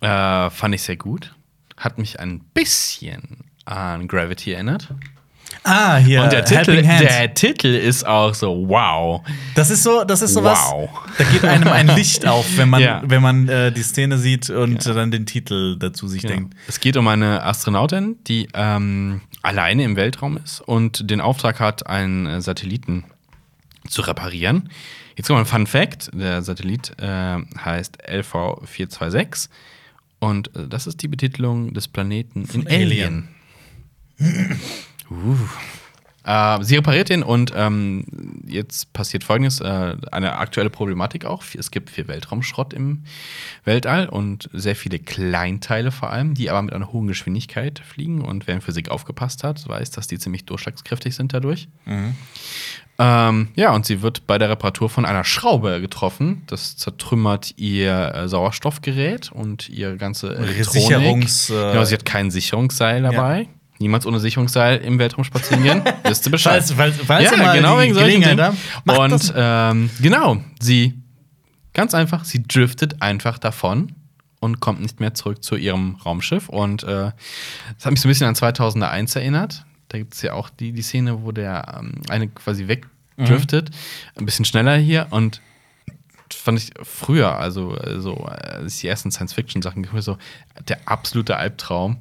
äh, 0.00 0.48
fand 0.48 0.74
ich 0.74 0.84
sehr 0.84 0.96
gut. 0.96 1.34
Hat 1.76 1.98
mich 1.98 2.18
ein 2.18 2.40
bisschen 2.54 3.44
an 3.66 4.08
Gravity 4.08 4.52
erinnert. 4.52 4.88
Ah, 5.68 5.96
hier. 5.98 6.22
Und 6.22 6.32
der 6.32 6.44
Titel, 6.44 6.82
der 6.82 7.34
Titel 7.34 7.68
ist 7.74 8.06
auch 8.06 8.34
so, 8.34 8.68
wow. 8.68 9.20
Das 9.54 9.70
ist 9.70 9.82
so, 9.82 10.04
das 10.04 10.22
ist 10.22 10.32
so 10.34 10.42
was. 10.42 10.58
Wow. 10.70 10.88
Da 11.18 11.24
geht 11.24 11.44
einem 11.44 11.68
ein 11.68 11.88
Licht 11.88 12.26
auf, 12.26 12.46
wenn 12.56 12.68
man, 12.70 12.80
Ja. 12.88 13.02
wenn 13.04 13.20
man 13.22 13.48
äh, 13.48 13.70
die 13.72 13.82
Szene 13.82 14.18
sieht 14.18 14.48
und 14.50 14.84
äh, 14.86 14.94
dann 14.94 15.10
den 15.10 15.26
Titel 15.26 15.76
dazu 15.78 16.08
sich 16.08 16.22
Genau. 16.22 16.34
denkt. 16.34 16.54
Es 16.66 16.80
geht 16.80 16.96
um 16.96 17.06
eine 17.08 17.42
Astronautin, 17.44 18.16
die 18.26 18.48
ähm, 18.54 19.20
alleine 19.42 19.84
im 19.84 19.96
Weltraum 19.96 20.38
ist 20.42 20.60
und 20.60 21.10
den 21.10 21.20
Auftrag 21.20 21.60
hat, 21.60 21.86
einen 21.86 22.26
äh, 22.26 22.40
Satelliten 22.40 23.04
zu 23.88 24.02
reparieren. 24.02 24.70
Jetzt 25.16 25.26
kommt 25.26 25.40
ein 25.40 25.46
Fun 25.46 25.66
Fact: 25.66 26.10
Der 26.12 26.42
Satellit 26.42 26.92
äh, 27.00 27.36
heißt 27.64 28.08
LV426 28.08 29.48
und 30.20 30.54
äh, 30.56 30.68
das 30.68 30.86
ist 30.86 31.02
die 31.02 31.08
Betitelung 31.08 31.74
des 31.74 31.88
Planeten 31.88 32.48
in 32.52 32.66
Alien. 32.68 33.28
uh. 35.10 35.36
Äh, 36.28 36.62
sie 36.62 36.76
repariert 36.76 37.08
ihn 37.08 37.22
und 37.22 37.54
ähm, 37.56 38.04
jetzt 38.46 38.92
passiert 38.92 39.24
folgendes: 39.24 39.60
äh, 39.60 39.96
eine 40.12 40.36
aktuelle 40.36 40.68
Problematik 40.68 41.24
auch. 41.24 41.42
Es 41.56 41.70
gibt 41.70 41.88
viel 41.88 42.06
Weltraumschrott 42.06 42.74
im 42.74 43.04
Weltall 43.64 44.10
und 44.10 44.50
sehr 44.52 44.76
viele 44.76 44.98
Kleinteile 44.98 45.90
vor 45.90 46.10
allem, 46.10 46.34
die 46.34 46.50
aber 46.50 46.60
mit 46.60 46.74
einer 46.74 46.92
hohen 46.92 47.06
Geschwindigkeit 47.06 47.78
fliegen. 47.78 48.20
Und 48.20 48.46
wer 48.46 48.56
in 48.56 48.60
Physik 48.60 48.90
aufgepasst 48.90 49.42
hat, 49.42 49.66
weiß, 49.66 49.90
dass 49.92 50.06
die 50.06 50.18
ziemlich 50.18 50.44
durchschlagskräftig 50.44 51.14
sind 51.14 51.32
dadurch. 51.32 51.68
Ähm, 53.00 53.48
ja, 53.54 53.72
und 53.72 53.86
sie 53.86 54.02
wird 54.02 54.26
bei 54.26 54.36
der 54.36 54.50
Reparatur 54.50 54.90
von 54.90 55.06
einer 55.06 55.24
Schraube 55.24 55.80
getroffen. 55.80 56.42
Das 56.46 56.76
zertrümmert 56.76 57.54
ihr 57.56 58.12
äh, 58.14 58.28
Sauerstoffgerät 58.28 59.32
und 59.32 59.70
ihre 59.70 59.96
ganze 59.96 60.34
Elektronik. 60.36 60.90
Sicherungs- 60.90 61.50
äh, 61.50 61.72
genau, 61.72 61.84
sie 61.84 61.94
hat 61.94 62.04
kein 62.04 62.30
Sicherungsseil 62.30 63.02
dabei. 63.02 63.48
Niemals 63.78 64.06
ohne 64.06 64.18
Sicherungsseil 64.20 64.78
im 64.78 64.98
Weltraum 64.98 65.24
spazieren 65.24 65.62
gehen. 65.62 65.82
Wisst 66.04 66.26
ihr 66.26 66.30
Bescheid. 66.32 66.62
Falls- 66.64 66.72
falls- 66.72 66.96
falls 67.06 67.24
ja, 67.24 67.30
genau 67.54 67.78
wegen 67.78 67.94
solchen 67.94 68.22
Dingen. 68.22 68.36
Und 68.98 69.32
ähm, 69.36 69.90
genau, 70.00 70.38
sie 70.60 70.94
ganz 71.74 71.94
einfach, 71.94 72.24
sie 72.24 72.42
driftet 72.42 73.00
einfach 73.02 73.38
davon 73.38 73.92
und 74.40 74.60
kommt 74.60 74.80
nicht 74.80 74.98
mehr 75.00 75.14
zurück 75.14 75.42
zu 75.44 75.56
ihrem 75.56 75.96
Raumschiff. 76.04 76.48
Und 76.48 76.82
äh, 76.82 77.12
das 77.76 77.84
hat 77.84 77.90
mich 77.92 78.00
so 78.00 78.08
ein 78.08 78.10
bisschen 78.10 78.26
an 78.26 78.34
2001 78.34 79.14
erinnert. 79.16 79.64
Da 79.88 79.98
gibt 79.98 80.14
es 80.14 80.22
ja 80.22 80.32
auch 80.34 80.50
die, 80.50 80.72
die 80.72 80.82
Szene, 80.82 81.22
wo 81.22 81.32
der 81.32 81.76
ähm, 81.78 82.02
eine 82.08 82.28
quasi 82.28 82.66
wegdriftet. 82.68 83.70
Ein 84.16 84.26
bisschen 84.26 84.44
schneller 84.44 84.76
hier. 84.76 85.06
Und 85.10 85.40
fand 86.34 86.58
ich 86.58 86.72
früher, 86.82 87.36
also 87.38 87.76
äh, 87.76 88.00
so, 88.00 88.16
als 88.16 88.74
ich 88.74 88.80
die 88.82 88.88
ersten 88.88 89.10
Science-Fiction-Sachen 89.10 89.82
gehört 89.84 90.04
so 90.04 90.18
der 90.68 90.78
absolute 90.86 91.36
Albtraum. 91.36 91.96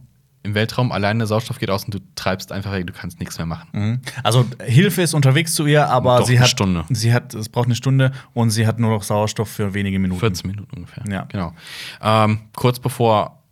Im 0.47 0.55
Weltraum 0.55 0.93
alleine 0.93 1.17
der 1.17 1.27
Sauerstoff 1.27 1.59
geht 1.59 1.69
aus 1.69 1.83
und 1.83 1.93
du 1.93 1.99
treibst 2.15 2.53
einfach 2.53 2.71
weg, 2.71 2.87
du 2.87 2.93
kannst 2.93 3.19
nichts 3.19 3.37
mehr 3.37 3.45
machen. 3.45 3.67
Mhm. 3.73 4.01
Also 4.23 4.45
Hilfe 4.65 5.01
ist 5.01 5.13
unterwegs 5.13 5.53
zu 5.53 5.65
ihr, 5.65 5.89
aber 5.89 6.19
Doch, 6.19 6.25
sie 6.25 6.39
hat 6.39 6.47
Stunde. 6.47 6.85
Sie 6.89 7.13
hat, 7.13 7.33
es 7.33 7.49
braucht 7.49 7.65
eine 7.65 7.75
Stunde 7.75 8.13
und 8.33 8.51
sie 8.51 8.65
hat 8.65 8.79
nur 8.79 8.91
noch 8.91 9.03
Sauerstoff 9.03 9.49
für 9.49 9.73
wenige 9.73 9.99
Minuten. 9.99 10.21
14 10.21 10.49
Minuten 10.49 10.73
ungefähr. 10.73 11.03
Ja. 11.11 11.23
Genau. 11.23 11.53
Ähm, 12.01 12.39
kurz 12.55 12.79
bevor 12.79 13.43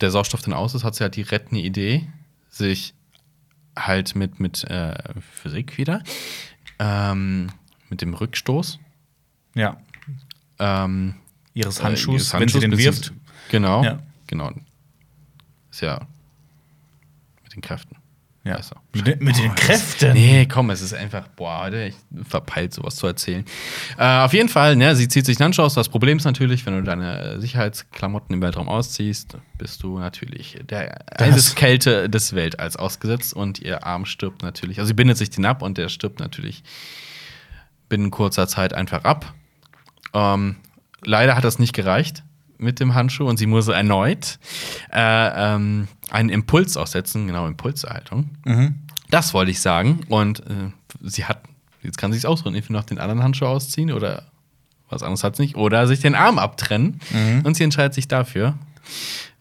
der 0.00 0.10
Sauerstoff 0.10 0.40
dann 0.40 0.54
aus 0.54 0.74
ist, 0.74 0.84
hat 0.84 0.94
sie 0.94 1.04
halt 1.04 1.16
die 1.16 1.20
rettende 1.22 1.60
Idee, 1.60 2.08
sich 2.48 2.94
halt 3.78 4.16
mit, 4.16 4.40
mit 4.40 4.64
äh, 4.64 4.94
Physik 5.34 5.76
wieder, 5.76 6.02
ähm, 6.78 7.48
mit 7.90 8.00
dem 8.00 8.14
Rückstoß 8.14 8.78
Ja. 9.54 9.76
ähm, 10.58 11.16
Ihres 11.52 11.80
äh, 11.80 11.82
Handschuhs, 11.82 12.32
ihres 12.32 12.40
wenn 12.40 12.48
sie 12.48 12.58
den 12.58 12.78
wirft. 12.78 13.12
Genau. 13.50 13.84
Ja. 13.84 13.98
Genau. 14.28 14.50
Ist 15.70 15.82
ja 15.82 16.00
mit 17.56 17.64
den 17.64 17.68
Kräften. 17.68 17.96
Ja. 18.44 18.56
Du. 18.58 18.98
Mit, 18.98 19.06
den- 19.06 19.18
mit 19.20 19.36
den 19.38 19.48
Boah, 19.50 19.54
Kräften. 19.54 20.06
Das, 20.08 20.14
nee, 20.14 20.46
komm, 20.46 20.70
es 20.70 20.80
ist 20.82 20.92
einfach, 20.94 21.28
boah, 21.28 21.60
heute 21.60 21.84
ich 21.84 21.94
verpeilt, 22.28 22.74
sowas 22.74 22.96
zu 22.96 23.06
erzählen. 23.06 23.44
Äh, 23.96 24.18
auf 24.18 24.32
jeden 24.32 24.48
Fall, 24.48 24.74
ne, 24.74 24.96
sie 24.96 25.06
zieht 25.06 25.26
sich 25.26 25.38
einen 25.38 25.44
Handschuh 25.44 25.62
aus. 25.62 25.74
Das 25.74 25.88
Problem 25.88 26.18
ist 26.18 26.24
natürlich, 26.24 26.66
wenn 26.66 26.74
du 26.74 26.82
deine 26.82 27.40
Sicherheitsklamotten 27.40 28.34
im 28.34 28.42
Weltraum 28.42 28.68
ausziehst, 28.68 29.36
bist 29.58 29.80
du 29.84 30.00
natürlich 30.00 30.58
der 30.68 31.04
Eiseskälte 31.20 32.10
des 32.10 32.34
Weltalls 32.34 32.76
ausgesetzt 32.76 33.32
und 33.32 33.60
ihr 33.60 33.86
Arm 33.86 34.06
stirbt 34.06 34.42
natürlich. 34.42 34.80
Also 34.80 34.88
sie 34.88 34.94
bindet 34.94 35.18
sich 35.18 35.30
den 35.30 35.44
ab 35.46 35.62
und 35.62 35.78
der 35.78 35.88
stirbt 35.88 36.18
natürlich 36.18 36.64
binnen 37.88 38.10
kurzer 38.10 38.48
Zeit 38.48 38.72
einfach 38.74 39.04
ab. 39.04 39.34
Ähm, 40.14 40.56
leider 41.04 41.36
hat 41.36 41.44
das 41.44 41.60
nicht 41.60 41.74
gereicht 41.74 42.24
mit 42.62 42.80
dem 42.80 42.94
Handschuh 42.94 43.26
und 43.26 43.36
sie 43.38 43.46
muss 43.46 43.68
erneut 43.68 44.38
äh, 44.92 45.54
ähm, 45.54 45.88
einen 46.10 46.28
Impuls 46.28 46.76
aussetzen, 46.76 47.26
genau, 47.26 47.46
Impulserhaltung. 47.46 48.30
Mhm. 48.44 48.74
Das 49.10 49.34
wollte 49.34 49.50
ich 49.50 49.60
sagen. 49.60 50.00
Und 50.08 50.40
äh, 50.40 50.70
sie 51.02 51.24
hat, 51.26 51.42
jetzt 51.82 51.98
kann 51.98 52.12
sie 52.12 52.18
es 52.18 52.24
ausruhen, 52.24 52.54
entweder 52.54 52.78
noch 52.78 52.84
den 52.84 52.98
anderen 52.98 53.22
Handschuh 53.22 53.46
ausziehen 53.46 53.92
oder 53.92 54.24
was 54.88 55.02
anderes 55.02 55.24
hat 55.24 55.36
sie 55.36 55.42
nicht, 55.42 55.56
oder 55.56 55.86
sich 55.86 56.00
den 56.00 56.14
Arm 56.14 56.38
abtrennen. 56.38 57.00
Mhm. 57.10 57.42
Und 57.44 57.56
sie 57.56 57.64
entscheidet 57.64 57.94
sich 57.94 58.08
dafür. 58.08 58.54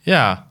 Ja. 0.04 0.48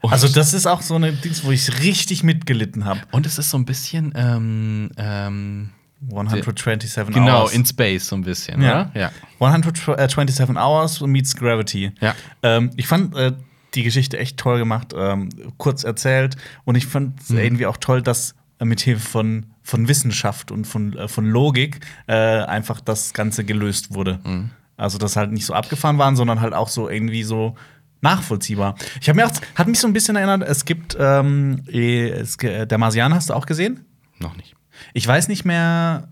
Und, 0.00 0.12
Also 0.12 0.28
das 0.28 0.54
ist 0.54 0.66
auch 0.66 0.82
so 0.82 0.94
eine 0.94 1.12
Dings, 1.12 1.44
wo 1.44 1.50
ich 1.50 1.80
richtig 1.80 2.22
mitgelitten 2.22 2.84
habe. 2.84 3.00
und 3.12 3.26
es 3.26 3.38
ist 3.38 3.50
so 3.50 3.58
ein 3.58 3.64
bisschen, 3.64 4.12
ähm, 4.14 4.90
ähm, 4.96 5.70
127 6.10 7.14
genau, 7.14 7.42
Hours. 7.42 7.52
in 7.52 7.66
Space 7.66 8.06
so 8.08 8.16
ein 8.16 8.22
bisschen, 8.22 8.62
Ja. 8.62 8.90
Ja. 8.94 9.10
127 9.40 10.56
Hours 10.56 11.00
meets 11.00 11.34
Gravity. 11.36 11.92
Ja. 12.00 12.14
Ähm, 12.42 12.70
ich 12.76 12.86
fand 12.86 13.16
äh, 13.16 13.32
die 13.74 13.82
Geschichte 13.82 14.18
echt 14.18 14.36
toll 14.38 14.58
gemacht, 14.58 14.94
ähm, 14.96 15.28
kurz 15.58 15.84
erzählt. 15.84 16.36
Und 16.64 16.76
ich 16.76 16.86
fand 16.86 17.20
es 17.20 17.30
Mhm. 17.30 17.38
irgendwie 17.38 17.66
auch 17.66 17.76
toll, 17.76 18.00
dass 18.02 18.34
äh, 18.60 18.64
mit 18.64 18.80
Hilfe 18.80 19.06
von, 19.08 19.46
von 19.62 19.88
Wissenschaft 19.88 20.50
und 20.50 20.66
von, 20.66 20.96
äh, 20.96 21.08
von 21.08 21.26
Logik 21.28 21.80
äh, 22.06 22.14
einfach 22.14 22.80
das 22.80 23.12
Ganze 23.12 23.44
gelöst 23.44 23.92
wurde. 23.94 24.20
Mhm. 24.24 24.50
Also, 24.76 24.98
dass 24.98 25.16
halt 25.16 25.32
nicht 25.32 25.44
so 25.46 25.54
abgefahren 25.54 25.98
waren, 25.98 26.14
sondern 26.16 26.40
halt 26.40 26.54
auch 26.54 26.68
so 26.68 26.88
irgendwie 26.88 27.24
so 27.24 27.56
nachvollziehbar. 28.00 28.76
Ich 29.00 29.08
habe 29.08 29.16
mir 29.16 29.26
auch, 29.26 29.32
hat 29.56 29.66
mich 29.66 29.80
so 29.80 29.88
ein 29.88 29.92
bisschen 29.92 30.14
erinnert, 30.14 30.48
es 30.48 30.64
gibt 30.64 30.96
ähm, 31.00 31.64
eh, 31.68 32.08
es, 32.08 32.38
ge- 32.38 32.64
der 32.64 32.78
Marsianer 32.78 33.16
hast 33.16 33.30
du 33.30 33.34
auch 33.34 33.44
gesehen? 33.46 33.84
Noch 34.20 34.36
nicht. 34.36 34.54
Ich 34.94 35.06
weiß 35.06 35.28
nicht 35.28 35.44
mehr, 35.44 36.08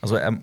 also 0.00 0.16
ähm, 0.18 0.42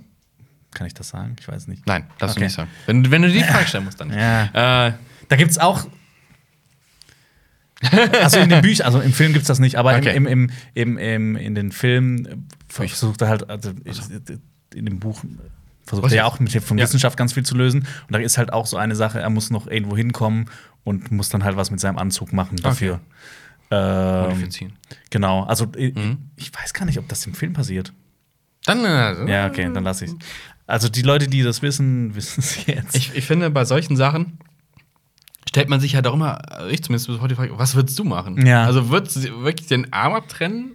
kann 0.73 0.87
ich 0.87 0.93
das 0.93 1.09
sagen? 1.09 1.35
Ich 1.39 1.47
weiß 1.47 1.67
nicht. 1.67 1.85
Nein, 1.87 2.05
darfst 2.19 2.35
Okay. 2.35 2.41
du 2.41 2.45
nicht 2.45 2.55
sagen. 2.55 2.69
Wenn, 2.85 3.09
wenn 3.11 3.21
du 3.23 3.29
die 3.31 3.43
Frage 3.43 3.67
stellen 3.67 3.85
musst, 3.85 3.99
dann 3.99 4.09
nicht. 4.09 4.17
Ja. 4.19 4.87
Äh, 4.87 4.93
Da 5.29 5.35
gibt's 5.35 5.57
auch. 5.57 5.87
Also 8.23 8.39
in 8.39 8.49
den 8.49 8.61
Büchern, 8.61 8.85
also 8.87 8.99
im 9.01 9.13
Film 9.13 9.33
gibt's 9.33 9.47
das 9.47 9.59
nicht, 9.59 9.75
aber 9.75 9.95
Okay. 9.97 10.15
im, 10.15 10.25
im, 10.25 10.49
im, 10.73 10.97
im, 10.97 11.35
in 11.35 11.53
den 11.55 11.71
Filmen 11.71 12.47
versucht 12.67 13.21
er 13.21 13.29
halt, 13.29 13.49
also 13.49 13.71
in 14.73 14.85
dem 14.85 14.99
Buch 14.99 15.23
versucht 15.85 16.11
er 16.11 16.17
ja 16.17 16.25
auch 16.25 16.39
mit 16.39 16.51
Hilfe 16.51 16.67
von 16.67 16.77
Ja. 16.79 16.85
Wissenschaft 16.85 17.17
ganz 17.17 17.33
viel 17.33 17.43
zu 17.43 17.55
lösen. 17.55 17.81
Und 17.81 18.13
da 18.13 18.17
ist 18.19 18.37
halt 18.39 18.51
auch 18.51 18.65
so 18.65 18.77
eine 18.77 18.95
Sache, 18.95 19.19
er 19.21 19.29
muss 19.29 19.51
noch 19.51 19.67
irgendwo 19.67 19.95
hinkommen 19.95 20.49
und 20.83 21.11
muss 21.11 21.29
dann 21.29 21.43
halt 21.43 21.55
was 21.55 21.69
mit 21.69 21.79
seinem 21.79 21.97
Anzug 21.99 22.33
machen 22.33 22.57
dafür. 22.57 22.99
Ähm, 23.69 24.29
Modifizieren. 24.29 24.73
genau, 25.09 25.43
also 25.43 25.65
äh, 25.75 25.91
Mhm. 25.91 26.17
ich 26.37 26.53
weiß 26.53 26.73
gar 26.73 26.85
nicht, 26.85 26.97
ob 26.99 27.07
das 27.09 27.25
im 27.27 27.33
Film 27.33 27.53
passiert. 27.53 27.93
Dann, 28.65 28.85
äh, 28.85 29.29
Ja, 29.29 29.47
okay, 29.47 29.69
dann 29.73 29.83
lasse 29.83 30.05
ich 30.05 30.11
Also 30.67 30.89
die 30.89 31.01
Leute, 31.01 31.27
die 31.27 31.43
das 31.43 31.61
wissen, 31.61 32.15
wissen 32.15 32.39
es 32.41 32.65
jetzt. 32.65 32.95
Ich, 32.95 33.15
ich 33.15 33.25
finde, 33.25 33.49
bei 33.49 33.65
solchen 33.65 33.95
Sachen 33.97 34.39
stellt 35.49 35.69
man 35.69 35.79
sich 35.79 35.95
halt 35.95 36.07
auch 36.07 36.13
immer, 36.13 36.39
äh, 36.61 36.71
ich 36.73 36.83
zumindest 36.83 37.07
bis 37.07 37.17
heute 37.19 37.29
die 37.29 37.35
Frage, 37.35 37.57
was 37.57 37.75
würdest 37.75 37.97
du 37.99 38.03
machen? 38.03 38.45
Ja. 38.45 38.63
Also 38.65 38.89
würdest 38.89 39.15
du 39.17 39.43
wirklich 39.43 39.67
den 39.67 39.91
Arm 39.93 40.13
abtrennen? 40.13 40.73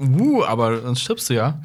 Uh, 0.00 0.42
aber 0.44 0.80
dann 0.80 0.96
stirbst 0.96 1.30
du 1.30 1.34
ja. 1.34 1.62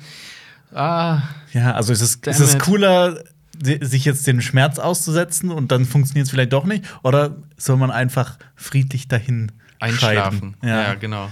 Ah, 0.72 1.24
ja, 1.52 1.74
also 1.74 1.92
ist 1.94 2.02
es, 2.02 2.16
ist 2.16 2.40
es 2.40 2.60
cooler, 2.60 3.24
si- 3.60 3.80
sich 3.82 4.06
jetzt 4.06 4.28
den 4.28 4.40
Schmerz 4.42 4.78
auszusetzen 4.78 5.50
und 5.50 5.72
dann 5.72 5.86
funktioniert 5.86 6.26
es 6.26 6.32
vielleicht 6.32 6.54
doch 6.54 6.66
nicht? 6.66 6.84
Oder 7.02 7.38
soll 7.58 7.78
man 7.78 7.90
einfach 7.90 8.38
friedlich 8.56 9.08
dahin 9.08 9.52
einschlafen. 9.80 10.56
scheiden? 10.62 10.70
Ja, 10.70 10.94
genau. 10.96 11.30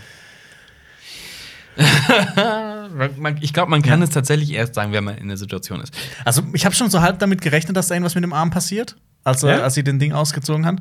ich 3.42 3.54
glaube, 3.54 3.70
man 3.70 3.82
kann 3.82 4.00
Ja. 4.00 4.06
es 4.06 4.10
tatsächlich 4.12 4.52
erst 4.52 4.74
sagen, 4.76 4.92
wenn 4.94 5.04
man 5.04 5.18
in 5.18 5.28
der 5.28 5.38
Situation 5.38 5.80
ist. 5.82 5.94
Also, 6.26 6.42
ich 6.54 6.66
habe 6.66 6.74
schon 6.76 6.90
so 6.90 7.02
halb 7.02 7.20
damit 7.20 7.42
gerechnet, 7.42 7.78
dass 7.78 7.88
da 7.88 7.96
irgendwas 7.96 8.16
mit 8.16 8.24
dem 8.24 8.34
Arm 8.34 8.50
passiert, 8.50 8.96
als, 9.24 9.42
Ja? 9.44 9.60
als 9.62 9.76
sie 9.76 9.84
den 9.84 10.00
Ding 10.00 10.14
ausgezogen 10.14 10.66
hat. 10.66 10.78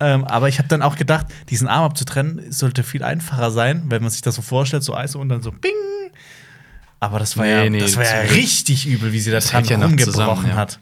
Ähm, 0.00 0.24
aber 0.24 0.48
ich 0.48 0.58
habe 0.58 0.68
dann 0.68 0.80
auch 0.82 0.96
gedacht, 0.96 1.26
diesen 1.50 1.66
Arm 1.68 1.84
abzutrennen 1.84 2.50
sollte 2.52 2.82
viel 2.84 3.02
einfacher 3.02 3.50
sein, 3.50 3.84
wenn 3.88 4.00
man 4.02 4.10
sich 4.10 4.22
das 4.22 4.36
so 4.36 4.42
vorstellt, 4.42 4.84
so 4.84 4.94
Eis 4.94 5.14
und 5.16 5.28
dann 5.28 5.42
so 5.42 5.50
Bing. 5.50 5.72
Aber 7.00 7.18
das 7.18 7.36
war 7.36 7.44
Nee, 7.44 7.50
ja, 7.64 7.70
nee, 7.70 7.78
das 7.80 7.96
war 7.96 8.04
ja 8.04 8.22
das- 8.22 8.32
richtig 8.32 8.86
übel, 8.86 9.12
wie 9.12 9.20
sie 9.20 9.30
das, 9.30 9.50
das 9.50 9.68
ja 9.68 9.76
noch 9.76 9.86
rumgebrochen 9.88 10.12
zusammen, 10.14 10.46
ja. 10.48 10.54
hat. 10.56 10.80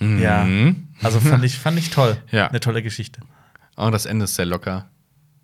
Ja. 0.00 0.44
Mhm. 0.44 0.88
Also 1.02 1.20
fand 1.20 1.44
ich, 1.44 1.58
fand 1.58 1.78
ich 1.78 1.90
toll. 1.90 2.16
Ja. 2.30 2.48
Eine 2.48 2.60
tolle 2.60 2.82
Geschichte. 2.82 3.20
Oh, 3.78 3.90
das 3.90 4.06
Ende 4.06 4.24
ist 4.24 4.34
sehr 4.34 4.44
locker. 4.46 4.88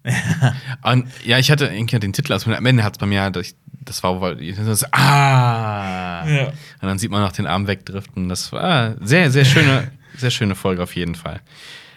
Und 0.83 1.07
ja, 1.25 1.39
ich 1.39 1.51
hatte 1.51 1.67
irgendwie 1.67 1.99
den 1.99 2.13
Titel, 2.13 2.33
also 2.33 2.53
am 2.53 2.67
Ende 2.67 2.83
hat 2.85 2.95
es 2.95 2.99
bei 2.99 3.07
mir, 3.07 3.31
das, 3.31 3.55
das 3.81 4.03
war, 4.03 4.21
weil 4.21 4.37
das, 4.53 4.93
ah, 4.93 6.27
Ja. 6.29 6.47
und 6.49 6.55
dann 6.83 6.99
sieht 6.99 7.11
man 7.11 7.23
noch 7.23 7.33
den 7.33 7.47
Arm 7.47 7.67
wegdriften. 7.67 8.29
Das 8.29 8.53
war 8.53 8.97
sehr, 9.01 9.31
sehr 9.31 9.45
schöne, 9.45 9.91
sehr 10.17 10.31
schöne 10.31 10.55
Folge 10.57 10.83
auf 10.83 10.95
jeden 10.97 11.15
Fall. 11.15 11.41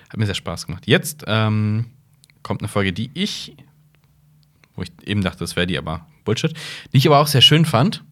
Hat 0.10 0.18
mir 0.18 0.26
sehr 0.26 0.36
Spaß 0.36 0.68
gemacht. 0.68 0.84
Jetzt 0.86 1.24
ähm, 1.28 1.88
kommt 2.44 2.62
eine 2.62 2.70
Folge, 2.70 2.94
die 2.94 3.10
ich, 3.14 3.58
wo 4.76 4.84
ich 4.84 4.92
eben 5.04 5.22
dachte, 5.22 5.40
das 5.40 5.56
wäre 5.58 5.68
die, 5.68 5.78
aber 5.78 6.06
Bullshit, 6.24 6.54
die 6.94 6.98
ich 6.98 7.08
aber 7.08 7.20
auch 7.20 7.28
sehr 7.28 7.42
schön 7.42 7.66
fand. 7.66 8.04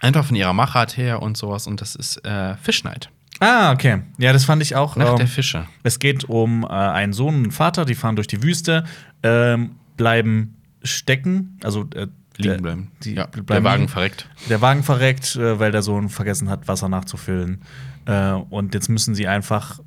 Einfach 0.00 0.24
von 0.24 0.34
ihrer 0.34 0.52
Machart 0.54 0.96
her 0.96 1.22
und 1.22 1.36
sowas. 1.36 1.68
Und 1.68 1.80
das 1.80 1.94
ist 1.94 2.24
äh, 2.24 2.56
Fish 2.56 2.82
Night. 2.82 3.10
Ah, 3.42 3.72
okay. 3.72 4.02
Ja, 4.18 4.32
das 4.32 4.44
fand 4.44 4.62
ich 4.62 4.76
auch. 4.76 4.94
Nacht 4.96 5.18
der 5.18 5.20
ähm, 5.26 5.26
Fische. 5.26 5.66
Es 5.82 5.98
geht 5.98 6.24
um 6.24 6.62
äh, 6.64 6.68
einen 6.68 7.12
Sohn 7.12 7.34
und 7.34 7.42
einen 7.42 7.50
Vater, 7.52 7.84
die 7.84 7.94
fahren 7.94 8.14
durch 8.16 8.28
die 8.28 8.42
Wüste, 8.42 8.84
ähm, 9.22 9.72
bleiben 9.96 10.56
stecken, 10.84 11.58
also 11.62 11.86
äh, 11.94 12.06
Liegen 12.36 12.54
der- 12.54 12.62
bleiben. 12.62 12.92
Die 13.04 13.14
ja, 13.14 13.26
bleiben 13.26 13.46
der 13.46 13.64
Wagen 13.64 13.80
liegen. 13.82 13.92
verreckt. 13.92 14.28
Der 14.48 14.60
Wagen 14.60 14.82
verreckt, 14.82 15.36
äh, 15.36 15.58
weil 15.58 15.72
der 15.72 15.82
Sohn 15.82 16.08
vergessen 16.08 16.48
hat, 16.48 16.68
Wasser 16.68 16.88
nachzufüllen. 16.88 17.62
Äh, 18.06 18.30
und 18.32 18.74
jetzt 18.74 18.88
müssen 18.88 19.14
sie 19.14 19.26
einfach, 19.28 19.80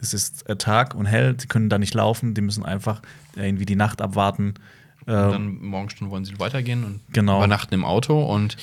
es 0.00 0.14
ist 0.14 0.48
äh, 0.48 0.56
Tag 0.56 0.94
und 0.94 1.06
hell, 1.06 1.34
sie 1.38 1.48
können 1.48 1.68
da 1.68 1.78
nicht 1.78 1.94
laufen, 1.94 2.34
die 2.34 2.40
müssen 2.40 2.64
einfach 2.64 3.02
irgendwie 3.36 3.66
die 3.66 3.76
Nacht 3.76 4.00
abwarten. 4.00 4.54
Und 5.06 5.12
dann 5.14 5.60
Morgenstunden 5.60 6.12
wollen 6.12 6.24
sie 6.24 6.38
weitergehen 6.38 6.84
und 6.84 7.00
Genau. 7.12 7.38
übernachten 7.38 7.74
im 7.74 7.84
Auto. 7.84 8.22
Und 8.24 8.56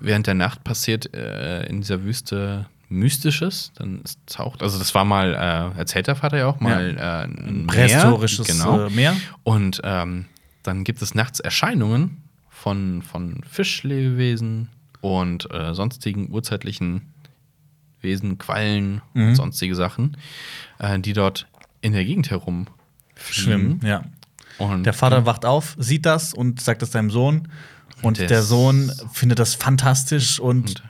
während 0.00 0.26
der 0.26 0.32
Nacht 0.34 0.64
passiert 0.64 1.14
äh, 1.14 1.66
in 1.66 1.82
dieser 1.82 2.02
Wüste 2.04 2.66
Mystisches. 2.92 3.72
Dann 3.76 4.02
taucht, 4.26 4.62
also 4.62 4.78
das 4.78 4.94
war 4.94 5.04
mal, 5.04 5.34
äh, 5.74 5.78
erzählt 5.78 6.06
der 6.06 6.16
Vater 6.16 6.38
ja 6.38 6.46
auch, 6.46 6.60
mal 6.60 6.96
äh, 6.96 7.24
ein 7.48 7.66
prähistorisches 7.66 8.46
Meer, 8.48 8.56
genau. 8.56 8.86
äh, 8.86 8.90
Meer. 8.90 9.16
Und 9.42 9.80
ähm, 9.84 10.26
dann 10.62 10.84
gibt 10.84 11.02
es 11.02 11.14
nachts 11.14 11.40
Erscheinungen 11.40 12.18
von, 12.50 13.02
von 13.02 13.40
Fischlebewesen 13.50 14.68
und 15.00 15.50
äh, 15.52 15.74
sonstigen 15.74 16.30
urzeitlichen 16.30 17.02
Wesen, 18.00 18.38
Quallen 18.38 19.00
Mhm. 19.14 19.28
und 19.28 19.34
sonstige 19.36 19.74
Sachen, 19.74 20.16
äh, 20.78 20.98
die 20.98 21.12
dort 21.12 21.46
in 21.80 21.92
der 21.92 22.04
Gegend 22.04 22.30
herum 22.30 22.66
Schwimmen, 23.30 23.80
ja. 23.84 24.02
Und 24.58 24.84
Der 24.84 24.92
Vater 24.92 25.24
wacht 25.26 25.44
auf, 25.46 25.76
sieht 25.78 26.04
das 26.06 26.34
und 26.34 26.60
sagt 26.60 26.82
das 26.82 26.92
seinem 26.92 27.10
Sohn. 27.10 27.48
Und 28.02 28.18
der 28.18 28.30
ist- 28.40 28.48
Sohn 28.48 28.92
findet 29.12 29.38
das 29.38 29.54
fantastisch 29.54 30.38
und, 30.40 30.82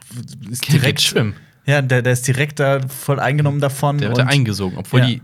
ist 0.51 0.63
geht 0.63 0.73
direkt 0.73 1.01
schwimmen. 1.03 1.35
Ja, 1.67 1.81
der, 1.83 2.03
der 2.03 2.13
ist 2.13 2.27
direkt 2.27 2.59
da 2.61 2.81
voll 2.89 3.21
eingenommen 3.21 3.61
davon. 3.61 3.99
Der 3.99 4.09
wird 4.09 4.19
da 4.19 4.25
eingesogen, 4.27 4.77
obwohl 4.79 5.01
Ja. 5.01 5.07
die 5.07 5.23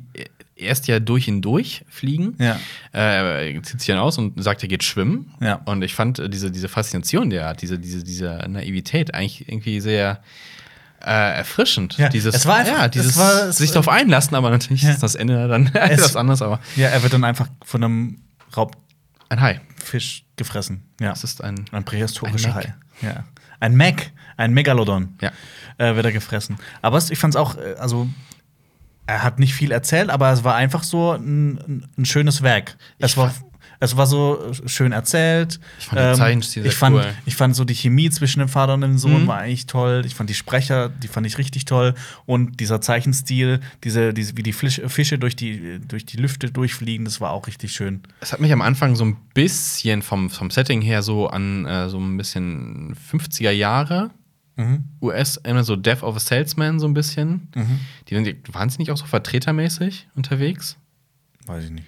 erst 0.55 0.89
ja 0.89 0.98
durch 1.01 1.28
ihn 1.28 1.40
durch 1.43 1.85
fliegen. 1.89 2.35
Ja. 2.39 2.59
Äh, 2.93 3.55
er 3.55 3.62
zieht 3.62 3.81
sich 3.81 3.86
dann 3.89 3.98
aus 3.98 4.19
und 4.19 4.43
sagt, 4.43 4.62
er 4.62 4.69
geht 4.69 4.82
schwimmen. 4.85 5.32
Ja. 5.40 5.60
Und 5.66 5.82
ich 5.82 5.94
fand 5.94 6.19
äh, 6.19 6.28
diese, 6.28 6.51
diese 6.51 6.69
Faszination, 6.69 7.31
die 7.31 7.36
er 7.36 7.48
hat, 7.48 7.62
diese, 7.62 7.78
diese, 7.78 8.02
diese 8.02 8.44
Naivität 8.48 9.15
eigentlich 9.15 9.48
irgendwie 9.48 9.81
sehr 9.81 10.20
äh, 11.01 11.36
erfrischend. 11.39 11.97
Ja, 11.97 12.09
Dieses, 12.09 12.35
es 12.35 12.47
war 12.47 12.56
einfach- 12.56 12.73
ja, 12.78 12.89
dieses 12.89 13.12
es 13.12 13.16
war- 13.19 13.48
es- 13.51 13.59
sich 13.59 13.70
darauf 13.70 13.89
einlassen, 13.89 14.35
aber 14.35 14.51
natürlich 14.51 14.82
ist 14.82 15.01
das 15.02 15.15
Ende 15.15 15.47
dann 15.47 15.66
Es- 15.74 15.90
etwas 16.01 16.16
anderes, 16.16 16.43
aber 16.43 16.59
Ja, 16.74 16.89
er 16.89 17.05
wird 17.05 17.12
dann 17.12 17.23
einfach 17.23 17.47
von 17.65 17.85
einem 17.85 18.19
Raubfisch 18.56 18.81
ein 19.28 19.40
Hai. 19.40 19.60
gefressen. 20.36 20.82
Ja. 21.01 21.10
Das 21.10 21.23
ist 21.23 21.43
ein. 21.44 21.65
ein 21.70 21.85
prähistorischer 21.85 22.48
ein. 22.48 22.55
Hai. 22.55 22.74
Ja. 23.02 23.24
Ein 23.60 23.77
Mac, 23.77 24.10
ein 24.39 24.55
Megalodon. 24.55 25.16
Ja. 25.20 25.32
Äh, 25.77 25.94
wird 25.94 26.06
er 26.06 26.12
gefressen. 26.12 26.56
Aber 26.81 26.98
ich 27.10 27.19
fand 27.19 27.35
es 27.35 27.36
auch, 27.36 27.56
äh, 27.56 27.74
also 27.78 28.09
er 29.06 29.23
hat 29.23 29.39
nicht 29.39 29.55
viel 29.55 29.73
erzählt, 29.73 30.10
aber 30.10 30.32
es 30.32 30.44
war 30.44 30.55
einfach 30.55 30.82
so 30.82 31.12
ein, 31.12 31.86
ein, 31.97 32.05
schönes 32.05 32.43
Werk. 32.43 32.77
Es 32.98 33.16
war, 33.16 33.35
es 33.81 33.97
war 33.97 34.06
so 34.06 34.52
schön 34.66 34.93
erzählt. 34.93 35.60
Ich 35.78 35.86
fand 35.86 36.01
den 36.01 36.15
Zeichenstil 36.15 36.62
sehr 36.62 36.73
ich 36.73 36.77
fand, 36.77 36.97
cool. 36.97 37.06
ich 37.24 37.35
fand 37.35 37.56
so 37.56 37.65
die 37.65 37.74
Chemie 37.74 38.10
zwischen 38.10 38.40
dem 38.40 38.48
Vater 38.48 38.74
und 38.74 38.82
dem 38.82 38.98
Sohn 38.98 39.23
Mhm. 39.23 39.27
war 39.27 39.39
eigentlich 39.39 39.66
toll. 39.66 40.02
Ich 40.05 40.15
fand 40.15 40.28
die 40.28 40.35
Sprecher, 40.35 40.89
die 40.89 41.09
fand 41.09 41.27
ich 41.27 41.39
richtig 41.39 41.65
toll. 41.65 41.94
Und 42.27 42.60
dieser 42.60 42.81
Zeichenstil, 42.81 43.60
diese, 43.82 44.12
diese, 44.12 44.36
wie 44.36 44.43
die 44.43 44.52
Fisch, 44.52 44.82
Fische 44.89 45.19
durch 45.19 45.36
die, 45.36 45.81
durch 45.81 46.05
die 46.05 46.19
Lüfte 46.19 46.51
durchfliegen, 46.51 47.05
das 47.05 47.20
war 47.20 47.31
auch 47.31 47.47
richtig 47.47 47.73
schön. 47.73 48.02
Es 48.20 48.32
hat 48.32 48.40
mich 48.40 48.52
am 48.52 48.60
Anfang 48.60 48.94
so 48.94 49.05
ein 49.05 49.16
bisschen 49.32 50.02
vom, 50.02 50.28
vom 50.28 50.51
Setting 50.51 50.82
her 50.82 51.02
so 51.02 51.28
an 51.28 51.65
äh, 51.65 51.89
so 51.89 51.98
ein 51.98 52.16
bisschen 52.16 52.94
50er 53.10 53.52
Jahre 53.52 54.10
US, 55.01 55.37
immer 55.45 55.63
so 55.65 55.77
Death 55.77 56.03
of 56.03 56.17
a 56.17 56.21
Salesman 56.21 56.81
so 56.81 56.87
ein 56.87 56.95
bisschen. 56.95 57.49
Die 58.09 58.15
waren, 58.15 58.25
die, 58.25 58.37
waren 58.53 58.69
sie 58.71 58.79
nicht 58.79 58.91
auch 58.91 58.97
so 58.97 59.07
vertretermäßig 59.07 60.09
unterwegs? 60.17 60.77
Weiß 61.47 61.65
ich 61.65 61.71
nicht. 61.71 61.87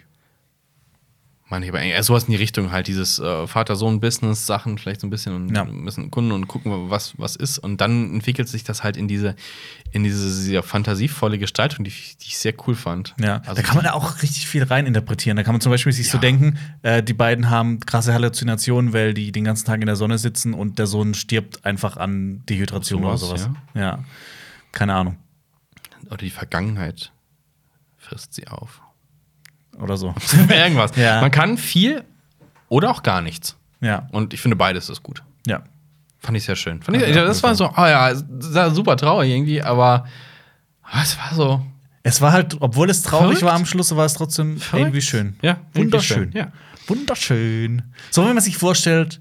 Mann, 1.50 1.62
ich 1.64 1.68
aber 1.68 1.80
eher 1.80 2.02
sowas 2.04 2.24
in 2.24 2.30
die 2.30 2.36
Richtung 2.36 2.70
halt, 2.70 2.86
dieses 2.86 3.18
äh, 3.18 3.46
Vater-Sohn-Business-Sachen 3.46 4.78
vielleicht 4.78 5.00
so 5.00 5.06
ein 5.08 5.10
bisschen 5.10 5.34
und 5.34 5.54
Ja. 5.56 5.64
bisschen 5.64 6.10
Kunden 6.10 6.30
und 6.32 6.46
gucken, 6.46 6.88
was, 6.90 7.18
was 7.18 7.34
ist. 7.34 7.58
Und 7.58 7.80
dann 7.80 8.14
entwickelt 8.14 8.48
sich 8.48 8.62
das 8.62 8.84
halt 8.84 8.96
in 8.96 9.08
diese, 9.08 9.34
in 9.90 10.04
diese 10.04 10.30
sehr 10.32 10.62
fantasievolle 10.62 11.38
Gestaltung, 11.38 11.84
die, 11.84 11.88
ich- 11.90 12.16
die 12.18 12.26
ich 12.28 12.38
sehr 12.38 12.54
cool 12.66 12.76
fand. 12.76 13.14
Ja, 13.20 13.38
Also 13.38 13.54
da 13.54 13.62
kann 13.62 13.74
man 13.74 13.84
da 13.84 13.92
auch 13.94 14.22
richtig 14.22 14.46
viel 14.46 14.62
reininterpretieren. 14.62 15.36
Da 15.36 15.42
kann 15.42 15.52
man 15.54 15.60
zum 15.60 15.70
Beispiel 15.72 15.92
sich 15.92 16.08
so 16.08 16.18
Ja. 16.18 16.20
denken, 16.20 16.58
äh, 16.82 17.02
die 17.02 17.14
beiden 17.14 17.50
haben 17.50 17.80
krasse 17.80 18.14
Halluzinationen, 18.14 18.92
weil 18.92 19.12
die 19.12 19.32
den 19.32 19.42
ganzen 19.44 19.66
Tag 19.66 19.80
in 19.80 19.86
der 19.86 19.96
Sonne 19.96 20.18
sitzen 20.18 20.54
und 20.54 20.78
der 20.78 20.86
Sohn 20.86 21.14
stirbt 21.14 21.64
einfach 21.64 21.96
an 21.96 22.42
Dehydration 22.48 23.02
Sowas, 23.02 23.22
oder 23.24 23.38
sowas. 23.38 23.50
Ja. 23.74 24.04
Keine 24.72 24.94
Ahnung. 24.94 25.16
Oder 26.06 26.18
die 26.18 26.30
Vergangenheit 26.30 27.10
frisst 27.98 28.34
sie 28.34 28.46
auf. 28.46 28.80
Oder 29.80 29.96
so. 29.96 30.14
Irgendwas. 30.48 30.94
Ja. 30.96 31.20
Man 31.20 31.30
kann 31.30 31.56
viel 31.58 32.04
oder 32.68 32.90
auch 32.90 33.02
gar 33.02 33.20
nichts. 33.20 33.56
ja, 33.80 34.06
Und 34.12 34.34
ich 34.34 34.40
finde, 34.40 34.56
beides 34.56 34.88
ist 34.88 35.02
gut. 35.02 35.22
ja. 35.46 35.62
Fand 36.22 36.36
ich 36.36 36.44
sehr 36.44 36.54
schön. 36.56 36.82
Fand 36.82 36.98
ich, 36.98 37.14
Ja, 37.14 37.24
das 37.24 37.42
war 37.42 37.54
so, 37.54 37.64
ah 37.66 37.88
ja, 37.88 38.70
super 38.74 38.94
traurig 38.98 39.30
irgendwie, 39.30 39.62
aber 39.62 40.04
es 41.02 41.16
war 41.16 41.34
so. 41.34 41.66
Es 42.02 42.20
war 42.20 42.32
halt, 42.32 42.58
obwohl 42.60 42.90
es 42.90 43.00
traurig 43.00 43.38
Verrückt. 43.38 43.42
war 43.42 43.54
am 43.54 43.64
Schluss, 43.64 43.96
war 43.96 44.04
es 44.04 44.12
trotzdem 44.14 44.58
Verrückt. 44.58 44.82
irgendwie 44.88 45.00
schön. 45.00 45.36
Ja, 45.40 45.56
Wunderschön. 45.72 46.30
schön, 46.30 46.32
ja. 46.32 46.52
Wunderschön. 46.88 47.82
So, 48.10 48.26
wenn 48.26 48.34
man 48.34 48.42
sich 48.44 48.58
vorstellt, 48.58 49.20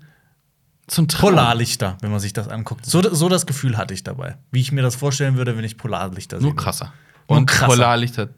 Zum 0.87 1.07
Traum. 1.07 1.29
Polarlichter, 1.31 1.97
wenn 2.01 2.11
man 2.11 2.19
sich 2.19 2.33
das 2.33 2.49
anguckt. 2.49 2.85
So, 2.85 3.01
so 3.13 3.29
das 3.29 3.45
Gefühl 3.45 3.77
hatte 3.77 3.93
ich 3.93 4.03
dabei. 4.03 4.35
Wie 4.51 4.59
ich 4.59 4.71
mir 4.73 4.81
das 4.81 4.95
vorstellen 4.95 5.37
würde, 5.37 5.55
wenn 5.55 5.63
ich 5.63 5.77
Polarlichter 5.77 6.37
sehe. 6.39 6.47
Nur 6.47 6.55
krasser. 6.57 6.91
Nur 7.29 7.37
Und 7.39 7.45
krasser. 7.45 7.67
Polarlichter 7.67 8.29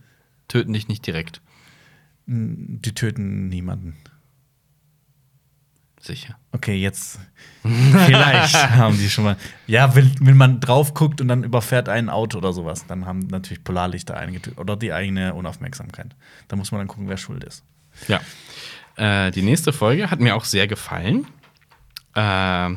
töten 0.48 0.74
dich 0.74 0.88
nicht 0.88 1.08
direkt. 1.08 1.42
Die 2.34 2.94
töten 2.94 3.50
niemanden. 3.50 3.98
Sicher. 6.00 6.38
Okay, 6.54 6.76
jetzt. 6.76 7.20
Vielleicht 7.62 8.56
haben 8.72 8.98
die 8.98 9.10
schon 9.10 9.26
mal. 9.26 9.38
Ja, 9.68 9.94
wenn, 9.96 10.12
wenn 10.22 10.38
man 10.38 10.60
drauf 10.62 10.94
guckt 10.94 11.20
und 11.20 11.28
dann 11.28 11.44
überfährt 11.44 11.90
ein 11.90 12.10
Auto 12.10 12.38
oder 12.38 12.54
sowas, 12.54 12.86
dann 12.88 13.06
haben 13.06 13.28
natürlich 13.28 13.64
Polarlichter 13.64 14.16
eingetötet. 14.16 14.58
Oder 14.58 14.78
die 14.78 14.94
eigene 14.94 15.34
Unaufmerksamkeit. 15.34 16.16
Da 16.48 16.56
muss 16.56 16.72
man 16.72 16.80
dann 16.80 16.88
gucken, 16.88 17.10
wer 17.10 17.18
schuld 17.18 17.44
ist. 17.44 17.64
Ja. 18.08 18.22
Äh, 18.96 19.32
die 19.32 19.42
nächste 19.42 19.74
Folge 19.74 20.10
hat 20.10 20.22
mir 20.22 20.36
auch 20.36 20.46
sehr 20.46 20.68
gefallen. 20.68 21.28
Äh, 22.16 22.70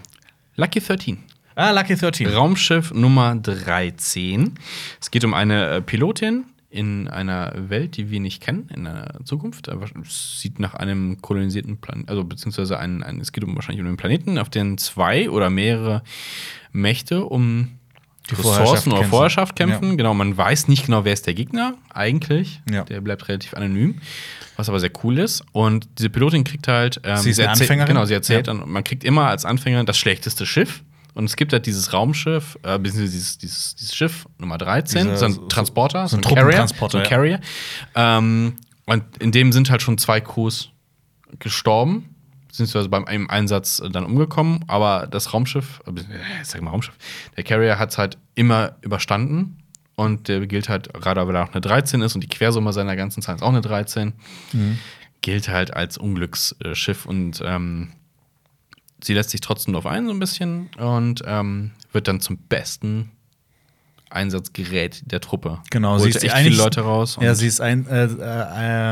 Lucky 0.56 0.80
13. 0.80 1.18
Ah, 1.54 1.70
Lucky 1.70 1.94
13. 1.94 2.26
Raumschiff 2.26 2.92
Nummer 2.92 3.36
13. 3.36 4.54
Es 5.00 5.10
geht 5.12 5.24
um 5.24 5.32
eine 5.32 5.68
äh, 5.68 5.80
Pilotin 5.80 6.44
in 6.74 7.08
einer 7.08 7.52
Welt, 7.70 7.96
die 7.96 8.10
wir 8.10 8.18
nicht 8.20 8.42
kennen, 8.42 8.68
in 8.74 8.84
der 8.84 9.14
Zukunft. 9.24 9.68
Aber 9.68 9.86
Es 10.04 10.40
sieht 10.40 10.58
nach 10.58 10.74
einem 10.74 11.20
kolonisierten 11.22 11.76
Planeten, 11.78 12.08
also 12.08 12.24
beziehungsweise 12.24 12.78
ein, 12.78 13.02
ein, 13.02 13.20
es 13.20 13.32
geht 13.32 13.44
um 13.44 13.54
wahrscheinlich 13.54 13.80
um 13.80 13.86
einen 13.88 13.96
Planeten, 13.96 14.38
auf 14.38 14.50
den 14.50 14.76
zwei 14.78 15.30
oder 15.30 15.50
mehrere 15.50 16.02
Mächte 16.72 17.24
um 17.24 17.70
Die 18.30 18.34
Ressourcen 18.36 18.92
oder. 18.92 19.04
Vorherrschaft 19.04 19.56
kämpfen. 19.56 19.90
Ja. 19.90 19.94
Genau, 19.96 20.14
man 20.14 20.36
weiß 20.36 20.68
nicht 20.68 20.86
genau, 20.86 21.04
wer 21.04 21.12
ist 21.12 21.26
der 21.26 21.34
Gegner 21.34 21.74
eigentlich. 21.92 22.60
Ja. 22.70 22.84
Der 22.84 23.00
bleibt 23.00 23.28
relativ 23.28 23.54
anonym, 23.54 23.96
was 24.56 24.68
aber 24.68 24.80
sehr 24.80 24.90
cool 25.02 25.18
ist. 25.18 25.44
Und 25.52 25.88
diese 25.98 26.10
Pilotin 26.10 26.44
kriegt 26.44 26.68
halt. 26.68 27.00
Ähm, 27.04 27.16
Sie 27.18 27.30
ist 27.30 27.38
erzählt- 27.38 27.62
Anfängerin? 27.62 27.88
Genau, 27.88 28.04
sie 28.04 28.14
erzählt 28.14 28.46
Ja. 28.46 28.54
dann, 28.54 28.68
man 28.70 28.84
kriegt 28.84 29.04
immer 29.04 29.26
als 29.28 29.44
Anfänger 29.44 29.84
das 29.84 29.98
schlechteste 29.98 30.46
Schiff. 30.46 30.83
Und 31.14 31.24
es 31.26 31.36
gibt 31.36 31.52
halt 31.52 31.66
dieses 31.66 31.92
Raumschiff, 31.92 32.58
äh, 32.64 32.78
beziehungsweise 32.78 33.12
dieses, 33.12 33.38
dieses, 33.38 33.74
dieses 33.76 33.94
Schiff 33.94 34.26
Nummer 34.38 34.58
13, 34.58 35.04
Diese- 35.06 35.16
so 35.16 35.24
ein 35.26 35.32
so- 35.32 35.46
Transporter, 35.46 36.08
so 36.08 36.16
ein 36.16 36.22
Carrier, 36.22 36.36
Truppentransporter, 36.40 36.92
so 36.92 36.98
ein 36.98 37.04
ja. 37.04 37.08
Carrier. 37.10 37.40
Ähm, 37.94 38.56
und 38.86 39.04
in 39.18 39.30
dem 39.32 39.52
sind 39.52 39.70
halt 39.70 39.80
schon 39.82 39.96
zwei 39.98 40.20
Crews 40.20 40.70
gestorben, 41.38 42.14
beziehungsweise 42.48 42.88
beim 42.88 43.04
einem 43.04 43.28
Einsatz 43.30 43.80
äh, 43.80 43.90
dann 43.90 44.04
umgekommen. 44.04 44.64
Aber 44.66 45.06
das 45.08 45.32
Raumschiff, 45.32 45.80
äh, 45.86 45.92
ich 46.42 46.48
sag 46.48 46.60
mal 46.62 46.70
Raumschiff, 46.70 46.96
der 47.36 47.44
Carrier 47.44 47.78
hat 47.78 47.90
es 47.90 47.98
halt 47.98 48.18
immer 48.34 48.76
überstanden. 48.82 49.58
Und 49.96 50.26
der 50.26 50.44
gilt 50.48 50.68
halt, 50.68 50.92
gerade 50.92 51.24
weil 51.24 51.36
er 51.36 51.44
auch 51.44 51.52
eine 51.52 51.60
13 51.60 52.02
ist 52.02 52.16
und 52.16 52.20
die 52.22 52.26
Quersumme 52.28 52.72
seiner 52.72 52.96
ganzen 52.96 53.22
Zeit 53.22 53.36
ist 53.36 53.42
auch 53.42 53.50
eine 53.50 53.60
13, 53.60 54.12
gilt 55.20 55.48
halt 55.48 55.72
als 55.72 55.96
Unglücksschiff 55.98 57.06
und 57.06 57.40
ähm, 57.46 57.92
sie 59.04 59.14
lässt 59.14 59.30
sich 59.30 59.40
trotzdem 59.40 59.72
darauf 59.74 59.86
ein, 59.86 60.06
so 60.06 60.12
ein 60.12 60.18
bisschen, 60.18 60.68
und 60.78 61.22
ähm, 61.26 61.72
wird 61.92 62.08
dann 62.08 62.20
zum 62.20 62.38
besten 62.38 63.10
Einsatzgerät 64.10 65.02
der 65.10 65.20
Truppe. 65.20 65.58
Genau, 65.70 65.92
Holt 65.98 66.02
sie 66.02 66.08
ist 66.10 66.22
echt 66.24 66.36
viele 66.36 66.56
Leute 66.56 66.82
raus. 66.82 67.18
Ja, 67.20 67.34
sie 67.34 67.46
ist 67.46 67.60
ein. 67.60 67.86
Äh, 67.88 68.04
äh, 68.04 68.46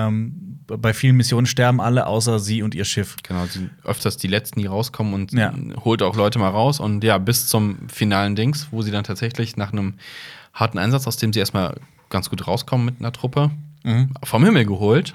ähm, 0.09 0.59
bei 0.67 0.95
vielen 0.95 1.17
Missionen 1.17 1.47
sterben 1.47 1.81
alle, 1.81 2.07
außer 2.07 2.39
sie 2.39 2.63
und 2.63 2.75
ihr 2.75 2.85
Schiff. 2.85 3.17
Genau, 3.23 3.45
sie 3.47 3.69
öfters 3.85 4.17
die 4.17 4.27
letzten, 4.27 4.61
die 4.61 4.67
rauskommen 4.67 5.13
und 5.15 5.33
Ja. 5.33 5.53
holt 5.85 6.03
auch 6.03 6.17
Leute 6.17 6.39
mal 6.39 6.49
raus. 6.49 6.81
Und 6.81 7.05
ja, 7.05 7.19
bis 7.19 7.47
zum 7.47 7.89
finalen 7.89 8.35
Dings, 8.37 8.69
wo 8.71 8.83
sie 8.83 8.91
dann 8.91 9.05
tatsächlich 9.05 9.57
nach 9.57 9.73
einem 9.73 9.95
harten 10.55 10.79
Einsatz, 10.79 11.07
aus 11.07 11.19
dem 11.19 11.33
sie 11.33 11.41
erstmal 11.41 11.77
ganz 12.11 12.31
gut 12.31 12.47
rauskommen 12.47 12.85
mit 12.87 12.97
einer 13.01 13.13
Truppe, 13.13 13.51
Mhm. 13.85 14.11
vom 14.25 14.45
Himmel 14.45 14.65
geholt. 14.65 15.15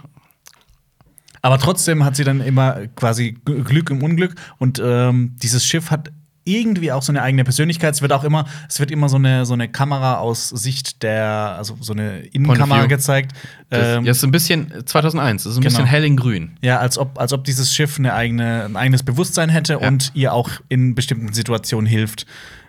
Aber 1.42 1.58
trotzdem 1.60 2.04
hat 2.04 2.16
sie 2.16 2.24
dann 2.24 2.42
immer 2.42 2.88
quasi 2.96 3.38
Glück 3.46 3.90
im 3.90 4.04
Unglück 4.04 4.36
und 4.58 4.82
ähm, 4.84 5.36
dieses 5.42 5.66
Schiff 5.66 5.92
hat 5.92 6.12
irgendwie 6.48 6.92
auch 6.94 7.02
so 7.04 7.12
eine 7.12 7.22
eigene 7.22 7.44
Persönlichkeit. 7.44 7.94
Es 7.94 8.02
wird 8.02 8.14
auch 8.14 8.24
immer, 8.24 8.46
es 8.70 8.80
wird 8.80 8.90
immer 8.90 9.10
so 9.10 9.18
eine, 9.18 9.46
so 9.46 9.54
eine 9.54 9.68
Kamera 9.68 10.20
aus 10.20 10.48
Sicht 10.50 11.04
der, 11.04 11.56
also 11.58 11.78
so 11.82 11.92
eine 11.94 12.20
Innenkamera 12.20 12.86
gezeigt. 12.86 13.34
Das, 13.70 13.98
Ähm, 13.98 14.06
ja, 14.06 14.12
ist 14.12 14.24
ein 14.24 14.32
bisschen 14.32 14.72
2001, 14.86 15.44
das 15.44 15.52
ist 15.52 15.58
ein 15.58 15.62
genau. 15.62 15.72
bisschen 15.72 15.86
hell 15.86 16.06
in 16.06 16.16
grün. 16.16 16.52
Ja, 16.62 16.80
als 16.80 16.98
ob, 16.98 17.20
als 17.20 17.34
ob 17.34 17.44
dieses 17.44 17.74
Schiff 17.76 18.00
eine 18.00 18.14
eigene, 18.14 18.64
ein 18.64 18.78
eigenes 18.78 19.04
Bewusstsein 19.04 19.50
hätte 19.50 19.74
Ja. 19.82 19.88
und 19.90 20.12
ihr 20.14 20.32
auch 20.32 20.50
in 20.70 20.96
bestimmten 20.96 21.34
Situationen 21.34 21.86
hilft 21.86 22.26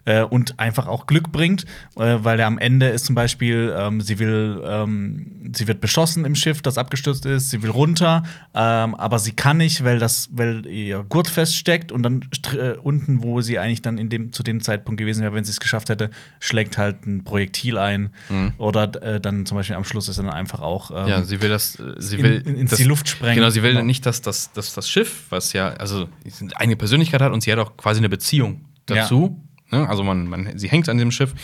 äh, 0.08 0.22
und 0.22 0.58
einfach 0.58 0.86
auch 0.86 1.06
Glück 1.06 1.30
bringt, 1.32 1.64
äh, 1.96 2.16
weil 2.22 2.36
der 2.38 2.46
am 2.46 2.58
Ende 2.58 2.88
ist 2.88 3.04
zum 3.06 3.14
Beispiel, 3.14 3.74
ähm, 3.76 4.00
sie 4.00 4.18
will, 4.18 4.62
ähm, 4.64 5.50
sie 5.54 5.68
wird 5.68 5.80
beschossen 5.80 6.24
im 6.24 6.34
Schiff, 6.34 6.62
das 6.62 6.78
abgestürzt 6.78 7.26
ist, 7.26 7.50
sie 7.50 7.62
will 7.62 7.70
runter, 7.70 8.22
ähm, 8.54 8.94
aber 8.94 9.18
sie 9.18 9.32
kann 9.32 9.58
nicht, 9.58 9.84
weil 9.84 9.98
das, 9.98 10.28
weil 10.32 10.64
ihr 10.66 11.04
Gurt 11.08 11.28
feststeckt 11.28 11.92
und 11.92 12.02
dann 12.02 12.22
äh, 12.56 12.72
unten, 12.82 13.22
wo 13.22 13.40
sie 13.42 13.58
eigentlich 13.58 13.82
dann 13.82 13.98
in 13.98 14.08
dem, 14.08 14.32
zu 14.32 14.42
dem 14.42 14.60
Zeitpunkt 14.62 14.98
gewesen 14.98 15.22
wäre, 15.22 15.34
wenn 15.34 15.44
sie 15.44 15.50
es 15.50 15.60
geschafft 15.60 15.88
hätte, 15.90 16.10
schlägt 16.40 16.78
halt 16.78 17.06
ein 17.06 17.24
Projektil 17.24 17.76
ein 17.78 18.10
oder 18.58 18.84
äh, 19.02 19.20
dann 19.20 19.44
zum 19.46 19.56
Beispiel 19.58 19.76
am 19.76 19.84
Schluss 19.84 20.08
ist 20.08 20.18
dann 20.18 20.30
einfach 20.30 20.60
auch 20.60 20.90
ähm, 20.90 21.08
Ja, 21.08 21.22
sie 21.22 21.40
will 21.42 21.50
das, 21.50 21.78
äh, 21.78 21.94
sie 21.98 22.16
in- 22.16 22.22
will 22.22 22.42
in- 22.46 22.56
ins 22.56 22.70
das, 22.70 22.78
die 22.78 22.84
Luft 22.84 23.08
sprengen. 23.08 23.34
Genau, 23.36 23.50
sie 23.50 23.62
will 23.62 23.72
Genau. 23.72 23.84
nicht, 23.84 24.06
dass 24.06 24.22
das, 24.22 24.52
dass 24.52 24.72
das 24.74 24.88
Schiff, 24.88 25.24
was 25.30 25.52
ja, 25.52 25.68
also 25.70 26.08
eine 26.40 26.56
eigene 26.56 26.76
Persönlichkeit 26.76 27.20
hat 27.20 27.32
und 27.32 27.42
sie 27.42 27.52
hat 27.52 27.58
auch 27.58 27.76
quasi 27.76 27.98
eine 27.98 28.08
Beziehung 28.08 28.62
dazu. 28.86 29.44
Ne? 29.70 29.88
Also 29.88 30.02
man, 30.04 30.26
man, 30.26 30.58
sie 30.58 30.68
hängt 30.68 30.88
an 30.88 30.98
dem 30.98 31.10
Schiff. 31.10 31.34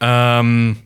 Ähm, 0.00 0.76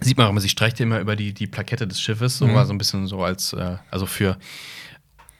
sieht 0.00 0.16
man 0.16 0.26
auch 0.26 0.30
immer, 0.30 0.40
sie 0.40 0.48
streicht 0.48 0.80
immer 0.80 0.98
über 1.00 1.16
die, 1.16 1.32
die 1.32 1.46
Plakette 1.46 1.86
des 1.86 2.00
Schiffes, 2.00 2.38
so 2.38 2.46
Mhm. 2.46 2.54
war 2.54 2.66
so 2.66 2.72
ein 2.72 2.78
bisschen 2.78 3.06
so 3.06 3.22
als, 3.22 3.52
äh, 3.52 3.76
also 3.90 4.06
für 4.06 4.38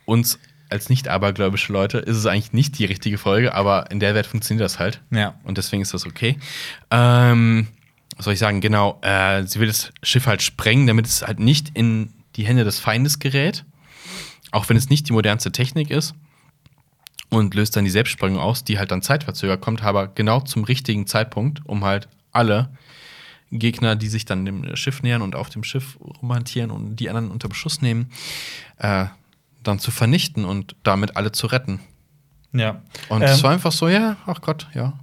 uns 0.04 0.38
als 0.70 0.88
nicht 0.88 1.08
abergläubische 1.08 1.72
Leute 1.72 1.98
ist 1.98 2.16
es 2.16 2.26
eigentlich 2.26 2.52
nicht 2.52 2.78
die 2.78 2.84
richtige 2.84 3.16
Folge, 3.18 3.54
aber 3.54 3.90
in 3.90 4.00
der 4.00 4.14
Welt 4.14 4.26
funktioniert 4.26 4.64
das 4.64 4.78
halt. 4.78 5.00
Ja. 5.10 5.34
Und 5.44 5.56
deswegen 5.58 5.82
ist 5.82 5.94
das 5.94 6.04
okay. 6.06 6.36
Ähm, 6.90 7.68
was 8.16 8.24
soll 8.24 8.34
ich 8.34 8.40
sagen? 8.40 8.60
Genau, 8.60 8.98
äh, 9.02 9.44
sie 9.44 9.60
will 9.60 9.66
das 9.68 9.92
Schiff 10.02 10.26
halt 10.26 10.42
sprengen, 10.42 10.86
damit 10.86 11.06
es 11.06 11.22
halt 11.22 11.38
nicht 11.38 11.70
in 11.74 12.12
die 12.36 12.46
Hände 12.46 12.64
des 12.64 12.78
Feindes 12.80 13.18
gerät. 13.18 13.64
Auch 14.50 14.68
wenn 14.68 14.76
es 14.76 14.88
nicht 14.88 15.08
die 15.08 15.12
modernste 15.12 15.52
Technik 15.52 15.90
ist. 15.90 16.14
Und 17.34 17.54
löst 17.54 17.76
dann 17.76 17.84
die 17.84 17.90
Selbstsprengung 17.90 18.38
aus, 18.40 18.64
die 18.64 18.78
halt 18.78 18.90
dann 18.90 19.02
zeitverzögert 19.02 19.60
kommt, 19.60 19.82
aber 19.82 20.08
genau 20.08 20.40
zum 20.40 20.64
richtigen 20.64 21.06
Zeitpunkt, 21.06 21.60
um 21.66 21.84
halt 21.84 22.08
alle 22.32 22.70
Gegner, 23.50 23.94
die 23.96 24.08
sich 24.08 24.24
dann 24.24 24.44
dem 24.44 24.74
Schiff 24.76 25.02
nähern 25.02 25.22
und 25.22 25.36
auf 25.36 25.48
dem 25.50 25.62
Schiff 25.64 25.98
romantieren 26.22 26.70
und 26.70 26.96
die 26.96 27.08
anderen 27.08 27.30
unter 27.30 27.48
Beschuss 27.48 27.82
nehmen, 27.82 28.10
äh, 28.78 29.06
dann 29.62 29.78
zu 29.78 29.90
vernichten 29.90 30.44
und 30.44 30.74
damit 30.82 31.16
alle 31.16 31.32
zu 31.32 31.46
retten. 31.46 31.80
Ja. 32.52 32.82
Und 33.08 33.22
Ähm, 33.22 33.28
es 33.28 33.42
war 33.42 33.52
einfach 33.52 33.72
so, 33.72 33.88
ja, 33.88 34.16
ach 34.26 34.40
Gott, 34.40 34.66
ja. 34.74 34.94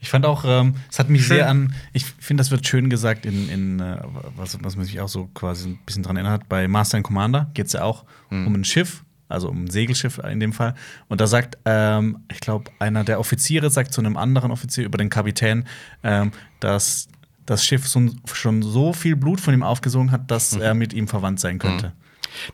Ich 0.00 0.10
fand 0.10 0.26
auch, 0.26 0.44
ähm, 0.46 0.74
es 0.90 0.98
hat 0.98 1.08
mich 1.08 1.22
Schön. 1.24 1.36
sehr 1.38 1.48
an, 1.48 1.74
ich 1.94 2.04
finde, 2.04 2.42
das 2.42 2.50
wird 2.50 2.66
schön 2.66 2.90
gesagt 2.90 3.24
in, 3.24 3.48
in 3.48 3.80
äh, 3.80 3.96
was, 4.36 4.62
was 4.62 4.76
man 4.76 4.84
sich 4.84 5.00
auch 5.00 5.08
so 5.08 5.26
quasi 5.32 5.70
ein 5.70 5.78
bisschen 5.86 6.02
dran 6.02 6.16
erinnert, 6.16 6.48
bei 6.50 6.68
Master 6.68 6.96
and 6.98 7.06
Commander 7.06 7.50
geht 7.54 7.66
es 7.66 7.72
ja 7.72 7.82
auch 7.84 8.04
Hm. 8.28 8.46
um 8.46 8.54
ein 8.54 8.64
Schiff, 8.64 9.04
also 9.30 9.48
um 9.48 9.64
ein 9.64 9.70
Segelschiff 9.70 10.18
in 10.18 10.40
dem 10.40 10.52
Fall. 10.52 10.74
Und 11.08 11.20
da 11.20 11.26
sagt, 11.26 11.58
ähm, 11.64 12.20
ich 12.30 12.40
glaube, 12.40 12.70
einer 12.78 13.04
der 13.04 13.20
Offiziere 13.20 13.70
sagt 13.70 13.92
zu 13.92 14.00
einem 14.00 14.16
anderen 14.16 14.50
Offizier 14.50 14.84
über 14.84 14.98
den 14.98 15.10
Kapitän, 15.10 15.66
ähm, 16.02 16.32
dass 16.60 17.08
das 17.46 17.64
Schiff 17.64 17.86
schon 18.32 18.62
so 18.62 18.92
viel 18.92 19.16
Blut 19.16 19.40
von 19.40 19.54
ihm 19.54 19.62
aufgesogen 19.62 20.12
hat, 20.12 20.30
dass 20.30 20.52
Hm. 20.52 20.62
er 20.62 20.74
mit 20.74 20.92
ihm 20.92 21.08
verwandt 21.08 21.40
sein 21.40 21.58
könnte. 21.58 21.92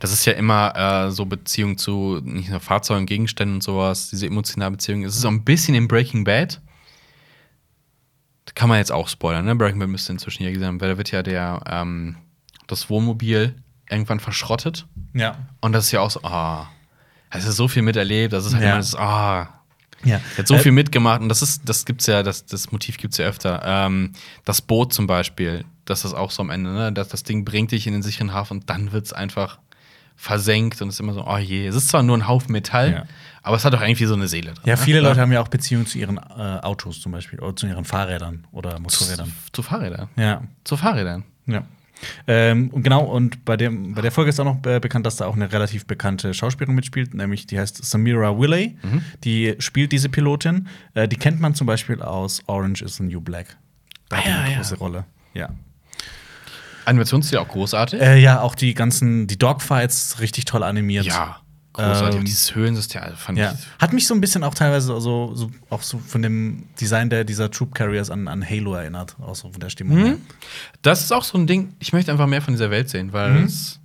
Das 0.00 0.12
ist 0.12 0.24
ja 0.24 0.32
immer 0.32 0.74
äh, 0.74 1.10
so 1.10 1.26
Beziehung 1.26 1.76
zu 1.76 2.20
nicht 2.22 2.48
nur 2.48 2.60
Fahrzeugen, 2.60 3.04
Gegenständen 3.04 3.56
und 3.56 3.62
sowas, 3.62 4.08
diese 4.08 4.26
emotionale 4.26 4.70
Beziehung. 4.70 5.04
Es 5.04 5.16
ist 5.16 5.24
auch 5.24 5.30
ein 5.30 5.44
bisschen 5.44 5.74
in 5.74 5.86
Breaking 5.86 6.24
Bad. 6.24 6.60
Kann 8.54 8.70
man 8.70 8.78
jetzt 8.78 8.92
auch 8.92 9.08
spoilern, 9.08 9.44
ne? 9.44 9.54
Breaking 9.54 9.78
Bad 9.80 9.88
müsste 9.88 10.12
inzwischen 10.12 10.44
ja 10.44 10.50
gesehen 10.50 10.66
haben, 10.66 10.80
weil 10.80 10.90
da 10.90 10.96
wird 10.96 11.10
ja 11.10 11.22
der, 11.22 11.60
ähm, 11.66 12.16
das 12.68 12.88
Wohnmobil 12.88 13.54
irgendwann 13.90 14.20
verschrottet. 14.20 14.86
Ja. 15.14 15.36
Und 15.60 15.72
das 15.72 15.86
ist 15.86 15.92
ja 15.92 16.00
auch 16.00 16.10
so, 16.10 16.22
ah, 16.22 16.68
es 17.30 17.44
ist 17.46 17.56
so 17.56 17.68
viel 17.68 17.82
miterlebt, 17.82 18.32
das 18.32 18.46
ist 18.46 18.54
halt 18.54 18.62
Ja. 18.62 18.68
immer 18.70 18.78
das, 18.78 18.94
ah, 18.94 19.48
Ja. 20.04 20.20
er 20.34 20.38
hat 20.38 20.48
so 20.48 20.54
Äh, 20.54 20.58
viel 20.58 20.72
mitgemacht 20.72 21.20
und 21.20 21.28
das 21.28 21.42
ist, 21.42 21.68
das 21.68 21.84
gibt's 21.84 22.06
ja, 22.06 22.22
das, 22.22 22.46
das 22.46 22.70
Motiv 22.72 22.98
gibt's 22.98 23.16
ja 23.18 23.26
öfter. 23.26 23.62
Ähm, 23.64 24.12
das 24.44 24.60
Boot 24.62 24.92
zum 24.92 25.06
Beispiel, 25.06 25.64
das 25.84 26.04
ist 26.04 26.14
auch 26.14 26.30
so 26.30 26.42
am 26.42 26.50
Ende, 26.50 26.72
ne? 26.72 26.92
Das, 26.92 27.08
das 27.08 27.22
Ding 27.22 27.44
bringt 27.44 27.72
dich 27.72 27.86
in 27.86 27.92
den 27.92 28.02
sicheren 28.02 28.32
Hafen 28.32 28.58
und 28.58 28.70
dann 28.70 28.92
wird's 28.92 29.12
einfach 29.12 29.58
versenkt 30.18 30.80
und 30.80 30.88
es 30.88 30.94
ist 30.96 31.00
immer 31.00 31.12
so, 31.12 31.26
oh 31.26 31.36
je, 31.36 31.66
es 31.66 31.74
ist 31.74 31.88
zwar 31.88 32.02
nur 32.02 32.16
ein 32.16 32.26
Haufen 32.26 32.50
Metall, 32.52 32.92
Ja. 32.92 33.04
aber 33.42 33.56
es 33.56 33.64
hat 33.66 33.74
doch 33.74 33.82
irgendwie 33.82 34.06
so 34.06 34.14
eine 34.14 34.28
Seele 34.28 34.52
drin. 34.54 34.62
Ja, 34.64 34.74
ne? 34.76 34.76
viele 34.78 35.00
Leute 35.00 35.20
haben 35.20 35.30
ja 35.32 35.40
auch 35.42 35.48
Beziehungen 35.48 35.86
zu 35.86 35.98
ihren 35.98 36.16
äh, 36.16 36.20
Autos 36.62 37.00
zum 37.00 37.12
Beispiel 37.12 37.38
oder 37.40 37.54
zu 37.54 37.66
ihren 37.66 37.84
Fahrrädern 37.84 38.46
oder 38.52 38.78
Motorrädern. 38.78 39.26
zu, 39.46 39.52
zu 39.52 39.62
Fahrrädern. 39.62 40.08
Ja. 40.16 40.42
Zu 40.64 40.76
Fahrrädern. 40.78 41.24
Ja. 41.46 41.62
Ähm, 42.26 42.68
und 42.70 42.82
genau, 42.82 43.04
und 43.04 43.44
bei, 43.44 43.56
dem, 43.56 43.94
bei 43.94 44.02
der 44.02 44.12
Folge 44.12 44.28
ist 44.28 44.38
auch 44.38 44.44
noch 44.44 44.64
äh, 44.66 44.80
bekannt, 44.80 45.06
dass 45.06 45.16
da 45.16 45.26
auch 45.26 45.34
eine 45.36 45.50
relativ 45.52 45.86
bekannte 45.86 46.34
Schauspielerin 46.34 46.74
mitspielt, 46.74 47.14
nämlich 47.14 47.46
die 47.46 47.58
heißt 47.58 47.84
Samira 47.84 48.38
Willey. 48.38 48.76
Mhm. 48.82 49.02
Die 49.24 49.54
spielt 49.58 49.92
diese 49.92 50.08
Pilotin. 50.08 50.68
Äh, 50.94 51.08
die 51.08 51.16
kennt 51.16 51.40
man 51.40 51.54
zum 51.54 51.66
Beispiel 51.66 52.02
aus 52.02 52.42
Orange 52.46 52.82
is 52.84 52.96
the 52.96 53.02
New 53.02 53.20
Black. 53.20 53.56
Da 54.08 54.18
hat 54.18 54.24
Ah, 54.24 54.28
die 54.28 54.30
ja, 54.30 54.40
eine 54.40 54.50
ja. 54.52 54.56
große 54.58 54.76
Rolle. 54.78 55.04
Ja. 55.34 55.48
Animationsstil 56.84 57.38
auch 57.38 57.48
großartig. 57.48 58.00
Äh, 58.00 58.18
ja, 58.20 58.40
auch 58.40 58.54
die 58.54 58.74
ganzen, 58.74 59.26
die 59.26 59.38
Dogfights 59.38 60.20
richtig 60.20 60.44
toll 60.44 60.62
animiert. 60.62 61.04
ja, 61.06 61.40
großartig. 61.76 62.18
Ähm, 62.20 62.24
Dieses 62.24 62.54
Höhensystem 62.54 63.02
also 63.02 63.16
fand 63.16 63.38
Ja. 63.38 63.52
ich. 63.52 63.58
Hat 63.80 63.92
mich 63.92 64.06
so 64.06 64.14
ein 64.14 64.20
bisschen 64.20 64.42
auch 64.44 64.54
teilweise 64.54 64.98
so, 65.00 65.34
so 65.34 65.50
auch 65.70 65.82
so 65.82 65.98
von 65.98 66.22
dem 66.22 66.64
Design 66.80 67.08
der, 67.10 67.24
dieser 67.24 67.50
Troop 67.50 67.74
Carriers 67.74 68.10
an, 68.10 68.28
an 68.28 68.48
Halo 68.48 68.74
erinnert, 68.74 69.16
auch 69.20 69.34
so 69.36 69.50
von 69.50 69.60
der 69.60 69.70
Stimmung. 69.70 69.98
Mhm. 69.98 70.20
Das 70.82 71.02
ist 71.02 71.12
auch 71.12 71.24
so 71.24 71.38
ein 71.38 71.46
Ding, 71.46 71.74
ich 71.78 71.92
möchte 71.92 72.10
einfach 72.12 72.26
mehr 72.26 72.42
von 72.42 72.54
dieser 72.54 72.70
Welt 72.70 72.88
sehen, 72.90 73.12
weil 73.12 73.32
Mhm. 73.32 73.44
es 73.44 73.78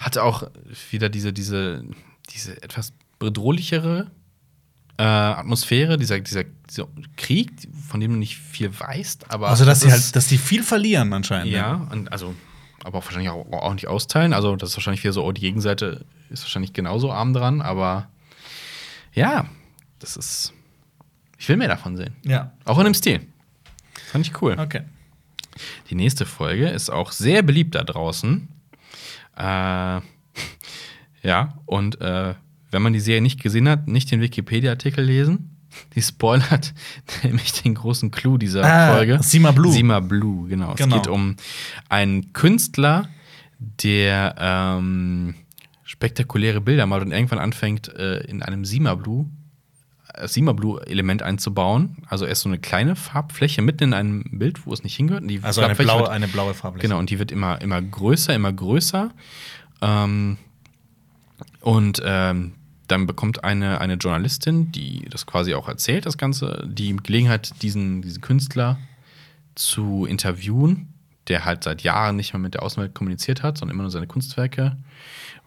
hatte 0.00 0.22
auch 0.22 0.44
wieder 0.90 1.08
diese, 1.08 1.32
diese, 1.32 1.84
diese 2.30 2.62
etwas 2.62 2.92
bedrohlichere 3.18 4.06
äh, 5.00 5.02
Atmosphäre, 5.04 5.96
dieser, 5.96 6.18
dieser, 6.20 6.42
dieser 6.68 6.88
Krieg, 7.16 7.52
von 7.88 8.00
dem 8.00 8.12
du 8.12 8.18
nicht 8.18 8.36
viel 8.36 8.70
weißt, 8.78 9.30
aber. 9.30 9.48
Also, 9.48 9.64
dass 9.64 9.80
sie 9.80 9.90
halt, 9.92 10.16
dass 10.16 10.26
die 10.26 10.38
viel 10.38 10.62
verlieren 10.64 11.12
anscheinend. 11.12 11.52
ne? 11.52 11.56
Ja, 11.56 11.86
und 11.92 12.10
also, 12.10 12.34
aber 12.84 12.98
auch 12.98 13.04
wahrscheinlich 13.04 13.30
auch, 13.30 13.46
auch 13.52 13.74
nicht 13.74 13.86
austeilen. 13.86 14.32
Also, 14.32 14.56
das 14.56 14.70
ist 14.70 14.76
wahrscheinlich 14.76 15.02
wieder 15.04 15.12
so, 15.12 15.24
oh, 15.24 15.30
die 15.32 15.40
Gegenseite 15.40 16.04
ist 16.30 16.42
wahrscheinlich 16.42 16.72
genauso 16.72 17.12
arm 17.12 17.32
dran, 17.32 17.60
aber 17.62 18.08
ja, 19.12 19.46
das 19.98 20.16
ist. 20.16 20.52
Ich 21.38 21.48
will 21.48 21.56
mehr 21.56 21.68
davon 21.68 21.96
sehen. 21.96 22.16
Ja. 22.24 22.52
Auch 22.64 22.78
in 22.78 22.84
dem 22.84 22.94
Stil. 22.94 23.20
Fand 24.10 24.26
ich 24.26 24.42
cool. 24.42 24.56
Okay. 24.58 24.82
Die 25.90 25.94
nächste 25.94 26.26
Folge 26.26 26.68
ist 26.68 26.90
auch 26.90 27.12
sehr 27.12 27.42
beliebt 27.42 27.74
da 27.74 27.84
draußen. 27.84 28.48
Äh, 29.36 29.42
ja, 31.22 31.54
und 31.66 32.00
äh, 32.00 32.34
wenn 32.70 32.82
man 32.82 32.92
die 32.92 33.00
Serie 33.00 33.22
nicht 33.22 33.40
gesehen 33.42 33.68
hat, 33.68 33.88
nicht 33.88 34.10
den 34.10 34.20
Wikipedia-Artikel 34.20 35.04
lesen. 35.04 35.54
Die 35.94 36.02
spoilert 36.02 36.74
nämlich 37.22 37.52
den 37.62 37.74
großen 37.74 38.10
Clou 38.10 38.36
dieser 38.36 38.64
Ah, 38.64 38.94
Folge. 38.94 39.18
Sima 39.22 39.52
Blue. 39.52 39.72
Sima 39.72 40.00
Blue, 40.00 40.48
genau. 40.48 40.74
Genau. 40.74 40.96
Es 40.96 41.02
geht 41.02 41.06
um 41.08 41.36
einen 41.88 42.32
Künstler, 42.32 43.08
der 43.58 44.34
ähm, 44.38 45.34
spektakuläre 45.88 46.60
Bilder 46.60 46.84
malt 46.86 47.02
und 47.02 47.12
irgendwann 47.12 47.38
anfängt, 47.38 47.88
äh, 47.88 48.20
in 48.24 48.42
einem 48.42 48.66
Sima 48.66 48.94
Blue 48.94 49.26
äh, 50.12 50.28
Sima 50.28 50.52
Blue-Element 50.52 51.22
einzubauen. 51.22 51.96
Also 52.06 52.26
erst 52.26 52.42
so 52.42 52.48
eine 52.50 52.58
kleine 52.58 52.94
Farbfläche 52.94 53.62
mitten 53.62 53.84
in 53.84 53.94
einem 53.94 54.24
Bild, 54.38 54.66
wo 54.66 54.72
es 54.74 54.84
nicht 54.84 54.96
hingehört. 54.96 55.22
Und 55.22 55.28
die 55.28 55.40
Also 55.42 55.62
eine 55.62 55.68
Farbfläche 55.70 55.86
blaue, 55.88 56.00
wird- 56.02 56.10
eine 56.10 56.28
blaue 56.28 56.52
Farbe. 56.54 56.78
Genau, 56.78 56.98
und 56.98 57.08
die 57.08 57.18
wird 57.18 57.32
immer, 57.32 57.60
immer 57.62 57.80
größer, 57.80 58.34
immer 58.34 58.52
größer. 58.52 59.10
Ähm, 59.80 60.36
und 61.60 62.02
ähm, 62.04 62.52
dann 62.86 63.06
bekommt 63.06 63.44
eine, 63.44 63.80
eine 63.80 63.94
Journalistin, 63.94 64.70
die 64.72 65.06
das 65.10 65.24
quasi 65.26 65.54
auch 65.54 65.68
erzählt, 65.68 66.04
das 66.04 66.18
Ganze, 66.18 66.68
die 66.70 66.94
Gelegenheit, 66.96 67.62
diesen, 67.62 68.02
diesen 68.02 68.20
Künstler 68.20 68.78
zu 69.54 70.04
interviewen, 70.04 70.92
der 71.28 71.44
halt 71.44 71.64
seit 71.64 71.82
Jahren 71.82 72.16
nicht 72.16 72.32
mehr 72.32 72.40
mit 72.40 72.54
der 72.54 72.62
Außenwelt 72.62 72.94
kommuniziert 72.94 73.42
hat, 73.42 73.58
sondern 73.58 73.74
immer 73.74 73.82
nur 73.82 73.90
seine 73.90 74.06
Kunstwerke 74.06 74.76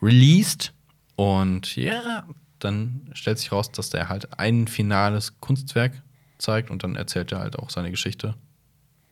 released. 0.02 0.73
Und 1.15 1.76
ja, 1.76 2.23
dann 2.60 3.10
stellt 3.14 3.40
sich 3.40 3.52
raus, 3.52 3.72
dass 3.72 3.90
der 3.90 4.10
halt 4.10 4.40
ein 4.40 4.68
finales 4.68 5.40
Kunstwerk 5.40 6.02
zeigt 6.38 6.69
und 6.72 6.84
dann 6.84 6.95
erzählt 6.95 7.32
er 7.32 7.40
halt 7.40 7.57
auch 7.57 7.69
seine 7.69 7.91
Geschichte, 7.91 8.36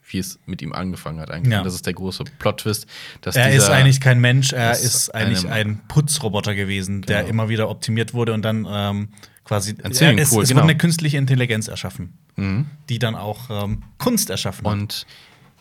wie 0.07 0.18
es 0.18 0.40
mit 0.45 0.61
ihm 0.61 0.74
angefangen 0.74 1.20
hat 1.20 1.30
eigentlich. 1.30 1.53
Ja. 1.53 1.64
Das 1.64 1.76
ist 1.76 1.86
der 1.86 1.94
große 1.94 2.24
Plot-Twist, 2.40 2.88
dass 3.22 3.36
Er 3.36 3.52
ist 3.52 3.70
eigentlich 3.70 4.02
kein 4.02 4.20
Mensch, 4.20 4.53
er 4.53 4.72
ist 4.72 4.84
ist, 4.84 5.16
eigentlich 5.16 5.48
ein 5.48 5.82
Putzroboter 5.88 6.56
gewesen, 6.56 7.02
der 7.03 7.20
Genau. 7.20 7.30
immer 7.30 7.49
wieder 7.49 7.70
optimiert 7.70 8.14
wurde 8.14 8.34
und 8.34 8.41
dann 8.44 8.66
ähm, 8.70 9.10
quasi. 9.44 9.76
Ein 9.84 9.94
Swimmingpool, 9.94 10.41
es, 10.44 10.44
es 10.44 10.49
genau. 10.49 10.61
wurde 10.61 10.72
eine 10.72 10.78
künstliche 10.78 11.18
Intelligenz 11.18 11.68
erschaffen, 11.68 12.18
Mhm. 12.36 12.66
die 12.90 12.98
dann 12.98 13.16
auch 13.16 13.49
ähm, 13.66 13.84
Kunst 13.99 14.30
erschaffen 14.32 14.66
hat. 14.66 14.74
Und 14.74 15.06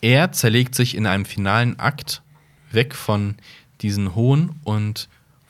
er 0.00 0.32
zerlegt 0.32 0.74
sich 0.74 0.94
in 0.96 1.06
einem 1.06 1.24
finalen 1.26 1.78
Akt 1.78 2.22
weg 2.70 2.94
von 2.94 3.36
diesen 3.82 4.14
hohen 4.14 4.60
und 4.64 5.08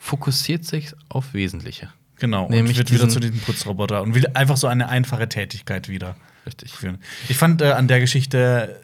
fokussiert 0.09 0.65
sich 0.65 0.93
auf 1.07 1.33
Wesentliche. 1.33 1.89
Genau, 2.17 2.49
Nämlich 2.49 2.71
und 2.71 2.89
wird 2.89 2.91
wieder 2.91 3.07
zu 3.09 3.19
diesem 3.19 3.39
Putzroboter 3.39 4.01
und 4.01 4.13
will 4.15 4.25
einfach 4.33 4.57
so 4.57 4.67
eine 4.67 4.89
einfache 4.89 5.29
Tätigkeit 5.29 5.87
wieder 5.87 6.15
Richtig. 6.45 6.71
führen. 6.73 6.97
Ich 7.29 7.37
fand 7.37 7.61
äh, 7.61 7.71
an 7.71 7.87
der 7.87 7.99
Geschichte, 7.99 8.81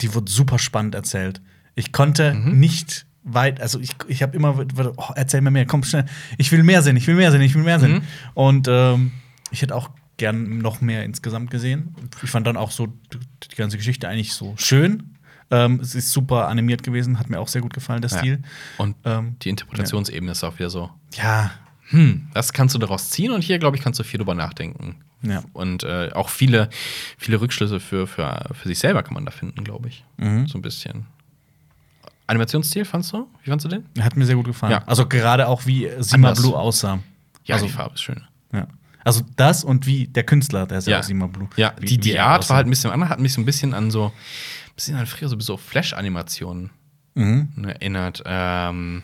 die 0.00 0.12
wurde 0.14 0.30
super 0.30 0.58
spannend 0.58 0.94
erzählt. 0.94 1.40
Ich 1.76 1.92
konnte 1.92 2.34
Mhm. 2.34 2.58
nicht 2.58 3.06
weit, 3.22 3.60
also 3.60 3.78
ich, 3.80 3.92
ich 4.08 4.22
habe 4.22 4.36
immer, 4.36 4.66
oh, 4.96 5.12
erzähl 5.14 5.40
mir 5.40 5.50
mehr, 5.50 5.64
komm 5.64 5.82
schnell, 5.84 6.04
ich 6.36 6.50
will 6.52 6.62
mehr 6.62 6.82
sehen, 6.82 6.96
ich 6.96 7.06
will 7.06 7.14
mehr 7.14 7.30
sehen, 7.32 7.40
ich 7.40 7.54
will 7.54 7.62
mehr 7.62 7.80
sehen. 7.80 7.92
Mhm. 7.94 8.02
Und 8.34 8.68
ähm, 8.68 9.12
ich 9.50 9.62
hätte 9.62 9.74
auch 9.74 9.88
gern 10.18 10.58
noch 10.58 10.80
mehr 10.82 11.04
insgesamt 11.04 11.50
gesehen. 11.50 11.94
Ich 12.22 12.30
fand 12.30 12.46
dann 12.46 12.56
auch 12.56 12.70
so 12.72 12.88
die 13.12 13.56
ganze 13.56 13.76
Geschichte 13.78 14.08
eigentlich 14.08 14.32
so 14.34 14.54
schön. 14.58 15.13
Ähm, 15.54 15.80
es 15.80 15.94
ist 15.94 16.10
super 16.10 16.48
animiert 16.48 16.82
gewesen, 16.82 17.18
hat 17.18 17.30
mir 17.30 17.38
auch 17.40 17.48
sehr 17.48 17.62
gut 17.62 17.72
gefallen, 17.74 18.02
der 18.02 18.10
Ja. 18.10 18.18
Stil. 18.18 18.42
Und 18.78 18.96
Ähm, 19.04 19.36
die 19.42 19.50
Interpretationsebene 19.50 20.32
ist 20.32 20.42
auch 20.44 20.58
wieder 20.58 20.70
so, 20.70 20.90
ja, 21.14 21.50
hm, 21.90 22.28
das 22.34 22.52
kannst 22.52 22.74
du 22.74 22.78
daraus 22.78 23.10
ziehen 23.10 23.30
und 23.32 23.42
hier, 23.42 23.58
glaube 23.58 23.76
ich, 23.76 23.82
kannst 23.82 24.00
du 24.00 24.04
viel 24.04 24.18
drüber 24.18 24.34
nachdenken. 24.34 24.96
Ja. 25.22 25.42
Und 25.52 25.84
äh, 25.84 26.10
auch 26.14 26.28
viele, 26.28 26.68
viele 27.18 27.40
Rückschlüsse 27.40 27.80
für, 27.80 28.06
für, 28.06 28.44
für 28.52 28.68
sich 28.68 28.78
selber 28.78 29.02
kann 29.02 29.14
man 29.14 29.24
da 29.24 29.30
finden, 29.30 29.64
glaube 29.64 29.88
ich. 29.88 30.04
Mhm. 30.18 30.46
So 30.48 30.58
ein 30.58 30.62
bisschen. 30.62 31.06
Animationsstil, 32.26 32.84
fandst 32.84 33.12
du? 33.12 33.26
Wie 33.42 33.50
fandst 33.50 33.64
du 33.66 33.68
den? 33.68 33.84
hat 34.00 34.16
mir 34.16 34.24
sehr 34.24 34.36
gut 34.36 34.46
gefallen. 34.46 34.72
Ja. 34.72 34.82
Also 34.86 35.06
gerade 35.06 35.46
auch 35.46 35.66
wie 35.66 35.88
Sima 36.00 36.28
Anders. 36.28 36.40
Blue 36.42 36.56
aussah. 36.56 37.00
Ja, 37.44 37.56
also, 37.56 37.66
die 37.66 37.72
Farbe 37.72 37.94
ist 37.94 38.02
schön. 38.02 38.22
Ja. 38.52 38.66
Also 39.04 39.20
das 39.36 39.62
und 39.64 39.86
wie 39.86 40.06
der 40.06 40.24
Künstler, 40.24 40.66
der 40.66 40.78
ist 40.78 40.86
ja, 40.86 40.92
Ja. 40.92 40.98
auch 41.00 41.02
Sima 41.04 41.26
Blue. 41.26 41.48
Ja, 41.56 41.74
wie, 41.78 41.84
die, 41.86 41.98
die 41.98 42.18
Art 42.18 42.40
aussah. 42.40 42.50
war 42.50 42.56
halt 42.56 42.66
ein 42.66 42.70
bisschen 42.70 42.90
anders, 42.90 43.10
hat 43.10 43.20
mich 43.20 43.34
so 43.34 43.40
ein 43.42 43.44
bisschen 43.44 43.74
an 43.74 43.90
so, 43.90 44.12
bisschen 44.74 44.96
an 44.96 45.06
früher 45.06 45.28
so, 45.28 45.38
so 45.40 45.56
Flash-Animationen 45.56 46.70
Mhm. 47.14 47.48
erinnert. 47.64 48.22
Ähm, 48.26 49.02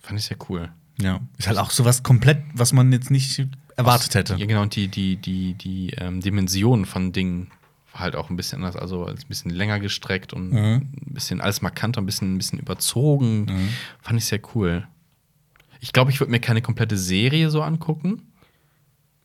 fand 0.00 0.18
ich 0.20 0.26
sehr 0.26 0.36
cool. 0.48 0.70
Ja. 1.00 1.20
Ist 1.36 1.48
halt 1.48 1.58
auch 1.58 1.70
sowas 1.70 2.02
komplett, 2.02 2.42
was 2.54 2.72
man 2.72 2.92
jetzt 2.92 3.10
nicht 3.10 3.44
erwartet 3.76 4.14
hätte. 4.14 4.36
Ja, 4.36 4.46
genau, 4.46 4.62
und 4.62 4.74
die, 4.76 4.88
die, 4.88 5.16
die, 5.16 5.54
die 5.54 5.90
ähm, 5.98 6.20
Dimension 6.20 6.84
von 6.86 7.12
Dingen 7.12 7.50
war 7.92 8.00
halt 8.02 8.14
auch 8.16 8.30
ein 8.30 8.36
bisschen 8.36 8.58
anders, 8.62 8.76
also 8.76 9.06
ein 9.06 9.16
bisschen 9.28 9.50
länger 9.50 9.80
gestreckt 9.80 10.32
und 10.32 10.50
Mhm. 10.50 10.88
ein 11.06 11.14
bisschen 11.14 11.40
alles 11.40 11.60
markanter, 11.62 12.00
ein 12.00 12.06
bisschen, 12.06 12.34
ein 12.34 12.38
bisschen 12.38 12.58
überzogen. 12.60 13.46
Mhm. 13.46 13.68
Fand 14.00 14.18
ich 14.18 14.24
sehr 14.26 14.40
cool. 14.54 14.86
Ich 15.80 15.92
glaube, 15.92 16.10
ich 16.10 16.20
würde 16.20 16.30
mir 16.32 16.40
keine 16.40 16.62
komplette 16.62 16.96
Serie 16.98 17.50
so 17.50 17.62
angucken 17.62 18.22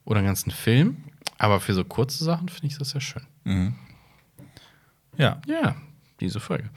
oder 0.05 0.19
einen 0.19 0.27
ganzen 0.27 0.51
Film, 0.51 0.97
aber 1.37 1.59
für 1.59 1.73
so 1.73 1.83
kurze 1.83 2.23
Sachen 2.23 2.49
finde 2.49 2.67
ich 2.67 2.77
das 2.77 2.89
sehr 2.91 3.01
schön. 3.01 3.75
Ja. 5.17 5.41
Ja, 5.45 5.75
diese 6.19 6.39
Folge. 6.39 6.69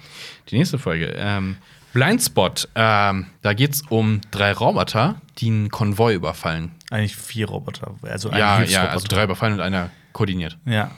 Die 0.48 0.58
nächste 0.58 0.78
Folge. 0.78 1.14
Ähm, 1.16 1.56
Blindspot. 1.92 2.68
Ähm, 2.74 3.26
da 3.42 3.54
geht 3.54 3.74
es 3.74 3.82
um 3.88 4.20
drei 4.30 4.52
Roboter, 4.52 5.20
die 5.38 5.48
einen 5.48 5.70
Konvoi 5.70 6.14
überfallen. 6.14 6.72
Eigentlich 6.90 7.16
vier 7.16 7.48
Roboter. 7.48 7.94
Also 8.02 8.30
ein 8.30 8.38
Ja, 8.38 8.62
ja, 8.62 8.88
also 8.88 9.08
drei 9.08 9.24
überfallen 9.24 9.54
und 9.54 9.60
einer 9.60 9.90
koordiniert. 10.12 10.58
Ja. 10.66 10.90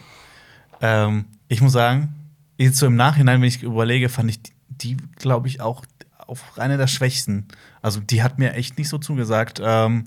Ähm, 0.81 1.27
ich 1.49 1.61
muss 1.61 1.73
sagen, 1.73 2.15
jetzt 2.57 2.79
so 2.79 2.87
im 2.87 2.97
Nachhinein, 2.97 3.41
wenn 3.41 3.49
ich 3.49 3.63
überlege, 3.63 4.09
fand 4.09 4.31
ich 4.31 4.43
die, 4.43 4.53
die 4.69 4.97
glaube 5.17 5.49
ich, 5.49 5.61
auch 5.61 5.85
auf 6.27 6.59
eine 6.59 6.77
der 6.77 6.89
schwächsten. 6.89 7.49
Also, 7.81 8.01
die 8.01 8.23
hat 8.23 8.39
mir 8.39 8.53
echt 8.55 8.79
nicht 8.79 8.89
so 8.89 8.99
zugesagt. 8.99 9.61
Ähm, 9.63 10.05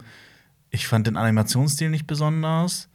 ich 0.70 0.88
fand 0.88 1.08
den 1.08 1.18
Animationsstil 1.18 1.90
nicht 1.90 2.08
besonders. 2.08 2.90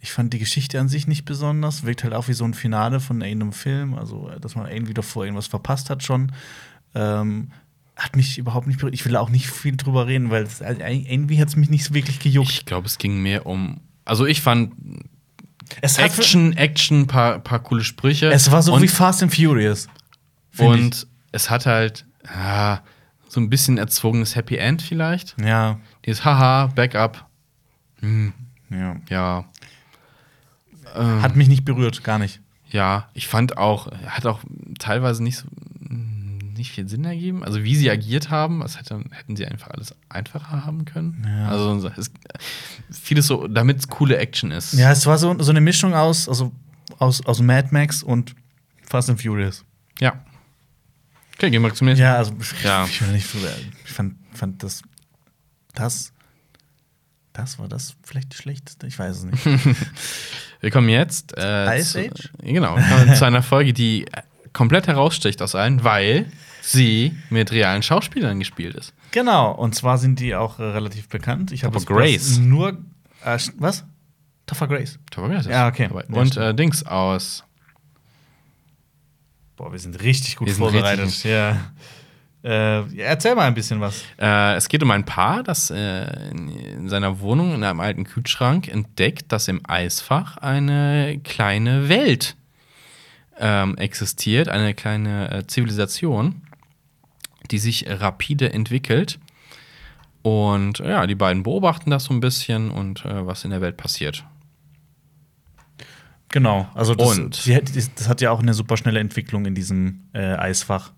Ich 0.00 0.12
fand 0.12 0.32
die 0.32 0.38
Geschichte 0.38 0.78
an 0.78 0.88
sich 0.88 1.06
nicht 1.06 1.24
besonders. 1.24 1.84
Wirkt 1.84 2.04
halt 2.04 2.14
auch 2.14 2.28
wie 2.28 2.32
so 2.32 2.44
ein 2.44 2.54
Finale 2.54 3.00
von 3.00 3.20
irgendeinem 3.20 3.52
Film. 3.52 3.94
Also, 3.94 4.30
dass 4.40 4.54
man 4.54 4.70
irgendwie 4.70 4.94
davor 4.94 5.24
irgendwas 5.24 5.48
verpasst 5.48 5.90
hat 5.90 6.02
schon. 6.02 6.32
Ähm, 6.94 7.50
hat 7.96 8.14
mich 8.14 8.38
überhaupt 8.38 8.68
nicht 8.68 8.78
berührt. 8.78 8.94
Ich 8.94 9.04
will 9.04 9.16
auch 9.16 9.28
nicht 9.28 9.50
viel 9.50 9.76
drüber 9.76 10.06
reden, 10.06 10.30
weil 10.30 10.44
es, 10.44 10.62
also, 10.62 10.80
irgendwie 10.80 11.40
hat 11.40 11.48
es 11.48 11.56
mich 11.56 11.68
nicht 11.68 11.84
so 11.84 11.94
wirklich 11.94 12.20
gejuckt. 12.20 12.50
Ich 12.50 12.64
glaube, 12.64 12.86
es 12.86 12.98
ging 12.98 13.22
mehr 13.22 13.44
um. 13.46 13.80
Also 14.04 14.24
ich 14.24 14.40
fand 14.40 14.72
es, 15.80 15.98
Action, 15.98 16.56
Action, 16.56 17.06
paar, 17.06 17.40
paar 17.40 17.58
coole 17.62 17.84
Sprüche. 17.84 18.30
es 18.30 18.50
war 18.50 18.62
so 18.62 18.74
und, 18.74 18.82
wie 18.82 18.88
Fast 18.88 19.22
and 19.22 19.34
Furious. 19.34 19.88
find 20.50 20.76
ich. 20.76 20.82
Und 20.82 21.06
es 21.32 21.50
hat 21.50 21.66
halt 21.66 22.06
ah, 22.24 22.78
so 23.28 23.40
ein 23.40 23.50
bisschen 23.50 23.78
erzwungenes 23.78 24.36
Happy 24.36 24.56
End 24.56 24.80
vielleicht. 24.82 25.36
Ja, 25.40 25.78
Dieses 26.06 26.24
Haha, 26.24 26.68
Backup. 26.68 27.26
Hm, 28.00 28.32
ja. 28.70 28.96
ja. 29.10 29.44
Ähm, 30.96 31.22
Hat 31.22 31.36
mich 31.36 31.48
nicht 31.48 31.64
berührt, 31.64 32.04
gar 32.04 32.18
nicht. 32.18 32.40
Ja, 32.70 33.08
ich 33.14 33.28
fand 33.28 33.56
auch, 33.56 33.90
hat 34.06 34.26
auch 34.26 34.40
teilweise 34.78 35.22
nicht 35.22 35.38
so 35.38 35.46
nicht 36.58 36.72
viel 36.72 36.88
Sinn 36.88 37.04
ergeben. 37.04 37.44
Also 37.44 37.62
wie 37.62 37.76
sie 37.76 37.88
agiert 37.88 38.30
haben, 38.30 38.58
was 38.60 38.76
hätte, 38.78 39.00
hätten 39.12 39.36
sie 39.36 39.46
einfach 39.46 39.68
alles 39.68 39.94
einfacher 40.08 40.66
haben 40.66 40.84
können. 40.84 41.24
Ja. 41.26 41.48
Also 41.50 41.88
es, 41.96 42.10
vieles 42.90 43.28
so, 43.28 43.46
damit 43.46 43.78
es 43.78 43.88
coole 43.88 44.16
Action 44.18 44.50
ist. 44.50 44.72
Ja, 44.74 44.90
es 44.90 45.06
war 45.06 45.18
so, 45.18 45.40
so 45.40 45.50
eine 45.50 45.60
Mischung 45.60 45.94
aus, 45.94 46.28
also 46.28 46.50
aus, 46.98 47.24
aus 47.26 47.40
Mad 47.40 47.68
Max 47.70 48.02
und 48.02 48.34
Fast 48.82 49.08
and 49.08 49.22
Furious. 49.22 49.64
Ja. 50.00 50.18
Okay, 51.36 51.50
gehen 51.50 51.62
wir 51.62 51.72
zum 51.72 51.86
nächsten. 51.86 52.02
Ja, 52.02 52.16
also 52.16 52.32
Ja. 52.64 52.84
ich 52.86 53.00
will 53.02 53.12
nicht. 53.12 53.26
Ich 53.84 53.92
fand, 53.92 54.16
fand 54.32 54.60
das. 54.64 54.82
Das. 55.74 56.12
Das 57.38 57.58
war 57.60 57.68
das 57.68 57.94
vielleicht 58.02 58.32
die 58.32 58.36
schlechteste? 58.36 58.88
Ich 58.88 58.98
weiß 58.98 59.18
es 59.18 59.22
nicht. 59.24 59.46
Wir 60.60 60.72
kommen 60.72 60.88
jetzt 60.88 61.36
äh, 61.38 61.78
Ice 61.78 61.92
zu, 61.92 61.98
Age? 62.00 62.30
Genau, 62.42 62.76
wir 62.76 62.82
kommen 62.82 63.14
zu 63.14 63.24
einer 63.24 63.44
Folge, 63.44 63.72
die 63.72 64.06
komplett 64.52 64.88
heraussticht 64.88 65.40
aus 65.40 65.54
allen, 65.54 65.84
weil 65.84 66.26
sie 66.62 67.16
mit 67.30 67.52
realen 67.52 67.84
Schauspielern 67.84 68.40
gespielt 68.40 68.74
ist. 68.74 68.92
genau, 69.12 69.52
und 69.52 69.76
zwar 69.76 69.98
sind 69.98 70.18
die 70.18 70.34
auch 70.34 70.58
äh, 70.58 70.64
relativ 70.64 71.08
bekannt. 71.08 71.52
Ich 71.52 71.62
habe 71.62 71.80
Grace. 71.84 72.38
nur. 72.38 72.70
Äh, 73.24 73.38
was? 73.58 73.84
Topher 74.46 74.66
Grace. 74.66 74.98
Topher 75.12 75.28
Grace 75.28 75.46
Ja, 75.46 75.68
okay. 75.68 75.86
dabei. 75.88 76.04
Und 76.06 76.36
äh, 76.36 76.52
Dings 76.52 76.84
aus. 76.84 77.44
Boah, 79.56 79.70
wir 79.70 79.78
sind 79.78 80.02
richtig 80.02 80.34
gut 80.36 80.48
Wir 80.48 80.54
vorbereitet. 80.56 81.06
richtig- 81.06 81.30
ja. 81.30 81.70
Äh, 82.44 83.00
erzähl 83.00 83.34
mal 83.34 83.46
ein 83.46 83.54
bisschen 83.54 83.80
was. 83.80 84.04
Äh, 84.18 84.54
es 84.54 84.68
geht 84.68 84.82
um 84.82 84.90
ein 84.92 85.04
Paar, 85.04 85.42
das 85.42 85.70
äh, 85.70 86.30
in, 86.30 86.48
in 86.48 86.88
seiner 86.88 87.20
Wohnung 87.20 87.54
in 87.54 87.64
einem 87.64 87.80
alten 87.80 88.04
Kühlschrank 88.04 88.68
entdeckt, 88.68 89.32
dass 89.32 89.48
im 89.48 89.60
Eisfach 89.66 90.36
eine 90.36 91.20
kleine 91.24 91.88
Welt 91.88 92.36
ähm, 93.38 93.76
existiert, 93.76 94.48
eine 94.48 94.74
kleine 94.74 95.30
äh, 95.30 95.46
Zivilisation, 95.46 96.42
die 97.50 97.58
sich 97.58 97.86
rapide 97.88 98.52
entwickelt. 98.52 99.18
Und 100.22 100.78
ja, 100.78 101.06
die 101.06 101.14
beiden 101.14 101.42
beobachten 101.42 101.90
das 101.90 102.04
so 102.04 102.14
ein 102.14 102.20
bisschen 102.20 102.70
und 102.70 103.04
äh, 103.04 103.26
was 103.26 103.44
in 103.44 103.50
der 103.50 103.60
Welt 103.60 103.76
passiert. 103.76 104.24
Genau, 106.30 106.68
also 106.74 106.94
das, 106.94 107.18
hat, 107.18 107.74
das 107.74 108.08
hat 108.08 108.20
ja 108.20 108.30
auch 108.30 108.40
eine 108.40 108.52
super 108.52 108.76
schnelle 108.76 109.00
Entwicklung 109.00 109.46
in 109.46 109.54
diesem 109.54 110.08
äh, 110.12 110.34
Eisfach. 110.34 110.92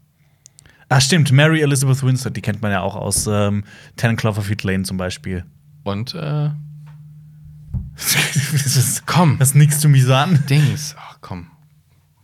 Ah, 0.92 1.00
stimmt, 1.00 1.30
Mary 1.30 1.62
Elizabeth 1.62 2.02
Winstead, 2.02 2.36
die 2.36 2.42
kennt 2.42 2.62
man 2.62 2.72
ja 2.72 2.80
auch 2.80 2.96
aus 2.96 3.28
ähm, 3.28 3.62
Ten 3.94 4.16
Cloverfield 4.16 4.64
Lane 4.64 4.82
zum 4.82 4.96
Beispiel. 4.96 5.44
Und 5.84 6.14
äh, 6.16 6.50
das 7.94 8.76
ist, 8.76 9.06
komm, 9.06 9.38
das 9.38 9.54
nix 9.54 9.78
zu 9.78 9.88
mir 9.88 10.04
sagen. 10.04 10.42
Dings. 10.50 10.96
Ach 10.98 11.18
komm. 11.20 11.46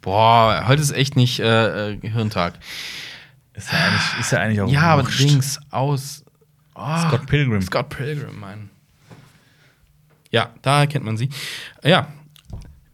Boah, 0.00 0.64
heute 0.66 0.82
ist 0.82 0.90
echt 0.90 1.14
nicht 1.14 1.38
äh, 1.38 1.92
äh, 1.92 2.10
Hirntag. 2.10 2.54
Ist 3.54 3.70
ja 3.70 3.78
eigentlich, 3.78 4.20
ist 4.20 4.32
ja 4.32 4.38
eigentlich 4.40 4.60
auch 4.60 4.68
Ja, 4.68 4.82
aber. 4.82 5.04
Dings 5.04 5.60
aus. 5.70 6.24
Oh, 6.74 6.98
Scott 7.06 7.26
Pilgrim. 7.26 7.62
Scott 7.62 7.88
Pilgrim, 7.88 8.40
Mann. 8.40 8.70
Ja, 10.32 10.50
da 10.62 10.86
kennt 10.86 11.04
man 11.04 11.16
sie. 11.16 11.30
Ja, 11.84 12.08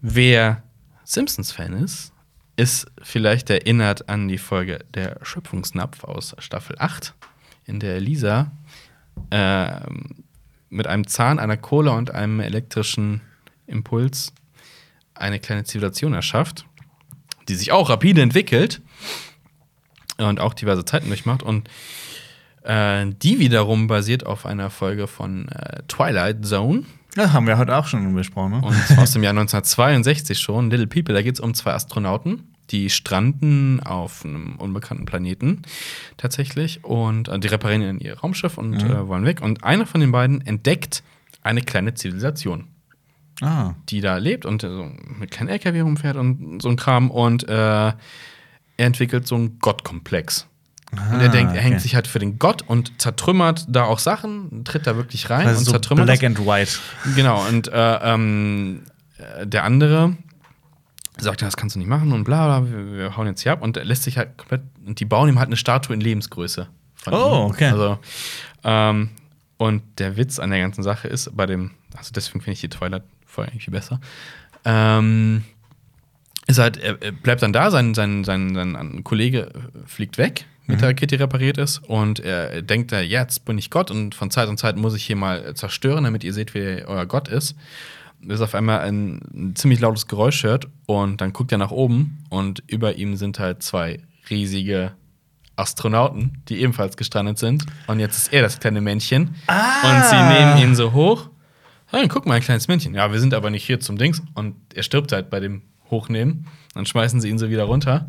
wer 0.03 0.63
Simpsons-Fan 1.05 1.73
ist, 1.73 2.12
ist 2.57 2.87
vielleicht 3.03 3.51
erinnert 3.51 4.09
an 4.09 4.29
die 4.29 4.39
Folge 4.39 4.81
Der 4.95 5.19
Schöpfungsnapf 5.23 6.05
aus 6.05 6.35
Staffel 6.39 6.77
8, 6.79 7.15
in 7.67 7.81
der 7.81 8.01
Lisa 8.01 8.53
ähm, 9.31 10.25
mit 10.69 10.87
einem 10.87 11.07
Zahn, 11.07 11.39
einer 11.39 11.57
Kohle 11.57 11.93
und 11.93 12.15
einem 12.15 12.41
elektrischen 12.41 13.21
Impuls 13.67 14.33
eine 15.15 15.39
kleine 15.39 15.65
Zivilisation 15.65 16.15
erschafft, 16.15 16.67
die 17.49 17.55
sich 17.55 17.73
auch 17.73 17.91
rapide 17.91 18.23
entwickelt 18.23 18.81
und 20.19 20.41
auch 20.41 20.55
diverse 20.55 20.85
Zeiten 20.85 21.09
durchmacht. 21.09 21.43
Und 21.43 21.69
äh, 22.63 23.07
die 23.07 23.39
wiederum 23.39 23.87
basiert 23.87 24.25
auf 24.27 24.47
einer 24.47 24.71
Folge 24.71 25.07
von 25.07 25.49
äh, 25.49 25.83
Twilight 25.89 26.45
Zone. 26.45 26.85
Das 27.15 27.33
haben 27.33 27.47
wir 27.47 27.59
heute 27.59 27.77
auch 27.77 27.87
schon 27.87 28.15
besprochen, 28.15 28.53
ne? 28.53 28.61
Und 28.63 28.75
zwar 28.87 29.03
aus 29.03 29.13
dem 29.13 29.23
Jahr 29.23 29.33
1962 29.33 30.39
schon, 30.39 30.71
Little 30.71 30.87
People. 30.87 31.15
Da 31.15 31.23
geht 31.23 31.35
es 31.35 31.41
um 31.41 31.53
zwei 31.55 31.73
Astronauten, 31.73 32.55
die 32.71 32.89
stranden 32.89 33.81
auf 33.81 34.25
einem 34.25 34.57
unbekannten 34.57 35.05
Planeten 35.05 35.63
tatsächlich. 36.17 36.85
Und 36.85 37.29
äh, 37.29 37.39
die 37.39 37.49
reparieren 37.49 38.01
ihr 38.01 38.19
Raumschiff 38.19 38.57
und 38.57 38.83
äh, 38.83 39.07
wollen 39.07 39.25
weg. 39.25 39.43
Und 39.43 39.63
einer 39.63 39.87
von 39.87 40.01
den 40.01 40.13
beiden 40.13 40.41
entdeckt 40.47 41.03
eine 41.43 41.61
kleine 41.61 41.95
Zivilisation 41.95 42.69
ah. 43.43 43.75
die 43.89 44.01
da 44.01 44.17
lebt 44.17 44.47
und 44.47 44.63
äh, 44.65 44.69
so 44.69 44.91
mit 45.19 45.31
kleinen 45.31 45.51
LKW 45.51 45.81
rumfährt 45.81 46.17
und 46.17 46.61
so 46.63 46.69
ein 46.69 46.77
Kram 46.77 47.11
und 47.11 47.49
äh, 47.49 47.53
er 47.53 47.97
entwickelt 48.77 49.27
so 49.27 49.35
einen 49.35 49.59
Gottkomplex. 49.59 50.49
Und 51.13 51.21
er 51.21 51.29
denkt, 51.31 51.55
er 51.55 51.61
hängt 51.63 51.75
Ah, 51.75 51.77
okay. 51.77 51.83
sich 51.83 51.95
halt 51.95 52.07
für 52.07 52.19
den 52.19 52.39
Gott 52.39 52.63
und 52.63 53.01
zertrümmert 53.01 53.65
da 53.69 53.85
auch 53.85 53.99
Sachen, 53.99 54.65
tritt 54.65 54.87
da 54.87 54.97
wirklich 54.97 55.31
rein 55.31 55.47
Also 55.47 55.61
und 55.61 55.65
so 55.65 55.71
zertrümmert. 55.73 56.07
Black 56.07 56.21
das. 56.21 56.27
and 56.27 56.39
White. 56.47 56.73
Genau, 57.17 57.47
und 57.49 57.69
äh, 57.69 57.95
ähm, 58.03 58.83
äh, 59.19 59.47
der 59.47 59.65
andere 59.65 60.17
sagt, 61.19 61.41
ja, 61.41 61.47
das 61.47 61.57
kannst 61.57 61.77
du 61.77 61.79
nicht 61.79 61.89
machen 61.89 62.13
und 62.13 62.25
bla 62.25 62.61
bla, 62.61 62.71
wir, 62.71 62.93
wir 62.99 63.17
hauen 63.17 63.27
jetzt 63.27 63.43
hier 63.43 63.53
ab 63.53 63.63
und 63.63 63.77
er 63.77 63.85
lässt 63.85 64.03
sich 64.03 64.19
halt 64.19 64.37
komplett, 64.37 64.63
und 64.87 64.99
die 65.01 65.05
bauen 65.05 65.29
ihm 65.29 65.39
halt 65.39 65.49
eine 65.49 65.57
Statue 65.57 65.95
in 65.95 66.01
Lebensgröße. 66.01 66.69
Oh, 67.11 67.49
okay. 67.51 67.67
Also, 67.69 67.99
ähm, 68.65 69.11
und 69.57 69.83
der 69.99 70.17
Witz 70.17 70.39
an 70.39 70.51
der 70.51 70.61
ganzen 70.61 70.83
Sache 70.83 71.09
ist, 71.09 71.35
bei 71.37 71.47
dem, 71.47 71.71
also 71.97 72.11
deswegen 72.15 72.41
finde 72.41 72.53
ich 72.55 72.61
die 72.61 72.69
Twilight-Folge 72.69 73.51
eigentlich 73.53 73.65
viel 73.65 73.73
besser, 73.73 74.01
ähm, 74.65 75.45
ist 76.47 76.59
halt, 76.59 76.77
er, 76.77 77.01
er 77.01 77.13
bleibt 77.13 77.43
dann 77.43 77.53
da, 77.53 77.71
sein, 77.71 77.95
sein, 77.95 78.25
sein, 78.25 78.55
sein 78.55 79.05
Kollege 79.05 79.51
fliegt 79.87 80.19
weg 80.19 80.47
mit 80.67 80.81
der 80.81 80.91
Rakete, 80.91 81.17
die 81.17 81.23
repariert 81.23 81.59
ist, 81.59 81.79
und 81.79 82.21
er 82.21 82.63
denkt, 82.63 82.93
ja, 82.93 83.01
jetzt 83.01 83.45
bin 83.45 83.59
ich 83.59 83.71
Gott 83.71 83.91
und 83.91 84.15
von 84.15 84.31
Zeit 84.31 84.49
zu 84.49 84.55
Zeit 84.55 84.77
muss 84.77 84.95
ich 84.95 85.05
hier 85.05 85.17
mal 85.17 85.55
zerstören, 85.55 86.05
damit 86.05 86.25
ihr 86.25 86.33
seht, 86.33 86.55
wie 86.55 86.85
euer 86.85 87.07
Gott 87.07 87.29
ist. 87.29 87.57
Bis 88.21 88.41
auf 88.41 88.55
einmal 88.55 88.81
ein, 88.81 89.21
ein 89.35 89.57
ziemlich 89.57 89.81
lautes 89.81 90.07
Geräusch 90.07 90.45
hört 90.45 90.69
und 90.87 91.21
dann 91.21 91.33
guckt 91.33 91.51
er 91.51 91.59
nach 91.59 91.73
oben 91.73 92.25
und 92.31 92.63
über 92.69 92.95
ihm 92.95 93.17
sind 93.17 93.41
halt 93.41 93.63
zwei 93.65 94.01
riesige 94.31 94.93
Astronauten, 95.57 96.43
die 96.49 96.61
ebenfalls 96.61 96.97
gestrandet 96.97 97.39
sind. 97.39 97.67
Und 97.87 98.01
jetzt 98.01 98.17
ist 98.17 98.33
er 98.33 98.43
das 98.43 98.59
kleine 98.59 98.81
Männchen. 98.81 99.35
Ah. 99.47 99.83
Und 99.83 100.05
sie 100.07 100.39
nehmen 100.39 100.59
ihn 100.59 100.75
so 100.75 100.93
hoch. 100.93 101.31
Hey, 101.89 102.09
guck 102.09 102.27
mal, 102.27 102.35
ein 102.35 102.43
kleines 102.43 102.69
Männchen. 102.69 102.95
Ja, 102.95 103.13
wir 103.13 103.21
sind 103.21 103.35
aber 103.35 103.51
nicht 103.51 103.65
hier 103.65 103.79
zum 103.79 103.99
Dings. 103.99 104.23
Und 104.35 104.57
er 104.75 104.83
stirbt 104.83 105.13
halt 105.13 105.29
bei 105.29 105.41
dem 105.41 105.63
Hochnehmen. 105.91 106.47
Dann 106.75 106.87
schmeißen 106.87 107.21
sie 107.21 107.29
ihn 107.29 107.39
so 107.39 107.51
wieder 107.51 107.65
runter. 107.65 108.09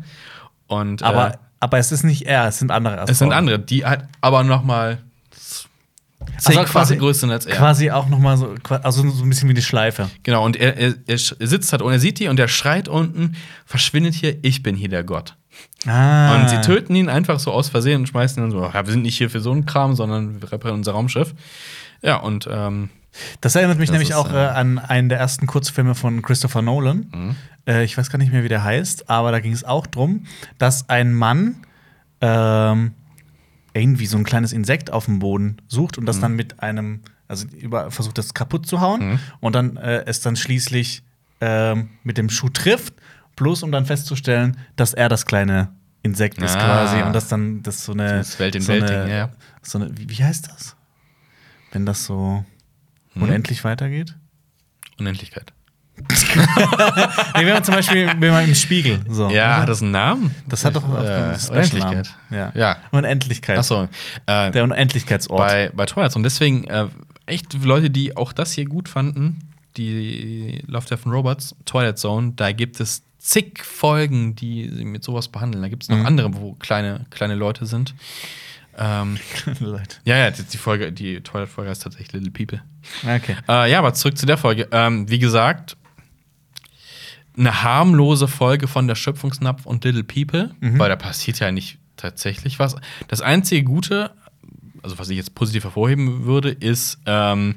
Und 0.66 1.02
Aber, 1.02 1.34
äh, 1.34 1.36
aber 1.64 1.78
es 1.78 1.90
ist 1.92 2.04
nicht 2.04 2.22
er, 2.26 2.46
es 2.48 2.58
sind 2.58 2.70
andere 2.70 2.94
es 2.94 3.00
sind 3.06 3.10
Astronauten. 3.10 3.38
andere, 3.38 3.58
die 3.58 3.84
halt 3.84 4.04
aber 4.20 4.44
noch 4.44 4.62
mal 4.64 4.98
Also 6.36 6.50
zehnfache 6.52 6.66
quasi- 6.72 6.96
größer 6.96 7.20
sind 7.20 7.30
als 7.32 7.46
er. 7.46 7.56
Quasi 7.56 7.90
auch 7.90 8.08
noch 8.08 8.18
mal 8.18 8.36
so, 8.36 8.54
also 8.82 9.08
so 9.10 9.22
ein 9.24 9.28
bisschen 9.28 9.48
wie 9.48 9.54
die 9.54 9.62
Schleife. 9.62 10.08
Genau, 10.22 10.44
und 10.44 10.56
er, 10.56 10.76
er, 10.76 10.94
er 11.06 11.18
sitzt 11.18 11.72
halt 11.72 11.82
und 11.82 11.92
er 11.92 11.98
sieht 11.98 12.18
die 12.18 12.28
und 12.28 12.38
er 12.40 12.48
schreit 12.48 12.88
unten, 12.88 13.36
verschwindet 13.66 14.14
hier, 14.14 14.36
ich 14.42 14.62
bin 14.62 14.76
hier 14.76 14.88
der 14.88 15.04
Gott. 15.04 15.36
Ah. 15.86 16.36
Und 16.36 16.48
sie 16.50 16.60
töten 16.62 16.94
ihn 16.96 17.08
einfach 17.08 17.38
so 17.38 17.52
aus 17.52 17.68
Versehen 17.68 18.00
und 18.00 18.06
schmeißen 18.08 18.38
ihn 18.42 18.50
dann 18.50 18.50
so, 18.50 18.64
ja, 18.64 18.86
wir 18.86 18.92
sind 18.92 19.02
nicht 19.02 19.18
hier 19.18 19.30
für 19.30 19.40
so 19.40 19.52
einen 19.52 19.66
Kram, 19.66 19.94
sondern 19.94 20.40
wir 20.40 20.50
reparieren 20.50 20.78
unser 20.80 20.92
Raumschiff. 20.92 21.34
Ja, 22.02 22.16
und 22.16 22.48
ähm, 22.50 22.88
Das 23.40 23.54
erinnert 23.54 23.78
mich 23.78 23.88
Das 23.88 23.94
nämlich 23.94 24.10
ist, 24.10 24.16
auch 24.16 24.32
äh, 24.32 24.44
äh, 24.44 24.48
an 24.48 24.78
einen 24.78 25.08
der 25.08 25.18
ersten 25.18 25.46
Kurzfilme 25.46 25.94
von 25.94 26.22
Christopher 26.22 26.62
Nolan. 26.62 27.06
Mhm. 27.14 27.36
Äh, 27.66 27.84
ich 27.84 27.96
weiß 27.96 28.10
gar 28.10 28.18
nicht 28.18 28.32
mehr, 28.32 28.44
wie 28.44 28.48
der 28.48 28.64
heißt, 28.64 29.08
aber 29.10 29.30
da 29.32 29.40
ging 29.40 29.52
es 29.52 29.64
auch 29.64 29.86
drum, 29.86 30.24
dass 30.58 30.88
ein 30.88 31.14
Mann 31.14 31.56
ähm, 32.20 32.92
irgendwie 33.72 34.06
so 34.06 34.16
ein 34.16 34.24
kleines 34.24 34.52
Insekt 34.52 34.90
auf 34.90 35.06
dem 35.06 35.18
Boden 35.18 35.56
sucht 35.68 35.96
Mhm. 35.96 36.02
und 36.02 36.06
das 36.06 36.20
dann 36.20 36.34
mit 36.36 36.60
einem, 36.60 37.00
also 37.28 37.46
über, 37.48 37.90
versucht, 37.90 38.18
das 38.18 38.34
kaputt 38.34 38.66
zu 38.66 38.80
hauen 38.80 39.12
Mhm. 39.12 39.18
und 39.40 39.54
dann 39.54 39.76
äh, 39.76 40.04
es 40.06 40.20
dann 40.20 40.36
schließlich 40.36 41.02
ähm, 41.40 41.90
mit 42.04 42.16
dem 42.18 42.30
Schuh 42.30 42.48
trifft, 42.48 42.94
bloß 43.36 43.62
um 43.64 43.72
dann 43.72 43.84
festzustellen, 43.86 44.56
dass 44.76 44.94
er 44.94 45.08
das 45.08 45.26
kleine 45.26 45.68
Insekt 46.02 46.38
ist 46.42 46.54
Ah. 46.56 46.60
quasi 46.64 47.02
und 47.02 47.12
das 47.14 47.28
dann 47.28 47.62
das 47.62 47.84
so 47.84 47.92
eine 47.92 48.18
Das 48.18 48.38
Welt 48.38 48.54
in 48.54 48.62
so 48.62 48.72
Welt-Ding, 48.72 48.96
eine, 48.96 49.10
ja, 49.10 49.16
ja. 49.16 49.28
so 49.62 49.78
eine 49.78 49.90
wie 49.96 50.22
heißt 50.22 50.48
das? 50.48 50.76
Wenn 51.72 51.84
das 51.86 52.04
so 52.04 52.44
Hm? 53.14 53.22
unendlich 53.22 53.64
weitergeht? 53.64 54.14
Unendlichkeit. 54.98 55.52
Nee, 57.36 57.46
wenn 57.46 57.54
man 57.54 57.64
zum 57.64 57.74
Beispiel 57.74 58.06
wenn 58.18 58.32
man 58.32 58.44
im 58.48 58.54
Spiegel. 58.54 59.00
So, 59.08 59.28
Ja, 59.30 59.46
oder? 59.54 59.56
hat 59.62 59.68
das 59.68 59.82
einen 59.82 59.92
Namen? 59.92 60.34
das 60.48 60.64
hat 60.64 60.74
doch 60.76 60.82
äh. 60.88 61.36
Unendlichkeit. 61.50 62.14
Ja. 62.30 62.52
Ja. 62.54 62.76
Unendlichkeit. 62.90 63.58
Achso. 63.58 63.88
Äh, 64.26 64.50
Der 64.50 64.64
Unendlichkeitsort. 64.64 65.38
bei, 65.38 65.70
bei 65.74 65.86
Twilight. 65.86 66.16
Und 66.16 66.22
deswegen 66.24 66.64
äh, 66.64 66.88
echt 67.26 67.52
Leute, 67.62 67.90
die 67.90 68.16
auch 68.16 68.32
das 68.32 68.52
hier 68.52 68.64
gut 68.64 68.88
fanden, 68.88 69.48
die 69.76 70.62
Love, 70.66 70.86
Death 70.88 71.04
and 71.06 71.14
Robots, 71.14 71.54
Twilight 71.66 71.98
Zone, 71.98 72.32
da 72.36 72.52
gibt 72.52 72.80
es 72.80 73.02
zig 73.18 73.62
Folgen, 73.64 74.34
die 74.36 74.68
sie 74.74 74.84
mit 74.84 75.02
sowas 75.04 75.28
behandeln. 75.28 75.62
Da 75.62 75.68
gibt 75.68 75.84
es 75.84 75.88
noch 75.88 75.98
Mhm. 75.98 76.06
andere, 76.06 76.34
wo 76.34 76.52
kleine, 76.54 77.06
kleine 77.10 77.34
Leute 77.34 77.66
sind. 77.66 77.94
Ähm, 78.78 79.18
ja, 80.04 80.16
ja, 80.16 80.30
die, 80.30 80.56
Folge, 80.56 80.92
die 80.92 81.20
Twilight-Folge 81.20 81.70
heißt 81.70 81.82
tatsächlich 81.82 82.12
Little 82.12 82.30
People. 82.30 82.62
Okay. 83.04 83.36
Äh, 83.48 83.70
ja, 83.70 83.78
aber 83.78 83.94
zurück 83.94 84.18
zu 84.18 84.26
der 84.26 84.36
Folge. 84.36 84.68
Ähm, 84.72 85.08
wie 85.10 85.18
gesagt, 85.18 85.76
eine 87.36 87.62
harmlose 87.62 88.28
Folge 88.28 88.68
von 88.68 88.86
der 88.86 88.94
Schöpfungsnapf 88.94 89.66
und 89.66 89.84
Little 89.84 90.04
People, 90.04 90.54
Mhm. 90.60 90.78
weil 90.78 90.88
da 90.88 90.96
passiert 90.96 91.40
ja 91.40 91.50
nicht 91.50 91.78
tatsächlich 91.96 92.58
was. 92.58 92.76
Das 93.08 93.20
einzige 93.20 93.64
Gute, 93.64 94.12
also 94.82 94.98
was 94.98 95.08
ich 95.08 95.16
jetzt 95.16 95.34
positiv 95.34 95.64
hervorheben 95.64 96.24
würde, 96.24 96.50
ist, 96.50 96.98
ähm, 97.06 97.56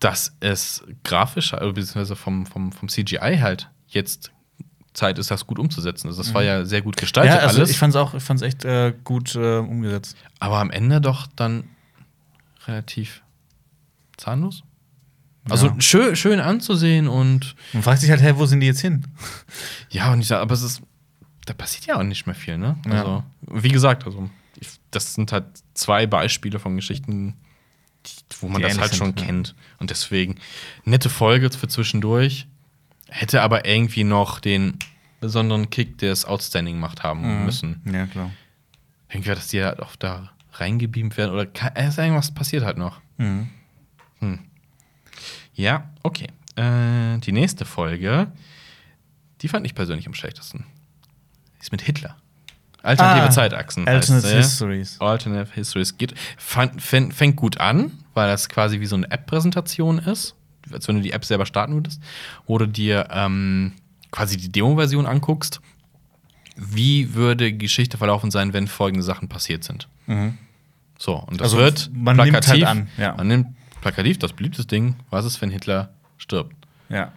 dass 0.00 0.36
es 0.40 0.84
grafisch, 1.04 1.54
also 1.54 1.72
beziehungsweise 1.72 2.16
vom, 2.16 2.46
vom, 2.46 2.72
vom 2.72 2.88
CGI 2.88 3.38
halt 3.40 3.70
jetzt 3.88 4.32
Zeit 4.94 5.18
ist, 5.18 5.30
das 5.30 5.46
gut 5.46 5.58
umzusetzen. 5.58 6.08
Also 6.08 6.22
das 6.22 6.34
war 6.34 6.42
ja 6.42 6.64
sehr 6.64 6.82
gut 6.82 6.96
gestaltet 6.96 7.32
Mhm. 7.32 7.38
Ja, 7.38 7.42
also 7.46 7.58
alles. 7.58 7.70
ich 7.70 7.78
fand's 7.78 7.96
auch, 7.96 8.14
ich 8.14 8.22
fand's 8.22 8.42
echt 8.42 8.64
äh, 8.64 8.92
gut 9.04 9.34
äh, 9.34 9.58
umgesetzt. 9.58 10.16
Aber 10.38 10.58
am 10.58 10.70
Ende 10.70 11.00
doch 11.00 11.26
dann 11.34 11.64
relativ 12.66 13.22
zahnlos. 14.16 14.62
Also 15.48 15.68
Ja. 15.68 15.80
schön, 15.80 16.14
schön 16.16 16.40
anzusehen 16.40 17.08
und 17.08 17.56
Man 17.72 17.82
fragt 17.82 18.00
sich 18.00 18.10
halt, 18.10 18.20
hey, 18.20 18.36
wo 18.36 18.46
sind 18.46 18.60
die 18.60 18.66
jetzt 18.66 18.80
hin? 18.80 19.04
ja, 19.90 20.12
und 20.12 20.20
ich 20.20 20.28
sag, 20.28 20.40
aber 20.40 20.54
es 20.54 20.62
ist, 20.62 20.82
da 21.46 21.54
passiert 21.54 21.86
ja 21.86 21.96
auch 21.98 22.02
nicht 22.04 22.26
mehr 22.26 22.34
viel, 22.36 22.58
ne? 22.58 22.76
Ja. 22.86 22.92
Also, 22.92 23.24
wie 23.50 23.70
gesagt, 23.70 24.04
also 24.06 24.30
ich, 24.60 24.68
das 24.92 25.14
sind 25.14 25.32
halt 25.32 25.46
zwei 25.74 26.06
Beispiele 26.06 26.60
von 26.60 26.76
Geschichten, 26.76 27.34
die, 28.06 28.12
wo 28.40 28.48
man 28.48 28.62
Die 28.62 28.68
das 28.68 28.78
halt 28.78 28.94
schon 28.94 29.14
kennt. 29.16 29.54
Und 29.78 29.90
deswegen, 29.90 30.36
nette 30.84 31.08
Folge 31.08 31.50
für 31.50 31.66
zwischendurch, 31.66 32.46
hätte 33.12 33.42
aber 33.42 33.64
irgendwie 33.66 34.04
noch 34.04 34.40
den 34.40 34.78
besonderen 35.20 35.70
Kick, 35.70 35.98
der 35.98 36.12
es 36.12 36.24
outstanding 36.24 36.78
macht 36.80 37.02
haben 37.02 37.44
müssen. 37.44 37.80
Ja, 37.92 38.06
klar. 38.06 38.30
Irgendwie, 39.08 39.28
dass 39.30 39.48
die 39.48 39.62
halt 39.62 39.80
auch 39.80 39.94
da 39.96 40.30
reingebeamt 40.54 41.16
werden 41.16 41.32
oder 41.32 41.44
äh, 41.76 41.84
irgendwas 41.84 42.32
passiert 42.32 42.64
halt 42.64 42.78
noch. 42.78 43.00
Mhm. 43.18 43.48
Ja, 45.54 45.90
okay. 46.02 46.28
Äh, 46.56 47.18
die 47.18 47.32
nächste 47.32 47.64
Folge, 47.64 48.28
die 49.40 49.48
fand 49.48 49.66
ich 49.66 49.74
persönlich 49.74 50.06
am 50.06 50.14
schlechtesten. 50.14 50.64
Die 51.58 51.62
ist 51.62 51.72
mit 51.72 51.82
Hitler. 51.82 52.16
Alternative 52.82 53.26
Ah, 53.26 53.30
Zeitachsen. 53.30 53.86
Alternate 53.86 54.26
heißt. 54.26 54.36
Histories. 54.36 55.00
Alternative 55.00 55.54
Histories. 55.54 55.96
Geht, 55.98 56.14
fängt 56.38 57.36
gut 57.36 57.58
an, 57.58 57.92
weil 58.14 58.28
das 58.28 58.48
quasi 58.48 58.80
wie 58.80 58.86
so 58.86 58.96
eine 58.96 59.10
App-Präsentation 59.10 59.98
ist. 59.98 60.34
Als 60.70 60.88
wenn 60.88 60.96
du 60.96 61.02
die 61.02 61.12
App 61.12 61.24
selber 61.24 61.46
starten 61.46 61.74
würdest, 61.74 62.00
du 62.58 62.66
dir 62.66 63.08
ähm, 63.10 63.72
quasi 64.10 64.36
die 64.36 64.52
Demo-Version 64.52 65.06
anguckst, 65.06 65.60
wie 66.56 67.14
würde 67.14 67.50
die 67.52 67.58
Geschichte 67.58 67.96
verlaufen 67.96 68.30
sein, 68.30 68.52
wenn 68.52 68.66
folgende 68.66 69.02
Sachen 69.02 69.28
passiert 69.28 69.64
sind. 69.64 69.88
So, 70.98 71.16
und 71.16 71.40
das 71.40 71.52
Also, 71.52 71.56
wird 71.58 71.90
man 71.94 72.16
nimmt 72.16 72.46
halt 72.46 72.64
an, 72.64 72.88
ja. 72.98 73.14
Man 73.16 73.26
nimmt 73.26 73.48
plakativ 73.80 74.18
das 74.18 74.32
beliebtes 74.34 74.66
Ding, 74.66 74.96
was 75.10 75.24
ist, 75.24 75.40
wenn 75.40 75.50
Hitler 75.50 75.92
stirbt? 76.18 76.54
Ja. 76.88 77.12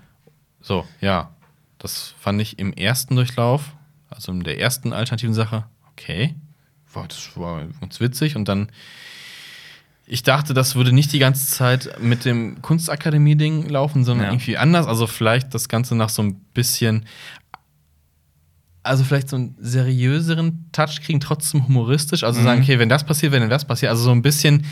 So, 0.62 0.86
ja. 1.02 1.32
Das 1.78 2.16
fand 2.18 2.42
ich 2.42 2.58
im 2.58 2.74
ersten 2.74 3.16
Durchlauf, 3.16 3.76
also 4.10 4.32
in 4.32 4.44
der 4.44 4.60
ersten 4.60 4.94
alternativen 4.94 5.36
Sache, 5.36 5.66
okay. 5.92 6.34
Wow, 6.94 7.08
das 7.08 7.38
war 7.38 7.64
ganz 7.82 8.00
witzig. 8.00 8.36
Und 8.38 8.48
dann, 8.48 8.70
ich 10.08 10.24
dachte, 10.24 10.54
das 10.54 10.76
würde 10.76 10.92
nicht 10.92 11.12
die 11.14 11.20
ganze 11.20 11.48
Zeit 11.48 12.00
mit 12.00 12.26
dem 12.26 12.62
Kunstakademie-Ding 12.62 13.70
laufen, 13.70 14.04
sondern 14.04 14.28
Ja. 14.28 14.32
irgendwie 14.34 14.58
anders. 14.58 14.86
Also 14.86 15.08
vielleicht 15.08 15.54
das 15.54 15.68
Ganze 15.68 15.96
nach 15.96 16.10
so 16.10 16.22
ein 16.22 16.36
bisschen, 16.54 17.06
also 18.84 19.04
vielleicht 19.04 19.30
so 19.30 19.36
einen 19.36 19.56
seriöseren 19.60 20.70
Touch 20.72 21.02
kriegen, 21.02 21.20
trotzdem 21.20 21.68
humoristisch. 21.68 22.24
Also 22.24 22.42
sagen, 22.44 22.62
okay, 22.62 22.78
wenn 22.78 22.90
das 22.90 23.04
passiert, 23.04 23.32
wenn 23.32 23.50
das 23.50 23.66
passiert. 23.66 23.90
Also 23.90 24.04
so 24.04 24.12
ein 24.12 24.22
bisschen, 24.22 24.66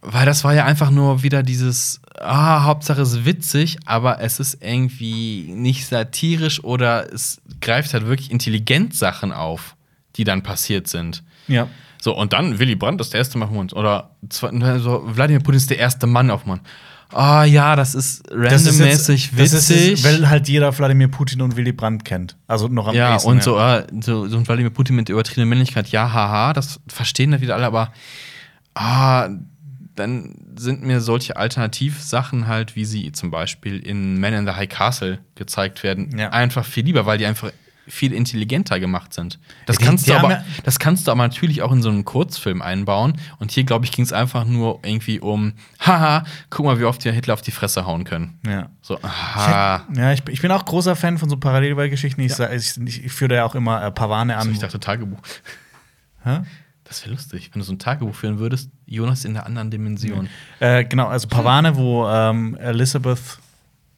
weil 0.00 0.24
das 0.24 0.42
war 0.42 0.54
ja 0.54 0.64
einfach 0.64 0.90
nur 0.90 1.22
wieder 1.22 1.42
dieses, 1.42 2.00
ah, 2.18 2.64
Hauptsache 2.64 3.02
es 3.02 3.12
ist 3.12 3.24
witzig, 3.26 3.76
aber 3.84 4.20
es 4.20 4.40
ist 4.40 4.62
irgendwie 4.62 5.52
nicht 5.54 5.86
satirisch 5.86 6.64
oder 6.64 7.12
es 7.12 7.42
greift 7.60 7.92
halt 7.92 8.06
wirklich 8.06 8.30
intelligent 8.30 8.94
Sachen 8.94 9.32
auf, 9.32 9.76
die 10.16 10.24
dann 10.24 10.42
passiert 10.42 10.88
sind. 10.88 11.22
Ja. 11.46 11.68
So, 12.00 12.16
und 12.16 12.32
dann 12.32 12.58
Willy 12.58 12.76
Brandt 12.76 13.00
ist 13.00 13.12
der 13.12 13.18
erste 13.18 13.38
Mann 13.38 13.48
auf 13.48 13.54
Mond. 13.54 13.72
Oder 13.74 14.10
ne, 14.52 14.78
so, 14.80 15.02
Wladimir 15.04 15.40
Putin 15.40 15.56
ist 15.56 15.70
der 15.70 15.78
erste 15.78 16.06
Mann 16.06 16.30
auf 16.30 16.46
Mond. 16.46 16.62
Ah 17.10 17.44
ja, 17.44 17.74
das 17.74 17.94
ist 17.94 18.24
randommäßig 18.30 19.30
das 19.34 19.52
ist 19.54 19.70
witzig. 19.70 20.04
weil 20.04 20.28
halt 20.28 20.46
jeder 20.46 20.76
Wladimir 20.76 21.08
Putin 21.08 21.40
und 21.40 21.56
Willy 21.56 21.72
Brandt 21.72 22.04
kennt. 22.04 22.36
Also 22.46 22.68
noch 22.68 22.86
am 22.86 22.94
ja, 22.94 23.14
ehesten, 23.14 23.30
und 23.30 23.42
so, 23.42 23.58
äh, 23.58 23.86
so, 24.00 24.28
so 24.28 24.36
ein 24.36 24.46
Wladimir 24.46 24.70
Putin 24.70 24.94
mit 24.96 25.08
übertriebener 25.08 25.46
Männlichkeit, 25.46 25.88
ja, 25.88 26.12
haha, 26.12 26.52
das 26.52 26.80
verstehen 26.86 27.30
dann 27.30 27.40
wieder 27.40 27.54
alle, 27.54 27.64
aber 27.66 27.92
ah, 28.74 29.30
dann 29.94 30.34
sind 30.56 30.82
mir 30.82 31.00
solche 31.00 31.36
Alternativsachen 31.36 32.46
halt, 32.46 32.76
wie 32.76 32.84
sie 32.84 33.10
zum 33.12 33.30
Beispiel 33.30 33.78
in 33.78 34.20
Man 34.20 34.34
in 34.34 34.46
the 34.46 34.52
High 34.52 34.68
Castle 34.68 35.18
gezeigt 35.34 35.82
werden, 35.82 36.16
Ja. 36.16 36.30
einfach 36.30 36.64
viel 36.64 36.84
lieber, 36.84 37.06
weil 37.06 37.16
die 37.18 37.26
einfach 37.26 37.52
viel 37.88 38.12
intelligenter 38.12 38.78
gemacht 38.80 39.12
sind. 39.14 39.38
Das, 39.66 39.76
Ja, 39.76 39.80
die- 39.80 39.84
kannst 39.86 40.06
die 40.06 40.10
du 40.10 40.16
aber, 40.18 40.30
ja- 40.30 40.44
das 40.64 40.78
kannst 40.78 41.06
du 41.06 41.10
aber 41.10 41.22
natürlich 41.22 41.62
auch 41.62 41.72
in 41.72 41.82
so 41.82 41.88
einen 41.88 42.04
Kurzfilm 42.04 42.62
einbauen. 42.62 43.14
Und 43.38 43.50
hier, 43.50 43.64
glaube 43.64 43.84
ich, 43.84 43.92
ging 43.92 44.04
es 44.04 44.12
einfach 44.12 44.44
nur 44.44 44.80
irgendwie 44.84 45.20
um, 45.20 45.54
haha, 45.80 46.24
guck 46.50 46.66
mal, 46.66 46.78
wie 46.78 46.84
oft 46.84 47.04
wir 47.04 47.12
Hitler 47.12 47.34
auf 47.34 47.42
die 47.42 47.50
Fresse 47.50 47.86
hauen 47.86 48.04
können. 48.04 48.38
Ja. 48.46 48.68
So, 48.82 48.98
aha. 49.02 49.86
Ja, 49.96 50.12
ich, 50.12 50.22
ich 50.28 50.40
bin 50.42 50.50
auch 50.50 50.64
großer 50.64 50.96
Fan 50.96 51.18
von 51.18 51.28
so 51.28 51.36
Parallelweltgeschichten. 51.36 52.22
Ich, 52.24 52.34
sag- 52.34 52.52
ich, 52.54 52.76
ich, 52.76 53.04
ich 53.06 53.12
führe 53.12 53.28
da 53.30 53.34
ja 53.36 53.44
auch 53.44 53.54
immer 53.54 53.82
äh, 53.84 53.90
Pavane 53.90 54.34
an. 54.34 54.40
Also 54.40 54.50
ich 54.52 54.58
dachte 54.58 54.78
Tagebuch. 54.80 55.20
Hä? 56.24 56.40
Das 56.84 57.02
wäre 57.02 57.12
lustig, 57.14 57.50
wenn 57.52 57.60
du 57.60 57.66
so 57.66 57.72
ein 57.74 57.78
Tagebuch 57.78 58.14
führen 58.14 58.38
würdest, 58.38 58.70
Jonas 58.86 59.24
in 59.26 59.34
der 59.34 59.44
anderen 59.44 59.70
Dimension. 59.70 60.28
Äh, 60.58 60.84
genau, 60.84 61.06
also 61.08 61.28
Pavane, 61.28 61.76
wo 61.76 62.08
ähm, 62.08 62.56
Elizabeth 62.56 63.20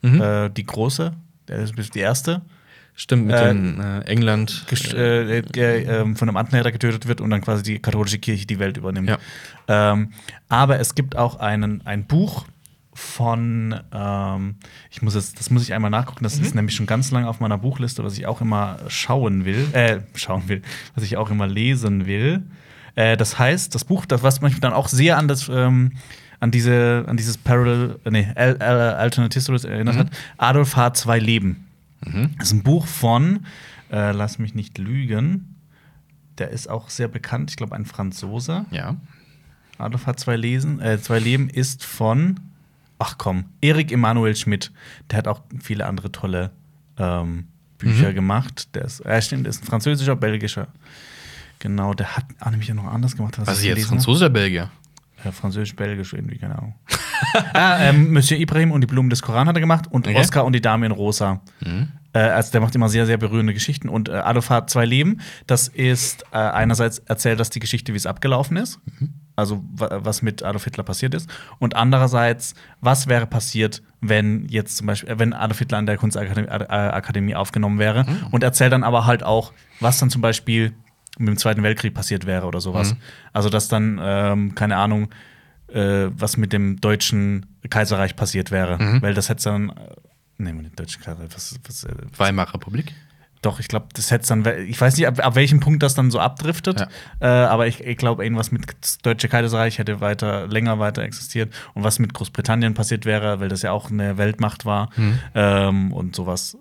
Mhm. 0.03 0.21
äh, 0.21 0.49
die 0.49 0.65
Große, 0.65 1.13
die 1.49 1.99
erste, 1.99 2.41
Stimmt, 3.01 3.29
mit 3.29 3.35
Äh, 3.37 3.49
dem 3.49 3.81
äh, 3.81 4.01
England. 4.03 4.67
äh, 4.93 5.39
äh, 5.39 5.43
äh, 5.85 6.15
von 6.15 6.29
einem 6.29 6.37
Attentäter 6.37 6.71
getötet 6.71 7.09
wird 7.09 7.23
und 7.23 7.31
dann 7.31 7.41
quasi 7.41 7.63
die 7.63 7.79
katholische 7.79 8.19
Kirche 8.19 8.45
die 8.45 8.59
Welt 8.59 8.77
übernimmt. 8.77 9.09
Ja. 9.09 9.93
Ähm, 9.93 10.11
aber 10.51 10.81
es 10.81 10.95
gibt 10.95 11.17
auch 11.17 11.37
einen, 11.37 11.81
ein 11.87 12.05
Buch 12.05 12.45
von, 12.93 13.75
ähm, 13.95 14.57
ich 14.91 15.01
muss 15.01 15.15
jetzt, 15.15 15.39
das 15.41 15.49
muss 15.49 15.63
ich 15.63 15.73
einmal 15.73 15.91
nachgucken, 15.91 16.25
das 16.25 16.39
ist 16.39 16.55
nämlich 16.55 16.77
schon 16.77 16.85
ganz 16.85 17.11
lange 17.11 17.27
auf 17.27 17.41
meiner 17.41 17.57
Buchliste, 17.57 18.05
was 18.05 18.19
ich 18.19 18.27
auch 18.27 18.43
immer 18.43 18.79
schauen 18.89 19.47
will, 19.47 19.67
äh, 19.73 20.01
schauen 20.15 20.49
will, 20.49 20.61
was 20.95 21.03
ich 21.05 21.17
auch 21.17 21.31
immer 21.31 21.47
lesen 21.47 22.05
will. 22.05 22.43
Äh, 22.97 23.17
das 23.17 23.39
heißt, 23.39 23.75
das 23.75 23.87
Buch, 23.87 24.05
das, 24.05 24.23
was 24.23 24.43
mich 24.43 24.61
dann 24.61 24.75
auch 24.75 24.89
sehr 24.89 25.17
an 25.17 25.27
das, 25.27 25.49
ähm, 25.49 25.93
an 26.39 26.51
diese, 26.51 27.05
an 27.07 27.17
dieses 27.17 27.39
Parallel, 27.39 27.99
äh, 28.05 28.11
nee, 28.11 28.29
Al 28.35 28.59
Al 28.59 28.79
Alternate 28.97 29.33
Histories 29.33 29.65
erinnert 29.65 29.97
hat, 29.97 30.09
Adolf 30.37 30.77
hat 30.77 30.99
zwei 30.99 31.19
Leben. 31.19 31.65
Das 32.03 32.49
ist 32.49 32.53
ein 32.53 32.63
Buch 32.63 32.87
von, 32.87 33.47
äh, 33.91 34.13
lass 34.13 34.39
mich 34.39 34.55
nicht 34.55 34.79
lügen, 34.79 35.57
der 36.39 36.51
ist 36.51 36.69
auch 36.69 36.89
sehr 36.89 37.09
bekannt, 37.09 37.51
ich 37.51 37.57
glaube 37.57 37.75
ein 37.77 37.85
Franzose. 37.85 38.65
Ja. 38.71 38.97
Adolf 39.79 40.07
hat 40.07 40.19
zwei, 40.19 40.37
Lesen, 40.37 40.81
äh, 40.81 41.01
zwei 41.01 41.19
Leben 41.19 41.49
ist 41.49 41.85
von, 41.85 42.41
ach 42.99 43.17
komm, 43.19 43.45
Erik 43.61 43.93
Emanuel 43.93 44.37
Schmidt. 44.37 44.73
Der 45.11 45.19
hat 45.19 45.29
auch 45.29 45.43
viele 45.61 45.87
andere 45.87 46.13
tolle 46.13 46.51
ähm, 46.99 47.47
Bücher 47.79 48.13
gemacht. 48.13 48.75
Der 48.75 48.85
ist, 48.85 49.01
äh, 49.05 49.21
stimmt, 49.21 49.45
der 49.47 49.51
ist 49.51 49.63
ein 49.63 49.67
französischer, 49.67 50.17
belgischer. 50.17 50.69
Genau, 51.59 51.93
der 51.93 52.17
hat 52.17 52.25
ah, 52.39 52.51
nämlich 52.51 52.73
noch 52.73 52.85
anders 52.85 53.17
gemacht. 53.17 53.39
Was 53.39 53.47
Was 53.47 53.59
ist 53.59 53.65
ich 53.65 53.71
jetzt? 53.71 53.87
Franzose 53.87 54.25
oder 54.25 54.33
Belgier? 54.33 54.71
Ja, 55.25 55.33
Französisch-Belgisch 55.33 56.13
irgendwie, 56.13 56.39
Ahnung. 56.45 56.75
ah, 57.55 57.79
ähm, 57.81 58.13
Monsieur 58.13 58.41
Ibrahim 58.41 58.73
und 58.73 58.81
die 58.81 58.87
Blumen 58.87 59.11
des 59.11 59.23
Koran 59.23 59.47
hat 59.49 59.57
er 59.57 59.61
gemacht 59.61 59.87
und 59.91 60.07
Okay. 60.07 60.17
Oscar 60.19 60.45
und 60.45 60.55
die 60.55 60.61
Dame 60.63 60.87
in 60.87 60.93
Rosa. 60.93 61.41
Mhm. 61.61 61.89
Äh, 62.13 62.21
also 62.21 62.51
der 62.53 62.61
macht 62.61 62.75
immer 62.75 62.89
sehr, 62.89 63.07
sehr 63.07 63.19
berührende 63.19 63.53
Geschichten. 63.55 63.89
Und 63.89 64.09
äh, 64.09 64.13
Adolf 64.13 64.51
hat 64.51 64.71
zwei 64.71 64.85
Leben. 64.87 65.21
Das 65.47 65.69
ist 65.69 66.25
äh, 66.33 66.37
einerseits 66.39 66.99
erzählt 67.01 67.39
das 67.39 67.51
die 67.51 67.61
Geschichte, 67.61 67.93
wie 67.93 67.97
es 67.99 68.07
abgelaufen 68.07 68.57
ist. 68.57 68.81
Also 69.37 69.63
wa- 69.75 70.01
was 70.03 70.23
mit 70.23 70.43
Adolf 70.43 70.65
Hitler 70.65 70.83
passiert 70.85 71.15
ist. 71.15 71.31
Und 71.59 71.77
andererseits, 71.77 72.55
was 72.81 73.07
wäre 73.07 73.27
passiert, 73.27 73.83
wenn 74.01 74.47
jetzt 74.49 74.77
zum 74.79 74.87
Beispiel, 74.87 75.11
äh, 75.11 75.19
wenn 75.19 75.33
Adolf 75.35 75.59
Hitler 75.59 75.79
an 75.79 75.87
der 75.87 75.99
Kunstakademie 75.99 77.33
äh, 77.33 77.35
aufgenommen 77.37 77.79
wäre. 77.79 78.07
Und 78.31 78.43
erzählt 78.43 78.73
dann 78.73 78.83
aber 78.85 79.07
halt 79.07 79.23
auch, 79.23 79.53
was 79.81 79.99
dann 79.99 80.11
zum 80.11 80.23
Beispiel 80.23 80.73
mit 81.21 81.29
dem 81.29 81.37
Zweiten 81.37 81.63
Weltkrieg 81.63 81.95
passiert 81.95 82.27
wäre 82.27 82.47
oder 82.47 82.61
sowas. 82.61 82.95
Also 83.33 83.49
dass 83.49 83.69
dann, 83.69 84.01
ähm, 84.03 84.55
keine 84.55 84.77
Ahnung, 84.77 85.11
äh, 85.69 86.09
was 86.11 86.37
mit 86.37 86.53
dem 86.53 86.81
deutschen 86.81 87.47
Kaiserreich 87.69 88.17
passiert 88.17 88.51
wäre. 88.51 88.79
Weil 89.01 89.15
das 89.15 89.29
hätte 89.29 89.45
dann. 89.45 89.71
Äh, 89.71 89.75
nee, 90.39 90.53
mit 90.53 90.67
dem 90.67 90.77
deutschen 90.77 91.03
Kaiserreich, 91.03 91.31
was, 91.35 91.59
was, 91.67 91.85
äh, 91.85 91.95
Weimarer 92.17 92.55
Republik? 92.55 92.95
doch, 93.43 93.59
ich 93.59 93.69
glaube, 93.69 93.87
das 93.95 94.11
hätte 94.11 94.29
dann. 94.29 94.47
Ich 94.67 94.81
weiß 94.81 94.97
nicht, 94.97 95.07
ab, 95.07 95.25
ab 95.25 95.35
welchem 95.35 95.61
Punkt 95.61 95.83
das 95.83 95.95
dann 95.95 96.11
so 96.11 96.21
abdriftet. 96.21 96.87
Äh, 97.21 97.27
aber 97.27 97.67
ich, 97.67 97.81
ich 97.83 97.97
glaube, 97.97 98.23
irgendwas 98.23 98.53
mit 98.53 98.67
Deutsche 99.03 99.29
Kaiserreich 99.29 99.79
hätte 99.79 100.01
weiter, 100.01 100.47
länger 100.47 100.79
weiter 100.79 101.03
existiert. 101.03 101.53
Und 101.75 101.83
was 101.83 101.99
mit 101.99 102.13
Großbritannien 102.13 102.75
passiert 102.75 103.07
wäre, 103.07 103.41
weil 103.41 103.49
das 103.49 103.63
ja 103.63 103.73
auch 103.73 103.91
eine 103.91 104.19
Weltmacht 104.19 104.67
war. 104.67 104.91
Ähm, 105.35 105.93
und 105.93 106.15
sowas. 106.15 106.59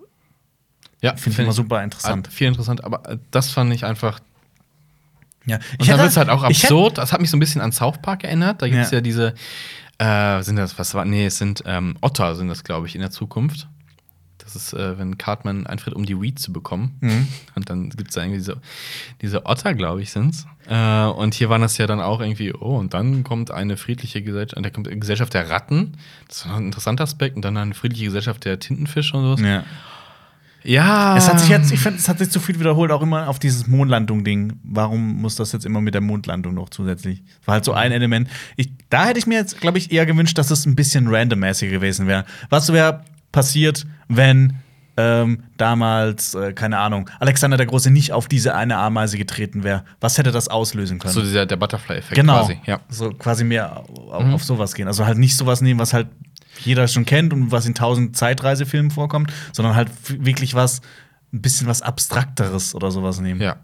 Ja, 1.02 1.16
Finde 1.16 1.30
ich 1.30 1.38
immer 1.44 1.52
super 1.52 1.82
interessant. 1.82 2.28
Viel 2.28 2.48
interessant, 2.48 2.84
aber 2.84 3.08
äh, 3.08 3.18
das 3.30 3.50
fand 3.50 3.72
ich 3.74 3.84
einfach. 3.84 4.20
Ja. 5.46 5.58
Und 5.78 5.88
dann 5.88 5.98
wird 5.98 6.08
es 6.08 6.16
halt 6.16 6.28
auch 6.28 6.48
ich 6.48 6.62
absurd. 6.64 6.98
Das 6.98 7.12
hat 7.12 7.20
mich 7.20 7.30
so 7.30 7.36
ein 7.36 7.40
bisschen 7.40 7.60
an 7.60 7.72
South 7.72 7.98
Park 8.02 8.24
erinnert. 8.24 8.62
Da 8.62 8.68
gibt 8.68 8.82
es 8.82 8.90
Ja. 8.90 8.98
ja. 8.98 9.00
diese. 9.00 9.34
Äh, 9.98 10.42
sind 10.42 10.56
das, 10.56 10.78
was 10.78 10.94
war? 10.94 11.04
Nee, 11.04 11.26
es 11.26 11.36
sind 11.36 11.62
ähm, 11.66 11.96
Otter, 12.00 12.34
sind 12.34 12.48
das, 12.48 12.64
glaube 12.64 12.86
ich, 12.86 12.94
in 12.94 13.02
der 13.02 13.10
Zukunft. 13.10 13.68
Das 14.38 14.56
ist, 14.56 14.72
äh, 14.72 14.98
wenn 14.98 15.18
Cartman 15.18 15.66
eintritt, 15.66 15.94
um 15.94 16.06
die 16.06 16.20
Weed 16.20 16.38
zu 16.38 16.52
bekommen. 16.52 16.96
Mhm. 17.00 17.28
Und 17.54 17.68
dann 17.68 17.90
gibt 17.90 18.08
es 18.08 18.14
da 18.14 18.22
irgendwie 18.22 18.38
diese, 18.38 18.56
diese 19.20 19.46
Otter, 19.46 19.74
glaube 19.74 20.02
ich, 20.02 20.10
sind's. 20.10 20.46
Äh, 20.68 21.04
und 21.06 21.34
hier 21.34 21.50
waren 21.50 21.60
das 21.60 21.76
ja 21.78 21.86
dann 21.86 22.00
auch 22.00 22.20
irgendwie, 22.20 22.52
oh, 22.54 22.76
und 22.78 22.94
dann 22.94 23.24
kommt 23.24 23.50
eine 23.50 23.76
friedliche 23.76 24.22
Gesellschaft, 24.22 24.64
da 24.64 24.70
kommt 24.70 24.86
eine 24.86 24.98
Gesellschaft 24.98 25.34
der 25.34 25.50
Ratten. 25.50 25.96
Das 26.28 26.48
war 26.48 26.56
ein 26.56 26.66
interessanter 26.66 27.04
Aspekt. 27.04 27.36
Und 27.36 27.44
dann 27.44 27.56
eine 27.56 27.74
friedliche 27.74 28.04
Gesellschaft 28.04 28.44
der 28.44 28.58
Tintenfische 28.58 29.16
und 29.16 29.24
sowas. 29.24 29.40
Ja. 29.40 29.64
Ja. 30.62 31.16
Es 31.16 31.28
hat 31.28 31.40
sich 31.40 31.48
jetzt, 31.48 31.72
ich 31.72 31.80
finde, 31.80 31.98
es 31.98 32.08
hat 32.08 32.18
sich 32.18 32.30
zu 32.30 32.40
viel 32.40 32.58
wiederholt, 32.58 32.90
auch 32.90 33.02
immer 33.02 33.28
auf 33.28 33.38
dieses 33.38 33.66
Mondlandung-Ding. 33.66 34.60
Warum 34.62 35.20
muss 35.20 35.36
das 35.36 35.52
jetzt 35.52 35.66
immer 35.66 35.80
mit 35.80 35.94
der 35.94 36.00
Mondlandung 36.00 36.54
noch 36.54 36.68
zusätzlich? 36.68 37.22
War 37.44 37.54
halt 37.54 37.64
so 37.64 37.72
ein 37.72 37.92
Element. 37.92 38.28
Ich, 38.56 38.70
da 38.88 39.06
hätte 39.06 39.18
ich 39.18 39.26
mir 39.26 39.38
jetzt, 39.38 39.60
glaube 39.60 39.78
ich, 39.78 39.92
eher 39.92 40.06
gewünscht, 40.06 40.36
dass 40.38 40.50
es 40.50 40.66
ein 40.66 40.74
bisschen 40.74 41.08
randommäßiger 41.08 41.70
gewesen 41.72 42.06
wäre. 42.06 42.24
Was 42.48 42.72
wäre 42.72 43.04
passiert, 43.32 43.86
wenn 44.08 44.56
ähm, 44.96 45.44
damals, 45.56 46.34
äh, 46.34 46.52
keine 46.52 46.78
Ahnung, 46.78 47.08
Alexander 47.20 47.56
der 47.56 47.66
Große 47.66 47.90
nicht 47.90 48.12
auf 48.12 48.28
diese 48.28 48.54
eine 48.54 48.76
Ameise 48.76 49.16
getreten 49.16 49.62
wäre? 49.62 49.84
Was 50.00 50.18
hätte 50.18 50.32
das 50.32 50.48
auslösen 50.48 50.98
können? 50.98 51.14
so 51.14 51.22
dieser, 51.22 51.46
der 51.46 51.56
Butterfly-Effekt 51.56 52.14
genau. 52.14 52.40
quasi. 52.40 52.60
Ja. 52.66 52.80
So 52.88 53.10
quasi 53.10 53.44
mehr 53.44 53.84
auf, 54.10 54.24
auf 54.24 54.44
sowas 54.44 54.74
gehen. 54.74 54.88
Also 54.88 55.06
halt 55.06 55.18
nicht 55.18 55.36
sowas 55.36 55.60
nehmen, 55.60 55.80
was 55.80 55.94
halt 55.94 56.08
jeder 56.64 56.88
schon 56.88 57.04
kennt 57.06 57.32
und 57.32 57.50
was 57.50 57.66
in 57.66 57.74
tausend 57.74 58.16
Zeitreisefilmen 58.16 58.90
vorkommt, 58.90 59.32
sondern 59.52 59.74
halt 59.74 59.90
wirklich 60.08 60.54
was, 60.54 60.80
ein 61.32 61.42
bisschen 61.42 61.66
was 61.66 61.82
Abstrakteres 61.82 62.74
oder 62.74 62.90
sowas 62.90 63.20
nehmen. 63.20 63.40
Ja. 63.40 63.56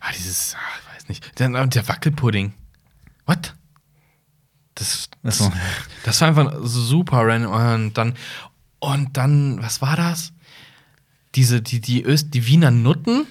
Ah, 0.00 0.12
dieses, 0.16 0.54
ah, 0.54 0.78
ich 0.80 0.94
weiß 0.96 1.08
nicht. 1.08 1.38
Der, 1.38 1.66
der 1.66 1.88
Wackelpudding. 1.88 2.52
What? 3.26 3.54
Das, 4.74 5.10
das, 5.22 5.40
Ach 5.40 5.46
so. 5.46 5.52
das 6.04 6.20
war 6.20 6.28
einfach 6.28 6.56
super 6.62 7.26
random. 7.26 7.52
Und 7.52 7.98
dann, 7.98 8.14
und 8.78 9.16
dann, 9.16 9.60
was 9.60 9.82
war 9.82 9.96
das? 9.96 10.32
Diese, 11.34 11.60
die, 11.60 11.80
die, 11.80 12.04
Öst, 12.04 12.32
die 12.34 12.46
Wiener 12.46 12.70
Nutten, 12.70 13.26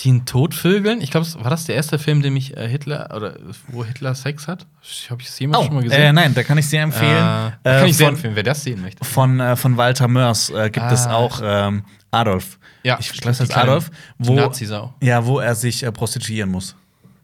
Die 0.00 0.08
in 0.08 0.24
Todvögeln? 0.24 1.00
Ich 1.02 1.10
glaube, 1.10 1.26
war 1.42 1.50
das 1.50 1.64
der 1.66 1.74
erste 1.74 1.98
Film, 1.98 2.22
dem 2.22 2.34
ich 2.36 2.56
äh, 2.56 2.66
Hitler 2.68 3.14
oder 3.14 3.36
wo 3.68 3.84
Hitler 3.84 4.14
Sex 4.14 4.48
hat? 4.48 4.66
Habe 5.10 5.20
ich 5.20 5.28
das 5.28 5.38
jemals 5.38 5.66
schon 5.66 5.74
mal 5.74 5.82
gesehen? 5.82 6.00
Äh, 6.00 6.12
nein, 6.12 6.32
da 6.34 6.42
kann 6.42 6.56
ich 6.56 6.66
sehr 6.68 6.82
empfehlen. 6.82 7.12
Äh, 7.12 7.52
da 7.62 7.80
kann 7.80 7.86
ich 7.86 7.96
sehr 7.96 8.06
von, 8.06 8.14
empfehlen, 8.14 8.34
wer 8.34 8.42
das 8.42 8.62
sehen 8.62 8.80
möchte. 8.80 9.04
Von, 9.04 9.40
äh, 9.40 9.56
von 9.56 9.76
Walter 9.76 10.08
Mörs 10.08 10.48
äh, 10.50 10.70
gibt 10.70 10.90
es 10.90 11.06
Ah. 11.06 11.14
auch 11.14 11.40
ähm, 11.44 11.84
Adolf. 12.10 12.58
Ja, 12.82 12.96
ich 12.98 13.12
glaube, 13.12 13.26
das 13.26 13.40
heißt 13.40 13.56
Adolf, 13.56 13.90
wo, 14.18 14.34
Nazisau. 14.34 14.94
ja, 15.02 15.26
wo 15.26 15.38
er 15.38 15.54
sich 15.54 15.82
äh, 15.82 15.92
prostituieren 15.92 16.50
muss. 16.50 16.74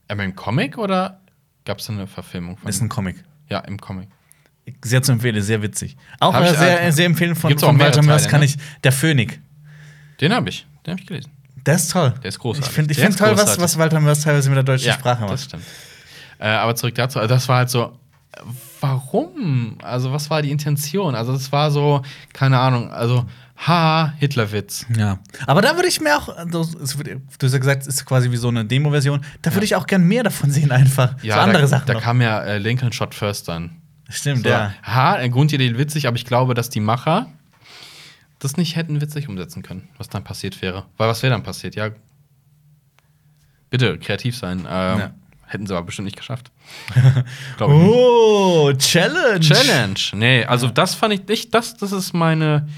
Aber 0.08 0.22
im 0.22 0.36
Comic 0.36 0.76
oder 0.76 1.20
gab 1.64 1.78
es 1.78 1.88
eine 1.88 2.06
Verfilmung 2.06 2.58
von? 2.58 2.68
Ist 2.68 2.82
ein 2.82 2.90
Comic. 2.90 3.16
ja, 3.48 3.60
im 3.60 3.80
Comic. 3.80 4.08
Sehr 4.84 5.00
zu 5.02 5.12
empfehlen, 5.12 5.40
sehr 5.42 5.62
witzig. 5.62 5.96
Auch 6.20 6.34
äh, 6.38 6.54
sehr, 6.54 6.82
äh, 6.84 6.92
sehr 6.92 7.06
empfehlen 7.06 7.36
von, 7.36 7.56
von 7.58 7.78
Walter 7.78 8.02
Mörs 8.02 8.28
kann 8.28 8.40
ne? 8.40 8.46
ich. 8.46 8.56
Der 8.84 8.92
Phönik. 8.92 9.40
Den 10.20 10.34
habe 10.34 10.50
ich. 10.50 10.66
Den 10.84 10.92
habe 10.92 11.00
ich 11.00 11.06
gelesen. 11.06 11.30
Der 11.66 11.74
ist 11.74 11.90
toll. 11.90 12.14
Der 12.22 12.28
ist 12.28 12.38
großartig. 12.38 12.68
Ich 12.70 12.74
finde 12.74 12.92
ich 12.92 12.98
find 12.98 13.18
toll, 13.18 13.30
was, 13.32 13.40
großartig. 13.40 13.62
was 13.64 13.78
Walter 13.78 14.00
Mörs 14.00 14.20
teilweise 14.20 14.48
mit 14.48 14.56
der 14.56 14.62
deutschen 14.64 14.92
Sprache 14.92 15.22
das 15.22 15.30
macht. 15.30 15.40
stimmt. 15.40 15.64
Äh, 16.38 16.48
aber 16.48 16.76
zurück 16.76 16.94
dazu, 16.94 17.18
also 17.18 17.34
das 17.34 17.48
war 17.48 17.58
halt 17.58 17.70
so, 17.70 17.98
warum? 18.80 19.78
Also, 19.82 20.12
was 20.12 20.30
war 20.30 20.42
die 20.42 20.50
Intention? 20.50 21.14
Also, 21.14 21.32
es 21.32 21.50
war 21.52 21.70
so, 21.70 22.02
keine 22.32 22.58
Ahnung, 22.58 22.90
also, 22.90 23.24
ha, 23.56 24.12
Hitlerwitz. 24.18 24.86
Ja, 24.96 25.18
aber 25.46 25.62
da 25.62 25.76
würde 25.76 25.88
ich 25.88 26.00
mir 26.00 26.16
auch, 26.16 26.28
also, 26.28 26.64
du 26.64 27.46
hast 27.46 27.52
ja 27.52 27.58
gesagt, 27.58 27.82
es 27.82 27.88
ist 27.88 28.04
quasi 28.04 28.30
wie 28.30 28.36
so 28.36 28.48
eine 28.48 28.64
Demo-Version. 28.64 29.22
Da 29.42 29.54
würde 29.54 29.64
ich 29.64 29.74
auch 29.76 29.86
gern 29.86 30.04
mehr 30.04 30.22
davon 30.22 30.50
sehen, 30.50 30.70
einfach. 30.70 31.14
so 31.22 31.32
andere 31.32 31.62
da, 31.62 31.68
Sachen. 31.68 31.86
Da 31.86 31.94
noch. 31.94 32.02
kam 32.02 32.20
ja 32.20 32.40
äh, 32.42 32.58
Lincoln 32.58 32.92
Shot 32.92 33.14
First 33.14 33.48
dann. 33.48 33.70
Stimmt, 34.08 34.44
So, 34.44 34.50
ja. 34.50 34.72
Ha, 34.84 35.26
Grundidee 35.28 35.76
witzig, 35.78 36.06
aber 36.06 36.16
ich 36.16 36.26
glaube, 36.26 36.54
dass 36.54 36.70
die 36.70 36.80
Macher 36.80 37.26
das 38.46 38.56
nicht 38.56 38.76
hätten 38.76 39.00
witzig 39.00 39.28
umsetzen 39.28 39.62
können, 39.62 39.88
was 39.98 40.08
dann 40.08 40.24
passiert 40.24 40.62
wäre. 40.62 40.86
Weil 40.96 41.08
was 41.08 41.22
wäre 41.22 41.32
dann 41.32 41.42
passiert? 41.42 41.74
Ja, 41.74 41.90
bitte 43.70 43.98
kreativ 43.98 44.36
sein. 44.36 44.60
Ähm, 44.60 44.98
Ja. 44.98 45.14
Hätten 45.48 45.64
sie 45.68 45.76
aber 45.76 45.86
bestimmt 45.86 46.06
nicht 46.06 46.16
geschafft. 46.16 46.50
Ich 46.96 47.02
nicht. 47.04 47.60
Oh, 47.60 48.72
Challenge. 48.76 49.38
Challenge. 49.40 49.94
Nee, 50.14 50.44
also 50.44 50.66
das 50.68 50.94
fand 50.96 51.14
ich 51.14 51.26
nicht, 51.28 51.54
das, 51.54 51.76
das 51.76 51.92
ist 51.92 52.12
meine 52.14 52.68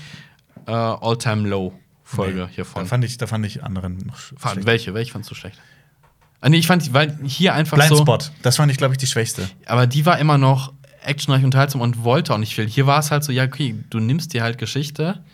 äh, 0.67 0.71
All-Time-Low-Folge 0.73 2.47
Nee, 2.49 2.55
hiervon. 2.55 2.83
Da 2.83 2.89
fand 2.89 3.05
ich, 3.05 3.17
da 3.17 3.27
fand 3.27 3.47
ich 3.47 3.65
anderen 3.65 3.97
noch 4.07 4.19
Fand- 4.19 4.53
schlecht. 4.53 4.67
welche? 4.67 4.93
Welche 4.95 5.13
fandst 5.13 5.31
du 5.31 5.35
schlecht? 5.35 5.59
Ah, 6.43 6.51
nee, 6.51 6.59
ich 6.59 6.67
fand, 6.67 6.93
weil 6.93 7.19
hier 7.25 7.55
einfach 7.55 7.79
so. 7.85 7.89
Blindspot. 8.05 8.33
Das 8.43 8.57
fand 8.57 8.71
ich, 8.71 8.77
glaube 8.77 8.93
ich, 8.93 8.99
die 8.99 9.07
schwächste. 9.07 9.49
Aber 9.65 9.87
die 9.87 10.05
war 10.05 10.19
immer 10.19 10.37
noch 10.37 10.75
actionreich 11.05 11.45
unterhaltsam 11.45 11.81
und 11.81 12.05
wollte 12.05 12.35
auch 12.35 12.39
nicht 12.39 12.55
viel. 12.55 12.69
Hier 12.69 12.87
war 12.87 12.99
es 13.01 13.11
halt 13.11 13.25
so, 13.25 13.33
ja, 13.33 13.45
okay, 13.45 13.77
du 13.89 13.99
nimmst 13.99 14.35
dir 14.35 14.43
halt 14.43 14.59
Geschichte, 14.59 15.25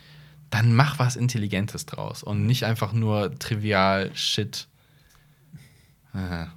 dann 0.49 0.73
mach 0.73 0.99
was 0.99 1.15
Intelligentes 1.15 1.85
draus 1.85 2.23
und 2.23 2.45
nicht 2.45 2.63
einfach 2.63 2.93
nur 2.93 3.37
trivial 3.39 4.11
Shit. 4.15 4.67
Aha. 6.13 6.47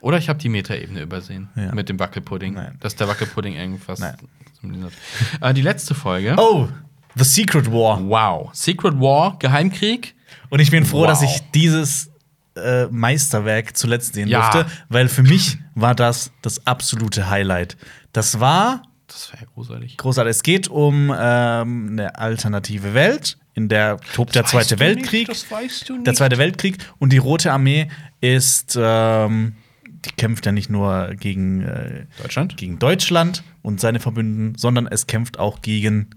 Oder 0.00 0.18
ich 0.18 0.28
habe 0.28 0.38
die 0.38 0.50
Metaebene 0.50 1.00
übersehen 1.00 1.48
Ja. 1.56 1.74
mit 1.74 1.88
dem 1.88 1.98
Wackelpudding, 1.98 2.54
Nein. 2.54 2.76
dass 2.80 2.96
der 2.96 3.08
Wackelpudding 3.08 3.54
irgendwas. 3.54 4.00
Äh, 4.00 5.54
die 5.54 5.62
letzte 5.62 5.94
Folge. 5.94 6.34
Oh, 6.38 6.68
The 7.14 7.24
Secret 7.24 7.70
War. 7.70 8.02
Wow. 8.06 8.50
Secret 8.52 8.94
War, 9.00 9.38
Geheimkrieg. 9.38 10.14
Und 10.50 10.60
ich 10.60 10.70
bin 10.70 10.84
froh, 10.84 11.00
Wow. 11.02 11.06
dass 11.08 11.22
ich 11.22 11.40
dieses 11.54 12.10
äh, 12.56 12.86
Meisterwerk 12.86 13.76
zuletzt 13.76 14.14
sehen 14.14 14.28
Ja. 14.28 14.50
durfte, 14.50 14.70
weil 14.88 15.08
für 15.08 15.22
mich 15.22 15.58
war 15.74 15.94
das 15.94 16.30
das 16.42 16.66
absolute 16.66 17.28
Highlight. 17.30 17.76
Das 18.12 18.38
war 18.40 18.82
Das 19.14 19.32
wäre 19.32 19.44
ja 19.44 19.48
großartig. 19.54 19.96
großartig. 19.96 20.30
Es 20.30 20.42
geht 20.42 20.68
um 20.68 21.14
ähm, 21.16 21.88
eine 21.92 22.18
alternative 22.18 22.94
Welt, 22.94 23.38
in 23.54 23.68
der 23.68 23.98
tobt 24.14 24.34
der 24.34 24.44
Zweite 24.44 24.80
Weltkrieg. 24.80 25.28
weißt 25.28 25.88
du 25.88 26.02
Der 26.02 26.14
Zweite 26.14 26.36
Weltkrieg 26.38 26.78
und 26.98 27.12
die 27.12 27.18
Rote 27.18 27.52
Armee 27.52 27.88
ist, 28.20 28.76
ähm, 28.80 29.54
die 29.86 30.10
kämpft 30.10 30.46
ja 30.46 30.52
nicht 30.52 30.68
nur 30.68 31.14
gegen, 31.14 31.62
äh, 31.62 32.06
Deutschland? 32.20 32.56
gegen 32.56 32.80
Deutschland 32.80 33.44
und 33.62 33.80
seine 33.80 34.00
Verbündeten, 34.00 34.58
sondern 34.58 34.88
es 34.88 35.06
kämpft 35.06 35.38
auch 35.38 35.62
gegen 35.62 36.10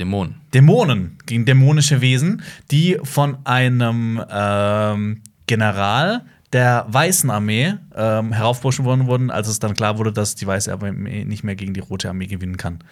Dämonen. 0.00 0.40
Dämonen, 0.52 1.18
gegen 1.24 1.44
dämonische 1.44 2.00
Wesen, 2.00 2.42
die 2.72 2.98
von 3.04 3.38
einem 3.44 4.20
ähm, 4.28 5.22
General 5.46 6.24
der 6.52 6.86
Weißen 6.88 7.30
Armee 7.30 7.74
ähm, 7.94 8.32
heraufbeschworen 8.32 8.86
worden 8.86 9.06
wurden, 9.06 9.30
als 9.30 9.48
es 9.48 9.58
dann 9.58 9.74
klar 9.74 9.98
wurde, 9.98 10.12
dass 10.12 10.34
die 10.34 10.46
Weiße 10.46 10.72
Armee 10.72 11.24
nicht 11.24 11.44
mehr 11.44 11.56
gegen 11.56 11.74
die 11.74 11.80
Rote 11.80 12.08
Armee 12.08 12.26
gewinnen 12.26 12.56
kann. 12.56 12.82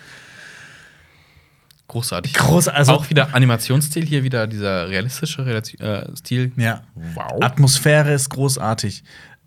Großartig. 1.89 2.35
Groß, 2.35 2.69
also 2.69 2.93
auch 2.93 3.11
wieder 3.11 3.35
Animationsstil, 3.35 4.05
hier 4.05 4.25
wieder 4.25 4.47
dieser 4.47 4.89
realistische 4.89 5.47
Relati 5.47 5.77
äh, 5.77 6.17
Stil. 6.17 6.53
ja. 6.57 6.83
Wow. 7.15 7.43
Atmosphäre 7.43 8.13
ist 8.13 8.29
großartig. 8.31 9.05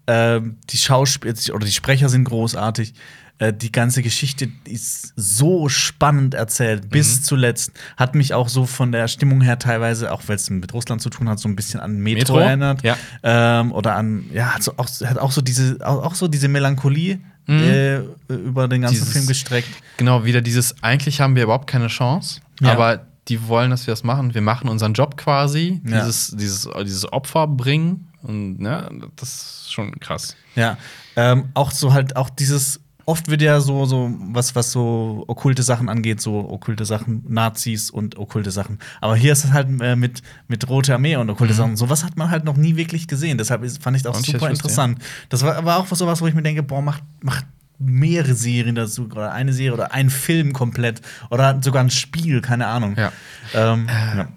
Ähm, 0.08 0.58
die 0.70 0.78
Schauspieler 0.78 1.36
oder 1.54 1.66
die 1.66 1.74
Sprecher 1.74 2.08
sind 2.08 2.24
großartig. 2.24 2.94
Äh, 3.40 3.54
die 3.54 3.72
ganze 3.72 4.04
Geschichte 4.04 4.50
ist 4.66 5.14
so 5.16 5.70
spannend 5.70 6.34
erzählt, 6.34 6.90
bis 6.90 7.24
zuletzt. 7.24 7.72
Hat 7.98 8.14
mich 8.14 8.34
auch 8.34 8.50
so 8.50 8.66
von 8.66 8.92
der 8.92 9.08
Stimmung 9.08 9.42
her 9.42 9.58
teilweise, 9.58 10.12
auch 10.12 10.24
weil 10.28 10.36
es 10.36 10.50
mit 10.50 10.74
Russland 10.74 11.02
zu 11.02 11.10
tun 11.10 11.28
hat, 11.30 11.40
so 11.40 11.48
ein 11.50 11.56
bisschen 11.56 11.80
an 11.80 11.98
Metro, 12.00 12.34
Metro? 12.36 12.40
erinnert. 12.40 12.84
Ja. 12.84 12.98
Ähm, 13.24 13.72
oder 13.72 13.96
an, 13.96 14.26
ja, 14.34 14.54
hat, 14.56 14.64
so, 14.64 14.74
auch, 14.78 14.88
hat 15.06 15.18
auch 15.18 15.32
so 15.32 15.42
diese, 15.42 15.78
auch, 15.86 16.04
auch 16.04 16.16
so 16.16 16.28
diese 16.28 16.50
Melancholie 16.50 17.20
äh, 17.48 18.00
über 18.28 18.68
den 18.68 18.82
ganzen 18.82 18.96
Dieses- 19.00 19.14
Film 19.14 19.26
gestreckt. 19.26 19.70
Genau, 19.98 20.24
wieder 20.26 20.42
dieses, 20.42 20.76
eigentlich 20.84 21.20
haben 21.22 21.36
wir 21.36 21.44
überhaupt 21.44 21.66
keine 21.68 21.88
Chance, 21.88 22.42
Ja. 22.62 22.74
aber 22.74 23.06
die 23.30 23.48
wollen, 23.48 23.72
dass 23.72 23.88
wir 23.88 23.92
das 23.94 24.04
machen. 24.04 24.34
Wir 24.34 24.42
machen 24.42 24.70
unseren 24.70 24.94
Job 24.94 25.16
quasi, 25.18 25.82
Ja. 25.86 26.02
dieses, 26.02 26.36
dieses, 26.38 26.68
dieses 26.84 27.12
Opfer 27.12 27.48
bringen. 27.48 28.08
Und 28.22 28.60
ne, 28.60 28.90
das 29.16 29.30
ist 29.64 29.72
schon 29.74 29.98
krass. 30.00 30.36
Ja, 30.56 30.78
ähm, 31.16 31.46
auch 31.54 31.72
so 31.72 31.94
halt 31.94 32.16
auch 32.18 32.30
dieses 32.30 32.82
oft 33.10 33.28
wird 33.28 33.42
ja 33.42 33.60
so 33.60 33.86
so 33.86 34.12
was 34.20 34.56
was 34.56 34.72
so 34.72 35.24
okkulte 35.28 35.64
Sachen 35.64 35.90
angeht, 35.90 36.22
so 36.22 36.50
okkulte 36.50 36.86
Sachen, 36.86 37.24
Nazis 37.28 37.90
und 37.90 38.18
okkulte 38.18 38.52
Sachen. 38.52 38.78
Aber 39.02 39.16
hier 39.16 39.34
ist 39.34 39.46
es 39.46 39.52
halt 39.52 39.68
äh, 39.82 39.96
mit 39.96 40.22
mit 40.48 40.70
Rote 40.70 40.94
Armee 40.94 41.16
und 41.16 41.30
okkulte 41.30 41.56
Sachen. 41.56 41.76
Sowas 41.76 42.04
hat 42.04 42.18
man 42.18 42.30
halt 42.30 42.46
noch 42.46 42.56
nie 42.56 42.76
wirklich 42.76 43.08
gesehen. 43.08 43.38
Deshalb 43.40 43.66
fand 43.82 43.98
ich 43.98 44.04
das 44.04 44.14
auch 44.14 44.18
Und 44.18 44.26
super 44.26 44.50
interessant. 44.50 45.00
Das 45.30 45.44
war 45.44 45.56
aber 45.56 45.78
auch 45.78 45.88
sowas, 45.88 46.22
wo 46.22 46.28
ich 46.28 46.36
mir 46.36 46.44
denke, 46.44 46.62
boah, 46.62 46.82
macht 46.82 47.04
macht 47.22 47.46
mehrere 47.80 48.36
Serien 48.36 48.76
dazu 48.76 49.06
oder 49.06 49.32
eine 49.32 49.54
Serie 49.54 49.74
oder 49.74 49.94
ein 49.94 50.10
Film 50.10 50.54
komplett 50.54 51.02
oder 51.32 51.60
sogar 51.64 51.82
ein 51.84 51.90
Spiel, 51.90 52.42
keine 52.42 52.68
Ahnung. 52.68 52.96
Ja. 52.98 53.12
Ähm, 53.54 53.88
Äh, 53.88 54.18
ja. 54.18 54.28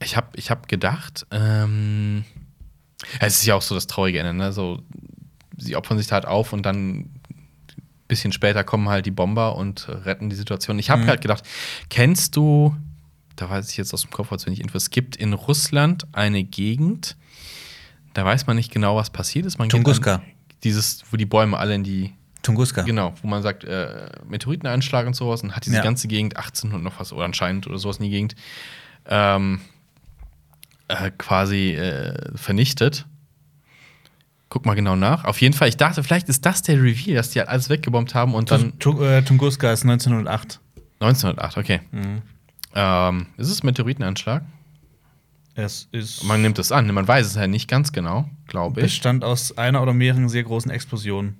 Ich 0.00 0.16
habe 0.16 0.26
ich 0.34 0.50
hab 0.50 0.68
gedacht, 0.68 1.26
ähm, 1.30 2.24
es 3.20 3.36
ist 3.36 3.46
ja 3.46 3.54
auch 3.54 3.62
so 3.62 3.74
das 3.74 3.86
traurige 3.86 4.18
Ende, 4.18 4.34
ne? 4.34 4.52
So, 4.52 4.82
sie 5.56 5.76
opfern 5.76 5.96
sich 5.98 6.06
da 6.06 6.16
halt 6.16 6.26
auf 6.26 6.52
und 6.52 6.64
dann 6.64 7.10
bisschen 8.08 8.32
später 8.32 8.64
kommen 8.64 8.88
halt 8.88 9.06
die 9.06 9.10
Bomber 9.10 9.56
und 9.56 9.88
retten 9.88 10.30
die 10.30 10.36
Situation. 10.36 10.78
Ich 10.78 10.90
habe 10.90 11.02
Mhm. 11.02 11.06
halt 11.08 11.20
gedacht, 11.20 11.44
kennst 11.90 12.36
du, 12.36 12.74
da 13.36 13.50
weiß 13.50 13.70
ich 13.70 13.76
jetzt 13.76 13.92
aus 13.92 14.02
dem 14.02 14.10
Kopf, 14.10 14.32
als 14.32 14.46
wenn 14.46 14.52
ich 14.52 14.60
Infos, 14.60 14.84
es 14.84 14.90
gibt 14.90 15.16
in 15.16 15.32
Russland 15.32 16.06
eine 16.12 16.44
Gegend, 16.44 17.16
da 18.14 18.24
weiß 18.24 18.46
man 18.46 18.56
nicht 18.56 18.72
genau, 18.72 18.96
was 18.96 19.10
passiert 19.10 19.44
ist. 19.46 19.58
Man 19.58 19.68
Tunguska. 19.68 20.22
Dieses, 20.64 21.02
wo 21.10 21.16
die 21.16 21.26
Bäume 21.26 21.58
alle 21.58 21.74
in 21.74 21.84
die 21.84 22.12
Tunguska. 22.42 22.82
Genau, 22.82 23.12
wo 23.22 23.28
man 23.28 23.42
sagt, 23.42 23.64
äh, 23.64 24.08
Meteoriteneinschlag 24.28 25.06
und 25.06 25.14
sowas 25.14 25.42
und 25.42 25.54
hat 25.56 25.66
diese 25.66 25.76
Ja. 25.76 25.82
ganze 25.82 26.06
Gegend 26.08 26.36
18 26.36 26.72
und 26.72 26.82
noch 26.82 26.98
was, 27.00 27.12
oder 27.12 27.24
anscheinend 27.24 27.66
oder 27.66 27.76
sowas 27.78 27.98
in 27.98 28.04
die 28.04 28.10
Gegend, 28.10 28.36
ähm, 29.08 29.60
äh, 30.88 31.10
quasi 31.18 31.72
äh, 31.74 32.14
vernichtet. 32.36 33.06
Guck 34.56 34.64
mal 34.64 34.72
genau 34.72 34.96
nach. 34.96 35.24
Auf 35.26 35.42
jeden 35.42 35.52
Fall, 35.54 35.68
ich 35.68 35.76
dachte, 35.76 36.02
vielleicht 36.02 36.30
ist 36.30 36.46
das 36.46 36.62
der 36.62 36.82
Reveal, 36.82 37.14
dass 37.14 37.28
die 37.28 37.40
halt 37.40 37.50
alles 37.50 37.68
weggebombt 37.68 38.14
haben 38.14 38.32
und 38.32 38.50
dann. 38.50 38.72
Äh, 39.02 39.20
Tunguska 39.20 39.70
ist 39.70 39.82
1908. 39.82 40.60
1908, 40.98 41.58
okay. 41.58 41.80
Mhm. 41.90 42.22
Ähm, 42.74 43.26
ist 43.36 43.50
es 43.50 43.62
Meteoriteneinschlag? 43.62 44.44
Es 45.56 45.88
ist 45.92 46.24
Man 46.24 46.40
nimmt 46.40 46.58
es 46.58 46.72
an, 46.72 46.90
man 46.90 47.06
weiß 47.06 47.26
es 47.26 47.34
ja 47.34 47.46
nicht 47.46 47.68
ganz 47.68 47.92
genau, 47.92 48.30
glaube 48.46 48.80
ich. 48.80 48.86
bestand 48.86 49.24
aus 49.24 49.58
einer 49.58 49.82
oder 49.82 49.92
mehreren 49.92 50.30
sehr 50.30 50.44
großen 50.44 50.70
Explosionen, 50.70 51.36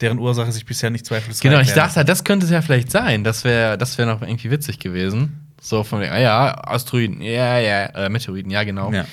deren 0.00 0.20
Ursache 0.20 0.52
sich 0.52 0.64
bisher 0.64 0.90
nicht 0.90 1.04
zweifelsfrei 1.04 1.48
Genau, 1.48 1.60
ich 1.60 1.72
dachte, 1.72 2.04
das 2.04 2.22
könnte 2.22 2.46
es 2.46 2.52
ja 2.52 2.62
vielleicht 2.62 2.92
sein. 2.92 3.24
Das 3.24 3.42
wäre 3.42 3.76
das 3.76 3.98
wär 3.98 4.06
noch 4.06 4.22
irgendwie 4.22 4.52
witzig 4.52 4.78
gewesen. 4.78 5.41
So 5.64 5.84
von, 5.84 6.02
ah 6.02 6.18
ja, 6.18 6.54
Asteroiden, 6.66 7.22
ja, 7.22 7.56
ja, 7.60 7.84
äh, 7.84 8.08
Meteoriten, 8.08 8.50
ja, 8.50 8.64
genau. 8.64 8.90
Ja. 8.92 9.04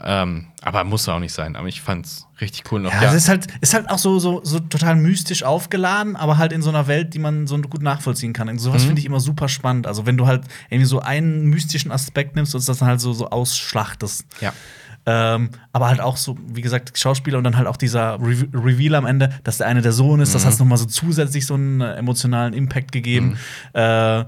Ähm, 0.00 0.46
aber 0.62 0.84
muss 0.84 1.08
auch 1.08 1.18
nicht 1.18 1.32
sein. 1.34 1.56
Aber 1.56 1.66
ich 1.66 1.80
fand's 1.80 2.28
richtig 2.40 2.70
cool 2.70 2.78
noch. 2.78 2.92
Ja, 2.92 3.02
es 3.08 3.14
ist 3.14 3.28
halt, 3.28 3.48
ist 3.60 3.74
halt 3.74 3.90
auch 3.90 3.98
so, 3.98 4.20
so, 4.20 4.40
so 4.44 4.60
total 4.60 4.94
mystisch 4.94 5.42
aufgeladen, 5.42 6.14
aber 6.14 6.38
halt 6.38 6.52
in 6.52 6.62
so 6.62 6.68
einer 6.70 6.86
Welt, 6.86 7.14
die 7.14 7.18
man 7.18 7.48
so 7.48 7.58
gut 7.58 7.82
nachvollziehen 7.82 8.32
kann. 8.32 8.48
Und 8.48 8.60
sowas 8.60 8.82
Mhm. 8.84 8.86
finde 8.86 9.00
ich 9.00 9.06
immer 9.06 9.18
super 9.18 9.48
spannend. 9.48 9.88
Also, 9.88 10.06
wenn 10.06 10.16
du 10.16 10.28
halt 10.28 10.42
irgendwie 10.70 10.86
so 10.86 11.00
einen 11.00 11.46
mystischen 11.46 11.90
Aspekt 11.90 12.36
nimmst 12.36 12.54
und 12.54 12.66
das 12.68 12.78
dann 12.78 12.86
halt 12.88 13.00
so, 13.00 13.12
so 13.12 13.30
ausschlachtest. 13.30 14.24
ja. 14.40 14.52
Ähm, 15.06 15.50
aber 15.72 15.88
halt 15.88 16.00
auch 16.00 16.16
so, 16.18 16.36
wie 16.46 16.60
gesagt, 16.60 16.96
Schauspieler 16.98 17.38
und 17.38 17.44
dann 17.44 17.56
halt 17.56 17.66
auch 17.66 17.78
dieser 17.78 18.20
Re 18.20 18.46
Reveal 18.52 18.94
am 18.94 19.06
Ende, 19.06 19.30
dass 19.42 19.56
der 19.58 19.66
eine 19.66 19.80
der 19.80 19.92
Sohn 19.92 20.20
ist, 20.20 20.34
das 20.34 20.44
Mhm. 20.44 20.48
hat 20.50 20.58
noch 20.58 20.66
mal 20.66 20.76
so 20.76 20.84
zusätzlich 20.84 21.46
so 21.46 21.54
einen 21.54 21.80
äh, 21.80 21.94
emotionalen 21.94 22.52
Impact 22.52 22.92
gegeben. 22.92 23.38
Äh, 23.72 23.80
ja, 23.80 24.26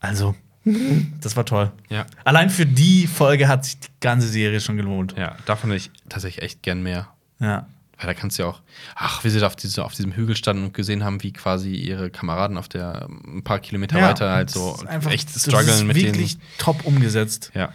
also 0.00 0.34
Das 1.20 1.36
war 1.36 1.44
toll. 1.44 1.72
Ja. 1.88 2.06
Allein 2.24 2.50
für 2.50 2.66
die 2.66 3.06
Folge 3.06 3.48
hat 3.48 3.64
sich 3.64 3.78
die 3.78 3.88
ganze 4.00 4.28
Serie 4.28 4.60
schon 4.60 4.76
gelohnt. 4.76 5.14
Ja, 5.16 5.36
davon 5.46 5.70
hätte 5.70 5.90
ich 5.90 6.08
tatsächlich 6.08 6.42
echt 6.44 6.62
gern 6.62 6.82
mehr. 6.82 7.08
Ja. 7.38 7.66
Weil 7.98 8.08
da 8.08 8.14
kannst 8.14 8.38
du 8.38 8.42
ja 8.42 8.48
auch, 8.50 8.60
ach, 8.94 9.24
wie 9.24 9.30
sie 9.30 9.40
da 9.40 9.46
auf, 9.46 9.56
diese, 9.56 9.84
auf 9.84 9.94
diesem 9.94 10.12
Hügel 10.12 10.36
standen 10.36 10.64
und 10.64 10.74
gesehen 10.74 11.02
haben, 11.02 11.22
wie 11.22 11.32
quasi 11.32 11.74
ihre 11.74 12.10
Kameraden 12.10 12.58
auf 12.58 12.68
der 12.68 13.08
ein 13.26 13.42
paar 13.42 13.58
Kilometer 13.58 14.00
weiter 14.00 14.30
halt 14.30 14.50
so 14.50 14.76
einfach, 14.86 15.10
echt 15.10 15.34
das 15.34 15.42
strugglen 15.42 15.68
ist 15.68 15.84
mit 15.84 15.96
wirklich 15.96 16.36
denen. 16.36 16.48
top 16.58 16.84
umgesetzt. 16.84 17.52
Ja. 17.54 17.72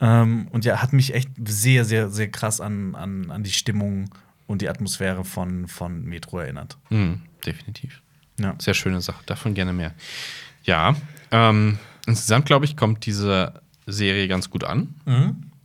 Ähm, 0.00 0.46
und 0.50 0.64
ja, 0.64 0.80
hat 0.80 0.92
mich 0.92 1.14
echt 1.14 1.30
sehr, 1.44 1.84
sehr, 1.84 2.10
sehr 2.10 2.28
krass 2.30 2.60
an, 2.60 2.94
an, 2.94 3.30
an 3.30 3.42
die 3.42 3.52
Stimmung 3.52 4.10
und 4.46 4.62
die 4.62 4.68
Atmosphäre 4.68 5.24
von, 5.24 5.66
von 5.66 6.04
Metro 6.04 6.38
erinnert. 6.38 6.78
Mhm, 6.90 7.22
definitiv. 7.44 8.00
Ja. 8.38 8.54
Sehr 8.58 8.74
schöne 8.74 9.00
Sache, 9.00 9.22
davon 9.26 9.54
gerne 9.54 9.72
mehr. 9.72 9.92
Ja, 10.62 10.94
ähm, 11.30 11.78
insgesamt 12.06 12.46
glaube 12.46 12.64
ich, 12.64 12.76
kommt 12.76 13.06
diese 13.06 13.60
Serie 13.86 14.28
ganz 14.28 14.50
gut 14.50 14.64
an. 14.64 14.94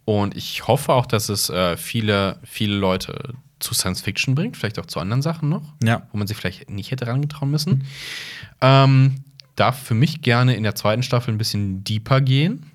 Und 0.05 0.35
ich 0.35 0.67
hoffe 0.67 0.93
auch, 0.93 1.05
dass 1.05 1.29
es 1.29 1.49
äh, 1.49 1.77
viele, 1.77 2.39
viele 2.43 2.75
Leute 2.77 3.33
zu 3.59 3.73
Science 3.73 4.01
Fiction 4.01 4.35
bringt, 4.35 4.57
vielleicht 4.57 4.79
auch 4.79 4.85
zu 4.85 4.99
anderen 4.99 5.21
Sachen 5.21 5.49
noch, 5.49 5.73
Ja. 5.83 6.07
wo 6.11 6.17
man 6.17 6.27
sich 6.27 6.35
vielleicht 6.37 6.69
nicht 6.69 6.91
hätte 6.91 7.05
herangetrauen 7.05 7.51
müssen. 7.51 7.83
Ähm, 8.61 9.23
darf 9.55 9.83
für 9.83 9.93
mich 9.93 10.21
gerne 10.21 10.55
in 10.55 10.63
der 10.63 10.75
zweiten 10.75 11.03
Staffel 11.03 11.33
ein 11.33 11.37
bisschen 11.37 11.83
deeper 11.83 12.21
gehen. 12.21 12.71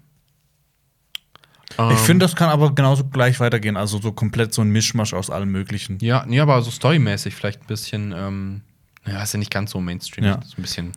Ich 1.73 1.78
Ähm, 1.78 1.97
finde, 1.97 2.24
das 2.24 2.36
kann 2.36 2.51
aber 2.51 2.74
genauso 2.74 3.05
gleich 3.05 3.41
weitergehen. 3.41 3.77
Also 3.77 3.99
so 4.01 4.12
komplett 4.12 4.55
so 4.55 4.62
ein 4.62 4.69
Mischmasch 4.69 5.12
aus 5.15 5.31
allem 5.31 5.51
Möglichen. 5.51 5.99
Ja, 6.01 6.24
nee, 6.28 6.39
aber 6.39 6.61
so 6.62 6.70
storymäßig 6.70 7.35
vielleicht 7.35 7.62
ein 7.62 7.66
bisschen, 7.66 8.12
ähm, 8.16 8.61
ja, 9.07 9.23
ist 9.23 9.32
ja 9.32 9.39
nicht 9.39 9.51
ganz 9.51 9.73
so 9.73 9.81
Mainstream. 9.81 10.24
Ja. 10.24 10.41
So 10.45 10.55
ein 10.59 10.62
bisschen. 10.62 10.93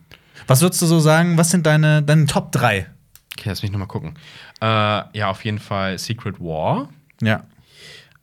Was 0.45 0.61
würdest 0.61 0.81
du 0.81 0.85
so 0.85 0.99
sagen? 0.99 1.37
Was 1.37 1.49
sind 1.49 1.65
deine, 1.65 2.03
deine 2.03 2.25
Top 2.27 2.51
3? 2.51 2.87
Okay, 3.33 3.49
lass 3.49 3.63
mich 3.63 3.71
noch 3.71 3.79
mal 3.79 3.85
gucken. 3.87 4.15
Äh, 4.61 4.65
ja, 4.65 5.29
auf 5.29 5.43
jeden 5.45 5.59
Fall 5.59 5.97
Secret 5.97 6.39
War. 6.39 6.89
Ja. 7.21 7.43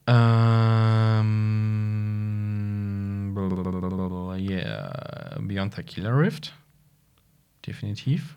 Ähm, 0.07 1.35
yeah, 4.39 5.39
Beyond 5.41 5.74
the 5.74 5.82
Killer 5.82 6.19
Rift. 6.19 6.53
Definitiv. 7.66 8.36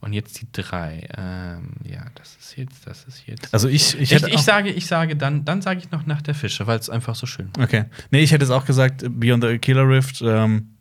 Und 0.00 0.12
jetzt 0.12 0.40
die 0.40 0.46
drei. 0.52 1.08
Ähm, 1.16 1.72
ja, 1.82 2.04
das 2.14 2.36
ist 2.36 2.56
jetzt, 2.56 2.86
das 2.86 3.04
ist 3.04 3.26
jetzt. 3.26 3.52
Also 3.52 3.68
ich, 3.68 3.94
ich 3.94 4.02
ich, 4.02 4.12
hätte 4.12 4.30
ich, 4.30 4.42
sage, 4.42 4.70
ich 4.70 4.86
sage 4.86 5.16
dann, 5.16 5.44
dann 5.44 5.62
sage 5.62 5.80
ich 5.80 5.90
noch 5.90 6.06
nach 6.06 6.22
der 6.22 6.34
Fische, 6.34 6.66
weil 6.66 6.78
es 6.78 6.90
einfach 6.90 7.14
so 7.14 7.26
schön. 7.26 7.50
Okay. 7.58 7.86
Nee, 8.10 8.20
ich 8.20 8.30
hätte 8.30 8.44
es 8.44 8.50
auch 8.50 8.66
gesagt, 8.66 9.04
Beyond 9.08 9.44
the 9.44 9.58
Killer 9.58 9.88
Rift, 9.88 10.22
ähm, 10.22 10.75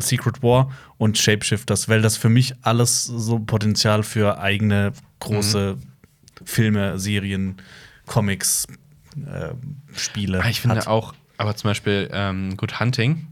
Secret 0.00 0.42
War 0.42 0.70
und 0.98 1.18
Shapeshifters, 1.18 1.88
weil 1.88 2.02
das 2.02 2.16
für 2.16 2.28
mich 2.28 2.54
alles 2.62 3.04
so 3.04 3.38
Potenzial 3.38 4.02
für 4.02 4.38
eigene 4.38 4.92
große 5.20 5.76
Filme, 6.44 6.98
Serien, 6.98 7.56
Comics, 8.06 8.66
äh, 9.16 9.50
Spiele. 9.94 10.42
Ah, 10.42 10.48
Ich 10.48 10.60
finde 10.60 10.76
hat. 10.76 10.86
auch, 10.86 11.14
aber 11.36 11.54
zum 11.56 11.70
Beispiel 11.70 12.08
ähm, 12.12 12.56
Good 12.56 12.80
Hunting, 12.80 13.26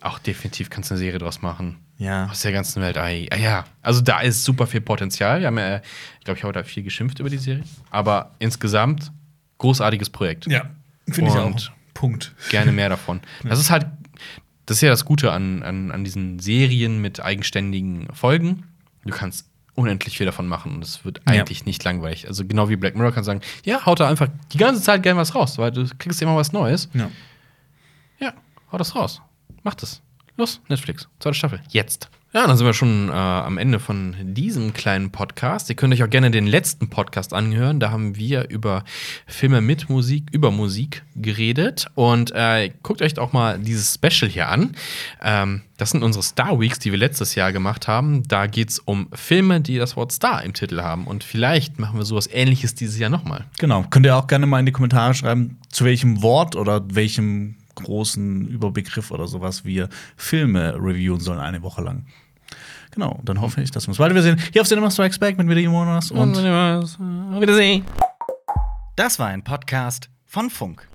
auch 0.00 0.18
definitiv 0.18 0.70
kannst 0.70 0.90
du 0.90 0.94
eine 0.94 0.98
Serie 1.00 1.18
draus 1.18 1.42
machen. 1.42 1.76
Ja. 1.98 2.26
Aus 2.26 2.42
der 2.42 2.52
ganzen 2.52 2.82
Welt. 2.82 2.98
Ah, 2.98 3.08
ja, 3.08 3.64
also 3.80 4.02
da 4.02 4.20
ist 4.20 4.44
super 4.44 4.66
viel 4.66 4.82
Potenzial. 4.82 5.40
Wir 5.40 5.46
haben 5.46 5.56
ja, 5.58 5.76
ich 6.18 6.24
glaube, 6.24 6.36
ich 6.38 6.44
habe 6.44 6.52
da 6.52 6.62
viel 6.62 6.82
geschimpft 6.82 7.18
über 7.20 7.30
die 7.30 7.38
Serie. 7.38 7.64
Aber 7.90 8.34
insgesamt 8.38 9.10
großartiges 9.58 10.10
Projekt. 10.10 10.46
Ja, 10.46 10.64
finde 11.10 11.30
ich 11.30 11.36
auch. 11.36 11.72
Punkt. 11.94 12.34
Gerne 12.50 12.72
mehr 12.72 12.90
davon. 12.90 13.20
Das 13.44 13.58
ist 13.58 13.70
halt, 13.70 13.86
das 14.66 14.78
ist 14.78 14.80
ja 14.82 14.90
das 14.90 15.04
Gute 15.04 15.32
an, 15.32 15.62
an, 15.62 15.90
an 15.90 16.04
diesen 16.04 16.38
Serien 16.38 17.00
mit 17.00 17.20
eigenständigen 17.20 18.08
Folgen. 18.12 18.64
Du 19.04 19.12
kannst 19.12 19.48
unendlich 19.74 20.16
viel 20.16 20.26
davon 20.26 20.46
machen 20.48 20.74
und 20.74 20.82
es 20.84 21.04
wird 21.04 21.18
Ja. 21.26 21.32
eigentlich 21.34 21.66
nicht 21.66 21.84
langweilig. 21.84 22.26
Also 22.28 22.44
genau 22.46 22.68
wie 22.68 22.76
Black 22.76 22.96
Mirror 22.96 23.12
kann 23.12 23.24
sagen, 23.24 23.40
ja, 23.64 23.84
haut 23.86 24.00
da 24.00 24.08
einfach 24.08 24.28
die 24.52 24.58
ganze 24.58 24.82
Zeit 24.82 25.02
gerne 25.02 25.20
was 25.20 25.34
raus, 25.34 25.58
weil 25.58 25.70
du 25.70 25.86
kriegst 25.98 26.20
immer 26.22 26.34
was 26.36 26.52
Neues. 26.52 26.88
Ja. 26.94 27.10
Ja, 28.18 28.32
hau 28.72 28.78
das 28.78 28.94
raus. 28.94 29.20
Mach 29.62 29.74
das. 29.74 30.00
Los, 30.36 30.60
Netflix. 30.68 31.08
Zweite 31.20 31.34
Staffel. 31.34 31.60
Jetzt. 31.70 32.08
Ja, 32.36 32.46
dann 32.46 32.58
sind 32.58 32.66
wir 32.66 32.74
schon 32.74 33.08
äh, 33.08 33.12
am 33.12 33.56
Ende 33.56 33.80
von 33.80 34.14
diesem 34.20 34.74
kleinen 34.74 35.10
Podcast. 35.10 35.70
Ihr 35.70 35.74
könnt 35.74 35.94
euch 35.94 36.02
auch 36.02 36.10
gerne 36.10 36.30
den 36.30 36.46
letzten 36.46 36.90
Podcast 36.90 37.32
anhören. 37.32 37.80
Da 37.80 37.90
haben 37.90 38.16
wir 38.16 38.50
über 38.50 38.84
Filme 39.26 39.62
mit 39.62 39.88
Musik, 39.88 40.24
über 40.32 40.50
Musik 40.50 41.02
geredet. 41.14 41.86
Und 41.94 42.32
äh, 42.34 42.72
guckt 42.82 43.00
euch 43.00 43.18
auch 43.18 43.32
mal 43.32 43.58
dieses 43.58 43.94
Special 43.94 44.30
hier 44.30 44.50
an. 44.50 44.76
Ähm, 45.22 45.62
das 45.78 45.92
sind 45.92 46.02
unsere 46.02 46.22
Star 46.22 46.60
Weeks, 46.60 46.78
die 46.78 46.90
wir 46.90 46.98
letztes 46.98 47.36
Jahr 47.36 47.54
gemacht 47.54 47.88
haben. 47.88 48.22
Da 48.28 48.46
geht 48.46 48.68
es 48.68 48.80
um 48.80 49.08
Filme, 49.14 49.62
die 49.62 49.78
das 49.78 49.96
Wort 49.96 50.12
Star 50.12 50.44
im 50.44 50.52
Titel 50.52 50.82
haben. 50.82 51.06
Und 51.06 51.24
vielleicht 51.24 51.78
machen 51.78 51.98
wir 51.98 52.04
sowas 52.04 52.28
ähnliches 52.30 52.74
dieses 52.74 52.98
Jahr 52.98 53.08
nochmal. 53.08 53.46
Genau. 53.56 53.86
Könnt 53.88 54.04
ihr 54.04 54.14
auch 54.14 54.26
gerne 54.26 54.44
mal 54.44 54.60
in 54.60 54.66
die 54.66 54.72
Kommentare 54.72 55.14
schreiben, 55.14 55.56
zu 55.70 55.86
welchem 55.86 56.20
Wort 56.20 56.54
oder 56.54 56.84
welchem 56.94 57.54
großen 57.76 58.46
Überbegriff 58.46 59.10
oder 59.10 59.26
sowas 59.26 59.64
wir 59.64 59.88
Filme 60.18 60.74
reviewen 60.74 61.20
sollen 61.20 61.40
eine 61.40 61.62
Woche 61.62 61.80
lang. 61.80 62.04
Genau, 62.96 63.20
dann 63.24 63.42
hoffe 63.42 63.60
ich, 63.60 63.70
dass 63.70 63.84
wir 63.86 63.90
uns 63.90 63.98
bald 63.98 64.12
wiedersehen. 64.12 64.38
Hier 64.54 64.62
auf 64.62 64.68
Cinema 64.68 64.90
Strikes 64.90 65.18
Back 65.18 65.36
mit 65.36 65.46
wieder 65.46 65.60
Jonas 65.60 66.10
und 66.10 66.34
Wiedersehen. 66.34 67.84
Das 68.96 69.18
war 69.18 69.26
ein 69.26 69.44
Podcast 69.44 70.08
von 70.24 70.48
Funk. 70.48 70.88